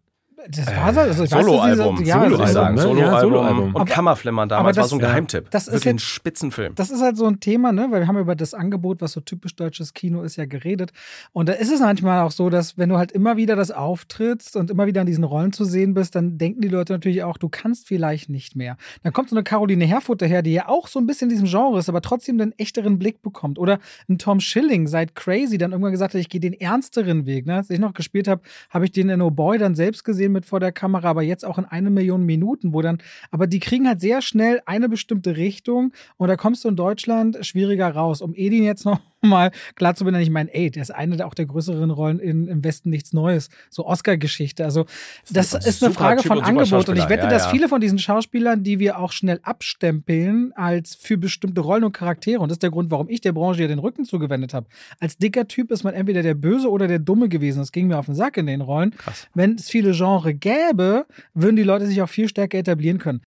Das 0.50 0.68
war 0.68 0.94
so, 0.94 1.00
also 1.00 1.24
ich 1.24 1.32
weiß, 1.32 1.40
dass 1.40 1.46
Soloalbum, 1.46 2.04
ja, 2.04 2.16
Soloalbum, 2.24 2.44
ich 2.46 2.52
sagen. 2.52 2.76
ne? 2.76 2.82
Ja, 2.82 2.88
Soloalbum. 2.88 3.20
Soloalbum. 3.22 3.64
Und 3.70 3.76
Aber- 3.82 3.86
Kammerflimmern 3.86 4.50
damals 4.50 4.62
aber 4.62 4.76
war 4.78 4.84
das- 4.84 4.90
so 4.90 4.96
ein 4.98 5.02
ja, 5.02 5.08
Geheimtipp. 5.08 5.50
das 5.52 5.68
ist 5.70 5.88
ein 5.88 6.00
Spitzenfilm. 6.00 6.76
Das 6.76 6.90
ist 6.92 7.02
halt 7.02 7.16
so 7.16 7.26
ein 7.28 7.40
Thema, 7.40 7.72
ne? 7.72 7.88
Weil 7.92 8.02
wir 8.02 8.08
haben 8.08 8.18
über 8.18 8.36
das 8.36 8.54
Angebot, 8.54 9.00
was 9.02 9.14
so 9.14 9.22
typisch 9.22 9.56
deutsches 9.56 9.94
Kino 9.94 10.22
ist, 10.22 10.36
ja 10.36 10.46
geredet. 10.46 10.92
Und 11.32 11.48
da 11.48 11.54
ist 11.54 11.72
es 11.72 11.80
manchmal 11.80 12.22
auch 12.22 12.32
so, 12.32 12.50
dass 12.50 12.78
wenn 12.78 12.90
du 12.90 12.98
halt 12.98 13.12
immer 13.14 13.38
wieder 13.38 13.56
das 13.56 13.72
auftrittst 13.72 14.56
und 14.58 14.70
immer 14.70 14.86
wieder 14.86 15.02
in 15.02 15.08
diesen 15.08 15.24
Rollen 15.24 15.54
zu 15.54 15.64
sehen 15.64 15.94
bist, 15.94 16.16
dann 16.16 16.38
denken 16.38 16.60
die 16.62 16.68
Leute 16.68 16.92
natürlich 16.94 17.24
auch, 17.24 17.38
du 17.38 17.48
kannst 17.48 17.88
vielleicht 17.88 18.30
nicht 18.30 18.56
mehr. 18.56 18.76
Dann 19.04 19.14
kommt 19.14 19.30
so 19.30 19.36
eine 19.38 19.44
Caroline 19.44 19.86
Herfurth 19.86 20.22
daher, 20.22 20.42
die 20.42 20.52
ja 20.54 20.68
auch 20.68 20.88
so 20.88 21.00
ein 21.00 21.06
bisschen 21.06 21.30
in 21.30 21.36
diesem 21.38 21.48
Genre 21.48 21.80
ist, 21.80 21.88
aber 21.88 22.02
trotzdem 22.02 22.38
den 22.38 22.52
echteren 22.58 23.00
Blick 23.00 23.22
bekommt. 23.22 23.58
Oder 23.60 23.80
ein 24.10 24.18
Tom 24.18 24.42
Schilling 24.42 24.88
seit 24.88 25.16
Crazy 25.16 25.58
dann 25.58 25.72
irgendwann 25.72 25.92
gesagt 25.94 26.14
hat, 26.16 26.20
ich 26.20 26.28
gehe 26.30 26.42
den 26.42 26.54
ernsteren 26.54 27.26
Weg. 27.26 27.46
Ne? 27.46 27.56
Als 27.56 27.70
ich 27.70 27.80
noch 27.80 27.94
gespielt 27.94 28.28
habe, 28.28 28.42
habe 28.70 28.84
ich 28.86 28.92
den 28.92 29.08
in 29.10 29.22
Oh 29.22 29.32
Boy 29.32 29.58
dann 29.58 29.76
selbst 29.76 30.04
gesehen 30.04 30.33
mit 30.34 30.46
vor 30.46 30.60
der 30.60 30.72
Kamera, 30.72 31.10
aber 31.10 31.22
jetzt 31.22 31.46
auch 31.46 31.58
in 31.58 31.66
eine 31.66 31.90
Million 31.90 32.26
Minuten, 32.26 32.74
wo 32.74 32.82
dann, 32.82 32.98
aber 33.32 33.48
die 33.48 33.60
kriegen 33.60 33.88
halt 33.88 34.02
sehr 34.02 34.22
schnell 34.22 34.62
eine 34.66 34.90
bestimmte 34.90 35.38
Richtung 35.38 35.94
und 36.18 36.28
da 36.28 36.36
kommst 36.36 36.66
du 36.66 36.70
in 36.70 36.76
Deutschland 36.76 37.46
schwieriger 37.46 37.90
raus. 37.90 38.22
Um 38.22 38.34
Edin 38.36 38.64
jetzt 38.64 38.86
noch 38.86 39.00
mal 39.30 39.52
klar 39.76 39.96
zu 39.96 40.06
benennen, 40.06 40.24
ich 40.24 40.30
meine, 40.30 40.54
ey, 40.54 40.70
der 40.72 40.82
ist 40.82 40.92
eine 40.92 41.18
der 41.18 41.28
auch 41.28 41.34
der 41.34 41.46
größeren 41.46 41.92
Rollen 41.92 42.20
in, 42.20 42.48
im 42.48 42.64
Westen 42.64 42.90
nichts 42.90 43.14
Neues. 43.14 43.50
So 43.70 43.86
Oscar-Geschichte. 43.86 44.64
Also, 44.64 44.86
das 45.30 45.56
ein 45.56 45.62
ist 45.62 45.84
eine 45.84 45.94
Frage 45.94 46.22
Typ 46.22 46.28
von 46.28 46.38
und 46.40 46.44
Angebot. 46.44 46.90
Und 46.90 46.98
ich 46.98 47.10
wette, 47.10 47.24
Ja, 47.24 47.30
dass 47.30 47.46
ja. 47.46 47.50
viele 47.50 47.68
von 47.68 47.82
diesen 47.82 48.00
Schauspielern, 48.00 48.64
die 48.64 48.80
wir 48.80 49.00
auch 49.00 49.12
schnell 49.12 49.40
abstempeln, 49.44 50.52
als 50.56 50.96
für 50.96 51.18
bestimmte 51.18 51.62
Rollen 51.62 51.84
und 51.84 51.94
Charaktere, 51.94 52.42
und 52.42 52.50
das 52.50 52.56
ist 52.56 52.64
der 52.64 52.72
Grund, 52.72 52.92
warum 52.92 53.10
ich 53.10 53.22
der 53.22 53.32
Branche 53.32 53.62
ja 53.62 53.68
den 53.68 53.80
Rücken 53.80 54.06
zugewendet 54.06 54.54
habe. 54.54 54.68
Als 55.00 55.18
dicker 55.18 55.48
Typ 55.48 55.72
ist 55.72 55.84
man 55.84 55.94
entweder 55.94 56.22
der 56.22 56.34
Böse 56.34 56.70
oder 56.70 56.88
der 56.88 57.00
Dumme 57.00 57.30
gewesen. 57.30 57.60
Das 57.60 57.72
ging 57.72 57.88
mir 57.88 57.98
auf 57.98 58.06
den 58.06 58.16
Sack 58.16 58.38
in 58.38 58.48
den 58.48 58.62
Rollen. 58.62 58.92
Krass. 58.92 59.28
Wenn 59.34 59.56
es 59.56 59.70
viele 59.70 59.92
Genre 59.92 60.34
gäbe, 60.34 61.06
würden 61.34 61.56
die 61.56 61.64
Leute 61.64 61.86
sich 61.88 62.02
auch 62.02 62.10
viel 62.10 62.28
stärker 62.28 62.58
etablieren 62.58 62.98
können. 62.98 63.22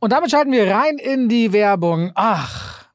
Und 0.00 0.12
damit 0.12 0.30
schalten 0.30 0.52
wir 0.52 0.70
rein 0.70 0.98
in 0.98 1.28
die 1.28 1.52
Werbung. 1.52 2.12
Ach, 2.14 2.85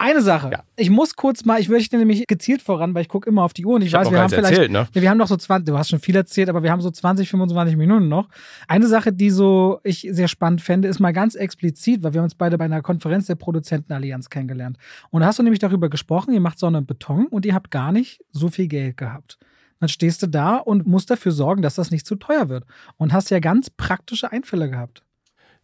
Eine 0.00 0.22
Sache. 0.22 0.50
Ja. 0.52 0.62
Ich 0.76 0.90
muss 0.90 1.16
kurz 1.16 1.44
mal, 1.44 1.60
ich 1.60 1.68
möchte 1.68 1.98
nämlich 1.98 2.24
gezielt 2.28 2.62
voran, 2.62 2.94
weil 2.94 3.02
ich 3.02 3.08
gucke 3.08 3.28
immer 3.28 3.42
auf 3.42 3.52
die 3.52 3.66
Uhr 3.66 3.74
und 3.74 3.82
ich, 3.82 3.88
Ich 3.88 3.92
weiß, 3.94 4.04
noch 4.06 4.12
wir 4.12 4.20
haben 4.20 4.30
vielleicht 4.30 4.52
erzählt, 4.52 4.70
ne? 4.70 4.86
wir 4.92 5.10
haben 5.10 5.18
noch 5.18 5.26
so 5.26 5.36
20, 5.36 5.66
du 5.66 5.76
hast 5.76 5.90
schon 5.90 5.98
viel 5.98 6.14
erzählt, 6.14 6.48
aber 6.48 6.62
wir 6.62 6.70
haben 6.70 6.80
so 6.80 6.90
20, 6.90 7.28
25 7.28 7.76
Minuten 7.76 8.06
noch. 8.06 8.28
Eine 8.68 8.86
Sache, 8.86 9.12
die 9.12 9.30
so 9.30 9.80
ich 9.82 10.06
sehr 10.10 10.28
spannend 10.28 10.62
fände, 10.62 10.86
ist 10.86 11.00
mal 11.00 11.12
ganz 11.12 11.34
explizit, 11.34 12.04
weil 12.04 12.14
wir 12.14 12.22
uns 12.22 12.36
beide 12.36 12.56
bei 12.56 12.66
einer 12.66 12.80
Konferenz 12.80 13.26
der 13.26 13.34
Produzentenallianz 13.34 14.30
kennengelernt. 14.30 14.78
Und 15.10 15.22
da 15.22 15.26
hast 15.26 15.40
du 15.40 15.42
nämlich 15.42 15.58
darüber 15.58 15.88
gesprochen, 15.88 16.32
ihr 16.32 16.40
macht 16.40 16.60
Sonne 16.60 16.78
und 16.78 16.86
Beton 16.86 17.26
und 17.26 17.44
ihr 17.44 17.54
habt 17.54 17.72
gar 17.72 17.90
nicht 17.90 18.24
so 18.30 18.48
viel 18.48 18.68
Geld 18.68 18.96
gehabt. 18.96 19.36
Dann 19.80 19.88
stehst 19.88 20.22
du 20.22 20.28
da 20.28 20.56
und 20.56 20.86
musst 20.86 21.10
dafür 21.10 21.32
sorgen, 21.32 21.62
dass 21.62 21.74
das 21.74 21.90
nicht 21.90 22.06
zu 22.06 22.16
teuer 22.16 22.48
wird. 22.48 22.64
Und 22.96 23.12
hast 23.12 23.30
ja 23.30 23.40
ganz 23.40 23.68
praktische 23.70 24.30
Einfälle 24.30 24.70
gehabt. 24.70 25.02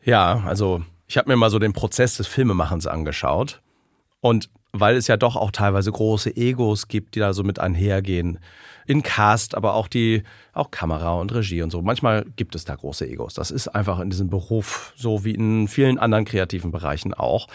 Ja, 0.03 0.43
also 0.45 0.83
ich 1.07 1.19
habe 1.19 1.31
mir 1.31 1.37
mal 1.37 1.51
so 1.51 1.59
den 1.59 1.73
Prozess 1.73 2.17
des 2.17 2.27
Filmemachens 2.27 2.87
angeschaut. 2.87 3.61
Und 4.25 4.49
weil 4.73 4.97
es 4.97 5.07
ja 5.07 5.19
doch 5.19 5.37
auch 5.37 5.51
teilweise 5.51 5.93
große 5.93 6.35
Egos 6.35 6.89
gibt, 6.89 7.15
die 7.15 7.19
da 7.19 7.35
so 7.35 7.43
mit 7.43 7.59
einhergehen. 7.59 8.39
In 8.87 9.03
Cast, 9.03 9.55
aber 9.55 9.75
auch 9.75 9.87
die, 9.87 10.23
auch 10.55 10.71
Kamera 10.71 11.13
und 11.21 11.35
Regie 11.35 11.61
und 11.61 11.69
so. 11.71 11.83
Manchmal 11.83 12.25
gibt 12.35 12.55
es 12.55 12.65
da 12.65 12.75
große 12.75 13.07
Egos. 13.07 13.35
Das 13.35 13.51
ist 13.51 13.69
einfach 13.69 14.01
in 14.01 14.09
diesem 14.09 14.31
Beruf 14.31 14.95
so 14.97 15.27
wie 15.27 15.33
in 15.33 15.69
vielen 15.69 15.99
anderen 15.99 16.25
kreativen 16.25 16.71
Bereichen 16.71 17.13
auch. 17.13 17.49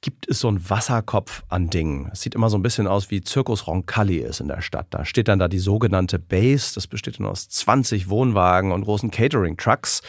Gibt 0.00 0.28
es 0.28 0.38
so 0.38 0.46
einen 0.46 0.70
Wasserkopf 0.70 1.42
an 1.48 1.70
Dingen? 1.70 2.08
Es 2.12 2.20
sieht 2.20 2.36
immer 2.36 2.50
so 2.50 2.56
ein 2.56 2.62
bisschen 2.62 2.86
aus 2.86 3.10
wie 3.10 3.20
Zirkus 3.20 3.66
Roncalli 3.66 4.18
ist 4.18 4.38
in 4.38 4.46
der 4.46 4.62
Stadt. 4.62 4.86
Da 4.90 5.04
steht 5.04 5.26
dann 5.26 5.40
da 5.40 5.48
die 5.48 5.58
sogenannte 5.58 6.20
Base. 6.20 6.72
Das 6.76 6.86
besteht 6.86 7.18
dann 7.18 7.26
aus 7.26 7.48
20 7.48 8.08
Wohnwagen 8.08 8.70
und 8.70 8.84
großen 8.84 9.10
Catering-Trucks. 9.10 10.02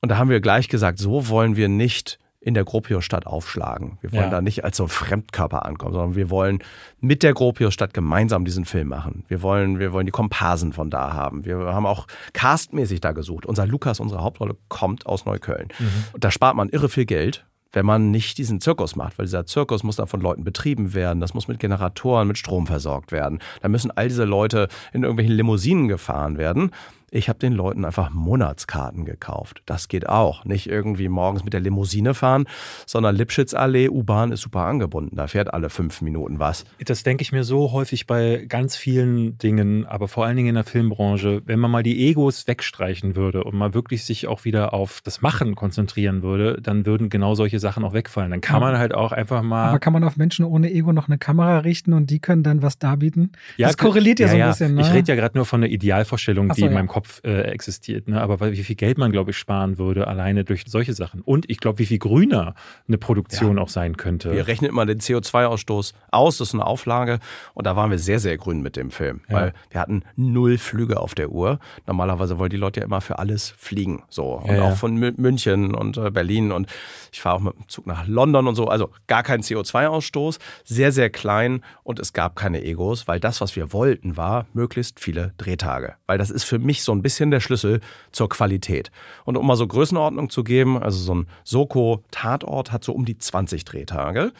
Und 0.00 0.08
da 0.08 0.16
haben 0.16 0.30
wir 0.30 0.40
gleich 0.40 0.70
gesagt, 0.70 0.98
so 0.98 1.28
wollen 1.28 1.54
wir 1.54 1.68
nicht 1.68 2.18
in 2.40 2.54
der 2.54 2.64
Gropio-Stadt 2.64 3.26
aufschlagen. 3.26 3.98
Wir 4.00 4.12
wollen 4.12 4.24
ja. 4.24 4.30
da 4.30 4.40
nicht 4.40 4.64
als 4.64 4.76
so 4.76 4.86
Fremdkörper 4.86 5.66
ankommen, 5.66 5.92
sondern 5.92 6.14
wir 6.14 6.30
wollen 6.30 6.60
mit 7.00 7.22
der 7.22 7.34
Gropio-Stadt 7.34 7.92
gemeinsam 7.92 8.44
diesen 8.44 8.64
Film 8.64 8.88
machen. 8.88 9.24
Wir 9.28 9.42
wollen, 9.42 9.78
wir 9.78 9.92
wollen 9.92 10.06
die 10.06 10.12
Komparsen 10.12 10.72
von 10.72 10.88
da 10.88 11.12
haben. 11.12 11.44
Wir 11.44 11.58
haben 11.58 11.86
auch 11.86 12.06
castmäßig 12.34 13.00
da 13.00 13.12
gesucht. 13.12 13.44
Unser 13.44 13.66
Lukas, 13.66 13.98
unsere 13.98 14.22
Hauptrolle, 14.22 14.56
kommt 14.68 15.06
aus 15.06 15.24
Neukölln. 15.24 15.68
Mhm. 15.78 16.04
Und 16.12 16.24
da 16.24 16.30
spart 16.30 16.54
man 16.54 16.68
irre 16.68 16.88
viel 16.88 17.06
Geld, 17.06 17.44
wenn 17.72 17.84
man 17.84 18.10
nicht 18.10 18.38
diesen 18.38 18.60
Zirkus 18.60 18.96
macht, 18.96 19.18
weil 19.18 19.26
dieser 19.26 19.44
Zirkus 19.44 19.82
muss 19.82 19.96
dann 19.96 20.06
von 20.06 20.20
Leuten 20.20 20.44
betrieben 20.44 20.94
werden, 20.94 21.20
das 21.20 21.34
muss 21.34 21.48
mit 21.48 21.58
Generatoren, 21.58 22.28
mit 22.28 22.38
Strom 22.38 22.66
versorgt 22.66 23.12
werden. 23.12 23.40
Da 23.60 23.68
müssen 23.68 23.90
all 23.90 24.08
diese 24.08 24.24
Leute 24.24 24.68
in 24.92 25.02
irgendwelchen 25.02 25.34
Limousinen 25.34 25.88
gefahren 25.88 26.38
werden. 26.38 26.70
Ich 27.10 27.28
habe 27.28 27.38
den 27.38 27.52
Leuten 27.52 27.84
einfach 27.84 28.10
Monatskarten 28.10 29.04
gekauft. 29.04 29.62
Das 29.66 29.88
geht 29.88 30.08
auch. 30.08 30.44
Nicht 30.44 30.68
irgendwie 30.68 31.08
morgens 31.08 31.44
mit 31.44 31.52
der 31.52 31.60
Limousine 31.60 32.14
fahren, 32.14 32.46
sondern 32.86 33.16
Lipschitzallee, 33.16 33.88
U-Bahn 33.88 34.32
ist 34.32 34.42
super 34.42 34.60
angebunden. 34.60 35.16
Da 35.16 35.26
fährt 35.26 35.52
alle 35.54 35.70
fünf 35.70 36.02
Minuten 36.02 36.38
was. 36.38 36.64
Das 36.84 37.02
denke 37.02 37.22
ich 37.22 37.32
mir 37.32 37.44
so 37.44 37.72
häufig 37.72 38.06
bei 38.06 38.44
ganz 38.48 38.76
vielen 38.76 39.38
Dingen, 39.38 39.86
aber 39.86 40.08
vor 40.08 40.26
allen 40.26 40.36
Dingen 40.36 40.50
in 40.50 40.54
der 40.54 40.64
Filmbranche. 40.64 41.42
Wenn 41.46 41.58
man 41.58 41.70
mal 41.70 41.82
die 41.82 42.08
Egos 42.08 42.46
wegstreichen 42.46 43.16
würde 43.16 43.44
und 43.44 43.54
mal 43.54 43.72
wirklich 43.72 44.04
sich 44.04 44.26
auch 44.26 44.44
wieder 44.44 44.74
auf 44.74 45.00
das 45.02 45.22
Machen 45.22 45.54
konzentrieren 45.54 46.22
würde, 46.22 46.60
dann 46.60 46.84
würden 46.84 47.08
genau 47.08 47.34
solche 47.34 47.58
Sachen 47.58 47.84
auch 47.84 47.94
wegfallen. 47.94 48.30
Dann 48.30 48.40
kann 48.40 48.60
man 48.60 48.76
halt 48.76 48.94
auch 48.94 49.12
einfach 49.12 49.42
mal. 49.42 49.70
Aber 49.70 49.78
kann 49.78 49.92
man 49.92 50.04
auf 50.04 50.16
Menschen 50.16 50.44
ohne 50.44 50.70
Ego 50.70 50.92
noch 50.92 51.08
eine 51.08 51.18
Kamera 51.18 51.58
richten 51.60 51.92
und 51.92 52.10
die 52.10 52.18
können 52.18 52.42
dann 52.42 52.60
was 52.60 52.78
darbieten? 52.78 53.32
Ja, 53.56 53.68
das 53.68 53.78
korreliert 53.78 54.18
ja, 54.18 54.26
ja 54.26 54.32
so 54.32 54.36
ein 54.36 54.48
bisschen. 54.50 54.74
Ne? 54.74 54.80
Ich 54.82 54.92
rede 54.92 55.12
ja 55.12 55.14
gerade 55.14 55.38
nur 55.38 55.46
von 55.46 55.62
der 55.62 55.70
Idealvorstellung, 55.70 56.48
so, 56.48 56.54
die 56.54 56.62
in 56.62 56.74
meinem 56.74 56.88
Kopf 56.88 56.97
Kopf 56.98 57.20
äh, 57.22 57.42
existiert. 57.42 58.08
Ne? 58.08 58.20
Aber 58.20 58.40
wie 58.40 58.64
viel 58.64 58.74
Geld 58.74 58.98
man, 58.98 59.12
glaube 59.12 59.30
ich, 59.30 59.36
sparen 59.36 59.78
würde, 59.78 60.08
alleine 60.08 60.42
durch 60.42 60.64
solche 60.66 60.94
Sachen. 60.94 61.20
Und 61.20 61.48
ich 61.48 61.58
glaube, 61.58 61.78
wie 61.78 61.86
viel 61.86 62.00
grüner 62.00 62.56
eine 62.88 62.98
Produktion 62.98 63.56
ja. 63.56 63.62
auch 63.62 63.68
sein 63.68 63.96
könnte. 63.96 64.32
Wir 64.32 64.48
rechnen 64.48 64.68
immer 64.68 64.84
den 64.84 64.98
CO2-Ausstoß 64.98 65.94
aus, 66.10 66.38
das 66.38 66.48
ist 66.48 66.54
eine 66.54 66.66
Auflage. 66.66 67.20
Und 67.54 67.68
da 67.68 67.76
waren 67.76 67.92
wir 67.92 68.00
sehr, 68.00 68.18
sehr 68.18 68.36
grün 68.36 68.62
mit 68.62 68.74
dem 68.74 68.90
Film. 68.90 69.20
Ja. 69.28 69.36
Weil 69.36 69.52
wir 69.70 69.80
hatten 69.80 70.02
null 70.16 70.58
Flüge 70.58 70.98
auf 70.98 71.14
der 71.14 71.30
Uhr. 71.30 71.60
Normalerweise 71.86 72.40
wollen 72.40 72.50
die 72.50 72.56
Leute 72.56 72.80
ja 72.80 72.86
immer 72.86 73.00
für 73.00 73.20
alles 73.20 73.54
fliegen. 73.56 74.02
So. 74.08 74.32
Und 74.32 74.56
ja, 74.56 74.62
auch 74.62 74.76
von 74.76 74.96
München 74.96 75.76
und 75.76 75.98
äh, 75.98 76.10
Berlin. 76.10 76.50
Und 76.50 76.66
ich 77.12 77.20
fahre 77.20 77.36
auch 77.36 77.40
mit 77.40 77.54
dem 77.54 77.68
Zug 77.68 77.86
nach 77.86 78.08
London 78.08 78.48
und 78.48 78.56
so. 78.56 78.66
Also 78.66 78.90
gar 79.06 79.22
kein 79.22 79.42
CO2-Ausstoß. 79.42 80.40
Sehr, 80.64 80.90
sehr 80.90 81.10
klein. 81.10 81.62
Und 81.84 82.00
es 82.00 82.12
gab 82.12 82.34
keine 82.34 82.64
Egos, 82.64 83.06
weil 83.06 83.20
das, 83.20 83.40
was 83.40 83.54
wir 83.54 83.72
wollten, 83.72 84.16
war 84.16 84.46
möglichst 84.52 84.98
viele 84.98 85.32
Drehtage. 85.38 85.94
Weil 86.06 86.18
das 86.18 86.32
ist 86.32 86.42
für 86.42 86.58
mich 86.58 86.82
so 86.82 86.87
ein 86.92 87.02
bisschen 87.02 87.30
der 87.30 87.40
Schlüssel 87.40 87.80
zur 88.12 88.28
Qualität. 88.28 88.90
Und 89.24 89.36
um 89.36 89.46
mal 89.46 89.56
so 89.56 89.66
Größenordnung 89.66 90.30
zu 90.30 90.44
geben, 90.44 90.82
also 90.82 90.98
so 90.98 91.14
ein 91.14 91.26
Soko-Tatort 91.44 92.72
hat 92.72 92.84
so 92.84 92.92
um 92.92 93.04
die 93.04 93.18
20 93.18 93.64
Drehtage. 93.64 94.32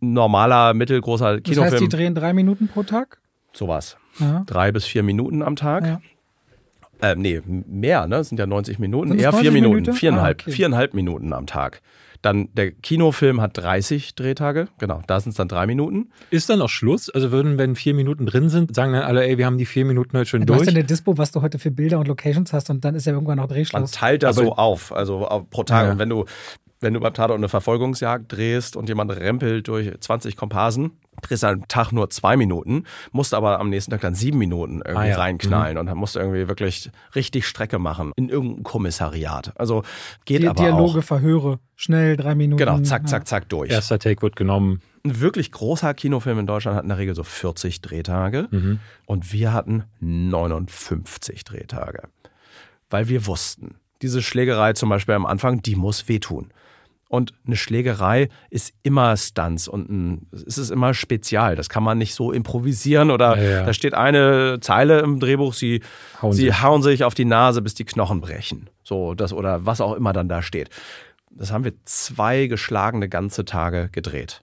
Normaler, 0.00 0.74
mittelgroßer 0.74 1.40
Kinofilm. 1.40 1.64
Das 1.64 1.72
heißt, 1.72 1.82
die 1.82 1.88
drehen 1.88 2.14
drei 2.14 2.32
Minuten 2.32 2.68
pro 2.68 2.82
Tag? 2.82 3.18
Sowas. 3.52 3.96
Ja. 4.18 4.42
Drei 4.46 4.72
bis 4.72 4.84
vier 4.84 5.02
Minuten 5.02 5.42
am 5.42 5.56
Tag. 5.56 5.84
Ja. 5.84 6.00
Äh, 7.00 7.16
nee, 7.16 7.42
mehr, 7.46 8.06
ne? 8.06 8.16
Das 8.16 8.28
sind 8.30 8.38
ja 8.38 8.46
90 8.46 8.78
Minuten. 8.78 9.18
Eher 9.18 9.32
vier 9.32 9.52
Minuten. 9.52 9.76
Minuten? 9.76 9.92
Viereinhalb, 9.94 10.40
ah, 10.40 10.42
okay. 10.42 10.52
viereinhalb 10.52 10.94
Minuten 10.94 11.32
am 11.32 11.46
Tag. 11.46 11.82
Dann 12.22 12.48
der 12.54 12.72
Kinofilm 12.72 13.40
hat 13.40 13.56
30 13.56 14.14
Drehtage, 14.14 14.68
genau, 14.78 15.02
da 15.06 15.20
sind 15.20 15.30
es 15.30 15.36
dann 15.36 15.48
drei 15.48 15.66
Minuten. 15.66 16.10
Ist 16.30 16.48
dann 16.48 16.60
auch 16.62 16.68
Schluss? 16.68 17.10
Also 17.10 17.30
würden, 17.32 17.58
wenn 17.58 17.76
vier 17.76 17.94
Minuten 17.94 18.26
drin 18.26 18.48
sind, 18.48 18.74
sagen 18.74 18.92
dann 18.92 19.02
alle, 19.02 19.26
ey, 19.26 19.38
wir 19.38 19.46
haben 19.46 19.58
die 19.58 19.66
vier 19.66 19.84
Minuten 19.84 20.16
heute 20.16 20.28
schon 20.28 20.40
du 20.40 20.46
durch. 20.46 20.58
Du 20.58 20.66
hast 20.66 20.72
ja 20.72 20.78
eine 20.78 20.86
Dispo, 20.86 21.18
was 21.18 21.32
du 21.32 21.42
heute 21.42 21.58
für 21.58 21.70
Bilder 21.70 21.98
und 21.98 22.08
Locations 22.08 22.52
hast 22.52 22.70
und 22.70 22.84
dann 22.84 22.94
ist 22.94 23.06
ja 23.06 23.12
irgendwann 23.12 23.38
noch 23.38 23.48
Drehschluss. 23.48 23.80
Man 23.80 23.90
teilt 23.90 24.22
das 24.22 24.36
so 24.36 24.54
auf, 24.54 24.92
also 24.92 25.26
pro 25.50 25.62
Tag. 25.62 25.86
Ja. 25.86 25.92
Und 25.92 25.98
wenn 25.98 26.08
du 26.08 26.24
wenn 26.80 26.94
du 26.94 27.00
beim 27.00 27.14
Tatort 27.14 27.38
eine 27.38 27.48
Verfolgungsjagd 27.48 28.30
drehst 28.30 28.76
und 28.76 28.88
jemand 28.88 29.10
rempelt 29.10 29.68
durch 29.68 29.90
20 29.98 30.36
Komparsen, 30.36 30.92
drehst 31.22 31.42
du 31.42 31.48
am 31.48 31.68
Tag 31.68 31.92
nur 31.92 32.10
zwei 32.10 32.36
Minuten, 32.36 32.84
musst 33.12 33.34
aber 33.34 33.60
am 33.60 33.70
nächsten 33.70 33.90
Tag 33.90 34.02
dann 34.02 34.14
sieben 34.14 34.38
Minuten 34.38 34.82
irgendwie 34.84 35.06
ah, 35.06 35.10
ja. 35.10 35.16
reinknallen 35.16 35.74
mhm. 35.74 35.80
und 35.80 35.86
dann 35.86 35.96
musst 35.96 36.16
du 36.16 36.20
irgendwie 36.20 36.48
wirklich 36.48 36.90
richtig 37.14 37.46
Strecke 37.46 37.78
machen 37.78 38.12
in 38.16 38.28
irgendein 38.28 38.62
Kommissariat. 38.62 39.52
Also 39.56 39.82
geht 40.24 40.42
Die, 40.42 40.48
aber 40.48 40.62
Dialoge, 40.62 40.98
auch. 40.98 41.04
Verhöre, 41.04 41.58
schnell, 41.74 42.16
drei 42.16 42.34
Minuten. 42.34 42.58
Genau, 42.58 42.80
zack, 42.80 43.08
zack, 43.08 43.26
zack, 43.26 43.48
durch. 43.48 43.70
Erster 43.70 43.98
Take 43.98 44.22
wird 44.22 44.36
genommen. 44.36 44.82
Ein 45.04 45.20
wirklich 45.20 45.52
großer 45.52 45.94
Kinofilm 45.94 46.40
in 46.40 46.46
Deutschland 46.46 46.76
hat 46.76 46.82
in 46.82 46.88
der 46.88 46.98
Regel 46.98 47.14
so 47.14 47.22
40 47.22 47.80
Drehtage 47.80 48.48
mhm. 48.50 48.80
und 49.06 49.32
wir 49.32 49.52
hatten 49.52 49.84
59 50.00 51.44
Drehtage. 51.44 52.02
Weil 52.90 53.08
wir 53.08 53.26
wussten, 53.26 53.76
diese 54.02 54.20
Schlägerei 54.20 54.74
zum 54.74 54.90
Beispiel 54.90 55.14
am 55.14 55.26
Anfang, 55.26 55.62
die 55.62 55.76
muss 55.76 56.08
wehtun. 56.08 56.50
Und 57.08 57.34
eine 57.46 57.56
Schlägerei 57.56 58.28
ist 58.50 58.74
immer 58.82 59.16
Stunts 59.16 59.68
und 59.68 59.88
ein, 59.88 60.26
es 60.32 60.58
ist 60.58 60.70
immer 60.70 60.92
spezial. 60.92 61.54
Das 61.54 61.68
kann 61.68 61.84
man 61.84 61.98
nicht 61.98 62.14
so 62.14 62.32
improvisieren 62.32 63.12
oder 63.12 63.36
ja, 63.36 63.50
ja. 63.50 63.62
da 63.64 63.72
steht 63.72 63.94
eine 63.94 64.58
Zeile 64.60 65.00
im 65.00 65.20
Drehbuch, 65.20 65.54
sie, 65.54 65.82
hauen, 66.20 66.32
sie 66.32 66.46
sich. 66.46 66.62
hauen 66.62 66.82
sich 66.82 67.04
auf 67.04 67.14
die 67.14 67.24
Nase, 67.24 67.62
bis 67.62 67.74
die 67.74 67.84
Knochen 67.84 68.20
brechen. 68.20 68.68
So, 68.82 69.14
das 69.14 69.32
oder 69.32 69.64
was 69.64 69.80
auch 69.80 69.94
immer 69.94 70.12
dann 70.12 70.28
da 70.28 70.42
steht. 70.42 70.70
Das 71.30 71.52
haben 71.52 71.64
wir 71.64 71.74
zwei 71.84 72.46
geschlagene 72.46 73.08
ganze 73.08 73.44
Tage 73.44 73.88
gedreht. 73.92 74.42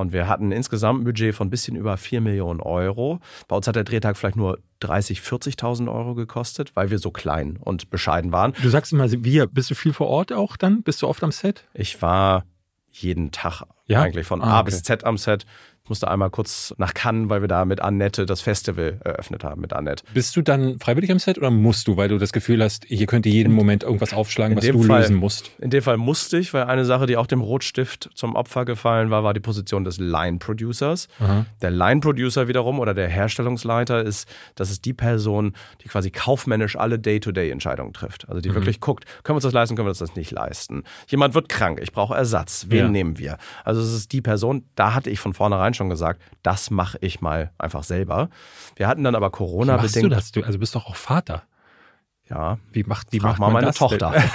Und 0.00 0.14
wir 0.14 0.28
hatten 0.28 0.50
insgesamt 0.50 1.02
ein 1.02 1.04
Budget 1.04 1.34
von 1.34 1.48
ein 1.48 1.50
bisschen 1.50 1.76
über 1.76 1.98
4 1.98 2.22
Millionen 2.22 2.60
Euro. 2.60 3.20
Bei 3.48 3.56
uns 3.56 3.68
hat 3.68 3.76
der 3.76 3.84
Drehtag 3.84 4.16
vielleicht 4.16 4.36
nur 4.36 4.58
30.000, 4.80 5.20
40.000 5.58 5.92
Euro 5.92 6.14
gekostet, 6.14 6.74
weil 6.74 6.90
wir 6.90 6.98
so 6.98 7.10
klein 7.10 7.58
und 7.60 7.90
bescheiden 7.90 8.32
waren. 8.32 8.54
Du 8.62 8.70
sagst 8.70 8.94
immer, 8.94 9.12
wie, 9.12 9.44
bist 9.46 9.70
du 9.70 9.74
viel 9.74 9.92
vor 9.92 10.06
Ort 10.06 10.32
auch 10.32 10.56
dann? 10.56 10.82
Bist 10.82 11.02
du 11.02 11.06
oft 11.06 11.22
am 11.22 11.32
Set? 11.32 11.64
Ich 11.74 12.00
war 12.00 12.44
jeden 12.90 13.30
Tag 13.30 13.64
ja? 13.86 14.00
eigentlich 14.00 14.26
von 14.26 14.40
ah, 14.40 14.60
A 14.60 14.62
bis 14.62 14.82
Z 14.82 15.04
am 15.04 15.18
Set 15.18 15.44
musste 15.90 16.08
einmal 16.08 16.30
kurz 16.30 16.74
nach 16.78 16.94
Cannes, 16.94 17.28
weil 17.28 17.42
wir 17.42 17.48
da 17.48 17.64
mit 17.66 17.82
Annette 17.82 18.24
das 18.24 18.40
Festival 18.40 18.98
eröffnet 19.04 19.44
haben 19.44 19.60
mit 19.60 19.72
Annette. 19.72 20.04
Bist 20.14 20.34
du 20.36 20.42
dann 20.42 20.78
freiwillig 20.78 21.10
am 21.12 21.18
Set 21.18 21.36
oder 21.36 21.50
musst 21.50 21.88
du, 21.88 21.96
weil 21.96 22.08
du 22.08 22.16
das 22.16 22.32
Gefühl 22.32 22.62
hast, 22.62 22.84
hier 22.86 23.06
könnte 23.06 23.28
jeden 23.28 23.52
Moment 23.52 23.82
irgendwas 23.82 24.14
aufschlagen, 24.14 24.56
was 24.56 24.66
du 24.66 24.82
Fall, 24.82 25.02
lösen 25.02 25.16
musst? 25.16 25.50
In 25.58 25.70
dem 25.70 25.82
Fall 25.82 25.98
musste 25.98 26.38
ich, 26.38 26.54
weil 26.54 26.64
eine 26.64 26.84
Sache, 26.84 27.06
die 27.06 27.16
auch 27.16 27.26
dem 27.26 27.40
Rotstift 27.40 28.10
zum 28.14 28.36
Opfer 28.36 28.64
gefallen 28.64 29.10
war, 29.10 29.24
war 29.24 29.34
die 29.34 29.40
Position 29.40 29.84
des 29.84 29.98
Line 29.98 30.38
Producers. 30.38 31.08
Aha. 31.18 31.44
Der 31.60 31.70
Line 31.70 32.00
Producer 32.00 32.48
wiederum 32.48 32.78
oder 32.78 32.94
der 32.94 33.08
Herstellungsleiter 33.08 34.02
ist, 34.02 34.28
das 34.54 34.70
ist 34.70 34.84
die 34.84 34.94
Person, 34.94 35.54
die 35.82 35.88
quasi 35.88 36.10
kaufmännisch 36.10 36.76
alle 36.76 36.98
Day-to-Day-Entscheidungen 36.98 37.92
trifft. 37.92 38.28
Also 38.28 38.40
die 38.40 38.50
mhm. 38.50 38.54
wirklich 38.54 38.80
guckt, 38.80 39.04
können 39.24 39.34
wir 39.34 39.38
uns 39.38 39.44
das 39.44 39.52
leisten, 39.52 39.74
können 39.74 39.86
wir 39.86 39.90
uns 39.90 39.98
das 39.98 40.14
nicht 40.14 40.30
leisten. 40.30 40.84
Jemand 41.08 41.34
wird 41.34 41.48
krank, 41.48 41.80
ich 41.82 41.92
brauche 41.92 42.14
Ersatz, 42.14 42.66
wen 42.68 42.78
ja. 42.78 42.88
nehmen 42.88 43.18
wir? 43.18 43.38
Also 43.64 43.80
es 43.80 43.92
ist 43.92 44.12
die 44.12 44.20
Person, 44.20 44.64
da 44.76 44.94
hatte 44.94 45.10
ich 45.10 45.18
von 45.18 45.34
vornherein 45.34 45.74
schon 45.74 45.79
schon 45.80 45.88
gesagt, 45.88 46.20
das 46.42 46.70
mache 46.70 46.98
ich 47.00 47.22
mal 47.22 47.52
einfach 47.58 47.84
selber. 47.84 48.28
Wir 48.76 48.86
hatten 48.86 49.02
dann 49.02 49.14
aber 49.14 49.30
Corona 49.30 49.78
bedingt. 49.78 49.96
Wie 49.96 50.00
machst 50.02 50.36
du 50.36 50.40
das? 50.40 50.42
Du, 50.42 50.42
also 50.42 50.58
bist 50.58 50.74
doch 50.74 50.86
auch 50.86 50.96
Vater. 50.96 51.44
Ja. 52.28 52.58
Wie 52.70 52.84
macht, 52.84 53.08
wie 53.12 53.18
macht 53.18 53.40
mal 53.40 53.50
meine 53.50 53.72
Tochter? 53.72 54.12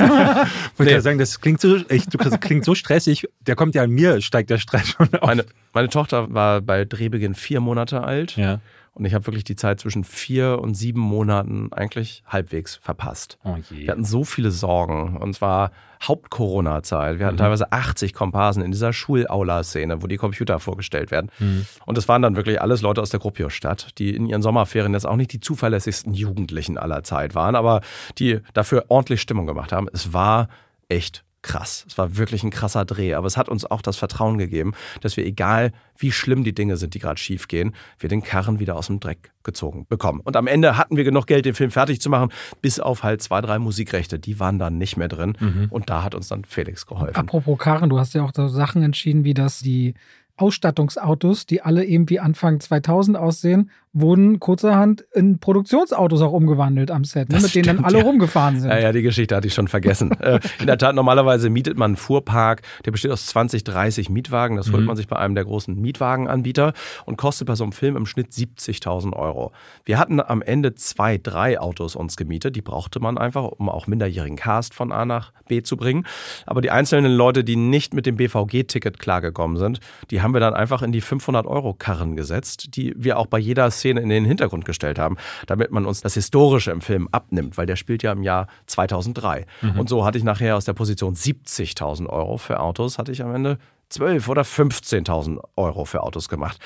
Wollte 0.76 0.84
nee. 0.84 0.92
ja 0.92 1.02
sagen, 1.02 1.20
das 1.20 1.40
klingt 1.40 1.62
so, 1.62 1.78
echt, 1.88 2.20
das 2.20 2.40
klingt 2.40 2.66
so 2.66 2.74
stressig. 2.74 3.30
Der 3.42 3.56
kommt 3.56 3.76
ja 3.76 3.84
an 3.84 3.92
mir, 3.92 4.22
steigt 4.22 4.50
der 4.50 4.58
Stress 4.58 4.88
schon 4.90 5.14
auf. 5.14 5.28
Meine, 5.28 5.46
meine 5.72 5.88
Tochter 5.88 6.34
war 6.34 6.62
bei 6.62 6.84
Drehbeginn 6.84 7.36
vier 7.36 7.62
Monate 7.62 8.04
alt. 8.04 8.36
Ja. 8.36 8.60
Und 8.96 9.04
ich 9.04 9.14
habe 9.14 9.28
wirklich 9.28 9.44
die 9.44 9.58
Zeit 9.58 9.82
zwischen 9.82 10.06
vier 10.06 10.60
und 10.62 10.74
sieben 10.74 11.02
Monaten 11.02 11.68
eigentlich 11.74 12.24
halbwegs 12.28 12.78
verpasst. 12.78 13.38
Oh 13.44 13.58
wir 13.70 13.92
hatten 13.92 14.06
so 14.06 14.24
viele 14.24 14.52
Sorgen. 14.52 15.18
Und 15.18 15.34
zwar 15.36 15.72
Haupt-Corona-Zeit. 16.08 17.20
Wir 17.20 17.26
hatten 17.26 17.36
mhm. 17.36 17.40
teilweise 17.40 17.74
80 17.74 18.14
Komparsen 18.14 18.64
in 18.64 18.72
dieser 18.72 18.94
Schulaula-Szene, 18.94 20.02
wo 20.02 20.08
die 20.08 20.16
Computer 20.16 20.60
vorgestellt 20.60 21.12
werden. 21.12 21.30
Mhm. 21.40 21.66
Und 21.86 21.98
es 21.98 22.08
waren 22.08 22.22
dann 22.22 22.38
wirklich 22.38 22.62
alles 22.62 22.82
Leute 22.82 23.02
aus 23.02 23.10
der 23.10 23.20
Gruppio-Stadt, 23.20 23.98
die 23.98 24.16
in 24.16 24.28
ihren 24.28 24.42
Sommerferien 24.42 24.94
jetzt 24.94 25.06
auch 25.06 25.18
nicht 25.18 25.34
die 25.34 25.42
zuverlässigsten 25.42 26.14
Jugendlichen 26.14 26.78
aller 26.78 27.04
Zeit 27.04 27.36
waren, 27.36 27.56
aber 27.56 27.82
die 28.18 28.40
dafür 28.54 28.86
ordentlich 28.88 29.20
Stimmung 29.20 29.46
gemacht 29.46 29.74
haben. 29.74 29.90
Es 29.92 30.14
war 30.14 30.48
echt 30.88 31.25
krass. 31.46 31.86
Es 31.88 31.98
war 31.98 32.18
wirklich 32.18 32.44
ein 32.44 32.50
krasser 32.50 32.86
Dreh, 32.86 33.14
aber 33.14 33.28
es 33.28 33.38
hat 33.38 33.50
uns 33.50 33.66
auch 33.66 33.82
das 33.82 33.98
Vertrauen 33.98 34.38
gegeben, 34.38 34.74
dass 35.02 35.16
wir, 35.16 35.26
egal 35.26 35.72
wie 35.98 36.12
schlimm 36.12 36.44
die 36.44 36.54
Dinge 36.54 36.76
sind, 36.76 36.94
die 36.96 37.00
gerade 37.00 37.20
schief 37.20 37.48
gehen, 37.48 37.74
wir 38.00 38.10
den 38.10 38.24
Karren 38.24 38.60
wieder 38.60 38.76
aus 38.76 38.88
dem 38.88 39.00
Dreck 39.00 39.32
gezogen 39.44 39.86
bekommen. 39.88 40.22
Und 40.22 40.36
am 40.36 40.48
Ende 40.48 40.76
hatten 40.78 40.98
wir 40.98 41.04
genug 41.04 41.28
Geld, 41.28 41.46
den 41.46 41.54
Film 41.54 41.70
fertig 41.72 42.02
zu 42.02 42.10
machen, 42.10 42.32
bis 42.62 42.80
auf 42.80 43.04
halt 43.04 43.22
zwei, 43.22 43.42
drei 43.42 43.60
Musikrechte. 43.60 44.18
Die 44.18 44.40
waren 44.40 44.58
dann 44.58 44.78
nicht 44.80 44.98
mehr 44.98 45.08
drin. 45.08 45.38
Mhm. 45.40 45.68
Und 45.70 45.90
da 45.90 46.04
hat 46.04 46.16
uns 46.16 46.28
dann 46.28 46.46
Felix 46.46 46.88
geholfen. 46.88 47.16
Apropos 47.16 47.58
Karren, 47.60 47.90
du 47.90 48.00
hast 48.00 48.16
ja 48.16 48.24
auch 48.24 48.32
so 48.36 48.48
Sachen 48.48 48.82
entschieden, 48.82 49.24
wie 49.24 49.36
dass 49.36 49.60
die 49.60 49.94
Ausstattungsautos, 50.38 51.46
die 51.46 51.62
alle 51.62 51.86
irgendwie 51.86 52.20
Anfang 52.20 52.60
2000 52.60 53.18
aussehen, 53.18 53.70
wurden 53.96 54.40
kurzerhand 54.40 55.06
in 55.14 55.40
Produktionsautos 55.40 56.22
auch 56.22 56.34
umgewandelt 56.34 56.92
am 56.92 57.06
Set, 57.06 57.30
ne, 57.30 57.38
mit 57.38 57.50
stimmt, 57.50 57.66
denen 57.66 57.78
dann 57.78 57.86
alle 57.86 58.00
ja. 58.00 58.04
rumgefahren 58.04 58.60
sind. 58.60 58.70
Ja, 58.70 58.78
ja, 58.78 58.92
die 58.92 59.02
Geschichte 59.02 59.36
hatte 59.36 59.48
ich 59.48 59.54
schon 59.54 59.70
vergessen. 59.70 60.12
äh, 60.20 60.40
in 60.60 60.68
der 60.68 60.78
Tat, 60.78 60.96
normalerweise 60.96 61.50
mietet 61.50 61.78
man 61.78 61.92
einen 61.92 61.96
Fuhrpark, 61.96 62.62
der 62.86 62.92
besteht 62.92 63.12
aus 63.12 63.26
20, 63.28 63.64
30 63.64 64.10
Mietwagen. 64.10 64.58
Das 64.58 64.72
holt 64.72 64.82
Mhm. 64.82 64.88
man 64.88 64.98
sich 64.98 65.08
bei 65.08 65.16
einem 65.16 65.34
der 65.34 65.46
großen 65.46 65.80
Mietwagenanbieter 65.80 66.74
und 67.06 67.18
kostet 67.18 67.48
bei 67.48 67.56
so 67.56 67.64
einem 67.64 67.72
Film 67.72 67.96
im 67.96 68.06
Schnitt 68.06 68.34
70.000 68.34 69.16
Euro. 69.16 69.54
Wir 69.86 69.98
hatten 69.98 70.20
am 70.20 70.42
Ende 70.42 70.76
zwei, 70.76 71.18
drei 71.18 71.58
Autos 71.60 71.96
uns 71.96 72.18
gemietet. 72.18 72.58
Die 72.58 72.62
brauchte 72.62 73.00
man 73.00 73.18
einfach, 73.18 73.46
um 73.46 73.70
auch 73.70 73.88
minderjährigen 73.88 74.36
Cast 74.36 74.74
von 74.74 74.92
A 74.92 75.06
nach 75.06 75.32
B 75.48 75.64
zu 75.64 75.78
bringen. 75.78 76.06
Aber 76.46 76.60
die 76.60 76.72
einzelnen 76.72 77.14
Leute, 77.14 77.46
die 77.46 77.56
nicht 77.56 77.94
mit 77.94 78.06
dem 78.06 78.18
BVG-Ticket 78.18 79.00
klargekommen 79.00 79.56
sind, 79.56 79.80
die 80.12 80.22
haben 80.22 80.34
wir 80.34 80.42
dann 80.42 80.54
einfach 80.54 80.82
in 80.82 80.92
die 80.92 81.02
500-Euro-Karren 81.02 82.18
gesetzt, 82.18 82.76
die 82.76 82.94
wir 82.98 83.18
auch 83.18 83.28
bei 83.28 83.40
jeder 83.40 83.72
Szene 83.72 83.85
in 83.90 84.10
den 84.10 84.26
Hintergrund 84.26 84.66
gestellt 84.66 85.00
haben, 85.00 85.18
damit 85.48 85.72
man 85.72 85.86
uns 85.86 86.02
das 86.02 86.14
Historische 86.16 86.72
im 86.72 86.82
Film 86.82 87.08
abnimmt, 87.12 87.58
weil 87.58 87.66
der 87.66 87.76
spielt 87.76 88.04
ja 88.04 88.12
im 88.12 88.24
Jahr 88.24 88.48
2003. 88.68 89.46
Und 89.78 89.90
so 89.90 90.06
hatte 90.06 90.18
ich 90.18 90.24
nachher 90.24 90.58
aus 90.58 90.66
der 90.66 90.74
Position 90.74 91.16
70.000 91.16 92.08
Euro 92.08 92.38
für 92.38 92.60
Autos, 92.60 92.98
hatte 92.98 93.12
ich 93.12 93.24
am 93.24 93.34
Ende 93.34 93.58
12 93.90 94.28
oder 94.30 94.42
15.000 94.42 95.40
Euro 95.56 95.86
für 95.86 96.04
Autos 96.04 96.30
gemacht. 96.30 96.60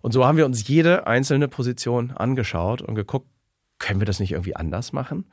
Und 0.00 0.12
so 0.12 0.26
haben 0.26 0.36
wir 0.36 0.44
uns 0.44 0.68
jede 0.68 1.06
einzelne 1.06 1.48
Position 1.48 2.10
angeschaut 2.10 2.82
und 2.82 2.94
geguckt, 2.94 3.28
können 3.78 4.00
wir 4.00 4.06
das 4.06 4.20
nicht 4.20 4.32
irgendwie 4.32 4.56
anders 4.56 4.92
machen? 4.92 5.24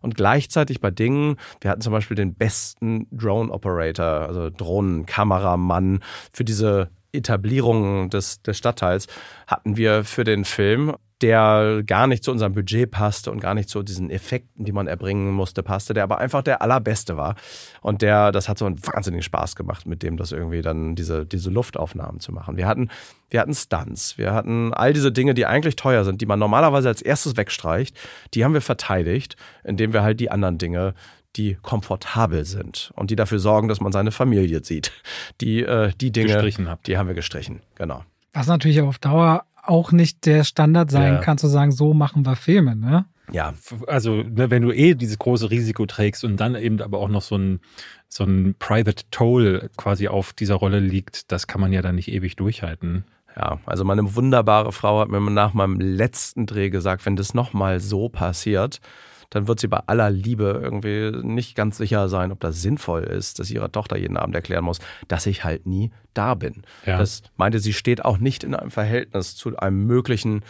Und 0.00 0.14
gleichzeitig 0.14 0.80
bei 0.80 0.90
Dingen, 0.90 1.36
wir 1.60 1.70
hatten 1.70 1.80
zum 1.80 1.92
Beispiel 1.92 2.14
den 2.14 2.34
besten 2.34 3.08
Drone-Operator, 3.10 4.06
also 4.06 4.50
Drohnenkameramann 4.50 6.00
für 6.32 6.44
diese 6.44 6.90
Etablierung 7.12 8.10
des, 8.10 8.42
des 8.42 8.58
Stadtteils, 8.58 9.06
hatten 9.46 9.76
wir 9.76 10.04
für 10.04 10.24
den 10.24 10.44
Film, 10.44 10.94
der 11.20 11.82
gar 11.84 12.06
nicht 12.06 12.22
zu 12.22 12.30
unserem 12.30 12.54
Budget 12.54 12.90
passte 12.90 13.32
und 13.32 13.40
gar 13.40 13.54
nicht 13.54 13.68
zu 13.68 13.82
diesen 13.82 14.08
Effekten, 14.08 14.64
die 14.64 14.70
man 14.70 14.86
erbringen 14.86 15.32
musste, 15.32 15.64
passte, 15.64 15.92
der 15.92 16.04
aber 16.04 16.18
einfach 16.18 16.42
der 16.42 16.62
allerbeste 16.62 17.16
war. 17.16 17.34
Und 17.80 18.02
der, 18.02 18.30
das 18.30 18.48
hat 18.48 18.58
so 18.58 18.66
einen 18.66 18.80
wahnsinnigen 18.86 19.22
Spaß 19.22 19.56
gemacht, 19.56 19.86
mit 19.86 20.02
dem 20.04 20.16
das 20.16 20.30
irgendwie 20.30 20.62
dann 20.62 20.94
diese, 20.94 21.26
diese 21.26 21.50
Luftaufnahmen 21.50 22.20
zu 22.20 22.30
machen. 22.30 22.56
Wir 22.56 22.68
hatten, 22.68 22.88
wir 23.30 23.40
hatten 23.40 23.54
Stunts, 23.54 24.16
wir 24.16 24.32
hatten 24.32 24.72
all 24.72 24.92
diese 24.92 25.10
Dinge, 25.10 25.34
die 25.34 25.46
eigentlich 25.46 25.74
teuer 25.74 26.04
sind, 26.04 26.20
die 26.20 26.26
man 26.26 26.38
normalerweise 26.38 26.88
als 26.88 27.02
erstes 27.02 27.36
wegstreicht, 27.36 27.96
die 28.34 28.44
haben 28.44 28.54
wir 28.54 28.60
verteidigt, 28.60 29.36
indem 29.64 29.92
wir 29.92 30.02
halt 30.02 30.20
die 30.20 30.30
anderen 30.30 30.58
Dinge 30.58 30.94
die 31.38 31.56
komfortabel 31.62 32.44
sind 32.44 32.90
und 32.96 33.10
die 33.10 33.16
dafür 33.16 33.38
sorgen, 33.38 33.68
dass 33.68 33.80
man 33.80 33.92
seine 33.92 34.10
Familie 34.10 34.62
sieht. 34.64 34.92
Die, 35.40 35.62
äh, 35.62 35.92
die 36.00 36.10
Dinge, 36.12 36.32
Gestrichen 36.34 36.68
habt. 36.68 36.86
die 36.88 36.98
haben 36.98 37.06
wir 37.08 37.14
gestrichen, 37.14 37.60
genau. 37.76 38.04
Was 38.34 38.46
natürlich 38.48 38.80
auf 38.80 38.98
Dauer 38.98 39.44
auch 39.62 39.92
nicht 39.92 40.26
der 40.26 40.44
Standard 40.44 40.90
sein 40.90 41.14
Ja. 41.14 41.20
kann, 41.20 41.38
zu 41.38 41.46
sagen, 41.46 41.72
so 41.72 41.94
machen 41.94 42.26
wir 42.26 42.36
Filme, 42.36 42.74
ne? 42.76 43.06
Ja, 43.30 43.52
Also, 43.86 44.22
ne, 44.22 44.50
wenn 44.50 44.62
du 44.62 44.72
eh 44.72 44.94
dieses 44.94 45.18
große 45.18 45.50
Risiko 45.50 45.84
trägst 45.84 46.24
und 46.24 46.38
dann 46.38 46.54
eben 46.54 46.80
aber 46.80 46.98
auch 46.98 47.08
noch 47.10 47.20
so 47.22 47.36
ein, 47.36 47.60
so 48.08 48.24
ein 48.24 48.54
Private 48.58 49.04
Toll 49.10 49.68
quasi 49.76 50.08
auf 50.08 50.32
dieser 50.32 50.54
Rolle 50.54 50.80
liegt, 50.80 51.30
das 51.30 51.46
kann 51.46 51.60
man 51.60 51.72
ja 51.72 51.82
dann 51.82 51.96
nicht 51.96 52.08
ewig 52.10 52.36
durchhalten. 52.36 53.04
Ja, 53.36 53.60
also 53.66 53.84
meine 53.84 54.16
wunderbare 54.16 54.72
Frau 54.72 55.00
hat 55.00 55.10
mir 55.10 55.20
nach 55.20 55.52
meinem 55.52 55.78
letzten 55.78 56.46
Dreh 56.46 56.70
gesagt, 56.70 57.04
wenn 57.04 57.16
das 57.16 57.34
nochmal 57.34 57.80
so 57.80 58.08
passiert, 58.08 58.80
dann 59.30 59.46
wird 59.46 59.60
sie 59.60 59.68
bei 59.68 59.80
aller 59.86 60.10
Liebe 60.10 60.58
irgendwie 60.62 61.10
nicht 61.26 61.54
ganz 61.54 61.76
sicher 61.76 62.08
sein, 62.08 62.32
ob 62.32 62.40
das 62.40 62.62
sinnvoll 62.62 63.02
ist, 63.02 63.38
dass 63.38 63.48
sie 63.48 63.54
ihrer 63.54 63.70
Tochter 63.70 63.98
jeden 63.98 64.16
Abend 64.16 64.34
erklären 64.34 64.64
muss, 64.64 64.80
dass 65.08 65.26
ich 65.26 65.44
halt 65.44 65.66
nie 65.66 65.90
da 66.14 66.34
bin. 66.34 66.62
Ja. 66.86 66.98
Das 66.98 67.22
meinte 67.36 67.58
sie 67.58 67.72
steht 67.72 68.04
auch 68.04 68.18
nicht 68.18 68.44
in 68.44 68.54
einem 68.54 68.70
Verhältnis 68.70 69.36
zu 69.36 69.56
einem 69.56 69.86
möglichen 69.86 70.42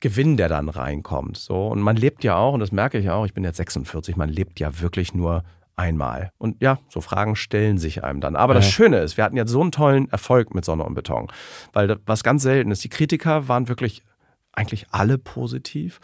Gewinn, 0.00 0.36
der 0.36 0.48
dann 0.48 0.68
reinkommt. 0.68 1.38
So 1.38 1.68
und 1.68 1.80
man 1.80 1.96
lebt 1.96 2.22
ja 2.22 2.36
auch 2.36 2.52
und 2.52 2.60
das 2.60 2.72
merke 2.72 2.98
ich 2.98 3.08
auch. 3.10 3.24
Ich 3.24 3.34
bin 3.34 3.44
jetzt 3.44 3.56
46, 3.56 4.16
man 4.16 4.28
lebt 4.28 4.60
ja 4.60 4.80
wirklich 4.80 5.14
nur 5.14 5.42
einmal. 5.74 6.30
Und 6.38 6.62
ja, 6.62 6.78
so 6.88 7.00
Fragen 7.00 7.36
stellen 7.36 7.78
sich 7.78 8.02
einem 8.04 8.20
dann. 8.20 8.36
Aber 8.36 8.54
das 8.54 8.66
Ja. 8.66 8.72
Schöne 8.72 8.98
ist, 8.98 9.16
wir 9.16 9.24
hatten 9.24 9.36
jetzt 9.36 9.50
so 9.50 9.60
einen 9.60 9.72
tollen 9.72 10.08
Erfolg 10.10 10.54
mit 10.54 10.64
Sonne 10.64 10.84
und 10.84 10.94
Beton, 10.94 11.28
weil 11.72 11.96
was 12.06 12.22
ganz 12.22 12.42
selten 12.42 12.70
ist, 12.70 12.82
die 12.84 12.88
Kritiker 12.88 13.48
waren 13.48 13.68
wirklich 13.68 14.02
eigentlich 14.52 14.86
alle 14.90 15.18
positiv. 15.18 16.00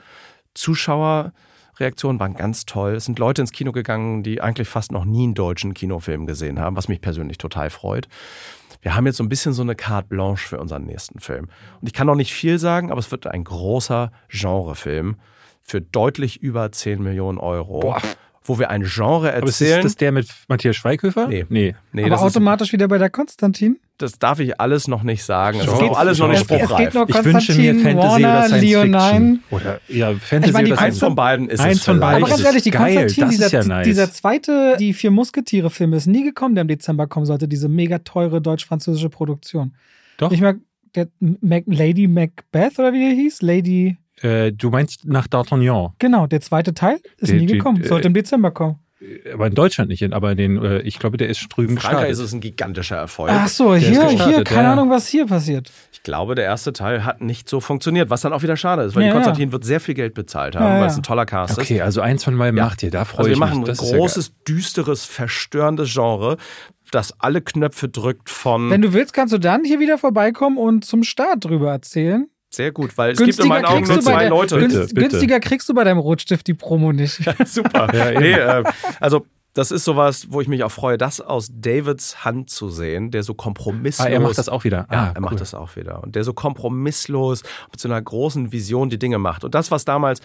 Zuschauerreaktionen 1.83 2.21
waren 2.21 2.35
ganz 2.35 2.65
toll. 2.65 2.95
Es 2.95 3.05
sind 3.07 3.19
Leute 3.19 3.43
ins 3.43 3.53
Kino 3.53 3.73
gegangen, 3.73 4.23
die 4.23 4.41
eigentlich 4.41 4.69
fast 4.69 4.93
noch 4.93 5.05
nie 5.05 5.25
einen 5.25 5.35
deutschen 5.35 5.75
Kinofilm 5.75 6.27
gesehen 6.27 6.61
haben, 6.61 6.77
was 6.77 6.89
mich 6.89 7.01
persönlich 7.01 7.39
total 7.39 7.71
freut. 7.71 8.09
Wir 8.81 8.95
haben 8.95 9.07
jetzt 9.07 9.17
so 9.17 9.25
ein 9.25 9.29
bisschen 9.29 9.53
so 9.53 9.63
eine 9.63 9.75
Carte 9.75 10.09
Blanche 10.09 10.47
für 10.47 10.59
unseren 10.59 10.85
nächsten 10.85 11.19
Film. 11.19 11.49
Und 11.81 11.87
ich 11.87 11.93
kann 11.93 12.07
noch 12.07 12.15
nicht 12.15 12.33
viel 12.33 12.59
sagen, 12.59 12.91
aber 12.91 13.01
es 13.01 13.11
wird 13.11 13.27
ein 13.27 13.45
großer 13.45 14.13
Genrefilm 14.29 15.17
für 15.61 15.81
deutlich 15.81 16.43
über 16.43 16.71
10 16.73 17.03
Millionen 17.03 17.39
Euro, 17.39 17.97
wo 18.45 18.59
wir 18.59 18.71
ein 18.71 18.83
Genre 18.85 19.35
Aber 19.35 19.47
ist 19.47 19.61
erzählen. 19.61 19.83
das 19.83 19.97
der 19.97 20.13
mit 20.13 20.29
Matthias 20.49 20.77
Schweighöfer? 20.77 21.29
Nee. 21.29 21.47
Nee. 21.49 21.75
nee, 21.93 22.03
Aber 22.03 22.11
das, 22.11 22.21
ist, 22.21 22.27
automatisch 22.27 22.73
wieder 22.73 22.89
bei 22.89 22.99
der 22.99 23.11
Konstantin? 23.11 23.79
das 24.03 24.19
darf 24.19 24.41
ich 24.41 24.61
alles 24.61 24.89
noch 24.89 25.03
nicht 25.05 25.23
sagen. 25.23 25.59
Es 25.61 25.67
ist 25.67 25.73
auch 25.73 25.97
alles 25.99 26.19
noch 26.19 26.29
nicht 26.29 26.39
es, 26.39 26.43
es 26.43 26.49
geht 26.49 26.61
spruchreif. 26.67 26.95
nur 26.95 27.09
Ich 27.09 27.25
wünsche 27.25 27.55
mir 27.55 27.73
Konstantin, 27.73 27.81
Fantasy 27.83 28.23
Warner, 28.23 28.39
oder 28.39 28.47
Science 28.49 28.65
Leonine. 28.65 29.01
Fiction. 29.01 29.43
Oder 29.51 29.81
ja, 29.89 30.15
Fantasy 30.15 30.49
Ich 30.49 30.53
meine, 30.53 30.67
die 30.67 30.73
oder 30.73 30.81
Eins 30.83 30.99
von 30.99 31.15
beiden 31.15 31.49
ist 31.49 31.61
Eins 31.61 31.79
es 31.79 31.85
von 31.85 32.01
beiden. 32.01 32.23
Aber 32.23 32.29
ganz 32.29 32.41
ist 32.41 32.47
ehrlich, 32.47 32.63
die 32.65 32.71
geil. 32.71 32.97
Konstantin, 32.97 33.25
Das 33.25 33.33
ist 33.33 33.41
dieser, 33.53 33.63
ja 33.63 33.69
nice. 33.69 33.85
dieser 33.85 34.13
zweite, 34.13 34.77
die 34.79 34.93
vier 34.93 35.11
Musketiere-Film 35.13 35.93
ist 35.93 36.07
nie 36.07 36.25
gekommen, 36.25 36.55
der 36.57 36.63
im 36.63 36.69
Dezember 36.69 37.07
kommen 37.07 37.27
sollte, 37.27 37.47
diese 37.47 37.69
mega 37.69 37.99
teure 37.99 38.43
deutsch-französische 38.43 39.09
Produktion. 39.09 39.75
Doch. 40.17 40.31
Nicht 40.31 40.41
mehr 40.41 40.57
der 40.95 41.09
Mac, 41.21 41.65
Lady 41.67 42.09
Macbeth 42.09 42.79
oder 42.79 42.93
wie 42.93 43.01
der 43.01 43.15
hieß? 43.15 43.41
Lady, 43.43 43.97
Äh, 44.23 44.53
du 44.53 44.71
meinst 44.71 45.05
nach 45.05 45.27
D'Artagnan. 45.27 45.93
genau, 45.99 46.27
der 46.27 46.41
zweite 46.41 46.75
Teil 46.75 46.99
ist 47.19 47.31
Die- 47.33 47.39
nie 47.39 47.47
die- 47.47 47.55
gekommen, 47.55 47.83
äh, 47.83 47.87
sollte 47.89 48.09
im 48.09 48.15
Dezember 48.15 48.51
kommen. 48.51 48.77
Aber 49.35 49.49
in 49.49 49.55
Deutschland 49.57 49.91
nicht, 49.91 50.05
aber 50.13 50.31
in 50.31 50.37
den, 50.37 50.65
äh, 50.65 50.79
ich 50.83 51.01
glaube, 51.01 51.17
der 51.17 51.29
ist 51.29 51.45
drüben 51.49 51.73
In 51.73 51.79
Frankreich 51.79 52.11
ist 52.11 52.21
es 52.21 52.33
ein 52.33 52.41
gigantischer 52.41 52.95
Erfolg. 52.99 53.33
Ach 53.35 53.49
so, 53.49 53.75
hier, 53.75 54.09
hier, 54.11 54.45
keine 54.45 54.63
ja. 54.69 54.73
Ahnung, 54.75 54.91
was 54.91 55.09
hier 55.09 55.27
passiert. 55.27 55.73
Ich 55.91 56.05
glaube, 56.05 56.37
der 56.37 56.45
erste 56.45 56.73
Teil 56.73 57.05
hat 57.05 57.21
nicht 57.21 57.49
so 57.49 57.59
funktioniert, 57.59 58.11
was 58.11 58.21
dann 58.21 58.33
auch 58.33 58.43
wieder 58.45 58.57
schade 58.57 58.83
ist, 58.83 58.95
weil 58.95 59.03
Ja, 59.03 59.09
die 59.09 59.09
ja. 59.09 59.15
Konstantin 59.15 59.51
wird 59.51 59.65
sehr 59.65 59.81
viel 59.81 59.95
Geld 59.95 60.15
bezahlt 60.15 60.55
haben, 60.55 60.65
Ja, 60.67 60.71
weil 60.75 60.81
ja. 60.83 60.87
es 60.87 60.97
ein 60.97 61.03
toller 61.03 61.27
Cast 61.27 61.59
ist. 61.59 61.65
Okay, 61.65 61.81
also 61.81 62.01
eins 62.01 62.23
von 62.23 62.39
Ja. 62.39 62.53
macht 62.53 62.85
ihr, 62.85 62.93
da 62.93 63.05
freue 63.05 63.19
Also 63.19 63.29
wir 63.31 63.33
ich 63.35 63.39
machen 63.41 63.59
mich. 63.59 63.63
ein 63.71 63.75
Das 63.75 63.83
ist 63.83 63.91
ja 63.91 63.97
großes, 63.99 64.35
düsteres, 64.47 65.05
verstörendes 65.05 65.93
Genre, 65.93 66.37
das 66.93 67.19
alle 67.19 67.41
Knöpfe 67.41 67.89
drückt 67.89 68.31
von 68.31 68.71
Wenn 68.71 68.83
du 68.83 68.93
willst, 68.93 69.15
kannst 69.15 69.35
du 69.35 69.39
dann 69.39 69.65
hier 69.65 69.81
wieder 69.81 69.99
vorbeikommen 69.99 70.59
und 70.59 70.85
zum 70.85 71.03
Start 71.03 71.45
drüber 71.45 71.73
erzählen. 71.73 72.29
Sehr 72.55 72.73
gut, 72.73 72.97
weil 72.99 73.13
es 73.13 73.19
gibt 73.19 73.39
in 73.39 73.49
meinen 73.49 73.65
Augen 73.65 73.87
nur 73.87 74.01
zwei 74.01 74.21
der, 74.21 74.31
Leute. 74.31 74.57
Bitte, 74.57 74.81
günst- 74.81 74.95
bitte. 74.95 75.09
günstiger 75.09 75.41
kriegst 75.41 75.69
du 75.69 75.75
bei 75.75 75.85
deinem 75.85 75.99
Rotstift 75.99 76.47
die 76.47 76.55
Promo 76.55 76.93
nicht. 76.93 77.21
Super. 77.47 77.89
Ja, 77.95 78.21
nee, 78.21 78.33
äh, 78.33 78.65
also 79.01 79.27
das 79.55 79.71
ist 79.71 79.85
sowas, 79.85 80.29
wo 80.31 80.41
ich 80.41 80.49
mich 80.49 80.65
auch 80.65 80.71
freue, 80.71 80.97
das 80.97 81.21
aus 81.21 81.51
Davids 81.53 82.25
Hand 82.25 82.49
zu 82.49 82.71
sehen, 82.71 83.11
der 83.11 83.23
so 83.23 83.35
kompromisslos. 83.35 84.07
Ah, 84.07 84.11
er 84.11 84.21
macht 84.21 84.39
das 84.39 84.49
auch 84.49 84.65
wieder. 84.65 84.87
Ja, 84.91 84.99
ah, 84.99 85.07
er 85.09 85.17
cool. 85.17 85.21
macht 85.23 85.41
das 85.41 85.55
auch 85.55 85.77
wieder. 85.77 86.03
Und 86.03 86.15
der 86.15 86.25
so 86.25 86.33
kompromisslos 86.33 87.43
mit 87.71 87.81
so 87.81 87.89
einer 87.89 88.01
großen 88.01 88.53
Vision 88.53 88.89
die 88.89 88.99
Dinge 88.99 89.19
macht. 89.19 89.45
Und 89.45 89.55
das, 89.55 89.71
was 89.71 89.85
damals, 89.85 90.21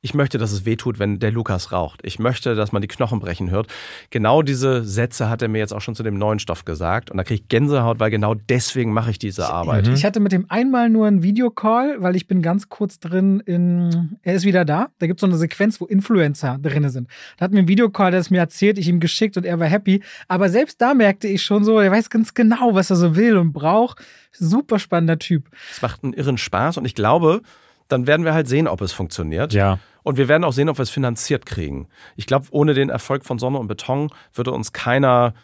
ich 0.00 0.14
möchte, 0.14 0.38
dass 0.38 0.52
es 0.52 0.64
wehtut, 0.64 1.00
wenn 1.00 1.18
der 1.18 1.32
Lukas 1.32 1.72
raucht. 1.72 2.00
Ich 2.04 2.20
möchte, 2.20 2.54
dass 2.54 2.70
man 2.70 2.82
die 2.82 2.88
Knochen 2.88 3.18
brechen 3.18 3.50
hört. 3.50 3.66
Genau 4.10 4.42
diese 4.42 4.84
Sätze 4.84 5.28
hat 5.28 5.42
er 5.42 5.48
mir 5.48 5.58
jetzt 5.58 5.72
auch 5.72 5.80
schon 5.80 5.96
zu 5.96 6.04
dem 6.04 6.18
neuen 6.18 6.38
Stoff 6.38 6.64
gesagt. 6.64 7.10
Und 7.10 7.16
da 7.16 7.24
kriege 7.24 7.42
ich 7.42 7.48
Gänsehaut, 7.48 7.98
weil 7.98 8.10
genau 8.10 8.34
deswegen 8.34 8.92
mache 8.92 9.10
ich 9.10 9.18
diese 9.18 9.48
Arbeit. 9.48 9.88
Mhm. 9.88 9.94
Ich 9.94 10.04
hatte 10.04 10.20
mit 10.20 10.30
dem 10.30 10.48
einmal 10.50 10.88
nur 10.88 11.08
einen 11.08 11.24
Videocall, 11.24 11.96
weil 12.00 12.14
ich 12.14 12.28
bin 12.28 12.42
ganz 12.42 12.68
kurz 12.68 13.00
drin 13.00 13.40
in, 13.40 14.18
er 14.22 14.34
ist 14.34 14.44
wieder 14.44 14.64
da. 14.64 14.90
Da 15.00 15.08
gibt 15.08 15.18
es 15.18 15.22
so 15.22 15.26
eine 15.26 15.36
Sequenz, 15.36 15.80
wo 15.80 15.86
Influencer 15.86 16.58
drin 16.62 16.88
sind. 16.90 17.08
Da 17.36 17.44
hat 17.44 17.52
mir 17.52 17.58
ein 17.58 17.68
Videocall, 17.68 18.12
der 18.12 18.20
es 18.20 18.30
mir 18.30 18.38
erzählt, 18.38 18.78
ich 18.78 18.86
ihm 18.86 19.00
geschickt 19.00 19.36
und 19.36 19.44
er 19.44 19.58
war 19.58 19.66
happy. 19.66 20.00
Aber 20.28 20.48
selbst 20.48 20.80
da 20.80 20.94
merkte 20.94 21.26
ich 21.26 21.42
schon 21.42 21.64
so, 21.64 21.80
er 21.80 21.90
weiß 21.90 22.08
ganz 22.08 22.34
genau, 22.34 22.74
was 22.74 22.90
er 22.90 22.96
so 22.96 23.16
will 23.16 23.36
und 23.36 23.52
braucht. 23.52 23.98
Super 24.30 24.78
spannender 24.78 25.18
Typ. 25.18 25.48
Es 25.72 25.82
macht 25.82 26.04
einen 26.04 26.12
irren 26.12 26.38
Spaß 26.38 26.76
und 26.76 26.84
ich 26.84 26.94
glaube, 26.94 27.42
dann 27.88 28.06
werden 28.06 28.24
wir 28.24 28.34
halt 28.34 28.48
sehen, 28.48 28.68
ob 28.68 28.80
es 28.80 28.92
funktioniert. 28.92 29.52
Ja. 29.52 29.78
Und 30.02 30.16
wir 30.16 30.28
werden 30.28 30.44
auch 30.44 30.52
sehen, 30.52 30.68
ob 30.68 30.78
wir 30.78 30.82
es 30.82 30.90
finanziert 30.90 31.44
kriegen. 31.44 31.88
Ich 32.16 32.26
glaube, 32.26 32.46
ohne 32.50 32.74
den 32.74 32.88
Erfolg 32.88 33.24
von 33.24 33.38
Sonne 33.38 33.58
und 33.58 33.66
Beton 33.66 34.10
würde 34.32 34.52
uns 34.52 34.72
keiner, 34.72 35.34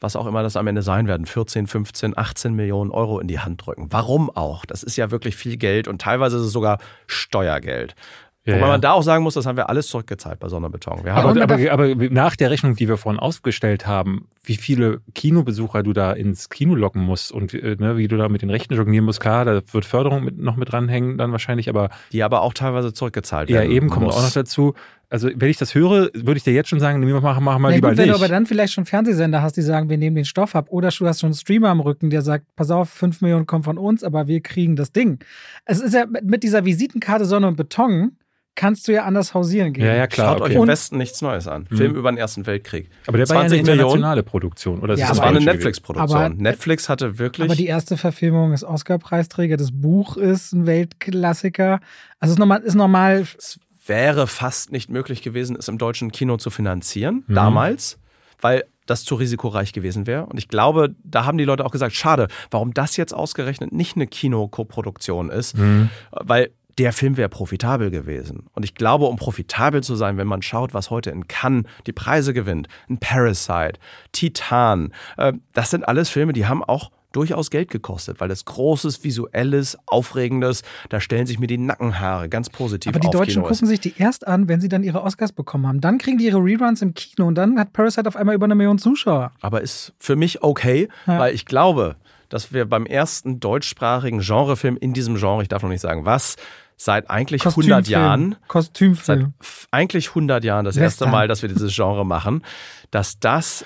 was 0.00 0.16
auch 0.16 0.26
immer 0.26 0.42
das 0.42 0.56
am 0.56 0.66
Ende 0.66 0.82
sein 0.82 1.06
werden, 1.06 1.26
14, 1.26 1.66
15, 1.66 2.16
18 2.16 2.54
Millionen 2.54 2.90
Euro 2.90 3.20
in 3.20 3.28
die 3.28 3.40
Hand 3.40 3.64
drücken. 3.64 3.88
Warum 3.90 4.30
auch? 4.30 4.64
Das 4.64 4.82
ist 4.82 4.96
ja 4.96 5.10
wirklich 5.10 5.36
viel 5.36 5.56
Geld 5.56 5.88
und 5.88 6.00
teilweise 6.00 6.36
ist 6.36 6.44
es 6.44 6.52
sogar 6.52 6.78
Steuergeld. 7.06 7.94
Ja, 8.44 8.54
Wobei 8.54 8.66
ja. 8.66 8.72
man 8.72 8.80
da 8.80 8.92
auch 8.92 9.04
sagen 9.04 9.22
muss, 9.22 9.34
das 9.34 9.46
haben 9.46 9.56
wir 9.56 9.68
alles 9.68 9.86
zurückgezahlt 9.86 10.40
bei 10.40 10.48
Sonne 10.48 10.66
und 10.66 10.72
Beton. 10.72 11.04
Wir 11.04 11.14
haben 11.14 11.20
Aber, 11.20 11.30
und 11.30 11.40
aber, 11.40 11.58
man 11.58 11.68
aber 11.68 11.94
nach 12.10 12.34
der 12.34 12.50
Rechnung, 12.50 12.74
die 12.74 12.88
wir 12.88 12.96
vorhin 12.96 13.20
ausgestellt 13.20 13.86
haben, 13.86 14.26
wie 14.42 14.56
viele 14.56 15.00
Kinobesucher 15.14 15.84
du 15.84 15.92
da 15.92 16.12
ins 16.12 16.48
Kino 16.48 16.74
locken 16.74 17.02
musst 17.02 17.30
und 17.30 17.54
äh, 17.54 17.76
ne, 17.78 17.96
wie 17.96 18.08
du 18.08 18.16
da 18.16 18.28
mit 18.28 18.42
den 18.42 18.50
Rechten 18.50 18.74
jonglieren 18.74 19.04
musst, 19.04 19.20
klar, 19.20 19.44
da 19.44 19.60
wird 19.70 19.84
Förderung 19.84 20.24
mit, 20.24 20.38
noch 20.38 20.56
mit 20.56 20.72
dranhängen 20.72 21.18
dann 21.18 21.30
wahrscheinlich, 21.30 21.68
aber 21.68 21.90
die 22.10 22.24
aber 22.24 22.42
auch 22.42 22.52
teilweise 22.52 22.92
zurückgezahlt 22.92 23.48
ja 23.48 23.60
werden. 23.60 23.70
eben 23.70 23.90
kommt 23.90 24.06
muss. 24.06 24.16
auch 24.16 24.22
noch 24.22 24.32
dazu. 24.32 24.74
also 25.08 25.30
wenn 25.32 25.48
ich 25.48 25.58
das 25.58 25.76
höre, 25.76 26.10
würde 26.12 26.36
ich 26.36 26.42
dir 26.42 26.52
jetzt 26.52 26.68
schon 26.68 26.80
sagen, 26.80 26.98
nee, 26.98 27.12
mach, 27.12 27.38
mach 27.38 27.58
mal 27.60 27.70
Ja, 27.70 27.76
lieber 27.76 27.90
gut, 27.90 27.98
wenn 27.98 28.08
du 28.08 28.14
aber 28.16 28.26
dann 28.26 28.46
vielleicht 28.46 28.72
schon 28.72 28.86
Fernsehsender 28.86 29.40
hast, 29.40 29.56
die 29.56 29.62
sagen, 29.62 29.88
wir 29.88 29.98
nehmen 29.98 30.16
den 30.16 30.24
Stoff 30.24 30.56
ab, 30.56 30.66
oder 30.70 30.88
du 30.88 31.06
hast 31.06 31.20
schon 31.20 31.28
einen 31.28 31.34
Streamer 31.34 31.68
am 31.68 31.78
Rücken, 31.78 32.10
der 32.10 32.22
sagt, 32.22 32.46
pass 32.56 32.72
auf, 32.72 32.90
5 32.90 33.20
Millionen 33.20 33.46
kommen 33.46 33.62
von 33.62 33.78
uns, 33.78 34.02
aber 34.02 34.26
wir 34.26 34.40
kriegen 34.40 34.74
das 34.74 34.90
Ding. 34.90 35.20
Es 35.64 35.78
ist 35.78 35.94
ja 35.94 36.06
mit 36.06 36.24
mit 36.24 36.42
dieser 36.42 36.64
Visitenkarte 36.64 37.24
Sonne 37.24 37.46
und 37.46 37.56
Beton 37.56 38.16
kannst 38.54 38.86
du 38.86 38.92
ja 38.92 39.04
anders 39.04 39.32
hausieren 39.34 39.72
gehen. 39.72 39.84
ja, 39.86 39.94
ja, 39.94 40.06
klar. 40.06 40.32
Schaut 40.32 40.40
euch 40.42 40.46
Okay. 40.48 40.54
im 40.56 40.60
Und- 40.62 40.68
Westen 40.68 40.98
nichts 40.98 41.22
Neues 41.22 41.48
an. 41.48 41.66
Mhm. 41.70 41.76
Film 41.76 41.94
über 41.96 42.10
den 42.12 42.18
Ersten 42.18 42.44
Weltkrieg. 42.46 42.90
Aber 43.06 43.16
der 43.18 43.28
war 43.28 43.36
ja 43.36 43.40
eine 43.42 43.48
20 43.48 43.66
Millionen. 43.66 43.80
internationale 43.80 44.22
Produktion. 44.22 44.80
Oder 44.80 44.94
ist 44.94 45.00
Ja, 45.00 45.08
das 45.08 45.18
war 45.18 45.26
eine 45.26 45.40
Netflix-Produktion. 45.40 46.36
Netflix 46.36 46.88
hatte 46.88 47.18
wirklich. 47.18 47.46
Aber 47.48 47.56
die 47.56 47.66
erste 47.66 47.96
Verfilmung 47.96 48.52
ist 48.52 48.64
Oscar-Preisträger, 48.64 49.56
das 49.56 49.70
Buch 49.72 50.16
ist 50.16 50.52
ein 50.52 50.66
Weltklassiker. 50.66 51.80
Also 52.20 52.30
es 52.32 52.36
ist 52.36 52.38
normal, 52.38 52.60
ist 52.62 52.74
normal 52.74 53.26
es 53.38 53.58
wäre 53.86 54.26
fast 54.26 54.70
nicht 54.70 54.90
möglich 54.90 55.22
gewesen, 55.22 55.56
es 55.58 55.66
im 55.68 55.76
deutschen 55.78 56.12
Kino 56.12 56.36
zu 56.36 56.50
finanzieren, 56.50 57.24
Mhm. 57.26 57.34
damals, 57.34 57.98
weil 58.40 58.64
das 58.86 59.04
zu 59.04 59.14
risikoreich 59.14 59.72
gewesen 59.72 60.06
wäre. 60.06 60.26
Und 60.26 60.38
ich 60.38 60.48
glaube, 60.48 60.94
da 61.04 61.24
haben 61.24 61.38
die 61.38 61.44
Leute 61.44 61.64
auch 61.64 61.70
gesagt, 61.70 61.94
schade, 61.94 62.28
warum 62.50 62.74
das 62.74 62.96
jetzt 62.96 63.12
ausgerechnet 63.14 63.72
nicht 63.72 63.96
eine 63.96 64.06
Kinokoproduktion 64.08 65.30
ist, 65.30 65.56
Mhm. 65.56 65.88
weil 66.10 66.50
der 66.78 66.92
Film 66.92 67.16
wäre 67.16 67.28
profitabel 67.28 67.90
gewesen. 67.90 68.46
Und 68.54 68.64
ich 68.64 68.74
glaube, 68.74 69.06
um 69.06 69.16
profitabel 69.16 69.82
zu 69.82 69.94
sein, 69.96 70.16
wenn 70.16 70.26
man 70.26 70.42
schaut, 70.42 70.74
was 70.74 70.90
heute 70.90 71.10
in 71.10 71.28
Cannes 71.28 71.64
die 71.86 71.92
Preise 71.92 72.32
gewinnt, 72.32 72.68
ein 72.88 72.98
Parasite, 72.98 73.78
Titan, 74.12 74.92
äh, 75.16 75.32
das 75.52 75.70
sind 75.70 75.86
alles 75.86 76.08
Filme, 76.08 76.32
die 76.32 76.46
haben 76.46 76.62
auch 76.62 76.90
durchaus 77.12 77.50
Geld 77.50 77.68
gekostet, 77.70 78.20
weil 78.20 78.28
das 78.28 78.46
großes, 78.46 79.04
visuelles, 79.04 79.76
aufregendes, 79.84 80.62
da 80.88 80.98
stellen 80.98 81.26
sich 81.26 81.38
mir 81.38 81.46
die 81.46 81.58
Nackenhaare 81.58 82.30
ganz 82.30 82.48
positiv 82.48 82.90
Aber 82.90 83.00
die 83.00 83.08
auf 83.08 83.12
Deutschen 83.12 83.34
Kino 83.42 83.46
ist. 83.46 83.58
gucken 83.58 83.68
sich 83.68 83.80
die 83.80 83.94
erst 83.98 84.26
an, 84.26 84.48
wenn 84.48 84.62
sie 84.62 84.68
dann 84.70 84.82
ihre 84.82 85.02
Oscars 85.02 85.32
bekommen 85.32 85.66
haben. 85.66 85.80
Dann 85.82 85.98
kriegen 85.98 86.16
die 86.16 86.24
ihre 86.24 86.38
Reruns 86.38 86.80
im 86.80 86.94
Kino 86.94 87.26
und 87.26 87.34
dann 87.34 87.58
hat 87.58 87.74
Parasite 87.74 88.08
auf 88.08 88.16
einmal 88.16 88.34
über 88.34 88.44
eine 88.46 88.54
Million 88.54 88.78
Zuschauer. 88.78 89.32
aber 89.42 89.60
ist 89.60 89.92
für 89.98 90.16
mich 90.16 90.42
okay, 90.42 90.88
Ja. 91.06 91.18
weil 91.18 91.34
ich 91.34 91.44
glaube, 91.44 91.96
dass 92.30 92.50
wir 92.54 92.64
beim 92.64 92.86
ersten 92.86 93.40
deutschsprachigen 93.40 94.20
Genrefilm 94.20 94.78
in 94.78 94.94
diesem 94.94 95.16
Genre, 95.16 95.42
ich 95.42 95.48
darf 95.48 95.62
noch 95.62 95.68
nicht 95.68 95.82
sagen 95.82 96.06
was, 96.06 96.36
seit 96.76 97.10
eigentlich 97.10 97.44
100 97.46 97.86
Jahren, 97.88 98.32
seit 98.40 98.48
Kostümfilm. 98.48 99.34
f- 99.40 99.68
eigentlich 99.70 100.08
100 100.10 100.42
Jahren 100.44 100.64
das 100.64 100.74
Western. 100.76 100.84
erste 100.84 101.06
Mal, 101.06 101.28
dass 101.28 101.42
wir 101.42 101.48
dieses 101.48 101.74
Genre 101.74 102.04
machen, 102.04 102.42
dass 102.90 103.18
das 103.20 103.64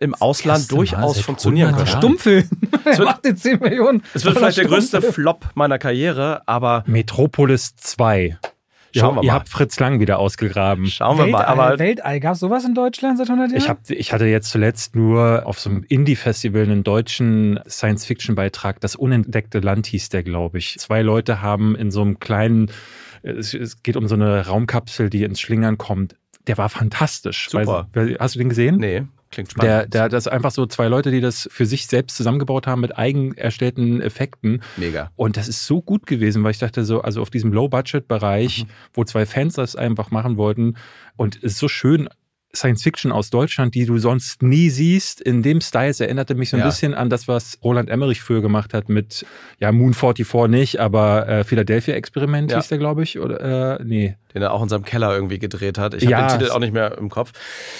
im 0.00 0.14
Ausland 0.14 0.70
durchaus 0.72 1.16
seit 1.16 1.24
funktionieren 1.24 1.74
100 1.74 1.86
könnte. 1.92 1.92
Jahren. 1.92 2.18
Stummfilm. 2.18 2.50
er 2.84 2.98
wird- 2.98 3.08
macht 3.08 3.24
den 3.24 3.36
10 3.36 3.60
Millionen. 3.60 4.02
Es 4.14 4.24
wird 4.24 4.36
vielleicht 4.36 4.58
der 4.58 4.64
größte 4.66 4.98
Stummfilm. 4.98 5.12
Flop 5.14 5.46
meiner 5.54 5.78
Karriere, 5.78 6.42
aber 6.46 6.82
Metropolis 6.86 7.74
2. 7.76 8.36
Schauen 9.00 9.16
wir 9.16 9.22
ihr 9.22 9.28
mal. 9.28 9.34
habt 9.34 9.48
Fritz 9.48 9.78
Lang 9.80 10.00
wieder 10.00 10.18
ausgegraben. 10.18 10.86
schauen 10.86 11.18
wir 11.18 11.26
mal. 11.26 11.40
Weltall, 11.40 11.58
Aber 11.58 11.78
Weltall. 11.78 12.20
Gab 12.20 12.34
es 12.34 12.40
sowas 12.40 12.64
in 12.64 12.74
Deutschland 12.74 13.18
seit 13.18 13.28
100 13.28 13.50
Jahren? 13.50 13.60
Ich, 13.62 13.68
hab, 13.68 13.78
ich 13.88 14.12
hatte 14.12 14.26
jetzt 14.26 14.50
zuletzt 14.50 14.94
nur 14.96 15.42
auf 15.46 15.58
so 15.60 15.70
einem 15.70 15.84
Indie-Festival 15.88 16.62
einen 16.62 16.84
deutschen 16.84 17.60
Science-Fiction-Beitrag. 17.68 18.80
Das 18.80 18.96
unentdeckte 18.96 19.60
Land 19.60 19.86
hieß 19.86 20.08
der, 20.10 20.22
glaube 20.22 20.58
ich. 20.58 20.78
Zwei 20.78 21.02
Leute 21.02 21.42
haben 21.42 21.74
in 21.76 21.90
so 21.90 22.02
einem 22.02 22.18
kleinen, 22.18 22.70
es, 23.22 23.54
es 23.54 23.82
geht 23.82 23.96
um 23.96 24.06
so 24.06 24.14
eine 24.14 24.46
Raumkapsel, 24.46 25.10
die 25.10 25.24
ins 25.24 25.40
Schlingern 25.40 25.78
kommt. 25.78 26.16
Der 26.46 26.58
war 26.58 26.68
fantastisch. 26.68 27.48
Super. 27.50 27.88
Weil, 27.94 28.16
hast 28.20 28.34
du 28.34 28.38
den 28.38 28.50
gesehen? 28.50 28.76
nee, 28.76 29.02
klingt 29.34 29.50
spannend. 29.50 29.70
Der, 29.70 29.86
der, 29.86 30.08
das 30.08 30.26
ist 30.26 30.32
einfach 30.32 30.50
so 30.50 30.66
zwei 30.66 30.88
Leute, 30.88 31.10
die 31.10 31.20
das 31.20 31.48
für 31.52 31.66
sich 31.66 31.86
selbst 31.86 32.16
zusammengebaut 32.16 32.66
haben 32.66 32.80
mit 32.80 32.96
eigen 32.96 33.34
erstellten 33.36 34.00
Effekten. 34.00 34.62
Mega. 34.76 35.10
Und 35.16 35.36
das 35.36 35.48
ist 35.48 35.66
so 35.66 35.82
gut 35.82 36.06
gewesen, 36.06 36.42
weil 36.42 36.52
ich 36.52 36.58
dachte 36.58 36.84
so, 36.84 37.02
also 37.02 37.20
auf 37.20 37.30
diesem 37.30 37.50
Mhm. 37.50 37.56
Low-Budget-Bereich, 37.56 38.66
wo 38.92 39.04
zwei 39.04 39.26
Fans 39.26 39.54
das 39.54 39.76
einfach 39.76 40.10
machen 40.10 40.36
wollten 40.36 40.76
und 41.16 41.36
es 41.36 41.52
ist 41.52 41.58
so 41.58 41.68
schön 41.68 42.08
Science 42.54 42.82
Fiction 42.82 43.10
aus 43.12 43.30
Deutschland, 43.30 43.74
die 43.74 43.84
du 43.86 43.98
sonst 43.98 44.42
nie 44.42 44.70
siehst. 44.70 45.20
In 45.20 45.42
dem 45.42 45.60
Style, 45.60 45.88
es 45.90 46.00
erinnerte 46.00 46.34
mich 46.34 46.50
so 46.50 46.56
ein 46.56 46.60
Ja. 46.60 46.66
bisschen 46.66 46.94
an 46.94 47.10
das, 47.10 47.26
was 47.28 47.58
Roland 47.64 47.90
Emmerich 47.90 48.20
früher 48.22 48.40
gemacht 48.42 48.74
hat 48.74 48.88
mit, 48.88 49.26
ja, 49.58 49.72
Moon 49.72 49.94
44 49.94 50.48
nicht, 50.48 50.78
aber 50.80 51.28
äh, 51.28 51.44
Philadelphia 51.44 51.94
Experiment 51.94 52.50
Ja. 52.50 52.58
hieß 52.58 52.68
der, 52.68 52.78
glaube 52.78 53.02
ich. 53.02 53.18
Oder 53.18 53.78
äh, 53.80 53.84
nee. 53.84 54.16
Den 54.34 54.42
er 54.42 54.52
auch 54.52 54.62
in 54.62 54.68
seinem 54.68 54.84
Keller 54.84 55.12
irgendwie 55.14 55.38
gedreht 55.38 55.78
hat. 55.78 55.94
Ich 55.94 56.02
habe 56.04 56.10
Ja, 56.12 56.26
den 56.28 56.38
Titel 56.38 56.50
auch 56.52 56.58
nicht 56.60 56.72
mehr 56.72 56.96
im 56.98 57.08
Kopf. 57.10 57.32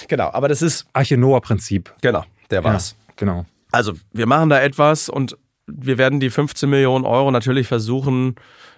Genau, 0.09 0.31
aber 0.33 0.49
das 0.49 0.63
ist, 0.63 0.87
Arche 0.93 1.17
Noah-Prinzip. 1.17 1.93
genau, 2.01 2.25
der 2.51 2.65
war's. 2.65 2.97
Ja, 3.09 3.15
genau. 3.17 3.47
Also, 3.73 3.93
wir 4.13 4.27
machen 4.27 4.51
da 4.51 4.61
etwas 4.61 5.09
und 5.09 5.37
wir 5.67 5.99
werden 5.99 6.21
die 6.21 6.31
15 6.31 6.69
Millionen 6.69 7.05
Euro 7.05 7.31
natürlich 7.31 7.67
versuchen 7.67 8.35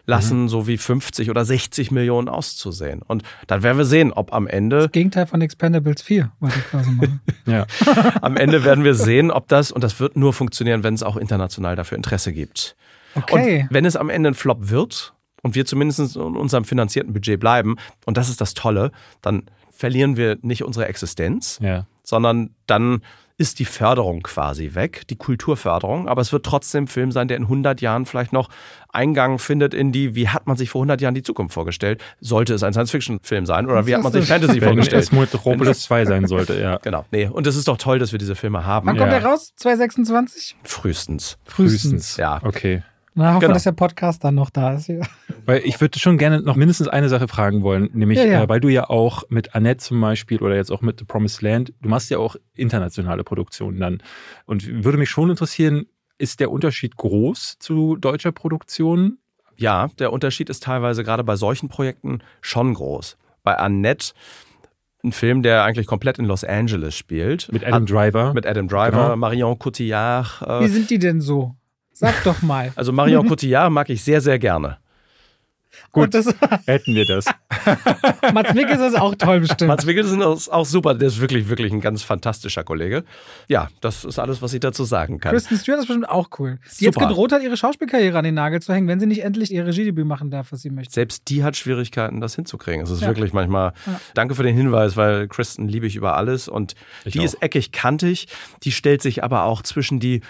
lassen, 0.06 0.42
Mhm. 0.42 0.48
so 0.48 0.66
wie 0.66 0.78
50 0.78 1.30
oder 1.30 1.44
60 1.44 1.90
Millionen 1.90 2.28
auszusehen. 2.28 3.02
Und 3.02 3.22
dann 3.48 3.62
werden 3.62 3.76
wir 3.78 3.84
sehen, 3.84 4.12
ob 4.12 4.32
am 4.32 4.46
Ende, 4.46 4.88
Gegenteil 4.88 5.26
von 5.26 5.40
Expendables 5.42 6.02
4, 6.02 6.32
wollte 6.40 6.58
ich 6.58 6.64
quasi 6.66 6.90
machen. 6.92 7.20
Ja. 7.46 7.66
am 8.22 8.36
Ende 8.36 8.64
werden 8.64 8.82
wir 8.84 8.94
sehen, 8.94 9.30
ob 9.30 9.48
das, 9.48 9.70
und 9.70 9.84
das 9.84 10.00
wird 10.00 10.16
nur 10.16 10.32
funktionieren, 10.32 10.82
wenn 10.82 10.94
es 10.94 11.02
auch 11.02 11.16
international 11.16 11.76
dafür 11.76 11.96
Interesse 11.96 12.32
gibt. 12.32 12.76
Okay. 13.14 13.62
Und 13.62 13.74
wenn 13.74 13.84
es 13.84 13.96
am 13.96 14.10
Ende 14.10 14.30
ein 14.30 14.34
Flop 14.34 14.68
wird 14.68 15.14
und 15.42 15.54
wir 15.54 15.64
zumindest 15.64 16.16
in 16.16 16.22
unserem 16.36 16.64
finanzierten 16.64 17.12
Budget 17.12 17.38
bleiben, 17.38 17.76
und 18.04 18.16
das 18.16 18.28
ist 18.28 18.40
das 18.40 18.54
Tolle, 18.54 18.90
dann 19.22 19.44
verlieren 19.70 20.16
wir 20.16 20.38
nicht 20.42 20.64
unsere 20.64 20.86
Existenz, 20.86 21.58
ja. 21.62 21.86
sondern 22.02 22.50
dann 22.66 23.02
ist 23.38 23.58
die 23.58 23.64
Förderung 23.66 24.22
quasi 24.22 24.70
weg, 24.74 25.02
die 25.08 25.16
Kulturförderung, 25.16 26.08
aber 26.08 26.22
es 26.22 26.32
wird 26.32 26.46
trotzdem 26.46 26.84
ein 26.84 26.86
Film 26.88 27.12
sein, 27.12 27.28
der 27.28 27.36
in 27.36 27.42
100 27.44 27.80
Jahren 27.82 28.06
vielleicht 28.06 28.32
noch 28.32 28.48
Eingang 28.90 29.38
findet 29.38 29.74
in 29.74 29.92
die, 29.92 30.14
wie 30.14 30.28
hat 30.30 30.46
man 30.46 30.56
sich 30.56 30.70
vor 30.70 30.80
100 30.80 31.02
Jahren 31.02 31.14
die 31.14 31.22
Zukunft 31.22 31.52
vorgestellt? 31.52 32.02
Sollte 32.20 32.54
es 32.54 32.62
ein 32.62 32.72
Science-Fiction-Film 32.72 33.44
sein 33.44 33.66
oder 33.66 33.86
wie 33.86 33.94
hat 33.94 34.02
man 34.02 34.12
sich 34.12 34.24
Fantasy 34.26 34.60
Wenn 34.62 34.68
vorgestellt? 34.68 35.02
es 35.02 35.12
Metropolis 35.12 35.82
2 35.82 36.06
sein 36.06 36.26
sollte, 36.26 36.58
ja. 36.58 36.78
Genau, 36.82 37.04
nee, 37.10 37.26
und 37.26 37.46
es 37.46 37.56
ist 37.56 37.68
doch 37.68 37.76
toll, 37.76 37.98
dass 37.98 38.12
wir 38.12 38.18
diese 38.18 38.36
Filme 38.36 38.64
haben. 38.64 38.86
Wann 38.86 38.96
kommt 38.96 39.12
Ja. 39.12 39.18
der 39.20 39.28
raus? 39.28 39.52
2026? 39.56 40.56
Frühestens. 40.62 41.36
Frühestens. 41.44 42.16
Ja. 42.16 42.40
Okay. 42.42 42.82
Na, 43.18 43.30
hoffen 43.30 43.40
Genau. 43.40 43.55
dass 43.55 43.62
der 43.64 43.72
Podcast 43.72 44.22
dann 44.24 44.34
noch 44.34 44.51
da 44.51 44.74
ist. 44.74 44.88
Ja. 44.88 45.01
Weil 45.47 45.62
ich 45.64 45.80
würde 45.80 45.98
schon 45.98 46.18
gerne 46.18 46.43
noch 46.43 46.55
mindestens 46.55 46.86
eine 46.88 47.09
Sache 47.09 47.28
fragen 47.28 47.62
wollen, 47.62 47.88
nämlich, 47.94 48.18
Ja, 48.18 48.24
ja. 48.26 48.43
Äh, 48.44 48.48
weil 48.48 48.60
du 48.60 48.68
ja 48.68 48.90
auch 48.90 49.24
mit 49.30 49.55
Annette 49.55 49.78
zum 49.82 50.01
Beispiel 50.01 50.38
oder 50.43 50.55
jetzt 50.55 50.70
auch 50.70 50.82
mit 50.82 50.98
The 50.98 51.06
Promised 51.06 51.40
Land, 51.40 51.72
du 51.80 51.88
machst 51.88 52.10
ja 52.10 52.18
auch 52.18 52.36
internationale 52.55 53.24
Produktionen 53.24 53.80
dann. 53.80 54.02
Und 54.44 54.84
würde 54.84 54.98
mich 54.98 55.09
schon 55.09 55.30
interessieren, 55.30 55.86
ist 56.18 56.40
der 56.40 56.51
Unterschied 56.51 56.97
groß 56.97 57.56
zu 57.59 57.97
deutscher 57.97 58.32
Produktion? 58.32 59.16
Ja, 59.56 59.88
der 59.98 60.12
Unterschied 60.12 60.51
ist 60.51 60.62
teilweise 60.64 61.02
gerade 61.02 61.24
bei 61.24 61.36
solchen 61.36 61.68
Projekten 61.70 62.18
schon 62.43 62.74
groß. 62.74 63.16
Bei 63.43 63.56
Annette, 63.59 64.12
ein 65.02 65.12
Film, 65.12 65.43
der 65.43 65.62
eigentlich 65.64 65.86
komplett 65.86 66.18
in 66.18 66.26
Los 66.26 66.44
Angeles 66.44 66.94
spielt. 66.97 67.51
Mit 67.52 67.64
Adam 67.64 67.86
Driver? 67.86 68.34
Mit 68.34 68.47
Adam 68.47 68.68
Driver, 68.68 68.90
Genau. 69.05 69.16
Marion 69.16 69.59
Cotillard. 69.59 70.43
Wie 70.60 70.64
Äh, 70.64 70.68
sind 70.68 70.90
die 70.90 70.98
denn 70.98 71.20
so? 71.22 71.55
Sag 71.98 72.23
doch 72.24 72.43
mal. 72.43 72.73
also 72.77 72.93
Marion 72.93 73.27
Cotillard 73.27 73.73
mag 73.73 73.89
ich 73.89 74.05
sehr, 74.05 74.20
sehr 74.20 74.39
gerne. 74.39 74.77
Gut. 75.93 76.14
Hätten 76.66 76.94
wir 76.94 77.05
das. 77.06 77.27
Mats 78.35 78.55
Mikkelsen 78.55 78.86
ist 78.89 78.98
auch 78.98 79.14
toll 79.14 79.40
bestimmt. 79.40 79.68
Mats 79.68 79.85
Mikkelsen 79.85 80.20
ist 80.23 80.48
auch 80.51 80.64
super. 80.64 80.94
Der 80.94 81.09
ist 81.09 81.20
wirklich, 81.20 81.48
wirklich 81.48 81.73
ein 81.73 81.81
ganz 81.81 82.02
fantastischer 82.02 82.64
Kollege. 82.64 83.05
Ja, 83.48 83.68
das 83.81 84.05
ist 84.05 84.18
alles, 84.18 84.40
was 84.43 84.52
ich 84.55 84.60
dazu 84.60 84.85
sagen 84.85 85.20
kann. 85.20 85.32
Kristen 85.32 85.56
Stewart 85.56 85.81
ist 85.81 85.86
bestimmt 85.86 86.09
auch 86.09 86.28
cool. 86.39 86.59
Die 86.81 86.85
jetzt 86.85 86.94
Super. 86.94 87.09
gedroht 87.09 87.32
hat, 87.32 87.43
ihre 87.43 87.56
Schauspielkarriere 87.56 88.16
an 88.18 88.24
den 88.24 88.35
Nagel 88.35 88.60
zu 88.62 88.73
hängen, 88.73 88.89
wenn 88.89 89.01
sie 89.01 89.06
nicht 89.06 89.23
endlich 89.23 89.52
ihr 89.52 89.66
Regiedebüt 89.66 90.06
machen 90.06 90.31
darf, 90.31 90.52
was 90.52 90.62
sie 90.62 90.70
möchte. 90.70 90.93
Selbst 90.93 91.28
die 91.28 91.44
hat 91.44 91.56
Schwierigkeiten, 91.56 92.20
das 92.20 92.35
hinzukriegen. 92.35 92.82
Es 92.82 92.90
ist 92.90 93.02
Ja. 93.02 93.09
wirklich 93.09 93.32
manchmal. 93.32 93.73
Ja. 93.86 94.01
Danke 94.14 94.35
für 94.35 94.43
den 94.43 94.56
Hinweis, 94.56 94.97
weil 94.97 95.28
Kristen 95.28 95.68
liebe 95.68 95.86
ich 95.86 95.97
über 95.97 96.16
alles 96.16 96.48
und 96.48 96.74
Ich 97.05 97.12
die 97.12 97.20
auch. 97.20 97.24
ist 97.24 97.43
eckig 97.43 97.73
kantig. 97.73 98.28
Die 98.62 98.73
stellt 98.73 99.02
sich 99.02 99.23
aber 99.24 99.44
auch 99.44 99.62
zwischen 99.62 100.01
die 100.01 100.20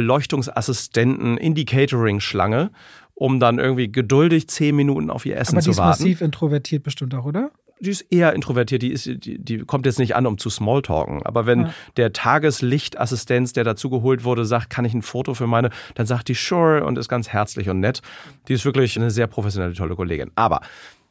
Beleuchtungsassistenten 0.00 1.36
in 1.36 1.54
die 1.54 1.64
Catering-Schlange, 1.64 2.70
um 3.14 3.38
dann 3.40 3.58
irgendwie 3.58 3.90
geduldig 3.90 4.48
zehn 4.48 4.74
Minuten 4.76 5.10
auf 5.10 5.26
ihr 5.26 5.36
Essen 5.36 5.54
Aber 5.56 5.60
die 5.60 5.64
zu 5.66 5.70
ist 5.72 5.76
warten. 5.78 6.02
massiv 6.02 6.20
introvertiert 6.20 6.82
bestimmt 6.82 7.14
auch, 7.14 7.24
oder? 7.24 7.50
die 7.82 7.88
ist 7.88 8.02
eher 8.12 8.34
introvertiert, 8.34 8.82
die, 8.82 8.92
ist, 8.92 9.06
die, 9.06 9.38
die 9.42 9.58
kommt 9.60 9.86
jetzt 9.86 9.98
nicht 9.98 10.14
an, 10.14 10.26
um 10.26 10.36
zu 10.36 10.50
Smalltalken. 10.50 11.22
Aber 11.24 11.46
wenn 11.46 11.60
Ja. 11.62 11.74
der 11.96 12.12
Tageslichtassistenz, 12.12 13.54
der 13.54 13.64
dazugeholt 13.64 14.22
wurde, 14.24 14.44
sagt, 14.44 14.68
kann 14.68 14.84
ich 14.84 14.92
ein 14.92 15.00
Foto 15.00 15.32
für 15.32 15.46
meine, 15.46 15.70
dann 15.94 16.04
sagt 16.04 16.28
die 16.28 16.34
sure 16.34 16.84
und 16.84 16.98
ist 16.98 17.08
ganz 17.08 17.30
herzlich 17.30 17.70
und 17.70 17.80
nett. 17.80 18.02
Die 18.48 18.52
ist 18.52 18.66
wirklich 18.66 18.98
eine 18.98 19.10
sehr 19.10 19.26
professionelle, 19.26 19.72
tolle 19.72 19.96
Kollegin. 19.96 20.30
Aber 20.34 20.60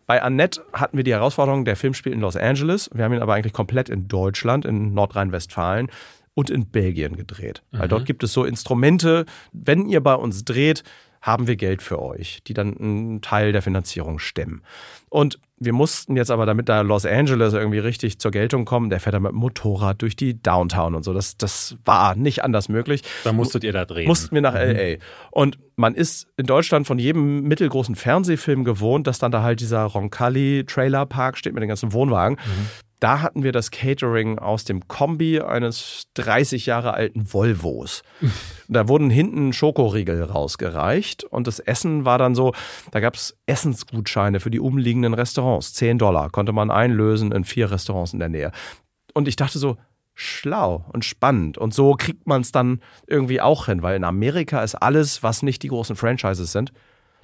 bei 0.06 0.22
Annette 0.22 0.62
hatten 0.72 0.96
wir 0.96 1.04
die 1.04 1.12
Herausforderung, 1.14 1.66
der 1.66 1.76
Film 1.76 1.96
spielt 1.96 2.14
in 2.14 2.22
Los 2.22 2.36
Angeles. 2.36 2.88
Wir 2.94 3.04
haben 3.04 3.14
ihn 3.14 3.22
aber 3.24 3.34
eigentlich 3.34 3.54
komplett 3.54 3.90
in 3.90 4.08
Deutschland, 4.08 4.64
in 4.66 4.94
Nordrhein-Westfalen 4.94 5.88
und 6.34 6.50
in 6.50 6.68
Belgien 6.68 7.16
gedreht. 7.16 7.64
Weil 7.72 7.88
dort 7.88 8.06
gibt 8.06 8.24
es 8.24 8.34
so 8.34 8.46
Instrumente, 8.46 9.26
wenn 9.52 9.86
ihr 9.88 10.02
bei 10.02 10.16
uns 10.16 10.46
dreht, 10.46 10.84
haben 11.22 11.48
wir 11.48 11.56
Geld 11.56 11.82
für 11.82 12.02
euch, 12.02 12.40
die 12.48 12.54
dann 12.54 12.78
einen 12.78 13.22
Teil 13.22 13.52
der 13.52 13.62
Finanzierung 13.62 14.20
stemmen. 14.20 14.62
Und 15.10 15.40
wir 15.58 15.74
mussten 15.74 16.16
jetzt 16.16 16.32
aber, 16.32 16.46
damit 16.46 16.70
da 16.70 16.82
Los 16.82 17.06
Angeles 17.06 17.54
irgendwie 17.54 17.80
richtig 17.80 18.20
zur 18.20 18.32
Geltung 18.32 18.64
kommt, 18.64 18.92
der 18.92 19.02
fährt 19.02 19.16
dann 19.16 19.24
mit 19.24 19.34
dem 19.34 19.38
Motorrad 19.40 20.02
durch 20.02 20.16
die 20.16 20.42
Downtown 20.42 20.96
und 20.96 21.04
so. 21.04 21.14
Das, 21.14 21.36
das 21.36 21.76
war 21.84 22.16
nicht 22.16 22.44
anders 22.44 22.70
möglich. 22.70 23.02
Da 23.26 23.34
musstet 23.34 23.66
ihr 23.66 23.74
da 23.74 23.84
drehen. 23.84 24.08
Mussten 24.08 24.34
wir 24.34 24.42
nach 24.42 24.54
mhm. 24.54 24.72
LA. 24.72 24.96
Und 25.32 25.60
man 25.76 25.96
ist 25.96 26.28
in 26.38 26.46
Deutschland 26.46 26.88
von 26.88 27.00
jedem 27.00 27.44
mittelgroßen 27.44 27.96
Fernsehfilm 27.96 28.64
gewohnt, 28.64 29.08
dass 29.08 29.20
dann 29.20 29.32
da 29.32 29.44
halt 29.44 29.60
dieser 29.60 29.84
Roncalli 29.84 30.64
Trailer 30.66 31.06
Park 31.06 31.38
steht 31.38 31.54
mit 31.54 31.62
den 31.62 31.70
ganzen 31.70 31.92
Wohnwagen. 31.92 32.38
Mhm. 32.38 32.68
Da 33.00 33.22
hatten 33.22 33.44
wir 33.44 33.52
das 33.52 33.72
Catering 33.72 34.40
aus 34.40 34.66
dem 34.66 34.88
Kombi 34.88 35.40
eines 35.40 36.08
30 36.16 36.66
Jahre 36.66 36.94
alten 36.94 37.34
Volvos. 37.34 38.04
Da 38.72 38.88
wurden 38.88 39.10
hinten 39.10 39.52
Schokoriegel 39.52 40.22
rausgereicht 40.22 41.24
und 41.24 41.48
das 41.48 41.58
Essen 41.58 42.06
war 42.06 42.20
dann 42.20 42.36
so, 42.36 42.54
da 42.92 43.00
gab 43.00 43.16
es 43.16 43.36
Essensgutscheine 43.48 44.40
für 44.40 44.52
die 44.52 44.60
umliegenden 44.60 45.16
Restaurants. 45.16 45.74
10 45.74 45.98
Dollar 45.98 46.30
konnte 46.30 46.54
man 46.54 46.70
einlösen 46.70 47.32
in 47.32 47.46
vier 47.46 47.72
Restaurants 47.72 48.14
in 48.14 48.20
der 48.20 48.30
Nähe. 48.30 48.52
Und 49.16 49.28
ich 49.28 49.36
dachte 49.38 49.58
so, 49.58 49.78
schlau 50.14 50.86
und 50.94 51.04
spannend. 51.04 51.58
Und 51.58 51.74
so 51.74 51.96
kriegt 51.96 52.28
man 52.28 52.42
es 52.42 52.52
dann 52.52 52.80
irgendwie 53.08 53.42
auch 53.42 53.66
hin, 53.66 53.82
weil 53.82 53.96
in 53.96 54.04
Amerika 54.04 54.62
ist 54.62 54.76
alles, 54.76 55.24
was 55.24 55.42
nicht 55.42 55.64
die 55.64 55.70
großen 55.70 55.96
Franchises 55.96 56.52
sind, 56.52 56.72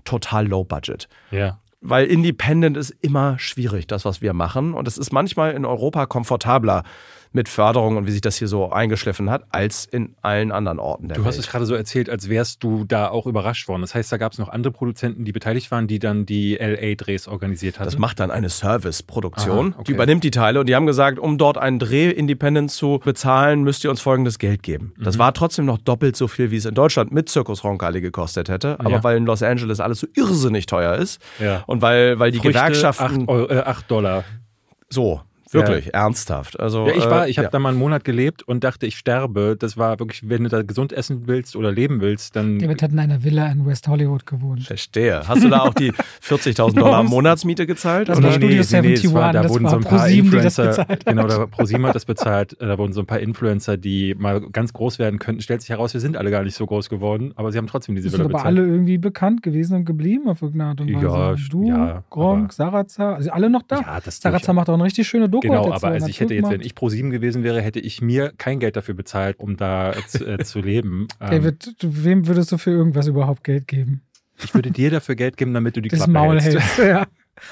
total 0.04 0.48
low 0.48 0.64
budget. 0.64 1.08
Ja 1.30 1.60
weil 1.88 2.08
Independent 2.08 2.78
ist 2.78 2.96
immer 3.02 3.38
schwierig, 3.40 3.88
das, 3.88 4.06
was 4.06 4.22
wir 4.22 4.34
machen. 4.34 4.74
Und 4.74 4.88
es 4.88 4.98
ist 4.98 5.14
manchmal 5.14 5.54
in 5.54 5.66
Europa 5.66 6.06
komfortabler, 6.06 6.84
mit 7.36 7.50
Förderung 7.50 7.98
und 7.98 8.08
wie 8.08 8.12
sich 8.12 8.22
das 8.22 8.38
hier 8.38 8.48
so 8.48 8.72
eingeschliffen 8.72 9.30
hat, 9.30 9.44
als 9.52 9.86
in 9.86 10.16
allen 10.22 10.52
anderen 10.52 10.80
Orten 10.80 11.10
der 11.10 11.18
du 11.18 11.22
Welt. 11.22 11.26
Du 11.26 11.28
hast 11.28 11.38
es 11.38 11.52
gerade 11.52 11.66
so 11.66 11.76
erzählt, 11.76 12.10
als 12.10 12.30
wärst 12.30 12.64
du 12.64 12.86
da 12.86 13.10
auch 13.10 13.28
überrascht 13.28 13.68
worden. 13.68 13.82
Das 13.82 13.94
heißt, 13.94 14.12
da 14.12 14.18
gab 14.18 14.32
es 14.32 14.40
noch 14.40 14.50
andere 14.50 14.72
Produzenten, 14.72 15.26
die 15.26 15.34
beteiligt 15.34 15.70
waren, 15.70 15.88
die 15.88 16.00
dann 16.00 16.26
die 16.26 16.56
LA-Drehs 16.56 17.28
organisiert 17.28 17.76
hatten? 17.78 17.86
Das 17.86 18.00
macht 18.00 18.22
dann 18.22 18.32
eine 18.32 18.50
Service-Produktion. 18.50 19.74
Okay. 19.74 19.84
Die 19.88 19.92
übernimmt 19.92 20.24
die 20.24 20.32
Teile 20.32 20.62
und 20.62 20.70
die 20.70 20.76
haben 20.76 20.86
gesagt, 20.86 21.20
um 21.20 21.38
dort 21.38 21.58
einen 21.58 21.78
Dreh 21.78 22.10
Independent 22.10 22.72
zu 22.72 23.02
bezahlen, 23.04 23.64
müsst 23.64 23.84
ihr 23.84 23.90
uns 23.90 24.00
folgendes 24.00 24.40
Geld 24.40 24.64
geben. 24.64 24.94
Das 24.98 25.16
mhm. 25.16 25.20
war 25.20 25.34
trotzdem 25.34 25.66
noch 25.66 25.78
doppelt 25.78 26.16
so 26.16 26.30
viel, 26.30 26.52
wie 26.52 26.58
es 26.58 26.66
in 26.66 26.74
Deutschland 26.74 27.12
mit 27.12 27.28
Zirkus 27.28 27.66
Roncalli 27.66 28.00
gekostet 28.00 28.48
hätte. 28.48 28.80
Aber 28.80 28.90
ja. 28.90 29.04
weil 29.04 29.18
in 29.18 29.26
Los 29.26 29.44
Angeles 29.44 29.82
alles 29.82 30.00
so 30.00 30.08
irrsinnig 30.16 30.68
teuer 30.68 30.96
ist 30.96 31.22
ja. 31.40 31.64
und 31.68 31.82
weil, 31.82 32.18
weil 32.18 32.32
die 32.32 32.38
Früchte, 32.38 32.60
Gewerkschaften... 32.60 33.30
8, 33.30 33.52
äh, 33.52 33.60
8 33.60 33.92
Dollar. 33.92 34.24
So, 34.90 35.22
Wirklich, 35.52 35.86
ja. 35.86 35.92
ernsthaft. 35.94 36.60
Also, 36.60 36.88
ja, 36.88 36.96
ich 36.96 37.06
war, 37.06 37.28
ich 37.28 37.38
habe 37.38 37.46
ja. 37.46 37.52
da 37.52 37.60
mal 37.60 37.70
einen 37.70 37.78
Monat 37.78 38.04
gelebt 38.04 38.44
und 38.44 38.64
dachte, 38.64 38.86
ich 38.86 38.98
sterbe. 38.98 39.56
Das 39.58 39.78
war 39.78 40.00
wirklich, 40.00 40.28
wenn 40.28 40.44
du 40.44 40.50
da 40.50 40.62
gesund 40.64 40.92
essen 40.92 41.28
willst 41.28 41.56
oder 41.56 41.72
leben 41.72 42.02
willst, 42.02 42.36
dann. 42.36 42.60
David 42.60 42.82
hat 42.82 42.92
in 42.92 43.00
einer 43.00 43.24
Villa 43.24 43.48
in 43.48 43.66
West 43.66 43.88
Hollywood 43.88 44.26
gewohnt. 44.26 44.64
Verstehe. 44.64 45.28
Hast 45.28 45.44
du 45.44 45.50
da 45.50 45.60
auch 45.60 45.74
die 45.74 45.92
40.000 46.22 46.76
Dollar 46.76 47.04
Monatsmiete 47.04 47.68
gezahlt? 47.68 48.10
Das 48.10 48.22
war 48.22 48.32
Studio 48.32 48.50
nee, 48.50 48.76
71, 48.78 49.10
nee, 49.10 49.14
war, 49.14 49.34
da 49.34 49.44
das 49.44 49.52
wurden 49.52 49.68
so 49.68 49.76
ein 49.78 49.84
paar 49.84 50.00
ProSieben, 50.00 50.26
Influencer, 50.26 50.88
genau, 51.06 51.28
da 51.28 51.46
ProSieben 51.46 51.86
hat 51.86 51.96
das 51.96 52.06
bezahlt. 52.06 52.58
Da 52.60 52.78
wurden 52.78 52.94
so 52.94 53.02
ein 53.02 53.06
paar 53.06 53.20
Influencer, 53.20 53.78
die 53.78 54.16
mal 54.16 54.42
ganz 54.42 54.74
groß 54.74 55.00
werden 55.00 55.20
könnten. 55.20 55.42
Stellt 55.42 55.62
sich 55.62 55.70
heraus, 55.70 55.94
wir 55.94 56.02
sind 56.02 56.18
alle 56.18 56.32
gar 56.32 56.44
nicht 56.44 56.56
so 56.56 56.66
groß 56.66 56.90
geworden, 56.90 57.34
aber 57.36 57.52
sie 57.52 57.58
haben 57.58 57.68
trotzdem 57.68 57.96
diese 57.96 58.12
Villa 58.12 58.24
bezahlt. 58.26 58.42
aber 58.42 58.48
alle 58.48 58.66
irgendwie 58.66 58.98
bekannt 58.98 59.44
gewesen 59.44 59.76
und 59.76 59.86
geblieben 59.86 60.28
auf 60.28 60.42
irgendeine 60.42 60.72
Art 60.72 60.82
und 60.82 60.94
Weise. 60.94 61.06
Ja, 61.06 61.36
du, 61.50 61.68
ja, 61.68 62.04
Gronk, 62.10 62.54
Sarazar, 62.54 63.16
also 63.16 63.32
alle 63.32 63.50
noch 63.50 63.64
da. 63.64 63.82
Ja, 63.82 64.02
Sarazar 64.04 64.54
macht 64.54 64.70
auch 64.70 64.74
eine 64.74 64.84
richtig 64.84 65.08
schöne 65.08 65.30
Doku. 65.36 65.48
Genau, 65.48 65.72
aber 65.72 65.88
also 65.90 66.08
ich 66.08 66.20
hätte 66.20 66.34
jetzt, 66.34 66.50
wenn 66.50 66.62
ich 66.62 66.76
pro 66.76 66.90
sieben 66.90 67.10
gewesen 67.10 67.44
wäre, 67.44 67.62
hätte 67.62 67.80
ich 67.80 68.02
mir 68.02 68.34
kein 68.38 68.60
Geld 68.60 68.76
dafür 68.76 68.94
bezahlt, 68.94 69.40
um 69.40 69.58
da 69.58 69.94
zu, 70.08 70.26
äh, 70.26 70.44
zu 70.44 70.60
leben. 70.60 71.08
David, 71.20 71.76
ähm, 71.84 72.04
wem 72.04 72.28
würdest 72.28 72.52
du 72.52 72.58
für 72.58 72.72
irgendwas 72.72 73.08
überhaupt 73.08 73.44
Geld 73.44 73.68
geben? 73.68 74.02
Ich 74.44 74.54
würde 74.54 74.72
dir 74.72 74.92
dafür 74.92 75.16
Geld 75.16 75.38
geben, 75.38 75.54
damit 75.54 75.76
du 75.76 75.82
die 75.82 75.90
das 75.90 76.00
Klappe 76.00 76.12
Maul 76.12 76.42
hältst. 76.42 76.78
Ja. 76.78 77.06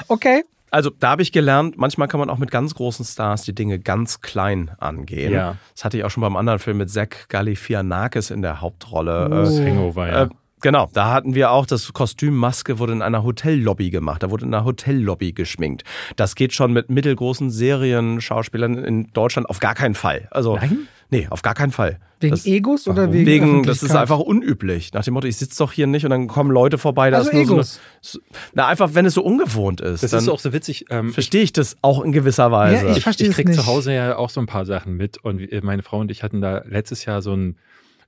Okay. 0.08 0.44
Also 0.72 0.90
da 0.90 1.12
habe 1.12 1.22
ich 1.22 1.32
gelernt, 1.32 1.78
manchmal 1.78 2.08
kann 2.08 2.20
man 2.20 2.32
auch 2.32 2.40
mit 2.40 2.50
ganz 2.50 2.74
großen 2.74 3.06
Stars 3.06 3.44
die 3.44 3.54
Dinge 3.54 3.78
ganz 3.78 4.22
klein 4.22 4.72
angehen. 4.80 5.32
Ja. 5.32 5.58
Das 5.76 5.86
hatte 5.86 5.98
ich 5.98 6.04
auch 6.04 6.10
schon 6.10 6.22
beim 6.22 6.36
anderen 6.36 6.58
Film 6.58 6.78
mit 6.78 6.90
Zach 6.90 7.28
Galifianakis 7.30 8.32
in 8.32 8.42
der 8.42 8.60
Hauptrolle. 8.60 9.28
Oh. 9.28 9.30
Das 9.30 9.60
Hangover, 9.60 10.08
ja. 10.08 10.24
Äh, 10.24 10.30
Genau, 10.64 10.90
da 10.94 11.12
hatten 11.12 11.36
wir 11.36 11.52
auch, 11.52 11.66
das 11.66 11.92
Kostüm 11.92 12.38
Maske 12.38 12.80
wurde 12.80 12.94
in 12.94 13.02
einer 13.02 13.24
Hotellobby 13.24 13.90
gemacht, 13.90 14.24
da 14.24 14.32
wurde 14.32 14.46
in 14.46 14.54
einer 14.54 14.64
Hotellobby 14.64 15.34
geschminkt. 15.34 15.84
Das 16.16 16.36
geht 16.36 16.54
schon 16.54 16.72
mit 16.72 16.90
mittelgroßen 16.90 17.50
Serien-Schauspielern 17.50 18.78
in 18.78 19.12
Deutschland 19.12 19.50
auf 19.50 19.60
gar 19.60 19.76
keinen 19.76 19.94
Fall. 19.94 20.30
Also, 20.32 20.56
Nein? 20.56 20.88
Nee, 21.10 21.28
auf 21.30 21.42
gar 21.42 21.54
keinen 21.54 21.72
Fall. 21.72 22.00
Wegen 22.22 22.32
das, 22.32 22.46
Egos 22.46 22.88
oder 22.88 23.12
wegen 23.12 23.26
Wegen, 23.26 23.64
das 23.64 23.84
ist 23.84 23.94
einfach 23.94 24.20
unüblich. 24.20 24.94
Nach 24.94 25.04
dem 25.04 25.14
Motto, 25.14 25.28
ich 25.28 25.36
sitze 25.36 25.58
doch 25.60 25.74
hier 25.74 25.86
nicht 25.86 26.06
und 26.06 26.12
dann 26.12 26.28
kommen 26.28 26.50
Leute 26.50 26.78
vorbei. 26.78 27.12
Da 27.12 27.18
also 27.18 27.30
ist 27.30 27.34
nur 27.34 27.44
Egos. 27.44 27.82
So 28.02 28.20
eine, 28.20 28.40
na, 28.54 28.68
einfach, 28.68 28.96
wenn 28.96 29.06
es 29.06 29.14
so 29.14 29.22
ungewohnt 29.22 29.82
ist. 29.82 30.02
Das 30.02 30.14
ist 30.14 30.30
auch 30.30 30.40
so 30.40 30.54
witzig. 30.54 30.86
Ähm, 30.90 31.14
verstehe 31.14 31.44
ich 31.44 31.52
das 31.52 31.78
auch 31.82 32.02
in 32.02 32.14
gewisser 32.14 32.52
Weise. 32.52 32.88
Ja, 32.88 32.96
ich 32.96 33.04
verstehe 33.04 33.28
Ich, 33.28 33.38
ich 33.38 33.46
kriege 33.46 33.52
zu 33.52 33.68
Hause 33.68 33.94
ja 33.94 34.16
auch 34.16 34.30
so 34.30 34.40
ein 34.40 34.48
paar 34.48 34.66
Sachen 34.66 34.96
mit 34.96 35.18
und 35.24 35.42
meine 35.62 35.84
Frau 35.84 36.00
und 36.00 36.10
ich 36.10 36.24
hatten 36.24 36.42
da 36.42 36.64
letztes 36.66 37.06
Jahr 37.06 37.22
so 37.22 37.34
ein 37.34 37.58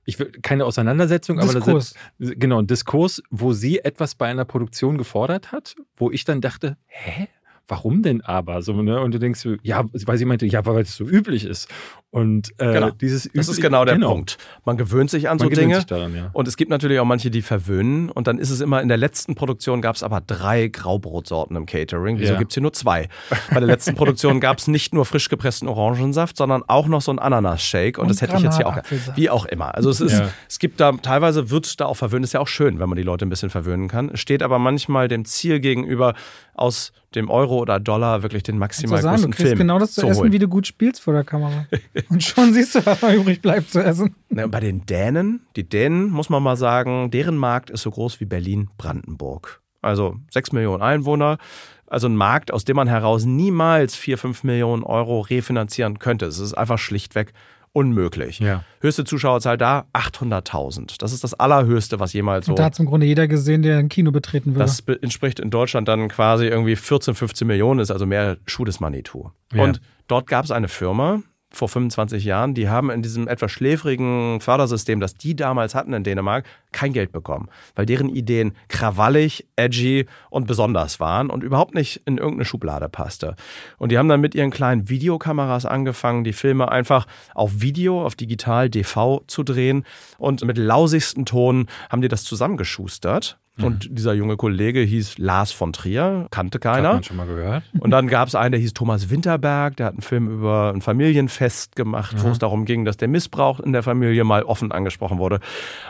ich 0.06 0.18
will 0.18 0.30
keine 0.42 0.64
Auseinandersetzung, 0.64 1.36
Diskurs. 1.36 1.56
aber 1.62 1.74
das 1.74 1.94
ist, 2.18 2.40
genau 2.40 2.60
ein 2.60 2.66
Diskurs, 2.66 3.22
wo 3.30 3.52
sie 3.52 3.80
etwas 3.80 4.14
bei 4.14 4.26
einer 4.26 4.44
Produktion 4.44 4.96
gefordert 4.96 5.52
hat, 5.52 5.76
wo 5.96 6.10
ich 6.10 6.24
dann 6.24 6.40
dachte, 6.40 6.78
hä? 6.86 7.28
warum 7.68 8.02
denn 8.02 8.20
aber? 8.20 8.62
So, 8.62 8.80
ne? 8.82 9.00
Und 9.00 9.12
du 9.12 9.18
denkst, 9.18 9.46
ja, 9.62 9.84
weil 9.92 10.18
sie 10.18 10.24
meinte, 10.24 10.46
ja, 10.46 10.64
weil 10.64 10.82
es 10.82 10.96
so 10.96 11.04
üblich 11.04 11.44
ist. 11.44 11.68
Und 12.16 12.54
äh, 12.56 12.72
genau. 12.72 12.90
dieses 12.92 13.28
Das 13.34 13.46
ist 13.46 13.60
genau 13.60 13.84
der 13.84 13.96
genau. 13.96 14.08
Punkt. 14.08 14.38
Man 14.64 14.78
gewöhnt 14.78 15.10
sich 15.10 15.28
an 15.28 15.36
Man 15.36 15.50
so 15.50 15.54
Dinge. 15.54 15.84
Daran, 15.84 16.16
ja. 16.16 16.30
Und 16.32 16.48
es 16.48 16.56
gibt 16.56 16.70
natürlich 16.70 16.98
auch 16.98 17.04
manche, 17.04 17.30
die 17.30 17.42
verwöhnen. 17.42 18.08
Und 18.08 18.26
dann 18.26 18.38
ist 18.38 18.48
es 18.48 18.62
immer, 18.62 18.80
in 18.80 18.88
der 18.88 18.96
letzten 18.96 19.34
Produktion 19.34 19.82
gab 19.82 19.96
es 19.96 20.02
aber 20.02 20.22
drei 20.22 20.68
Graubrotsorten 20.68 21.54
im 21.56 21.66
Catering. 21.66 22.18
Wieso 22.18 22.32
ja. 22.32 22.38
gibt 22.38 22.52
es 22.52 22.54
hier 22.54 22.62
nur 22.62 22.72
zwei? 22.72 23.10
Bei 23.50 23.60
der 23.60 23.66
letzten 23.66 23.96
Produktion 23.96 24.40
gab 24.40 24.56
es 24.56 24.66
nicht 24.66 24.94
nur 24.94 25.04
frisch 25.04 25.28
gepressten 25.28 25.68
Orangensaft, 25.68 26.38
sondern 26.38 26.62
auch 26.66 26.86
noch 26.86 27.02
so 27.02 27.10
einen 27.10 27.18
Ananas-Shake. 27.18 27.98
Und, 27.98 28.04
und 28.04 28.08
das 28.08 28.22
hätte 28.22 28.36
ich 28.36 28.42
jetzt 28.44 28.56
hier 28.56 28.66
auch. 28.66 28.78
Wie 29.14 29.28
auch 29.28 29.44
immer. 29.44 29.74
Also 29.74 29.90
es 29.90 30.00
ist, 30.00 30.18
ja. 30.18 30.30
es 30.48 30.58
gibt 30.58 30.80
da, 30.80 30.92
teilweise 30.92 31.50
wird 31.50 31.78
da 31.82 31.84
auch 31.84 31.98
verwöhnt. 31.98 32.24
Ist 32.24 32.32
ja 32.32 32.40
auch 32.40 32.48
schön, 32.48 32.78
wenn 32.78 32.88
man 32.88 32.96
die 32.96 33.02
Leute 33.02 33.26
ein 33.26 33.28
bisschen 33.28 33.50
verwöhnen 33.50 33.88
kann. 33.88 34.12
Es 34.14 34.20
steht 34.20 34.42
aber 34.42 34.58
manchmal 34.58 35.08
dem 35.08 35.26
Ziel 35.26 35.60
gegenüber, 35.60 36.14
aus 36.56 36.92
dem 37.14 37.30
Euro 37.30 37.58
oder 37.58 37.80
Dollar 37.80 38.22
wirklich 38.22 38.42
den 38.42 38.58
maximal 38.58 39.00
sagen, 39.00 39.16
großen 39.16 39.30
du 39.30 39.36
kriegst 39.36 39.48
Film 39.48 39.58
genau 39.58 39.78
das 39.78 39.92
zu, 39.92 40.02
zu 40.02 40.06
essen, 40.08 40.20
holen. 40.20 40.32
wie 40.32 40.38
du 40.38 40.48
gut 40.48 40.66
spielst 40.66 41.00
vor 41.00 41.14
der 41.14 41.24
Kamera. 41.24 41.66
Und 42.10 42.22
schon 42.22 42.52
siehst 42.52 42.74
du, 42.74 42.86
was 42.86 43.02
übrig 43.02 43.42
bleibt 43.42 43.70
zu 43.70 43.82
essen. 43.82 44.14
Na, 44.28 44.46
bei 44.46 44.60
den 44.60 44.86
Dänen, 44.86 45.40
die 45.56 45.68
Dänen, 45.68 46.10
muss 46.10 46.28
man 46.28 46.42
mal 46.42 46.56
sagen, 46.56 47.10
deren 47.10 47.36
Markt 47.36 47.70
ist 47.70 47.82
so 47.82 47.90
groß 47.90 48.20
wie 48.20 48.24
Berlin-Brandenburg. 48.24 49.60
Also 49.82 50.16
sechs 50.30 50.52
Millionen 50.52 50.82
Einwohner. 50.82 51.38
Also 51.86 52.08
ein 52.08 52.16
Markt, 52.16 52.52
aus 52.52 52.64
dem 52.64 52.76
man 52.76 52.88
heraus 52.88 53.24
niemals 53.24 53.94
vier, 53.94 54.18
fünf 54.18 54.42
Millionen 54.42 54.82
Euro 54.82 55.20
refinanzieren 55.20 55.98
könnte. 55.98 56.26
Es 56.26 56.38
ist 56.38 56.54
einfach 56.54 56.78
schlichtweg 56.78 57.32
unmöglich. 57.76 58.38
Ja. 58.38 58.64
Höchste 58.80 59.04
Zuschauerzahl 59.04 59.58
da 59.58 59.84
800.000. 59.92 60.94
Das 60.98 61.12
ist 61.12 61.22
das 61.22 61.34
allerhöchste, 61.34 62.00
was 62.00 62.14
jemals 62.14 62.46
so. 62.46 62.52
Und 62.52 62.58
da 62.58 62.64
hat 62.64 62.78
im 62.78 62.86
Grunde 62.86 63.04
jeder 63.04 63.28
gesehen, 63.28 63.60
der 63.60 63.76
ein 63.76 63.90
Kino 63.90 64.12
betreten 64.12 64.54
würde. 64.54 64.60
Das 64.60 64.80
entspricht 65.02 65.38
in 65.40 65.50
Deutschland 65.50 65.86
dann 65.86 66.08
quasi 66.08 66.46
irgendwie 66.46 66.74
14, 66.74 67.14
15 67.14 67.46
Millionen, 67.46 67.80
ist 67.80 67.90
also 67.90 68.06
mehr 68.06 68.38
Schuh 68.46 68.64
des 68.64 68.80
Manitou. 68.80 69.30
Ja. 69.52 69.62
Und 69.62 69.82
dort 70.08 70.26
gab 70.26 70.46
es 70.46 70.50
eine 70.50 70.68
Firma, 70.68 71.20
vor 71.56 71.68
25 71.68 72.24
Jahren, 72.24 72.54
die 72.54 72.68
haben 72.68 72.90
in 72.90 73.02
diesem 73.02 73.28
etwas 73.28 73.50
schläfrigen 73.50 74.40
Fördersystem, 74.40 75.00
das 75.00 75.14
die 75.14 75.34
damals 75.34 75.74
hatten 75.74 75.92
in 75.92 76.04
Dänemark, 76.04 76.44
kein 76.72 76.92
Geld 76.92 77.12
bekommen, 77.12 77.48
weil 77.74 77.86
deren 77.86 78.08
Ideen 78.08 78.52
krawallig, 78.68 79.46
edgy 79.56 80.06
und 80.30 80.46
besonders 80.46 81.00
waren 81.00 81.30
und 81.30 81.42
überhaupt 81.42 81.74
nicht 81.74 82.02
in 82.04 82.18
irgendeine 82.18 82.44
Schublade 82.44 82.88
passte. 82.88 83.36
Und 83.78 83.92
die 83.92 83.98
haben 83.98 84.08
dann 84.08 84.20
mit 84.20 84.34
ihren 84.34 84.50
kleinen 84.50 84.88
Videokameras 84.88 85.66
angefangen, 85.66 86.24
die 86.24 86.32
Filme 86.32 86.70
einfach 86.70 87.06
auf 87.34 87.60
Video, 87.60 88.04
auf 88.04 88.14
digital 88.14 88.68
DV 88.68 89.22
zu 89.26 89.42
drehen 89.42 89.84
und 90.18 90.44
mit 90.44 90.58
lausigsten 90.58 91.24
Tonen 91.24 91.66
haben 91.90 92.02
die 92.02 92.08
das 92.08 92.24
zusammengeschustert 92.24 93.38
und 93.62 93.88
mhm. 93.88 93.94
dieser 93.94 94.12
junge 94.12 94.36
Kollege 94.36 94.80
hieß 94.80 95.18
Lars 95.18 95.52
von 95.52 95.72
Trier, 95.72 96.26
kannte 96.30 96.58
keiner. 96.58 96.88
Hat 96.88 96.94
man 96.94 97.02
schon 97.04 97.16
mal 97.16 97.26
gehört. 97.26 97.62
Und 97.78 97.90
dann 97.90 98.08
gab 98.08 98.28
es 98.28 98.34
einen, 98.34 98.52
der 98.52 98.60
hieß 98.60 98.74
Thomas 98.74 99.08
Winterberg, 99.08 99.76
der 99.76 99.86
hat 99.86 99.94
einen 99.94 100.02
Film 100.02 100.28
über 100.28 100.72
ein 100.74 100.82
Familienfest 100.82 101.74
gemacht, 101.74 102.16
mhm. 102.16 102.22
wo 102.22 102.28
es 102.28 102.38
darum 102.38 102.66
ging, 102.66 102.84
dass 102.84 102.96
der 102.96 103.08
Missbrauch 103.08 103.60
in 103.60 103.72
der 103.72 103.82
Familie 103.82 104.24
mal 104.24 104.42
offen 104.42 104.72
angesprochen 104.72 105.18
wurde. 105.18 105.40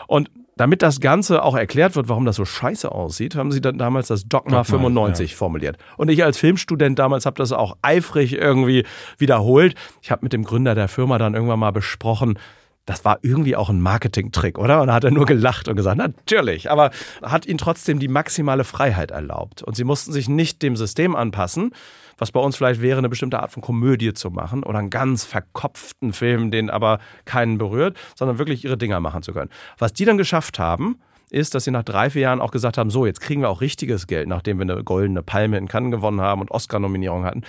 Und 0.07 0.31
damit 0.55 0.81
das 0.81 0.99
Ganze 0.99 1.43
auch 1.43 1.55
erklärt 1.55 1.95
wird, 1.95 2.09
warum 2.09 2.25
das 2.25 2.35
so 2.35 2.45
scheiße 2.45 2.91
aussieht, 2.91 3.35
haben 3.35 3.51
sie 3.51 3.61
dann 3.61 3.77
damals 3.77 4.07
das 4.07 4.27
Dogma, 4.27 4.63
Dogma 4.63 4.63
95 4.63 5.31
ja. 5.31 5.37
formuliert. 5.37 5.77
Und 5.97 6.09
ich 6.09 6.23
als 6.23 6.37
Filmstudent 6.37 6.97
damals 6.97 7.25
habe 7.25 7.37
das 7.37 7.51
auch 7.51 7.77
eifrig 7.81 8.33
irgendwie 8.33 8.85
wiederholt. 9.17 9.75
Ich 10.01 10.09
habe 10.09 10.25
mit 10.25 10.33
dem 10.33 10.43
Gründer 10.43 10.73
der 10.73 10.87
Firma 10.87 11.17
dann 11.17 11.35
irgendwann 11.35 11.59
mal 11.59 11.71
besprochen, 11.71 12.39
das 12.87 13.03
war 13.05 13.19
irgendwie 13.21 13.55
auch 13.55 13.69
ein 13.69 13.81
Marketing-Trick, 13.81 14.57
oder? 14.57 14.81
Und 14.81 14.87
da 14.87 14.93
hat 14.93 15.03
er 15.03 15.11
nur 15.11 15.25
gelacht 15.25 15.67
und 15.67 15.75
gesagt, 15.75 15.97
natürlich. 15.97 16.71
Aber 16.71 16.89
hat 17.21 17.45
ihnen 17.45 17.57
trotzdem 17.57 17.99
die 17.99 18.07
maximale 18.07 18.63
Freiheit 18.63 19.11
erlaubt. 19.11 19.61
Und 19.61 19.75
sie 19.75 19.83
mussten 19.83 20.13
sich 20.13 20.29
nicht 20.29 20.63
dem 20.63 20.75
System 20.77 21.15
anpassen, 21.15 21.71
was 22.17 22.31
bei 22.31 22.39
uns 22.39 22.55
vielleicht 22.55 22.81
wäre, 22.81 22.97
eine 22.97 23.09
bestimmte 23.09 23.41
Art 23.41 23.51
von 23.51 23.61
Komödie 23.61 24.13
zu 24.13 24.31
machen 24.31 24.63
oder 24.63 24.79
einen 24.79 24.89
ganz 24.89 25.25
verkopften 25.25 26.13
Film, 26.13 26.49
den 26.49 26.69
aber 26.69 26.99
keinen 27.25 27.57
berührt, 27.57 27.97
sondern 28.15 28.39
wirklich 28.39 28.63
ihre 28.63 28.77
Dinger 28.77 29.01
machen 29.01 29.21
zu 29.21 29.33
können. 29.33 29.51
Was 29.77 29.91
die 29.91 30.05
dann 30.05 30.17
geschafft 30.17 30.57
haben, 30.57 30.97
ist, 31.29 31.55
dass 31.55 31.65
sie 31.65 31.71
nach 31.71 31.83
drei, 31.83 32.09
vier 32.09 32.21
Jahren 32.21 32.39
auch 32.39 32.51
gesagt 32.51 32.77
haben, 32.77 32.89
so, 32.89 33.05
jetzt 33.05 33.19
kriegen 33.19 33.41
wir 33.41 33.49
auch 33.49 33.59
richtiges 33.59 34.07
Geld, 34.07 34.29
nachdem 34.29 34.59
wir 34.59 34.63
eine 34.63 34.83
goldene 34.83 35.23
Palme 35.23 35.57
in 35.57 35.67
Cannes 35.67 35.91
gewonnen 35.91 36.21
haben 36.21 36.39
und 36.39 36.51
Oscar-Nominierung 36.51 37.25
hatten. 37.25 37.43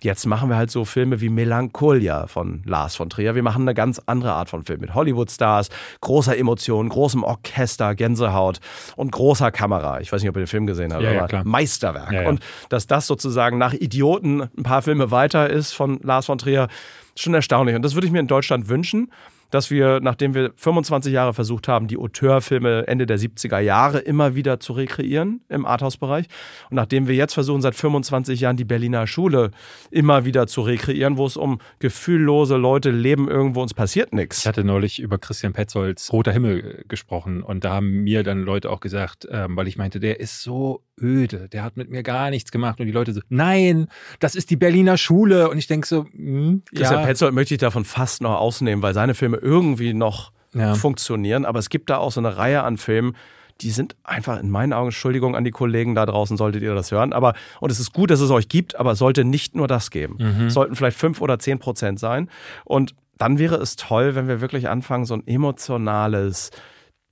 Jetzt 0.00 0.26
machen 0.26 0.48
wir 0.48 0.56
halt 0.56 0.70
so 0.70 0.84
Filme 0.84 1.20
wie 1.20 1.28
Melancholia 1.28 2.26
von 2.26 2.62
Lars 2.66 2.96
von 2.96 3.08
Trier. 3.08 3.34
Wir 3.34 3.42
machen 3.42 3.62
eine 3.62 3.74
ganz 3.74 4.00
andere 4.06 4.32
Art 4.32 4.50
von 4.50 4.64
Film 4.64 4.80
mit 4.80 4.94
Hollywood-Stars, 4.94 5.70
großer 6.00 6.36
Emotion, 6.36 6.88
großem 6.88 7.22
Orchester, 7.22 7.94
Gänsehaut 7.94 8.60
und 8.96 9.12
großer 9.12 9.50
Kamera. 9.50 10.00
Ich 10.00 10.12
weiß 10.12 10.22
nicht, 10.22 10.28
ob 10.28 10.36
ihr 10.36 10.42
den 10.42 10.46
Film 10.46 10.66
gesehen 10.66 10.92
habt, 10.92 11.02
Ja, 11.02 11.12
ja, 11.12 11.18
aber 11.20 11.28
klar. 11.28 11.44
Meisterwerk. 11.44 12.12
Ja, 12.12 12.22
ja. 12.22 12.28
Und 12.28 12.40
dass 12.68 12.86
das 12.86 13.06
sozusagen 13.06 13.58
nach 13.58 13.72
Idioten 13.72 14.42
ein 14.42 14.62
paar 14.62 14.82
Filme 14.82 15.10
weiter 15.10 15.48
ist 15.48 15.72
von 15.72 15.98
Lars 16.02 16.26
von 16.26 16.38
Trier, 16.38 16.68
ist 17.14 17.22
schon 17.22 17.34
erstaunlich. 17.34 17.76
Und 17.76 17.82
das 17.82 17.94
würde 17.94 18.06
ich 18.06 18.12
mir 18.12 18.20
in 18.20 18.26
Deutschland 18.26 18.68
wünschen, 18.68 19.10
dass 19.54 19.70
wir, 19.70 20.00
nachdem 20.00 20.34
wir 20.34 20.52
25 20.56 21.12
Jahre 21.12 21.32
versucht 21.32 21.68
haben, 21.68 21.86
die 21.86 21.96
Auteurfilme 21.96 22.88
Ende 22.88 23.06
der 23.06 23.20
70er 23.20 23.60
Jahre 23.60 24.00
immer 24.00 24.34
wieder 24.34 24.58
zu 24.58 24.72
rekreieren 24.72 25.42
im 25.48 25.64
Arthouse-Bereich 25.64 26.26
und 26.70 26.76
nachdem 26.76 27.06
wir 27.06 27.14
jetzt 27.14 27.34
versuchen, 27.34 27.62
seit 27.62 27.76
25 27.76 28.40
Jahren 28.40 28.56
die 28.56 28.64
Berliner 28.64 29.06
Schule 29.06 29.52
immer 29.92 30.24
wieder 30.24 30.48
zu 30.48 30.62
rekreieren, 30.62 31.18
wo 31.18 31.26
es 31.26 31.36
um 31.36 31.60
gefühllose 31.78 32.56
Leute 32.56 32.90
leben 32.90 33.28
irgendwo, 33.28 33.62
uns 33.62 33.74
passiert 33.74 34.12
nichts. 34.12 34.40
Ich 34.40 34.46
hatte 34.46 34.64
neulich 34.64 34.98
über 34.98 35.18
Christian 35.18 35.52
Petzolds 35.52 36.12
Roter 36.12 36.32
Himmel 36.32 36.84
gesprochen 36.88 37.42
und 37.42 37.64
da 37.64 37.74
haben 37.74 38.02
mir 38.02 38.24
dann 38.24 38.42
Leute 38.42 38.70
auch 38.70 38.80
gesagt, 38.80 39.28
ähm, 39.30 39.56
weil 39.56 39.68
ich 39.68 39.76
meinte, 39.76 40.00
der 40.00 40.18
ist 40.18 40.42
so 40.42 40.82
öde, 41.00 41.48
der 41.48 41.62
hat 41.62 41.76
mit 41.76 41.90
mir 41.90 42.02
gar 42.02 42.30
nichts 42.30 42.50
gemacht 42.50 42.80
und 42.80 42.86
die 42.86 42.92
Leute 42.92 43.12
so, 43.12 43.20
nein, 43.28 43.88
das 44.20 44.34
ist 44.34 44.50
die 44.50 44.56
Berliner 44.56 44.96
Schule 44.96 45.48
und 45.48 45.58
ich 45.58 45.66
denke 45.66 45.86
so, 45.86 46.06
hm, 46.12 46.62
Christian 46.72 47.00
ja, 47.00 47.06
Petzold 47.06 47.34
möchte 47.34 47.54
ich 47.54 47.60
davon 47.60 47.84
fast 47.84 48.22
noch 48.22 48.38
ausnehmen, 48.38 48.82
weil 48.82 48.94
seine 48.94 49.14
Filme 49.14 49.36
irgendwie 49.44 49.94
noch 49.94 50.32
Ja. 50.54 50.74
funktionieren. 50.74 51.44
Aber 51.44 51.58
es 51.58 51.68
gibt 51.68 51.90
da 51.90 51.98
auch 51.98 52.10
so 52.12 52.20
eine 52.20 52.36
Reihe 52.36 52.62
an 52.62 52.76
Filmen, 52.78 53.14
die 53.60 53.70
sind 53.70 53.94
einfach 54.02 54.40
in 54.40 54.50
meinen 54.50 54.72
Augen, 54.72 54.88
Entschuldigung 54.88 55.36
an 55.36 55.44
die 55.44 55.52
Kollegen 55.52 55.94
da 55.94 56.06
draußen, 56.06 56.36
solltet 56.36 56.62
ihr 56.62 56.74
das 56.74 56.90
hören. 56.90 57.12
Aber, 57.12 57.34
und 57.60 57.70
es 57.70 57.78
ist 57.78 57.92
gut, 57.92 58.10
dass 58.10 58.18
es 58.20 58.30
euch 58.30 58.48
gibt, 58.48 58.74
aber 58.80 58.92
es 58.92 58.98
sollte 58.98 59.24
nicht 59.24 59.54
nur 59.54 59.68
das 59.68 59.90
geben. 59.92 60.16
Mhm. 60.18 60.46
Es 60.46 60.54
sollten 60.54 60.74
vielleicht 60.74 60.98
fünf 60.98 61.20
oder 61.20 61.38
zehn 61.38 61.60
Prozent 61.60 62.00
sein. 62.00 62.28
Und 62.64 62.94
dann 63.16 63.38
wäre 63.38 63.54
es 63.56 63.76
toll, 63.76 64.16
wenn 64.16 64.26
wir 64.26 64.40
wirklich 64.40 64.68
anfangen, 64.68 65.04
so 65.04 65.14
ein 65.14 65.22
emotionales, 65.28 66.50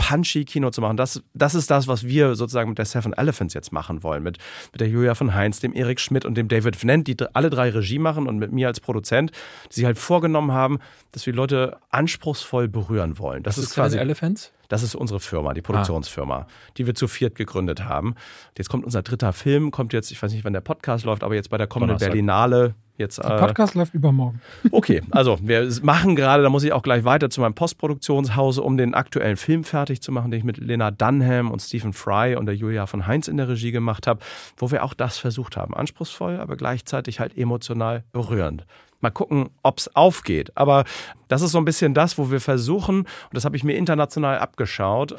punchy 0.03 0.45
Kino 0.45 0.71
zu 0.71 0.81
machen. 0.81 0.97
Das, 0.97 1.23
das 1.33 1.55
ist 1.55 1.71
das, 1.71 1.87
was 1.87 2.05
wir 2.05 2.35
sozusagen 2.35 2.71
mit 2.71 2.79
der 2.79 2.85
Seven 2.85 3.13
Elephants 3.13 3.55
jetzt 3.55 3.73
machen 3.73 4.03
wollen. 4.03 4.23
Mit, 4.23 4.39
mit 4.73 4.81
der 4.81 4.89
Julia 4.89 5.15
von 5.15 5.35
Heinz, 5.35 5.61
dem 5.61 5.75
Erik 5.75 6.01
Schmidt 6.01 6.25
und 6.25 6.35
dem 6.35 6.49
David 6.49 6.77
Vnent, 6.77 7.07
die 7.07 7.17
alle 7.33 7.51
drei 7.51 7.71
Regie 7.71 7.99
machen 7.99 8.27
und 8.27 8.39
mit 8.39 8.53
mir 8.53 8.67
als 8.67 8.81
Produzent, 8.81 9.31
die 9.71 9.77
sich 9.77 9.85
halt 9.85 9.99
vorgenommen 9.99 10.53
haben, 10.53 10.81
dass 11.13 11.25
wir 11.27 11.33
Leute 11.33 11.79
anspruchsvoll 11.91 12.69
berühren 12.69 13.19
wollen. 13.19 13.43
Das, 13.43 13.55
das 13.57 13.65
ist 13.65 13.71
ist 13.71 13.77
quasi 13.77 13.99
Elephants. 13.99 14.53
Das 14.73 14.83
ist 14.83 14.95
unsere 14.95 15.21
Firma, 15.21 15.53
die 15.53 15.61
Produktionsfirma, 15.61 16.47
die 16.79 16.87
wir 16.87 16.95
zu 16.95 17.07
viert 17.07 17.35
gegründet 17.35 17.85
haben. 17.85 18.15
Jetzt 18.57 18.71
kommt 18.71 18.87
unser 18.87 19.03
dritter 19.03 19.35
Film, 19.35 19.71
kommt 19.71 19.93
jetzt, 19.93 20.11
ich 20.11 20.23
weiß 20.23 20.33
nicht, 20.33 20.45
wann 20.47 20.55
der 20.55 20.63
Podcast 20.63 21.05
läuft, 21.05 21.23
aber 21.23 21.35
jetzt 21.35 21.51
bei 21.51 21.59
der 21.59 21.67
kommenden 21.67 21.99
Donnerstag. 21.99 22.09
Berlinale. 22.09 22.75
Jetzt, 22.97 23.19
Der 23.19 23.37
Podcast 23.37 23.75
läuft 23.75 23.93
übermorgen. 23.93 24.41
Okay, 24.71 25.03
also 25.11 25.39
wir 25.43 25.69
machen 25.83 26.17
gerade, 26.17 26.43
da 26.43 26.49
muss 26.49 26.65
ich 26.65 26.73
auch 26.73 26.83
gleich 26.83 27.05
weiter 27.05 27.29
zu 27.29 27.43
meinem 27.43 27.55
Postproduktionshaus, 27.55 28.59
um 28.59 28.79
den 28.79 28.95
aktuellen 28.95 29.37
Film 29.37 29.65
fertig 29.65 30.01
zu 30.01 30.11
machen, 30.11 30.31
den 30.31 30.39
ich 30.39 30.45
mit 30.45 30.57
Lena 30.57 30.91
Dunham 30.91 31.51
und 31.51 31.61
Stephen 31.61 31.93
Fry 31.93 32.37
und 32.37 32.47
der 32.47 32.55
Julia 32.55 32.87
von 32.87 33.07
Heinz 33.07 33.29
in 33.29 33.37
der 33.37 33.49
Regie 33.49 33.73
gemacht 33.73 34.07
habe, 34.07 34.21
wo 34.57 34.71
wir 34.71 34.85
auch 34.85 34.95
das 34.95 35.19
versucht 35.19 35.57
haben. 35.57 35.75
Anspruchsvoll, 35.75 36.39
aber 36.39 36.57
gleichzeitig 36.57 37.21
halt 37.21 37.37
emotional 37.37 38.05
berührend. 38.13 38.65
Mal 39.03 39.11
gucken, 39.11 39.51
ob 39.63 39.79
es 39.79 39.95
aufgeht. 39.95 40.57
Aber 40.57 40.85
das 41.29 41.43
ist 41.43 41.53
so 41.53 41.59
ein 41.59 41.65
bisschen 41.65 41.93
das, 41.93 42.17
wo 42.17 42.31
wir 42.31 42.41
versuchen, 42.41 43.01
und 43.01 43.09
das 43.33 43.45
habe 43.45 43.57
ich 43.57 43.65
mir 43.65 43.77
international 43.77 44.39
abgeschaut, 44.39 45.17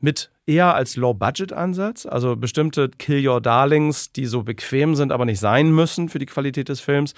mit 0.00 0.30
eher 0.46 0.74
als 0.74 0.96
Low-Budget-Ansatz, 0.96 2.04
also 2.06 2.36
bestimmte 2.36 2.90
Kill 2.90 3.26
Your 3.26 3.40
Darlings, 3.40 4.12
die 4.12 4.26
so 4.26 4.42
bequem 4.42 4.94
sind, 4.94 5.12
aber 5.12 5.24
nicht 5.24 5.40
sein 5.40 5.70
müssen 5.70 6.08
für 6.08 6.18
die 6.18 6.26
Qualität 6.26 6.68
des 6.68 6.80
Films, 6.80 7.14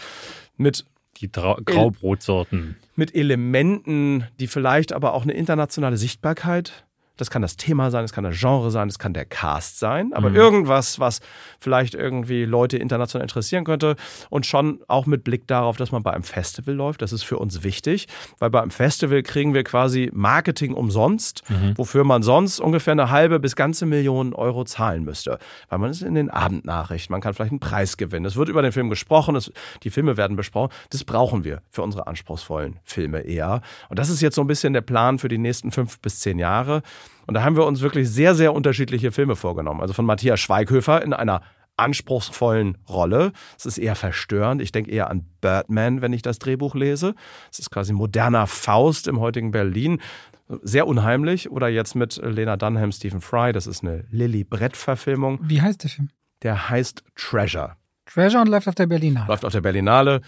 mit 0.57 0.85
Die 1.21 1.29
Trau 1.29 1.59
Graubrotsorten. 1.65 2.77
mit 2.95 3.15
Elementen, 3.15 4.27
die 4.39 4.47
vielleicht 4.47 4.93
aber 4.93 5.15
auch 5.15 5.23
eine 5.23 5.33
internationale 5.33 5.97
Sichtbarkeit. 5.97 6.86
Das 7.16 7.30
kann 7.30 7.43
das 7.43 7.56
Thema 7.56 7.90
sein, 7.90 8.05
es 8.05 8.12
kann 8.12 8.24
das 8.24 8.38
Genre 8.38 8.70
sein, 8.70 8.88
es 8.88 8.98
kann 8.98 9.14
der 9.14 9.24
Cast 9.24 9.78
sein, 9.78 10.12
aber 10.12 10.30
irgendwas, 10.32 11.01
was 11.01 11.20
vielleicht 11.59 11.94
irgendwie 11.94 12.44
Leute 12.44 12.76
international 12.76 13.22
interessieren 13.22 13.64
könnte 13.64 13.97
und 14.28 14.47
schon 14.47 14.80
auch 14.88 15.06
mit 15.06 15.24
Blick 15.24 15.47
darauf, 15.47 15.76
dass 15.76 15.93
man 15.93 16.02
bei 16.02 16.12
einem 16.12 16.24
Festival 16.24 16.74
läuft. 16.74 17.02
Das 17.02 17.12
ist 17.12 17.22
für 17.22 17.38
uns 17.38 17.62
wichtig, 17.62 18.06
weil 18.38 18.51
bei 18.51 18.60
einem 18.60 18.70
Festival 18.70 19.22
kriegen 19.22 19.55
wir 19.55 19.64
quasi 19.64 20.10
Marketing 20.12 20.74
umsonst, 20.74 21.43
wofür 21.76 22.05
man 22.05 22.22
sonst 22.22 22.60
ungefähr 22.60 22.93
eine 22.93 23.10
halbe 23.10 23.40
bis 23.40 23.56
ganze 23.56 23.86
Million 23.86 24.34
Euro 24.34 24.64
zahlen 24.64 25.05
müsste, 25.05 25.38
weil 25.68 25.78
man 25.78 25.90
ist 25.90 26.02
in 26.02 26.14
den 26.14 26.30
Abendnachrichten, 26.30 27.12
man 27.12 27.20
kann 27.20 27.34
vielleicht 27.34 27.52
einen 27.52 27.60
Preis 27.60 27.97
gewinnen. 27.97 28.26
Es 28.26 28.36
wird 28.36 28.48
über 28.48 28.62
den 28.62 28.72
Film 28.72 28.90
gesprochen, 28.90 29.36
es, 29.36 29.52
die 29.82 29.90
Filme 29.90 30.16
werden 30.16 30.36
besprochen. 30.36 30.72
Das 30.90 31.05
brauchen 31.05 31.44
wir 31.44 31.62
für 31.70 31.82
unsere 31.82 32.06
anspruchsvollen 32.06 32.78
Filme 32.84 33.20
eher. 33.20 33.62
Und 33.88 33.98
das 33.98 34.10
ist 34.10 34.20
jetzt 34.20 34.34
so 34.34 34.43
ein 34.43 34.47
bisschen 34.47 34.72
der 34.72 34.80
Plan 34.82 35.18
für 35.18 35.28
die 35.28 35.38
nächsten 35.38 35.72
fünf 35.72 35.98
bis 36.01 36.20
zehn 36.20 36.38
Jahre. 36.38 36.82
Und 37.27 37.35
da 37.35 37.43
haben 37.43 37.57
wir 37.57 37.65
uns 37.66 37.81
wirklich 37.81 38.09
sehr, 38.09 38.35
sehr 38.35 38.55
unterschiedliche 38.55 39.12
Filme 39.12 39.37
vorgenommen. 39.37 39.81
Also 39.81 39.95
von 39.95 40.05
Matthias 40.05 40.39
Schweighöfer 40.41 41.03
in 41.03 41.12
einer 41.12 41.43
anspruchsvollen 41.91 42.78
Rolle. 42.89 43.33
Es 43.59 43.66
ist 43.66 43.78
eher 43.78 43.95
verstörend. 43.95 44.61
Ich 44.62 44.73
denke 44.73 44.91
eher 44.91 45.11
an 45.11 45.24
Birdman, 45.41 46.03
wenn 46.03 46.12
ich 46.12 46.23
das 46.23 46.39
Drehbuch 46.39 46.74
lese. 46.74 47.15
Es 47.51 47.59
ist 47.59 47.70
quasi 47.70 47.93
moderner 47.93 48.47
Faust 48.47 49.09
im 49.09 49.20
heutigen 49.20 49.51
Berlin. 49.51 50.01
Sehr 50.49 50.87
unheimlich. 50.87 51.51
Oder 51.51 51.69
jetzt 51.69 51.95
mit 51.95 52.16
Lena 52.23 52.57
Dunham, 52.57 52.93
Stephen 52.93 53.20
Fry. 53.20 53.53
Das 53.53 53.66
ist 53.66 53.83
eine 53.83 54.05
Lilly 54.11 54.45
Brett-Verfilmung. 54.45 55.39
Wie 55.43 55.61
heißt 55.62 55.83
der 55.83 55.91
Film? 55.91 56.11
Der 56.43 56.69
heißt 56.70 57.03
Treasure. 57.15 57.77
Treasure 58.07 58.43
und 58.43 58.49
läuft 58.49 58.69
auf 58.69 58.74
der 58.74 58.87
Berlinale. 58.87 59.27
Läuft 59.28 59.45
auf 59.45 59.53
der 59.53 59.61
Berlinale, 59.62 60.20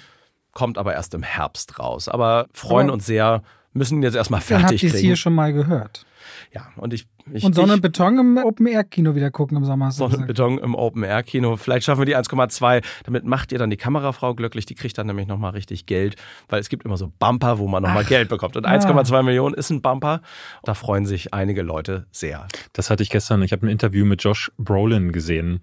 kommt 0.52 0.78
aber 0.78 0.94
erst 0.94 1.14
im 1.14 1.22
Herbst 1.22 1.78
raus. 1.78 2.08
Aber 2.08 2.46
freuen 2.52 2.86
Aber- 2.88 2.94
uns 2.94 3.06
sehr, 3.06 3.42
müssen 3.72 3.98
ihn 3.98 4.02
jetzt 4.02 4.16
erstmal 4.16 4.40
Dann 4.48 4.58
habt 4.62 4.68
fertig 4.70 4.82
ihr 4.82 4.86
es 4.88 4.94
kriegen. 4.94 5.06
hier 5.06 5.16
schon 5.16 5.34
mal 5.34 5.52
gehört. 5.52 6.04
Ja, 6.52 6.68
und 6.76 6.94
ich, 6.94 7.06
ich 7.32 7.44
Und 7.44 7.54
Sonne 7.54 7.74
und 7.74 7.82
Beton 7.82 8.18
im 8.18 8.38
Open-Air-Kino 8.38 9.14
wieder 9.14 9.30
gucken 9.30 9.56
im 9.58 9.64
Sommer. 9.64 9.90
Sonne 9.90 10.18
und. 10.18 10.26
Beton 10.26 10.58
im 10.58 10.74
Open-Air-Kino. 10.74 11.56
Vielleicht 11.56 11.84
schaffen 11.84 12.00
wir 12.00 12.06
die 12.06 12.16
1,2. 12.16 12.82
Damit 13.04 13.24
macht 13.24 13.52
ihr 13.52 13.58
dann 13.58 13.68
die 13.68 13.76
Kamerafrau 13.76 14.34
glücklich. 14.34 14.64
Die 14.64 14.74
kriegt 14.74 14.96
dann 14.96 15.06
nämlich 15.06 15.26
nochmal 15.26 15.50
richtig 15.50 15.86
Geld, 15.86 16.16
weil 16.48 16.60
es 16.60 16.68
gibt 16.68 16.84
immer 16.84 16.96
so 16.96 17.12
Bumper, 17.18 17.58
wo 17.58 17.68
man 17.68 17.82
nochmal 17.82 18.04
Geld 18.04 18.28
bekommt. 18.28 18.56
Und 18.56 18.66
1,2 18.66 19.22
Millionen 19.22 19.54
ist 19.54 19.70
ein 19.70 19.82
Bumper. 19.82 20.22
Da 20.64 20.74
freuen 20.74 21.04
sich 21.04 21.34
einige 21.34 21.62
Leute 21.62 22.06
sehr. 22.10 22.48
Das 22.72 22.88
hatte 22.88 23.02
ich 23.02 23.10
gestern. 23.10 23.42
Ich 23.42 23.52
habe 23.52 23.66
ein 23.66 23.70
Interview 23.70 24.06
mit 24.06 24.22
Josh 24.22 24.50
Brolin 24.56 25.12
gesehen, 25.12 25.60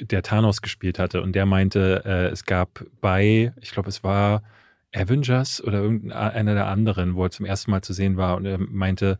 der 0.00 0.22
Thanos 0.22 0.62
gespielt 0.62 0.98
hatte. 0.98 1.22
Und 1.22 1.34
der 1.34 1.44
meinte, 1.44 2.02
äh, 2.06 2.26
es 2.28 2.46
gab 2.46 2.84
bei, 3.02 3.52
ich 3.60 3.72
glaube, 3.72 3.90
es 3.90 4.02
war 4.02 4.42
Avengers 4.94 5.62
oder 5.62 5.80
irgendeiner 5.80 6.54
der 6.54 6.66
anderen, 6.66 7.14
wo 7.14 7.24
er 7.24 7.30
zum 7.30 7.46
ersten 7.46 7.70
Mal 7.70 7.82
zu 7.82 7.92
sehen 7.92 8.16
war. 8.16 8.36
Und 8.36 8.46
er 8.46 8.58
meinte, 8.58 9.18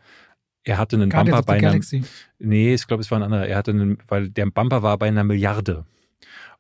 er 0.64 0.78
hatte 0.78 0.96
einen 0.96 1.10
Guardians 1.10 1.38
Bumper 1.40 1.46
bei 1.46 1.58
einer. 1.58 1.68
Galaxy. 1.68 2.02
Nee, 2.38 2.74
ich 2.74 2.86
glaube, 2.86 3.00
es 3.02 3.10
war 3.10 3.18
ein 3.18 3.22
anderer. 3.24 3.46
Er 3.46 3.56
hatte 3.56 3.70
einen, 3.72 3.98
weil 4.08 4.28
der 4.28 4.46
Bumper 4.46 4.82
war 4.82 4.96
bei 4.98 5.08
einer 5.08 5.24
Milliarde. 5.24 5.84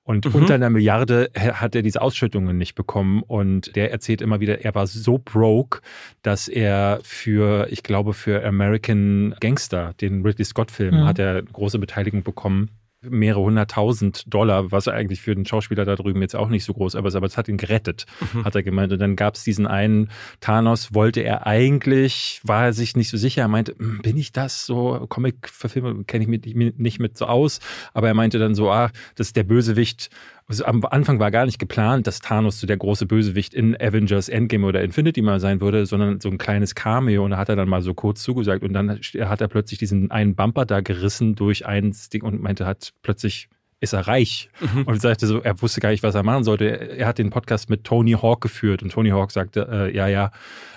Und 0.04 0.24
Mhm. 0.26 0.34
unter 0.34 0.54
einer 0.54 0.68
Milliarde 0.68 1.30
ha- 1.38 1.60
hat 1.60 1.76
er 1.76 1.82
diese 1.82 2.02
Ausschüttungen 2.02 2.58
nicht 2.58 2.74
bekommen. 2.74 3.22
Und 3.22 3.76
der 3.76 3.92
erzählt 3.92 4.20
immer 4.20 4.40
wieder, 4.40 4.64
er 4.64 4.74
war 4.74 4.88
so 4.88 5.18
broke, 5.24 5.80
dass 6.22 6.48
er 6.48 6.98
für, 7.04 7.68
ich 7.70 7.84
glaube, 7.84 8.12
für 8.12 8.44
American 8.44 9.36
Gangster, 9.40 9.94
den 10.00 10.22
Ridley 10.26 10.44
Scott-Film, 10.44 11.02
Mhm. 11.02 11.04
hat 11.04 11.20
er 11.20 11.40
große 11.42 11.78
Beteiligung 11.78 12.24
bekommen. 12.24 12.70
Mehrere 13.08 13.40
hunderttausend 13.42 14.32
Dollar, 14.32 14.70
was 14.70 14.86
eigentlich 14.88 15.20
für 15.20 15.34
den 15.34 15.44
Schauspieler 15.44 15.84
da 15.84 15.96
drüben 15.96 16.22
jetzt 16.22 16.36
auch 16.36 16.48
nicht 16.48 16.64
so 16.64 16.72
groß, 16.72 16.94
aber 16.94 17.08
es, 17.08 17.14
aber 17.16 17.26
es 17.26 17.36
hat 17.36 17.48
ihn 17.48 17.56
gerettet, 17.56 18.06
hat 18.44 18.54
er 18.54 18.62
gemeint. 18.62 18.92
Und 18.92 19.00
dann 19.00 19.16
gab 19.16 19.34
es 19.34 19.42
diesen 19.44 19.66
einen, 19.66 20.08
Thanos 20.40 20.94
wollte 20.94 21.20
er 21.20 21.46
eigentlich, 21.46 22.40
war 22.44 22.66
er 22.66 22.72
sich 22.72 22.94
nicht 22.96 23.08
so 23.10 23.16
sicher. 23.16 23.42
Er 23.42 23.48
meinte, 23.48 23.74
"Hm, 23.78 24.00
bin 24.02 24.16
ich 24.16 24.30
das 24.32 24.66
so? 24.66 25.04
Comic-Verfilme 25.08 26.04
kenne 26.04 26.22
ich 26.24 26.28
mich 26.28 26.54
nicht- 26.54 26.78
nicht 26.78 27.00
mit 27.00 27.18
so 27.18 27.26
aus. 27.26 27.58
Aber 27.92 28.08
er 28.08 28.14
meinte 28.14 28.38
dann 28.38 28.54
so, 28.54 28.70
ah, 28.70 28.90
das 29.16 29.28
ist 29.28 29.36
der 29.36 29.44
Bösewicht. 29.44 30.10
Also 30.48 30.64
am 30.64 30.84
Anfang 30.84 31.18
war 31.18 31.30
gar 31.30 31.46
nicht 31.46 31.58
geplant, 31.58 32.06
dass 32.06 32.20
Thanos 32.20 32.60
so 32.60 32.66
der 32.66 32.76
große 32.76 33.06
Bösewicht 33.06 33.54
in 33.54 33.80
Avengers 33.80 34.28
Endgame 34.28 34.66
oder 34.66 34.82
Infinity 34.82 35.22
mal 35.22 35.40
sein 35.40 35.60
würde, 35.60 35.86
sondern 35.86 36.20
so 36.20 36.28
ein 36.28 36.38
kleines 36.38 36.74
Cameo. 36.74 37.24
Und 37.24 37.30
da 37.30 37.36
hat 37.38 37.48
er 37.48 37.56
dann 37.56 37.68
mal 37.68 37.82
so 37.82 37.94
kurz 37.94 38.22
zugesagt. 38.22 38.62
Und 38.62 38.72
dann 38.72 38.90
hat 38.90 39.40
er 39.40 39.48
plötzlich 39.48 39.78
diesen 39.78 40.10
einen 40.10 40.34
Bumper 40.34 40.66
da 40.66 40.80
gerissen 40.80 41.34
durch 41.34 41.66
ein 41.66 41.94
Ding 42.12 42.22
und 42.22 42.42
meinte, 42.42 42.66
hat 42.66 42.92
plötzlich 43.02 43.48
ist 43.82 43.92
er 43.92 44.06
reich 44.06 44.48
und 44.86 45.02
sagte 45.02 45.26
so, 45.26 45.40
er 45.40 45.60
wusste 45.60 45.80
gar 45.80 45.90
nicht, 45.90 46.04
was 46.04 46.14
er 46.14 46.22
machen 46.22 46.44
sollte. 46.44 46.66
Er 46.66 46.96
er 46.98 47.06
hat 47.08 47.18
den 47.18 47.30
Podcast 47.30 47.68
mit 47.68 47.84
Tony 47.84 48.12
Hawk 48.12 48.40
geführt 48.40 48.82
und 48.82 48.92
Tony 48.92 49.10
Hawk 49.10 49.32
sagte, 49.32 49.68
äh, 49.70 49.96
ja, 49.96 50.06
ja, 50.06 50.30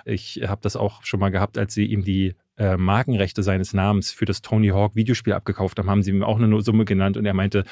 ich 0.05 0.41
habe 0.45 0.61
das 0.61 0.75
auch 0.75 1.03
schon 1.03 1.19
mal 1.19 1.29
gehabt, 1.29 1.57
als 1.57 1.73
sie 1.73 1.85
ihm 1.85 2.03
die 2.03 2.33
äh, 2.57 2.77
Markenrechte 2.77 3.43
seines 3.43 3.73
Namens 3.73 4.11
für 4.11 4.25
das 4.25 4.41
Tony 4.41 4.69
Hawk 4.69 4.95
Videospiel 4.95 5.33
abgekauft 5.33 5.77
haben, 5.79 5.89
haben 5.89 6.03
sie 6.03 6.11
ihm 6.11 6.23
auch 6.23 6.39
eine 6.39 6.61
Summe 6.61 6.85
genannt 6.85 7.17
und 7.17 7.25
er 7.25 7.33
meinte, 7.33 7.63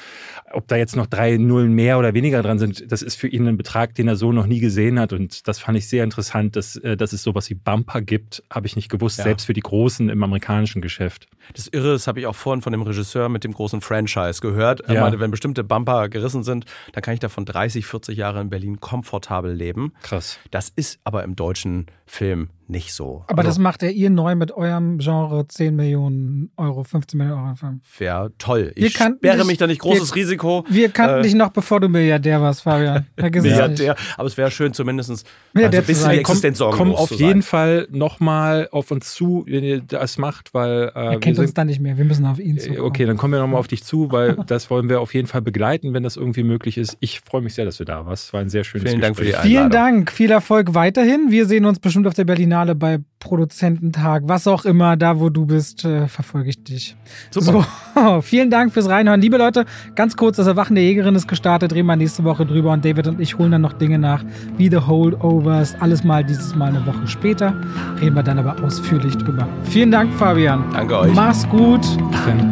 ob 0.51 0.67
da 0.67 0.75
jetzt 0.75 0.95
noch 0.95 1.07
drei 1.07 1.37
Nullen 1.37 1.73
mehr 1.73 1.99
oder 1.99 2.13
weniger 2.13 2.41
dran 2.41 2.59
sind, 2.59 2.91
das 2.91 3.01
ist 3.01 3.15
für 3.15 3.27
ihn 3.27 3.47
ein 3.47 3.57
Betrag, 3.57 3.95
den 3.95 4.07
er 4.07 4.15
so 4.15 4.31
noch 4.31 4.45
nie 4.45 4.59
gesehen 4.59 4.99
hat 4.99 5.13
und 5.13 5.47
das 5.47 5.59
fand 5.59 5.77
ich 5.77 5.87
sehr 5.87 6.03
interessant, 6.03 6.55
dass, 6.55 6.75
äh, 6.77 6.97
dass 6.97 7.13
es 7.13 7.23
sowas 7.23 7.49
wie 7.49 7.55
Bumper 7.55 8.01
gibt, 8.01 8.43
habe 8.49 8.67
ich 8.67 8.75
nicht 8.75 8.89
gewusst, 8.89 9.19
ja. 9.19 9.23
selbst 9.23 9.45
für 9.45 9.53
die 9.53 9.61
Großen 9.61 10.09
im 10.09 10.23
amerikanischen 10.23 10.81
Geschäft. 10.81 11.27
Das 11.53 11.67
Irre, 11.67 11.93
das 11.93 12.07
habe 12.07 12.19
ich 12.19 12.27
auch 12.27 12.35
vorhin 12.35 12.61
von 12.61 12.71
dem 12.71 12.81
Regisseur 12.81 13.29
mit 13.29 13.43
dem 13.43 13.53
großen 13.53 13.81
Franchise 13.81 14.41
gehört. 14.41 14.81
Er 14.81 14.95
ja. 14.95 15.01
meinte, 15.01 15.19
wenn 15.19 15.31
bestimmte 15.31 15.63
Bumper 15.63 16.09
gerissen 16.09 16.43
sind, 16.43 16.65
dann 16.91 17.01
kann 17.01 17.13
ich 17.13 17.19
davon 17.19 17.45
30, 17.45 17.85
40 17.85 18.17
Jahre 18.17 18.41
in 18.41 18.49
Berlin 18.49 18.79
komfortabel 18.79 19.53
leben. 19.53 19.93
Krass. 20.01 20.39
Das 20.51 20.69
ist 20.69 20.99
aber 21.03 21.23
im 21.23 21.35
deutschen 21.35 21.87
Film 22.13 22.49
nicht 22.67 22.93
so. 22.93 23.23
Aber 23.27 23.39
also, 23.39 23.49
das 23.49 23.59
macht 23.59 23.83
ja 23.83 23.89
ihr 23.89 24.09
neu 24.09 24.35
mit 24.35 24.51
eurem 24.51 24.97
Genre 24.97 25.47
10 25.47 25.75
Millionen 25.75 26.49
Euro, 26.57 26.83
15 26.83 27.17
Millionen 27.17 27.45
Euro 27.45 27.55
Film. 27.55 27.81
Wäre 27.97 28.31
toll. 28.37 28.71
Ich 28.75 28.93
sperre 28.93 29.37
dich, 29.37 29.45
mich 29.45 29.57
da 29.57 29.67
nicht 29.67 29.81
großes 29.81 30.15
wir, 30.15 30.21
Risiko. 30.21 30.65
Wir 30.69 30.89
kannten 30.89 31.19
äh, 31.19 31.21
dich 31.23 31.35
noch, 31.35 31.49
bevor 31.49 31.79
du 31.79 31.89
Milliardär 31.89 32.41
warst, 32.41 32.61
Fabian. 32.61 33.05
Milliardär. 33.17 33.95
Aber 34.17 34.27
es 34.27 34.37
wäre 34.37 34.49
schön, 34.49 34.73
zumindest 34.73 35.09
also 35.09 35.23
ein 35.55 35.85
bisschen 35.85 36.11
die 36.11 36.17
Existenz 36.17 36.59
Komm, 36.59 36.71
komm 36.71 36.95
auf 36.95 37.11
jeden 37.11 37.41
Fall 37.41 37.87
nochmal 37.91 38.69
auf 38.71 38.91
uns 38.91 39.13
zu, 39.13 39.43
wenn 39.47 39.63
ihr 39.63 39.81
das 39.81 40.17
macht, 40.17 40.53
weil. 40.53 40.91
Äh, 40.95 41.13
er 41.13 41.19
kennt 41.19 41.37
uns 41.39 41.53
da 41.53 41.65
nicht 41.65 41.79
mehr. 41.79 41.97
Wir 41.97 42.05
müssen 42.05 42.25
auf 42.25 42.39
ihn 42.39 42.59
zu. 42.59 42.83
Okay, 42.83 43.05
dann 43.05 43.17
kommen 43.17 43.33
wir 43.33 43.39
nochmal 43.39 43.59
auf 43.59 43.67
dich 43.67 43.83
zu, 43.83 44.11
weil 44.11 44.35
das 44.47 44.69
wollen 44.69 44.89
wir 44.89 45.01
auf 45.01 45.13
jeden 45.13 45.27
Fall 45.27 45.41
begleiten, 45.41 45.93
wenn 45.93 46.03
das 46.03 46.15
irgendwie 46.15 46.43
möglich 46.43 46.77
ist. 46.77 46.97
Ich 47.01 47.19
freue 47.19 47.41
mich 47.41 47.53
sehr, 47.53 47.65
dass 47.65 47.77
du 47.77 47.85
da 47.85 48.05
warst. 48.05 48.27
Es 48.27 48.33
war 48.33 48.41
ein 48.41 48.49
sehr 48.49 48.63
schönes 48.63 48.89
Vielen 48.89 49.01
Gespräch. 49.01 49.07
Dank 49.07 49.17
für 49.17 49.25
die 49.25 49.35
Einladung. 49.35 49.51
Vielen 49.51 49.69
Dank. 49.69 50.11
Viel 50.11 50.31
Erfolg 50.31 50.73
weiterhin. 50.73 51.27
Wir 51.29 51.45
sehen 51.45 51.65
uns 51.65 51.79
bestimmt 51.79 52.02
auf 52.07 52.13
der 52.13 52.25
Berlinale 52.25 52.75
bei 52.75 52.99
Produzententag, 53.19 54.23
was 54.25 54.47
auch 54.47 54.65
immer, 54.65 54.97
da 54.97 55.19
wo 55.19 55.29
du 55.29 55.45
bist, 55.45 55.85
äh, 55.85 56.07
verfolge 56.07 56.49
ich 56.49 56.63
dich. 56.63 56.95
Super. 57.31 57.65
So, 57.95 58.21
vielen 58.21 58.49
Dank 58.49 58.73
fürs 58.73 58.89
Reinhören. 58.89 59.21
Liebe 59.21 59.37
Leute, 59.37 59.65
ganz 59.95 60.17
kurz, 60.17 60.37
das 60.37 60.47
Erwachen 60.47 60.75
der 60.75 60.83
Jägerin 60.83 61.15
ist 61.15 61.27
gestartet, 61.27 61.73
reden 61.73 61.87
wir 61.87 61.95
nächste 61.95 62.23
Woche 62.23 62.45
drüber 62.45 62.71
und 62.71 62.83
David 62.83 63.07
und 63.07 63.19
ich 63.21 63.37
holen 63.37 63.51
dann 63.51 63.61
noch 63.61 63.73
Dinge 63.73 63.97
nach, 63.97 64.23
wie 64.57 64.69
The 64.69 64.79
Holdovers, 64.79 65.75
alles 65.79 66.03
mal 66.03 66.23
dieses 66.23 66.55
Mal 66.55 66.75
eine 66.75 66.85
Woche 66.85 67.07
später. 67.07 67.55
Reden 68.01 68.15
wir 68.15 68.23
dann 68.23 68.39
aber 68.39 68.61
ausführlich 68.63 69.17
drüber. 69.17 69.47
Vielen 69.63 69.91
Dank, 69.91 70.13
Fabian. 70.13 70.63
Danke 70.73 70.99
euch. 70.99 71.13
Mach's 71.13 71.47
gut. 71.49 71.81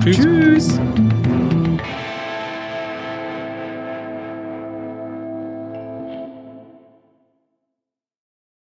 Tschüss. 0.01 0.17
Tschüss. 0.17 0.79